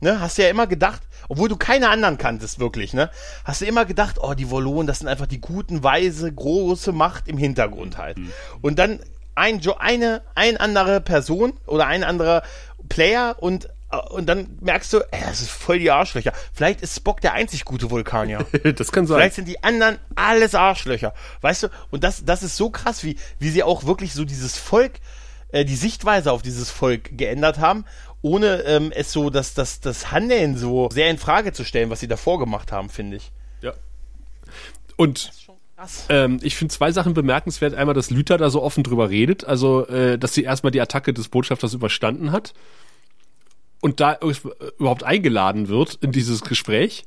ne, 0.00 0.20
hast 0.20 0.38
du 0.38 0.42
ja 0.42 0.48
immer 0.48 0.66
gedacht, 0.66 1.02
obwohl 1.28 1.48
du 1.48 1.56
keine 1.56 1.88
anderen 1.90 2.18
kanntest, 2.18 2.58
wirklich, 2.58 2.92
ne, 2.94 3.10
hast 3.44 3.60
du 3.60 3.66
immer 3.66 3.84
gedacht, 3.84 4.16
oh, 4.20 4.34
die 4.34 4.50
Volonen, 4.50 4.86
das 4.86 5.00
sind 5.00 5.08
einfach 5.08 5.26
die 5.26 5.40
guten, 5.40 5.82
weise, 5.82 6.32
große 6.32 6.92
Macht 6.92 7.28
im 7.28 7.38
Hintergrund 7.38 7.98
halt. 7.98 8.18
Und 8.60 8.78
dann 8.78 9.00
ein, 9.34 9.60
eine, 9.78 10.22
ein 10.34 10.56
andere 10.56 11.00
Person 11.00 11.52
oder 11.66 11.86
ein 11.86 12.02
anderer 12.04 12.42
Player 12.88 13.36
und 13.38 13.68
und 14.10 14.26
dann 14.26 14.58
merkst 14.60 14.92
du, 14.92 14.98
ey, 15.10 15.20
das 15.24 15.40
ist 15.40 15.50
voll 15.50 15.78
die 15.78 15.90
Arschlöcher. 15.90 16.32
Vielleicht 16.52 16.82
ist 16.82 16.96
Spock 16.96 17.20
der 17.20 17.32
einzig 17.32 17.64
gute 17.64 17.90
Vulkanier. 17.90 18.44
Das 18.76 18.92
kann 18.92 19.06
sein. 19.06 19.18
Vielleicht 19.18 19.36
sind 19.36 19.48
die 19.48 19.62
anderen 19.64 19.98
alles 20.14 20.54
Arschlöcher. 20.54 21.14
Weißt 21.40 21.64
du? 21.64 21.68
Und 21.90 22.04
das, 22.04 22.24
das 22.24 22.42
ist 22.42 22.56
so 22.56 22.70
krass, 22.70 23.02
wie, 23.02 23.16
wie 23.38 23.48
sie 23.48 23.62
auch 23.62 23.84
wirklich 23.84 24.12
so 24.12 24.24
dieses 24.24 24.58
Volk, 24.58 25.00
äh, 25.52 25.64
die 25.64 25.76
Sichtweise 25.76 26.32
auf 26.32 26.42
dieses 26.42 26.70
Volk 26.70 27.16
geändert 27.16 27.58
haben 27.58 27.84
ohne 28.22 28.62
ähm, 28.62 28.92
es 28.94 29.12
so, 29.12 29.30
dass 29.30 29.54
das, 29.54 29.80
das 29.80 30.10
Handeln 30.10 30.56
so 30.56 30.88
sehr 30.92 31.10
in 31.10 31.18
Frage 31.18 31.52
zu 31.52 31.64
stellen, 31.64 31.90
was 31.90 32.00
sie 32.00 32.08
davor 32.08 32.38
gemacht 32.38 32.72
haben, 32.72 32.88
finde 32.88 33.16
ich. 33.16 33.30
Ja. 33.62 33.74
Und 34.96 35.30
ähm, 36.08 36.40
ich 36.42 36.56
finde 36.56 36.74
zwei 36.74 36.90
Sachen 36.90 37.14
bemerkenswert. 37.14 37.74
Einmal, 37.74 37.94
dass 37.94 38.10
Lüther 38.10 38.36
da 38.36 38.50
so 38.50 38.62
offen 38.62 38.82
drüber 38.82 39.10
redet, 39.10 39.44
also 39.44 39.86
äh, 39.86 40.18
dass 40.18 40.34
sie 40.34 40.42
erstmal 40.42 40.72
die 40.72 40.80
Attacke 40.80 41.14
des 41.14 41.28
Botschafters 41.28 41.74
überstanden 41.74 42.32
hat 42.32 42.54
und 43.80 44.00
da 44.00 44.18
überhaupt 44.78 45.04
eingeladen 45.04 45.68
wird 45.68 45.98
in 46.00 46.12
dieses 46.12 46.42
Gespräch. 46.42 47.04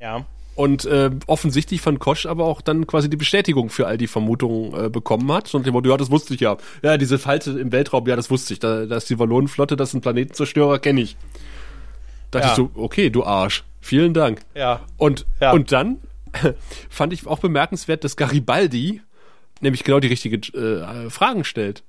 Ja. 0.00 0.24
Und 0.56 0.84
äh, 0.84 1.10
offensichtlich 1.26 1.80
von 1.80 1.98
Kosch 1.98 2.26
aber 2.26 2.44
auch 2.44 2.60
dann 2.60 2.86
quasi 2.86 3.08
die 3.08 3.16
Bestätigung 3.16 3.70
für 3.70 3.86
all 3.86 3.96
die 3.96 4.08
Vermutungen 4.08 4.86
äh, 4.86 4.88
bekommen 4.90 5.30
hat. 5.32 5.54
Und 5.54 5.64
dem 5.64 5.72
Motto, 5.72 5.88
ja, 5.88 5.96
das 5.96 6.10
wusste 6.10 6.34
ich 6.34 6.40
ja. 6.40 6.56
Ja, 6.82 6.98
diese 6.98 7.18
Falte 7.18 7.52
im 7.58 7.72
Weltraum, 7.72 8.06
ja, 8.06 8.16
das 8.16 8.30
wusste 8.30 8.52
ich. 8.52 8.58
Da, 8.58 8.86
da 8.86 8.96
ist 8.96 9.08
die 9.08 9.18
Wallonenflotte, 9.18 9.76
das 9.76 9.90
ist 9.90 9.94
ein 9.94 10.00
Planetenzerstörer, 10.00 10.78
kenne 10.78 11.02
ich. 11.02 11.16
Da 12.30 12.40
ja. 12.40 12.46
dachte 12.46 12.62
ich 12.62 12.68
so, 12.74 12.80
okay, 12.82 13.10
du 13.10 13.24
Arsch. 13.24 13.64
Vielen 13.80 14.12
Dank. 14.12 14.42
Ja. 14.54 14.80
Und, 14.98 15.24
ja. 15.40 15.52
und 15.52 15.72
dann 15.72 15.98
fand 16.90 17.12
ich 17.12 17.26
auch 17.26 17.38
bemerkenswert, 17.38 18.04
dass 18.04 18.16
Garibaldi 18.16 19.00
nämlich 19.60 19.84
genau 19.84 20.00
die 20.00 20.08
richtige 20.08 20.36
äh, 20.36 21.10
Fragen 21.10 21.44
stellt. 21.44 21.84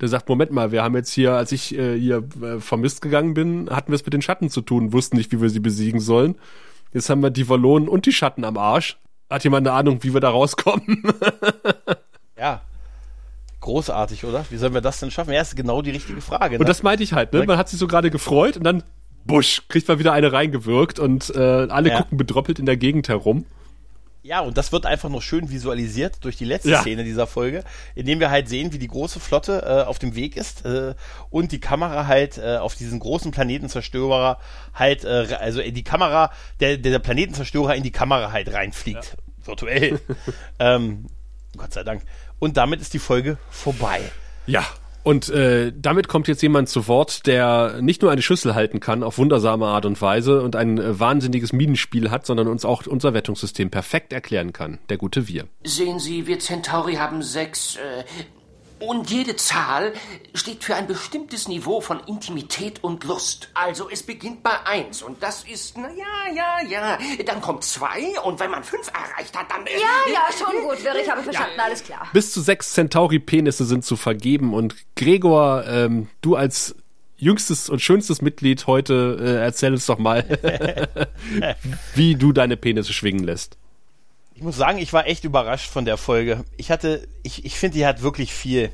Der 0.00 0.08
sagt, 0.08 0.28
Moment 0.28 0.50
mal, 0.50 0.72
wir 0.72 0.82
haben 0.82 0.96
jetzt 0.96 1.12
hier, 1.12 1.34
als 1.34 1.52
ich 1.52 1.76
äh, 1.76 1.98
hier 1.98 2.24
äh, 2.42 2.60
vermisst 2.60 3.00
gegangen 3.00 3.34
bin, 3.34 3.70
hatten 3.70 3.92
wir 3.92 3.96
es 3.96 4.04
mit 4.04 4.12
den 4.12 4.22
Schatten 4.22 4.50
zu 4.50 4.60
tun, 4.60 4.92
wussten 4.92 5.16
nicht, 5.16 5.30
wie 5.32 5.40
wir 5.40 5.50
sie 5.50 5.60
besiegen 5.60 6.00
sollen. 6.00 6.36
Jetzt 6.92 7.10
haben 7.10 7.22
wir 7.22 7.30
die 7.30 7.48
Wallonen 7.48 7.88
und 7.88 8.06
die 8.06 8.12
Schatten 8.12 8.44
am 8.44 8.56
Arsch. 8.56 8.98
Hat 9.30 9.44
jemand 9.44 9.66
eine 9.66 9.76
Ahnung, 9.76 10.02
wie 10.02 10.12
wir 10.12 10.20
da 10.20 10.30
rauskommen? 10.30 11.02
ja. 12.38 12.60
Großartig, 13.60 14.24
oder? 14.24 14.44
Wie 14.50 14.56
sollen 14.56 14.74
wir 14.74 14.80
das 14.80 15.00
denn 15.00 15.10
schaffen? 15.10 15.32
Ja, 15.32 15.40
ist 15.40 15.56
genau 15.56 15.80
die 15.80 15.90
richtige 15.90 16.20
Frage. 16.20 16.56
Ne? 16.56 16.60
Und 16.60 16.68
das 16.68 16.82
meinte 16.82 17.02
ich 17.02 17.14
halt, 17.14 17.32
ne? 17.32 17.44
Man 17.44 17.56
hat 17.56 17.68
sich 17.68 17.78
so 17.78 17.86
gerade 17.86 18.10
gefreut 18.10 18.56
und 18.56 18.64
dann, 18.64 18.82
busch, 19.24 19.62
kriegt 19.68 19.88
man 19.88 19.98
wieder 19.98 20.12
eine 20.12 20.32
reingewirkt 20.32 20.98
und 20.98 21.34
äh, 21.34 21.38
alle 21.38 21.88
ja. 21.88 21.98
gucken 21.98 22.18
bedroppelt 22.18 22.58
in 22.58 22.66
der 22.66 22.76
Gegend 22.76 23.08
herum. 23.08 23.46
Ja, 24.24 24.40
und 24.40 24.56
das 24.56 24.72
wird 24.72 24.86
einfach 24.86 25.10
noch 25.10 25.20
schön 25.20 25.50
visualisiert 25.50 26.24
durch 26.24 26.38
die 26.38 26.46
letzte 26.46 26.70
ja. 26.70 26.80
Szene 26.80 27.04
dieser 27.04 27.26
Folge, 27.26 27.62
indem 27.94 28.20
wir 28.20 28.30
halt 28.30 28.48
sehen, 28.48 28.72
wie 28.72 28.78
die 28.78 28.88
große 28.88 29.20
Flotte 29.20 29.62
äh, 29.66 29.86
auf 29.86 29.98
dem 29.98 30.14
Weg 30.14 30.38
ist 30.38 30.64
äh, 30.64 30.94
und 31.28 31.52
die 31.52 31.60
Kamera 31.60 32.06
halt 32.06 32.38
äh, 32.38 32.56
auf 32.56 32.74
diesen 32.74 33.00
großen 33.00 33.32
Planetenzerstörer 33.32 34.38
halt, 34.72 35.04
äh, 35.04 35.36
also 35.38 35.60
in 35.60 35.74
die 35.74 35.84
Kamera, 35.84 36.32
der, 36.58 36.78
der 36.78 36.98
Planetenzerstörer 37.00 37.74
in 37.74 37.82
die 37.82 37.92
Kamera 37.92 38.32
halt 38.32 38.50
reinfliegt. 38.50 39.04
Ja. 39.04 39.46
Virtuell. 39.46 40.00
ähm, 40.58 41.04
Gott 41.58 41.74
sei 41.74 41.84
Dank. 41.84 42.00
Und 42.38 42.56
damit 42.56 42.80
ist 42.80 42.94
die 42.94 43.00
Folge 43.00 43.36
vorbei. 43.50 44.00
Ja, 44.46 44.64
und 45.04 45.28
äh, 45.28 45.70
damit 45.76 46.08
kommt 46.08 46.28
jetzt 46.28 46.42
jemand 46.42 46.70
zu 46.70 46.88
Wort, 46.88 47.26
der 47.26 47.80
nicht 47.82 48.00
nur 48.00 48.10
eine 48.10 48.22
Schüssel 48.22 48.54
halten 48.54 48.80
kann 48.80 49.02
auf 49.02 49.18
wundersame 49.18 49.66
Art 49.66 49.84
und 49.84 50.00
Weise 50.00 50.42
und 50.42 50.56
ein 50.56 50.78
äh, 50.78 50.98
wahnsinniges 50.98 51.52
Minenspiel 51.52 52.10
hat, 52.10 52.24
sondern 52.24 52.48
uns 52.48 52.64
auch 52.64 52.86
unser 52.86 53.12
Wettungssystem 53.12 53.70
perfekt 53.70 54.14
erklären 54.14 54.54
kann. 54.54 54.78
Der 54.88 54.96
gute 54.96 55.28
Wir. 55.28 55.46
Sehen 55.62 55.98
Sie, 55.98 56.26
wir 56.26 56.38
Centauri 56.38 56.94
haben 56.94 57.22
sechs 57.22 57.76
äh, 57.76 58.04
und 58.86 59.10
jede 59.10 59.36
Zahl 59.36 59.92
steht 60.34 60.64
für 60.64 60.74
ein 60.74 60.86
bestimmtes 60.86 61.48
Niveau 61.48 61.80
von 61.80 62.00
Intimität 62.06 62.82
und 62.82 63.04
Lust. 63.04 63.48
Also 63.54 63.88
es 63.90 64.02
beginnt 64.02 64.42
bei 64.42 64.64
eins 64.64 65.02
und 65.02 65.22
das 65.22 65.44
ist, 65.44 65.76
na 65.76 65.88
ja, 65.90 66.34
ja, 66.34 66.68
ja. 66.68 66.98
Dann 67.24 67.40
kommt 67.40 67.64
zwei 67.64 68.18
und 68.22 68.40
wenn 68.40 68.50
man 68.50 68.64
fünf 68.64 68.88
erreicht 68.88 69.36
hat, 69.36 69.50
dann... 69.50 69.66
Äh, 69.66 69.72
ja, 69.74 70.12
ja, 70.12 70.26
schon 70.36 70.62
gut, 70.62 70.84
Wirr, 70.84 70.96
ich 71.00 71.10
habe 71.10 71.22
verstanden, 71.24 71.54
ja. 71.56 71.64
alles 71.64 71.82
klar. 71.82 72.08
Bis 72.12 72.32
zu 72.32 72.40
sechs 72.40 72.72
Centauri-Penisse 72.74 73.64
sind 73.64 73.84
zu 73.84 73.96
vergeben 73.96 74.54
und 74.54 74.76
Gregor, 74.96 75.64
ähm, 75.66 76.08
du 76.20 76.36
als 76.36 76.76
jüngstes 77.16 77.68
und 77.68 77.80
schönstes 77.80 78.22
Mitglied 78.22 78.66
heute, 78.66 79.18
äh, 79.20 79.44
erzähl 79.44 79.72
uns 79.72 79.86
doch 79.86 79.98
mal, 79.98 80.24
wie 81.94 82.16
du 82.16 82.32
deine 82.32 82.56
Penisse 82.56 82.92
schwingen 82.92 83.24
lässt. 83.24 83.56
Ich 84.44 84.46
muss 84.46 84.58
sagen, 84.58 84.76
ich 84.76 84.92
war 84.92 85.06
echt 85.06 85.24
überrascht 85.24 85.70
von 85.70 85.86
der 85.86 85.96
Folge. 85.96 86.44
Ich 86.58 86.70
hatte, 86.70 87.08
ich, 87.22 87.46
ich 87.46 87.58
finde, 87.58 87.78
die 87.78 87.86
hat 87.86 88.02
wirklich 88.02 88.34
viel. 88.34 88.70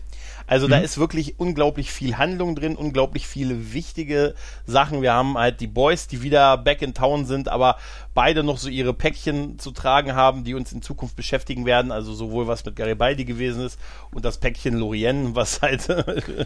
Also 0.48 0.66
mhm. 0.66 0.72
da 0.72 0.78
ist 0.78 0.98
wirklich 0.98 1.38
unglaublich 1.38 1.92
viel 1.92 2.18
Handlung 2.18 2.56
drin, 2.56 2.74
unglaublich 2.74 3.28
viele 3.28 3.72
wichtige 3.72 4.34
Sachen. 4.66 5.00
Wir 5.00 5.12
haben 5.12 5.38
halt 5.38 5.60
die 5.60 5.68
Boys, 5.68 6.08
die 6.08 6.22
wieder 6.22 6.58
back 6.58 6.82
in 6.82 6.92
town 6.92 7.24
sind, 7.24 7.48
aber 7.48 7.76
beide 8.14 8.42
noch 8.42 8.58
so 8.58 8.68
ihre 8.68 8.92
Päckchen 8.92 9.60
zu 9.60 9.70
tragen 9.70 10.16
haben, 10.16 10.42
die 10.42 10.54
uns 10.54 10.72
in 10.72 10.82
Zukunft 10.82 11.14
beschäftigen 11.14 11.66
werden. 11.66 11.92
Also 11.92 12.14
sowohl 12.14 12.48
was 12.48 12.64
mit 12.64 12.74
Garibaldi 12.74 13.24
gewesen 13.24 13.64
ist 13.64 13.78
und 14.12 14.24
das 14.24 14.38
Päckchen 14.38 14.74
Lorien, 14.74 15.34
was 15.36 15.62
halt 15.62 15.86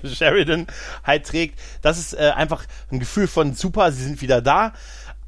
Sheridan 0.05 0.67
halt 1.03 1.25
trägt. 1.25 1.59
Das 1.81 1.97
ist 1.97 2.13
äh, 2.13 2.33
einfach 2.37 2.67
ein 2.91 3.01
Gefühl 3.01 3.27
von 3.27 3.55
super, 3.55 3.91
sie 3.91 4.05
sind 4.05 4.21
wieder 4.21 4.43
da 4.43 4.75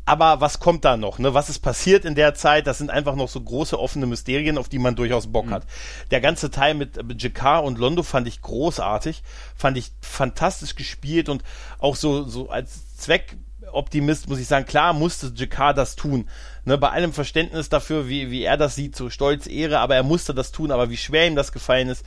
aber 0.06 0.40
was 0.40 0.60
kommt 0.60 0.84
da 0.84 0.96
noch? 0.96 1.18
Ne? 1.18 1.34
Was 1.34 1.50
ist 1.50 1.58
passiert 1.58 2.04
in 2.04 2.14
der 2.14 2.34
Zeit? 2.34 2.68
Das 2.68 2.78
sind 2.78 2.90
einfach 2.90 3.16
noch 3.16 3.28
so 3.28 3.40
große 3.40 3.78
offene 3.78 4.06
Mysterien, 4.06 4.56
auf 4.56 4.68
die 4.68 4.78
man 4.78 4.94
durchaus 4.94 5.26
Bock 5.26 5.46
mhm. 5.46 5.50
hat. 5.50 5.64
Der 6.12 6.20
ganze 6.20 6.52
Teil 6.52 6.74
mit, 6.74 7.04
mit 7.04 7.20
Jakar 7.20 7.64
und 7.64 7.76
Londo 7.78 8.04
fand 8.04 8.28
ich 8.28 8.40
großartig, 8.40 9.24
fand 9.56 9.76
ich 9.76 9.90
fantastisch 10.00 10.76
gespielt 10.76 11.28
und 11.28 11.42
auch 11.80 11.96
so, 11.96 12.22
so 12.22 12.48
als 12.48 12.96
Zweckoptimist 12.98 14.28
muss 14.28 14.38
ich 14.38 14.46
sagen, 14.46 14.64
klar 14.64 14.92
musste 14.92 15.32
Jakar 15.34 15.74
das 15.74 15.96
tun. 15.96 16.28
Ne, 16.64 16.78
bei 16.78 16.90
allem 16.90 17.12
Verständnis 17.12 17.68
dafür, 17.68 18.08
wie, 18.08 18.30
wie 18.30 18.44
er 18.44 18.56
das 18.56 18.76
sieht, 18.76 18.94
so 18.94 19.10
stolz, 19.10 19.48
Ehre, 19.48 19.80
aber 19.80 19.96
er 19.96 20.04
musste 20.04 20.34
das 20.34 20.52
tun, 20.52 20.70
aber 20.70 20.88
wie 20.88 20.96
schwer 20.96 21.26
ihm 21.26 21.36
das 21.36 21.50
gefallen 21.50 21.88
ist, 21.88 22.04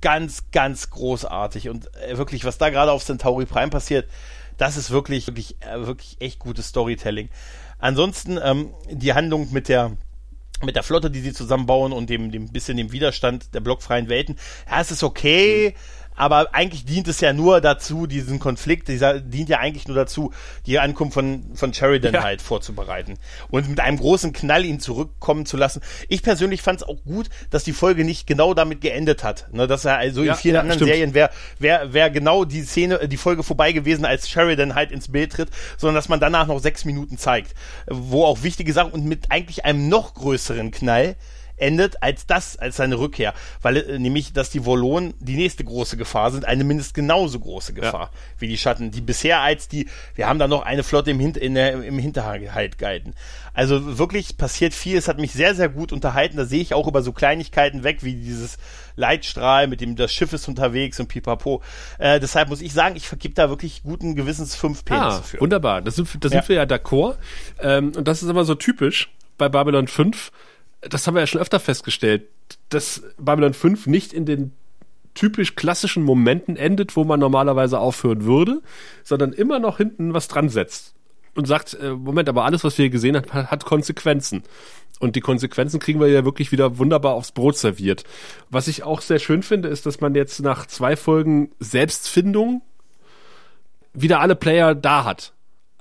ganz, 0.00 0.50
ganz 0.52 0.90
großartig. 0.90 1.68
Und 1.68 1.92
äh, 1.96 2.16
wirklich, 2.16 2.44
was 2.44 2.58
da 2.58 2.70
gerade 2.70 2.92
auf 2.92 3.04
Centauri 3.04 3.46
Prime 3.46 3.70
passiert, 3.70 4.08
das 4.58 4.76
ist 4.76 4.90
wirklich, 4.90 5.26
wirklich, 5.26 5.56
äh, 5.60 5.86
wirklich 5.86 6.16
echt 6.20 6.38
gutes 6.38 6.68
Storytelling. 6.68 7.30
Ansonsten 7.78 8.38
ähm, 8.42 8.74
die 8.90 9.14
Handlung 9.14 9.48
mit 9.52 9.68
der 9.68 9.96
mit 10.60 10.74
der 10.74 10.82
Flotte, 10.82 11.08
die 11.08 11.20
sie 11.20 11.32
zusammenbauen 11.32 11.92
und 11.92 12.10
dem, 12.10 12.32
dem 12.32 12.48
bisschen 12.48 12.76
dem 12.76 12.90
Widerstand 12.90 13.54
der 13.54 13.60
blockfreien 13.60 14.08
Welten. 14.08 14.36
Ja, 14.68 14.80
es 14.80 14.90
ist 14.90 15.04
okay. 15.04 15.74
Mhm 15.76 15.97
aber 16.18 16.48
eigentlich 16.52 16.84
dient 16.84 17.06
es 17.06 17.20
ja 17.20 17.32
nur 17.32 17.60
dazu, 17.60 18.08
diesen 18.08 18.40
Konflikt, 18.40 18.88
dieser 18.88 19.20
dient 19.20 19.48
ja 19.48 19.60
eigentlich 19.60 19.86
nur 19.86 19.96
dazu, 19.96 20.32
die 20.66 20.80
Ankunft 20.80 21.14
von, 21.14 21.44
von 21.54 21.72
Sheridan 21.72 22.12
ja. 22.12 22.24
halt 22.24 22.42
vorzubereiten 22.42 23.18
und 23.50 23.68
mit 23.68 23.78
einem 23.78 23.98
großen 23.98 24.32
Knall 24.32 24.64
ihn 24.64 24.80
zurückkommen 24.80 25.46
zu 25.46 25.56
lassen. 25.56 25.80
Ich 26.08 26.22
persönlich 26.22 26.60
fand 26.60 26.80
es 26.80 26.88
auch 26.88 27.04
gut, 27.04 27.30
dass 27.50 27.62
die 27.62 27.72
Folge 27.72 28.04
nicht 28.04 28.26
genau 28.26 28.52
damit 28.52 28.80
geendet 28.80 29.22
hat. 29.22 29.46
Ne, 29.52 29.68
dass 29.68 29.84
er 29.84 29.98
also 29.98 30.24
ja, 30.24 30.32
in 30.32 30.38
vielen 30.38 30.54
ja, 30.56 30.60
anderen 30.62 30.78
stimmt. 30.78 30.90
Serien 30.90 31.14
wäre 31.14 31.30
wär, 31.60 31.92
wär 31.92 32.10
genau 32.10 32.44
die 32.44 32.62
Szene, 32.62 33.06
die 33.06 33.16
Folge 33.16 33.44
vorbei 33.44 33.70
gewesen, 33.70 34.04
als 34.04 34.28
Sheridan 34.28 34.74
halt 34.74 34.90
ins 34.90 35.12
Bild 35.12 35.32
tritt, 35.32 35.50
sondern 35.76 35.94
dass 35.94 36.08
man 36.08 36.18
danach 36.18 36.48
noch 36.48 36.58
sechs 36.58 36.84
Minuten 36.84 37.16
zeigt, 37.16 37.54
wo 37.86 38.24
auch 38.24 38.42
wichtige 38.42 38.72
Sachen 38.72 38.90
und 38.90 39.04
mit 39.04 39.30
eigentlich 39.30 39.64
einem 39.64 39.88
noch 39.88 40.14
größeren 40.14 40.72
Knall 40.72 41.14
endet 41.58 42.02
als 42.02 42.26
das, 42.26 42.56
als 42.56 42.76
seine 42.76 42.98
Rückkehr. 42.98 43.34
Weil 43.62 43.76
äh, 43.76 43.98
nämlich, 43.98 44.32
dass 44.32 44.50
die 44.50 44.64
Volonen 44.64 45.14
die 45.20 45.36
nächste 45.36 45.64
große 45.64 45.96
Gefahr 45.96 46.30
sind, 46.30 46.44
eine 46.44 46.64
mindestens 46.64 46.94
genauso 46.94 47.40
große 47.40 47.74
Gefahr 47.74 48.10
ja. 48.12 48.20
wie 48.38 48.48
die 48.48 48.58
Schatten, 48.58 48.90
die 48.90 49.00
bisher 49.00 49.40
als 49.40 49.68
die, 49.68 49.88
wir 50.14 50.28
haben 50.28 50.38
da 50.38 50.48
noch 50.48 50.62
eine 50.62 50.82
Flotte 50.82 51.10
im, 51.10 51.20
Hin 51.20 51.34
in 51.34 51.54
der, 51.54 51.82
im 51.82 51.98
Hinterhalt 51.98 52.78
gehalten. 52.78 53.14
Also 53.54 53.98
wirklich 53.98 54.36
passiert 54.36 54.72
viel, 54.72 54.96
es 54.96 55.08
hat 55.08 55.18
mich 55.18 55.32
sehr, 55.32 55.54
sehr 55.54 55.68
gut 55.68 55.92
unterhalten, 55.92 56.36
da 56.36 56.44
sehe 56.44 56.60
ich 56.60 56.74
auch 56.74 56.86
über 56.86 57.02
so 57.02 57.12
Kleinigkeiten 57.12 57.82
weg, 57.82 57.98
wie 58.02 58.14
dieses 58.14 58.58
Leitstrahl, 58.96 59.66
mit 59.66 59.80
dem 59.80 59.96
das 59.96 60.12
Schiff 60.12 60.32
ist 60.32 60.48
unterwegs 60.48 61.00
und 61.00 61.08
pipapo. 61.08 61.62
Äh, 61.98 62.20
deshalb 62.20 62.50
muss 62.50 62.60
ich 62.60 62.72
sagen, 62.72 62.96
ich 62.96 63.08
vergib 63.08 63.34
da 63.34 63.48
wirklich 63.48 63.82
guten 63.82 64.14
Gewissens 64.14 64.54
fünf 64.54 64.84
Penisse 64.84 65.18
ah, 65.18 65.22
für. 65.22 65.40
Wunderbar, 65.40 65.82
da 65.82 65.90
sind, 65.90 66.08
da 66.20 66.28
sind 66.28 66.42
ja. 66.42 66.48
wir 66.48 66.56
ja 66.56 66.62
d'accord. 66.64 67.16
Ähm, 67.60 67.92
und 67.96 68.06
das 68.06 68.22
ist 68.22 68.28
aber 68.28 68.44
so 68.44 68.54
typisch 68.54 69.10
bei 69.38 69.48
Babylon 69.48 69.88
5, 69.88 70.32
das 70.80 71.06
haben 71.06 71.14
wir 71.14 71.20
ja 71.20 71.26
schon 71.26 71.40
öfter 71.40 71.60
festgestellt, 71.60 72.28
dass 72.68 73.02
Babylon 73.18 73.54
5 73.54 73.86
nicht 73.86 74.12
in 74.12 74.26
den 74.26 74.52
typisch 75.14 75.56
klassischen 75.56 76.04
Momenten 76.04 76.56
endet, 76.56 76.94
wo 76.96 77.04
man 77.04 77.18
normalerweise 77.18 77.80
aufhören 77.80 78.24
würde, 78.24 78.62
sondern 79.02 79.32
immer 79.32 79.58
noch 79.58 79.78
hinten 79.78 80.14
was 80.14 80.28
dran 80.28 80.48
setzt 80.48 80.94
und 81.34 81.46
sagt, 81.46 81.74
äh, 81.74 81.90
Moment, 81.90 82.28
aber 82.28 82.44
alles, 82.44 82.64
was 82.64 82.78
wir 82.78 82.84
hier 82.84 82.90
gesehen 82.90 83.16
haben, 83.16 83.32
hat 83.32 83.64
Konsequenzen. 83.64 84.42
Und 85.00 85.16
die 85.16 85.20
Konsequenzen 85.20 85.78
kriegen 85.78 86.00
wir 86.00 86.08
ja 86.08 86.24
wirklich 86.24 86.50
wieder 86.52 86.78
wunderbar 86.78 87.14
aufs 87.14 87.32
Brot 87.32 87.56
serviert. 87.56 88.04
Was 88.50 88.68
ich 88.68 88.82
auch 88.82 89.00
sehr 89.00 89.20
schön 89.20 89.42
finde, 89.42 89.68
ist, 89.68 89.86
dass 89.86 90.00
man 90.00 90.14
jetzt 90.14 90.40
nach 90.40 90.66
zwei 90.66 90.96
Folgen 90.96 91.52
Selbstfindung 91.60 92.62
wieder 93.92 94.20
alle 94.20 94.34
Player 94.34 94.74
da 94.74 95.04
hat. 95.04 95.32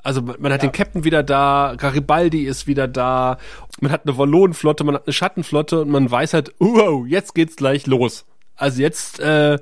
Also 0.04 0.22
man, 0.22 0.54
hat 0.54 0.64
ja. 0.64 0.70
den 0.70 0.72
Captain 0.72 1.04
wieder 1.04 1.24
da, 1.24 1.76
Garibaldi 1.78 2.46
ist 2.46 2.68
wieder 2.68 2.88
da, 2.88 3.38
man 3.82 3.92
hat 3.92 4.06
eine 4.06 4.18
Wallonenflotte, 4.18 4.84
man 4.84 4.96
hat 4.96 5.06
eine 5.06 5.14
Schattenflotte 5.14 5.82
und 5.82 5.90
man 5.90 6.10
weiß 6.10 6.34
halt, 6.34 6.54
wow, 6.60 7.06
jetzt 7.06 7.36
geht's 7.36 7.56
gleich 7.56 7.88
los. 7.88 8.26
Also 8.56 8.82
jetzt 8.82 9.20
äh, 9.20 9.60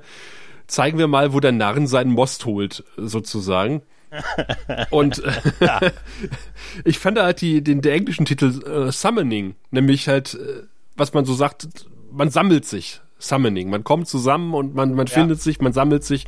zeigen 0.66 0.98
wir 0.98 1.08
mal, 1.08 1.32
wo 1.32 1.40
der 1.40 1.52
Narren 1.52 1.86
seinen 1.86 2.12
Most 2.12 2.46
holt, 2.46 2.84
sozusagen. 2.96 3.82
und 4.90 5.22
äh, 5.60 5.90
ich 6.84 6.98
fand 6.98 7.18
halt 7.18 7.40
die, 7.40 7.62
den 7.62 7.82
der 7.82 7.94
englischen 7.94 8.24
Titel 8.24 8.62
äh, 8.64 8.92
Summoning, 8.92 9.56
nämlich 9.70 10.08
halt, 10.08 10.34
äh, 10.34 10.62
was 10.96 11.12
man 11.12 11.24
so 11.24 11.34
sagt, 11.34 11.68
man 12.10 12.30
sammelt 12.30 12.64
sich. 12.64 13.00
Summoning. 13.18 13.70
Man 13.70 13.82
kommt 13.82 14.08
zusammen 14.08 14.52
und 14.54 14.74
man, 14.74 14.92
man 14.94 15.06
ja. 15.06 15.14
findet 15.14 15.40
sich, 15.40 15.60
man 15.60 15.72
sammelt 15.72 16.04
sich, 16.04 16.26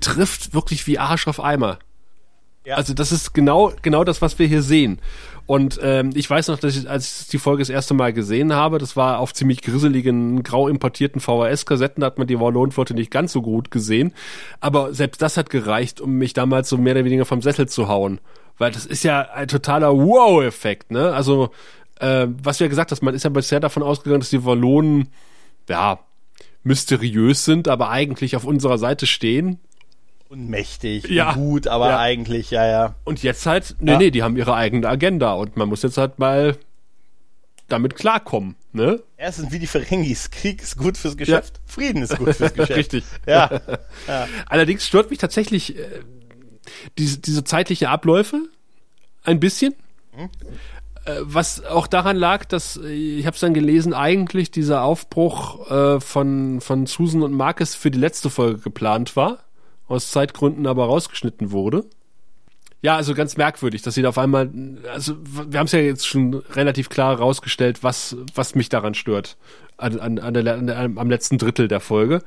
trifft 0.00 0.54
wirklich 0.54 0.86
wie 0.86 0.98
Arsch 0.98 1.26
auf 1.26 1.42
Eimer. 1.42 1.78
Ja. 2.68 2.76
Also 2.76 2.92
das 2.92 3.12
ist 3.12 3.32
genau, 3.32 3.72
genau 3.80 4.04
das, 4.04 4.20
was 4.20 4.38
wir 4.38 4.46
hier 4.46 4.60
sehen. 4.60 5.00
Und 5.46 5.80
ähm, 5.82 6.10
ich 6.14 6.28
weiß 6.28 6.48
noch, 6.48 6.58
dass 6.58 6.76
ich, 6.76 6.88
als 6.88 7.22
ich 7.22 7.28
die 7.28 7.38
Folge 7.38 7.62
das 7.62 7.70
erste 7.70 7.94
Mal 7.94 8.12
gesehen 8.12 8.52
habe, 8.52 8.76
das 8.76 8.94
war 8.94 9.20
auf 9.20 9.32
ziemlich 9.32 9.62
grisseligen, 9.62 10.42
grau 10.42 10.68
importierten 10.68 11.22
VHS-Kassetten, 11.22 12.02
da 12.02 12.08
hat 12.08 12.18
man 12.18 12.26
die 12.26 12.38
Wallonflotte 12.38 12.92
nicht 12.92 13.10
ganz 13.10 13.32
so 13.32 13.40
gut 13.40 13.70
gesehen. 13.70 14.12
Aber 14.60 14.92
selbst 14.92 15.22
das 15.22 15.38
hat 15.38 15.48
gereicht, 15.48 16.02
um 16.02 16.16
mich 16.16 16.34
damals 16.34 16.68
so 16.68 16.76
mehr 16.76 16.92
oder 16.92 17.06
weniger 17.06 17.24
vom 17.24 17.40
Sessel 17.40 17.66
zu 17.66 17.88
hauen. 17.88 18.20
Weil 18.58 18.70
das 18.70 18.84
ist 18.84 19.02
ja 19.02 19.22
ein 19.32 19.48
totaler 19.48 19.96
Wow-Effekt, 19.96 20.90
ne? 20.90 21.14
Also, 21.14 21.48
äh, 22.00 22.26
was 22.42 22.58
du 22.58 22.64
ja 22.64 22.68
gesagt 22.68 22.92
hast, 22.92 23.00
man 23.00 23.14
ist 23.14 23.24
ja 23.24 23.30
bisher 23.30 23.60
davon 23.60 23.82
ausgegangen, 23.82 24.20
dass 24.20 24.28
die 24.28 24.44
Wallonen, 24.44 25.08
ja, 25.70 26.00
mysteriös 26.64 27.46
sind, 27.46 27.66
aber 27.66 27.88
eigentlich 27.88 28.36
auf 28.36 28.44
unserer 28.44 28.76
Seite 28.76 29.06
stehen 29.06 29.58
und 30.28 30.48
mächtig 30.48 31.08
ja. 31.08 31.30
und 31.30 31.34
gut, 31.36 31.66
aber 31.68 31.90
ja. 31.90 31.98
eigentlich, 31.98 32.50
ja, 32.50 32.66
ja. 32.66 32.94
Und 33.04 33.22
jetzt 33.22 33.46
halt, 33.46 33.76
nee, 33.80 33.92
ja. 33.92 33.98
nee, 33.98 34.10
die 34.10 34.22
haben 34.22 34.36
ihre 34.36 34.54
eigene 34.54 34.88
Agenda 34.88 35.32
und 35.32 35.56
man 35.56 35.68
muss 35.68 35.82
jetzt 35.82 35.96
halt 35.96 36.18
mal 36.18 36.56
damit 37.68 37.96
klarkommen, 37.96 38.56
ne? 38.72 39.02
Erstens 39.16 39.52
wie 39.52 39.58
die 39.58 39.66
Ferengis, 39.66 40.30
Krieg 40.30 40.62
ist 40.62 40.76
gut 40.76 40.96
fürs 40.96 41.16
Geschäft. 41.16 41.60
Frieden 41.66 42.02
ist 42.02 42.16
gut 42.16 42.34
fürs 42.34 42.54
Geschäft. 42.54 42.78
Richtig. 42.78 43.04
Ja. 43.26 43.60
ja. 44.08 44.26
Allerdings 44.46 44.86
stört 44.86 45.10
mich 45.10 45.18
tatsächlich 45.18 45.76
äh, 45.76 45.82
diese, 46.96 47.18
diese 47.18 47.44
zeitliche 47.44 47.90
Abläufe 47.90 48.40
ein 49.22 49.40
bisschen. 49.40 49.74
Hm? 50.12 50.30
Äh, 51.04 51.16
was 51.20 51.64
auch 51.64 51.86
daran 51.86 52.16
lag, 52.16 52.46
dass 52.46 52.78
äh, 52.78 52.88
ich 52.90 53.26
habe 53.26 53.34
es 53.34 53.40
dann 53.40 53.52
gelesen, 53.52 53.92
eigentlich 53.92 54.50
dieser 54.50 54.82
Aufbruch 54.82 55.70
äh, 55.70 56.00
von 56.00 56.62
von 56.62 56.86
Susan 56.86 57.22
und 57.22 57.32
Marcus 57.32 57.74
für 57.74 57.90
die 57.90 57.98
letzte 57.98 58.30
Folge 58.30 58.60
geplant 58.60 59.14
war 59.14 59.38
aus 59.88 60.10
Zeitgründen 60.10 60.66
aber 60.66 60.86
rausgeschnitten 60.86 61.50
wurde. 61.50 61.84
Ja, 62.80 62.96
also 62.96 63.14
ganz 63.14 63.36
merkwürdig, 63.36 63.82
dass 63.82 63.94
sie 63.94 64.02
da 64.02 64.10
auf 64.10 64.18
einmal, 64.18 64.50
also 64.92 65.16
wir 65.20 65.58
haben 65.58 65.66
es 65.66 65.72
ja 65.72 65.80
jetzt 65.80 66.06
schon 66.06 66.34
relativ 66.34 66.88
klar 66.88 67.18
rausgestellt, 67.18 67.82
was, 67.82 68.16
was 68.34 68.54
mich 68.54 68.68
daran 68.68 68.94
stört, 68.94 69.36
an, 69.76 69.98
an, 69.98 70.18
an 70.20 70.34
der, 70.34 70.54
an, 70.54 70.96
am 70.96 71.10
letzten 71.10 71.38
Drittel 71.38 71.66
der 71.66 71.80
Folge. 71.80 72.22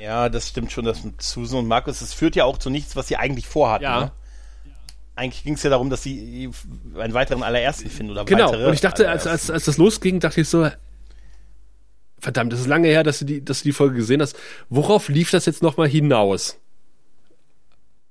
Ja, 0.00 0.28
das 0.30 0.48
stimmt 0.48 0.72
schon, 0.72 0.84
das 0.84 1.04
mit 1.04 1.20
Susan 1.20 1.60
und 1.60 1.66
Markus, 1.66 2.00
das 2.00 2.14
führt 2.14 2.34
ja 2.34 2.44
auch 2.44 2.56
zu 2.56 2.70
nichts, 2.70 2.96
was 2.96 3.08
sie 3.08 3.16
eigentlich 3.16 3.46
vorhatten. 3.46 3.84
Ja. 3.84 4.00
Ne? 4.00 4.12
Eigentlich 5.16 5.44
ging 5.44 5.54
es 5.54 5.62
ja 5.62 5.70
darum, 5.70 5.90
dass 5.90 6.02
sie 6.02 6.48
einen 6.96 7.12
weiteren 7.12 7.42
allerersten 7.42 7.90
finden 7.90 8.12
oder 8.12 8.24
genau. 8.24 8.48
weitere. 8.48 8.68
Und 8.68 8.74
ich 8.74 8.80
dachte, 8.80 9.10
als, 9.10 9.26
als, 9.26 9.50
als 9.50 9.64
das 9.64 9.76
losging, 9.76 10.20
dachte 10.20 10.42
ich 10.42 10.48
so, 10.48 10.70
verdammt, 12.18 12.52
das 12.52 12.60
ist 12.60 12.66
lange 12.66 12.88
her, 12.88 13.02
dass 13.02 13.18
du 13.18 13.24
die, 13.24 13.44
dass 13.44 13.62
du 13.62 13.64
die 13.64 13.72
Folge 13.72 13.96
gesehen 13.96 14.22
hast. 14.22 14.36
Worauf 14.68 15.08
lief 15.08 15.30
das 15.30 15.44
jetzt 15.46 15.62
nochmal 15.62 15.88
hinaus? 15.88 16.58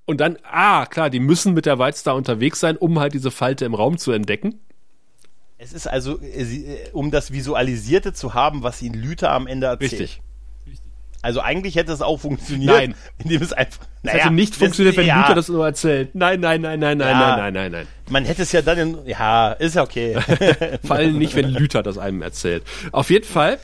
Und 0.07 0.21
dann, 0.21 0.37
ah, 0.49 0.85
klar, 0.85 1.09
die 1.09 1.19
müssen 1.19 1.53
mit 1.53 1.65
der 1.65 1.79
White 1.79 1.97
Star 1.97 2.15
unterwegs 2.15 2.61
sein, 2.61 2.77
um 2.77 2.97
halt 2.97 3.13
diese 3.13 3.29
Falte 3.29 3.65
im 3.65 3.73
Raum 3.75 3.97
zu 3.97 4.13
entdecken. 4.13 4.59
Es 5.57 5.73
ist 5.73 5.85
also, 5.85 6.21
äh, 6.21 6.43
äh, 6.43 6.89
um 6.93 7.11
das 7.11 7.33
Visualisierte 7.33 8.13
zu 8.13 8.33
haben, 8.33 8.63
was 8.63 8.81
ihnen 8.81 8.95
Lüther 8.95 9.31
am 9.31 9.47
Ende 9.47 9.67
erzählt. 9.67 9.91
Richtig. 9.91 10.21
Also 11.21 11.41
eigentlich 11.41 11.75
hätte 11.75 11.91
es 11.91 12.01
auch 12.01 12.21
funktioniert, 12.21 12.71
nein. 12.71 12.95
indem 13.17 13.41
es 13.41 13.51
einfach. 13.51 13.85
Naja, 14.01 14.17
es 14.17 14.23
hätte 14.23 14.33
nicht 14.33 14.55
funktioniert, 14.55 14.95
das, 14.95 15.01
wenn 15.01 15.07
ja. 15.07 15.21
Luther 15.21 15.35
das 15.35 15.49
nur 15.49 15.65
erzählt. 15.65 16.15
Nein, 16.15 16.39
nein, 16.39 16.61
nein, 16.61 16.79
nein, 16.79 16.99
nein, 16.99 17.09
ja. 17.09 17.19
nein, 17.19 17.37
nein, 17.37 17.53
nein, 17.53 17.71
nein. 17.71 17.87
Man 18.07 18.23
hätte 18.23 18.43
es 18.43 18.53
ja 18.53 18.61
dann 18.61 18.77
in. 18.77 18.97
Ja, 19.07 19.51
ist 19.51 19.75
ja 19.75 19.83
okay. 19.83 20.15
Vor 20.85 20.95
allem 20.95 21.17
nicht, 21.17 21.35
wenn 21.35 21.49
Luther 21.49 21.83
das 21.83 21.97
einem 21.97 22.21
erzählt. 22.21 22.63
Auf 22.93 23.09
jeden 23.09 23.25
Fall. 23.25 23.59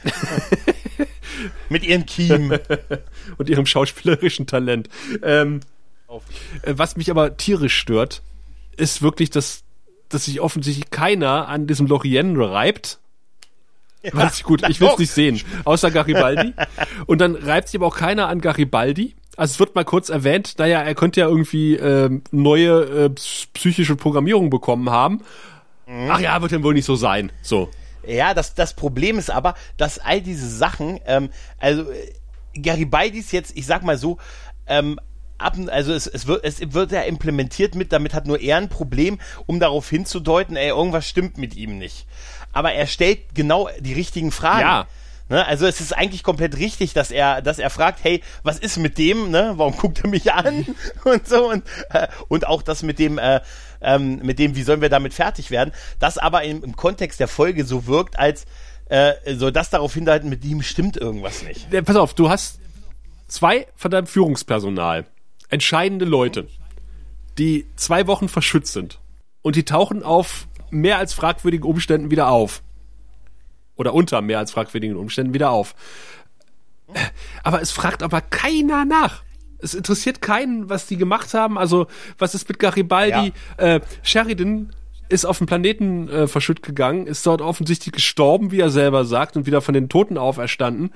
Mit 1.70 1.84
ihrem 1.84 2.06
Kiem. 2.06 2.52
Und 3.38 3.50
ihrem 3.50 3.66
schauspielerischen 3.66 4.46
Talent. 4.48 4.90
Ähm, 5.22 5.62
äh, 6.64 6.74
was 6.76 6.96
mich 6.96 7.10
aber 7.10 7.38
tierisch 7.38 7.78
stört, 7.78 8.22
ist 8.78 9.02
wirklich, 9.02 9.30
dass, 9.30 9.64
dass 10.10 10.26
sich 10.26 10.42
offensichtlich 10.42 10.90
keiner 10.90 11.48
an 11.48 11.68
diesem 11.68 11.88
Lorien 11.88 12.40
reibt. 12.40 13.00
Ja, 14.04 14.12
Was 14.14 14.38
ich 14.38 14.44
gut, 14.44 14.68
ich 14.68 14.82
will 14.82 14.90
es 14.90 14.98
nicht 14.98 15.12
sehen, 15.12 15.42
außer 15.64 15.90
Garibaldi. 15.90 16.54
Und 17.06 17.20
dann 17.20 17.36
reibt 17.36 17.70
sich 17.70 17.80
aber 17.80 17.88
auch 17.88 17.96
keiner 17.96 18.28
an 18.28 18.42
Garibaldi. 18.42 19.16
Also 19.38 19.54
es 19.54 19.60
wird 19.60 19.76
mal 19.76 19.86
kurz 19.86 20.10
erwähnt, 20.10 20.56
naja, 20.58 20.82
er 20.82 20.94
könnte 20.94 21.22
ja 21.22 21.28
irgendwie 21.28 21.76
äh, 21.76 22.10
neue 22.32 23.06
äh, 23.06 23.10
psychische 23.10 23.96
Programmierung 23.96 24.50
bekommen 24.50 24.90
haben. 24.90 25.22
Mhm. 25.88 26.10
Ach 26.12 26.20
ja, 26.20 26.42
wird 26.42 26.52
denn 26.52 26.64
wohl 26.64 26.74
nicht 26.74 26.86
so 26.86 26.96
sein. 26.96 27.32
So. 27.42 27.70
Ja, 28.06 28.34
das, 28.34 28.54
das 28.54 28.74
Problem 28.74 29.18
ist 29.18 29.32
aber, 29.32 29.56
dass 29.78 30.00
all 30.00 30.22
diese 30.22 30.48
Sachen, 30.48 31.00
ähm, 31.06 31.30
also 31.58 31.90
äh, 31.90 32.60
Garibaldi 32.60 33.20
ist 33.20 33.32
jetzt, 33.32 33.56
ich 33.56 33.66
sag 33.66 33.84
mal 33.84 33.98
so, 33.98 34.18
ähm, 34.68 35.00
ab, 35.44 35.58
also 35.68 35.94
es, 35.94 36.08
es, 36.08 36.28
wird, 36.28 36.44
es 36.44 36.74
wird 36.74 36.92
ja 36.92 37.02
implementiert 37.02 37.76
mit, 37.76 37.92
damit 37.92 38.14
hat 38.14 38.28
nur 38.28 38.40
er 38.40 38.58
ein 38.58 38.70
Problem, 38.70 39.20
um 39.46 39.60
darauf 39.60 39.90
hinzudeuten, 39.90 40.56
ey, 40.56 40.70
irgendwas 40.70 41.08
stimmt 41.08 41.38
mit 41.38 41.56
ihm 41.56 41.78
nicht. 41.78 42.08
Aber 42.52 42.74
er 42.74 42.88
stellt 42.88 43.36
genau 43.36 43.70
die 43.80 43.94
richtigen 43.94 44.32
Fragen. 44.32 44.62
Ja. 44.62 44.88
Ne? 45.30 45.46
Also 45.46 45.66
es 45.66 45.82
ist 45.82 45.94
eigentlich 45.94 46.24
komplett 46.24 46.58
richtig, 46.58 46.94
dass 46.94 47.10
er, 47.10 47.42
dass 47.42 47.58
er 47.58 47.70
fragt, 47.70 48.04
hey, 48.04 48.22
was 48.44 48.60
ist 48.60 48.78
mit 48.78 48.98
dem? 48.98 49.32
Ne? 49.32 49.54
Warum 49.56 49.76
guckt 49.76 50.02
er 50.04 50.10
mich 50.10 50.32
an? 50.34 50.66
und 51.04 51.28
so 51.28 51.50
und 51.50 51.64
äh, 51.90 52.08
und 52.28 52.48
auch 52.48 52.62
das 52.62 52.84
mit 52.84 53.00
dem, 53.00 53.18
äh, 53.18 53.42
ähm, 53.82 54.20
mit 54.24 54.38
dem, 54.40 54.56
wie 54.56 54.64
sollen 54.64 54.82
wir 54.82 54.90
damit 54.90 55.14
fertig 55.14 55.50
werden? 55.50 55.72
Das 56.00 56.18
aber 56.18 56.44
im, 56.44 56.64
im 56.64 56.76
Kontext 56.76 57.20
der 57.20 57.28
Folge 57.28 57.66
so 57.66 57.88
wirkt, 57.88 58.20
als 58.20 58.46
äh, 58.90 59.14
soll 59.36 59.52
das 59.52 59.70
darauf 59.70 59.94
hindeuten, 59.94 60.30
mit 60.30 60.44
ihm 60.46 60.62
stimmt 60.62 60.98
irgendwas 60.98 61.42
nicht. 61.44 61.68
Pass 61.86 61.96
auf, 61.96 62.14
du 62.14 62.30
hast 62.30 62.60
zwei 63.28 63.66
von 63.76 63.92
deinem 63.92 64.08
Führungspersonal 64.08 65.06
entscheidende 65.54 66.06
Leute, 66.06 66.48
die 67.38 67.68
zwei 67.76 68.08
Wochen 68.08 68.28
verschützt 68.28 68.74
sind 68.74 69.00
und 69.44 69.56
die 69.56 69.64
tauchen 69.64 70.02
auf 70.02 70.48
mehr 70.72 70.98
als 70.98 71.14
fragwürdigen 71.14 71.66
Umständen 71.66 72.10
wieder 72.10 72.30
auf. 72.30 72.64
Oder 73.76 73.94
unter 73.94 74.22
mehr 74.22 74.40
als 74.40 74.52
fragwürdigen 74.52 74.98
Umständen 74.98 75.34
wieder 75.34 75.52
auf. 75.52 75.76
Aber 77.44 77.62
es 77.62 77.72
fragt 77.72 78.02
aber 78.02 78.22
keiner 78.22 78.84
nach. 78.84 79.24
Es 79.60 79.76
interessiert 79.76 80.22
keinen, 80.22 80.70
was 80.70 80.88
die 80.88 80.98
gemacht 80.98 81.34
haben. 81.36 81.58
Also, 81.58 81.88
was 82.18 82.36
ist 82.36 82.50
mit 82.50 82.60
Garibaldi? 82.60 83.32
Ja. 83.58 83.76
Äh, 83.76 83.82
Sheridan 84.02 84.74
ist 85.08 85.26
auf 85.26 85.38
den 85.38 85.48
Planeten 85.48 86.10
äh, 86.10 86.28
verschütt 86.28 86.64
gegangen, 86.64 87.06
ist 87.06 87.26
dort 87.26 87.42
offensichtlich 87.42 87.94
gestorben, 87.94 88.52
wie 88.52 88.60
er 88.60 88.72
selber 88.72 89.06
sagt, 89.06 89.38
und 89.38 89.46
wieder 89.46 89.62
von 89.62 89.74
den 89.74 89.88
Toten 89.88 90.18
auferstanden 90.18 90.92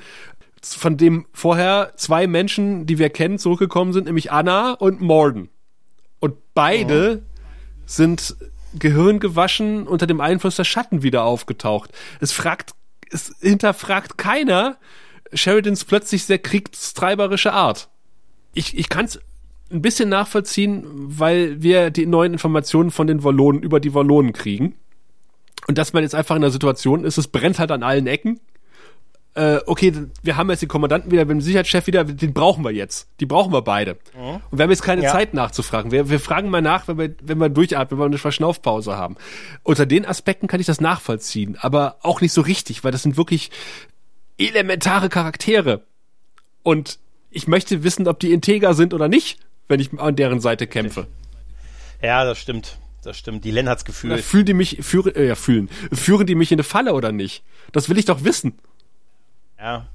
von 0.63 0.97
dem 0.97 1.25
vorher 1.33 1.93
zwei 1.95 2.27
Menschen, 2.27 2.85
die 2.85 2.97
wir 2.97 3.09
kennen, 3.09 3.37
zurückgekommen 3.37 3.93
sind, 3.93 4.05
nämlich 4.05 4.31
Anna 4.31 4.73
und 4.73 5.01
Morden. 5.01 5.49
Und 6.19 6.35
beide 6.53 7.21
oh. 7.21 7.41
sind 7.85 8.35
gehirngewaschen 8.77 9.87
unter 9.87 10.07
dem 10.07 10.21
Einfluss 10.21 10.55
der 10.55 10.63
Schatten 10.63 11.03
wieder 11.03 11.23
aufgetaucht. 11.23 11.91
Es 12.19 12.31
fragt, 12.31 12.71
es 13.09 13.35
hinterfragt 13.39 14.17
keiner 14.17 14.77
Sheridans 15.33 15.85
plötzlich 15.85 16.25
sehr 16.25 16.39
kriegstreiberische 16.39 17.53
Art. 17.53 17.89
Ich, 18.53 18.77
ich 18.77 18.89
kann 18.89 19.05
es 19.05 19.19
ein 19.71 19.81
bisschen 19.81 20.09
nachvollziehen, 20.09 20.83
weil 20.85 21.61
wir 21.61 21.89
die 21.89 22.05
neuen 22.05 22.33
Informationen 22.33 22.91
von 22.91 23.07
den 23.07 23.23
Wallonen 23.23 23.61
über 23.61 23.79
die 23.79 23.93
Wallonen 23.93 24.33
kriegen. 24.33 24.75
Und 25.67 25.77
dass 25.77 25.93
man 25.93 26.03
jetzt 26.03 26.15
einfach 26.15 26.35
in 26.35 26.41
der 26.41 26.51
Situation 26.51 27.03
ist, 27.03 27.17
es 27.17 27.27
brennt 27.27 27.59
halt 27.59 27.71
an 27.71 27.83
allen 27.83 28.07
Ecken 28.07 28.39
äh, 29.38 29.61
okay, 29.67 29.93
wir 30.23 30.35
haben 30.35 30.49
jetzt 30.49 30.63
den 30.63 30.67
Kommandanten 30.67 31.11
wieder, 31.11 31.23
den 31.23 31.41
Sicherheitschef 31.41 31.85
wieder, 31.85 32.03
den 32.03 32.33
brauchen 32.33 32.63
wir 32.63 32.71
jetzt. 32.71 33.07
Die 33.19 33.27
brauchen 33.27 33.53
wir 33.53 33.61
beide. 33.61 33.93
Mhm. 34.15 34.41
Und 34.49 34.57
wir 34.57 34.63
haben 34.63 34.71
jetzt 34.71 34.81
keine 34.81 35.03
ja. 35.03 35.11
Zeit 35.11 35.35
nachzufragen. 35.35 35.91
Wir, 35.91 36.09
wir 36.09 36.19
fragen 36.19 36.49
mal 36.49 36.63
nach, 36.63 36.88
wenn 36.88 36.97
wir, 36.97 37.13
wenn 37.21 37.38
wir 37.38 37.49
durchatmen, 37.49 37.99
wenn 37.99 38.05
wir 38.05 38.07
eine 38.07 38.17
Verschnaufpause 38.17 38.97
haben. 38.97 39.15
Unter 39.61 39.85
den 39.85 40.07
Aspekten 40.07 40.47
kann 40.47 40.59
ich 40.59 40.65
das 40.65 40.81
nachvollziehen, 40.81 41.55
aber 41.61 41.97
auch 42.01 42.19
nicht 42.19 42.34
so 42.34 42.41
richtig, 42.41 42.84
weil 42.84 42.91
das 42.91 43.03
sind 43.03 43.15
wirklich 43.15 43.51
elementare 44.39 45.07
Charaktere. 45.07 45.84
Und 46.64 46.97
ich 47.30 47.47
möchte 47.47 47.84
wissen, 47.84 48.07
ob 48.07 48.19
die 48.19 48.31
integer 48.31 48.73
sind 48.73 48.95
oder 48.95 49.07
nicht, 49.07 49.39
wenn 49.68 49.80
ich 49.80 49.97
an 49.99 50.15
deren 50.15 50.39
Seite 50.39 50.65
kämpfe. 50.65 51.05
Ja, 52.01 52.26
das 52.26 52.39
stimmt. 52.39 52.80
Das 53.03 53.18
stimmt. 53.18 53.45
Die 53.45 53.51
Len 53.51 53.69
hat's 53.69 53.85
gefühlt. 53.85 54.19
Fühlen 54.22 54.45
die 54.45 54.53
mich, 54.55 54.80
führen, 54.81 55.15
äh, 55.15 55.27
ja, 55.27 55.35
fühlen. 55.35 55.69
Führen 55.93 56.26
die 56.26 56.35
mich 56.35 56.51
in 56.51 56.55
eine 56.55 56.64
Falle 56.64 56.93
oder 56.93 57.11
nicht? 57.11 57.43
Das 57.72 57.88
will 57.88 57.99
ich 57.99 58.05
doch 58.05 58.23
wissen. 58.23 58.57
Ja. 59.59 59.88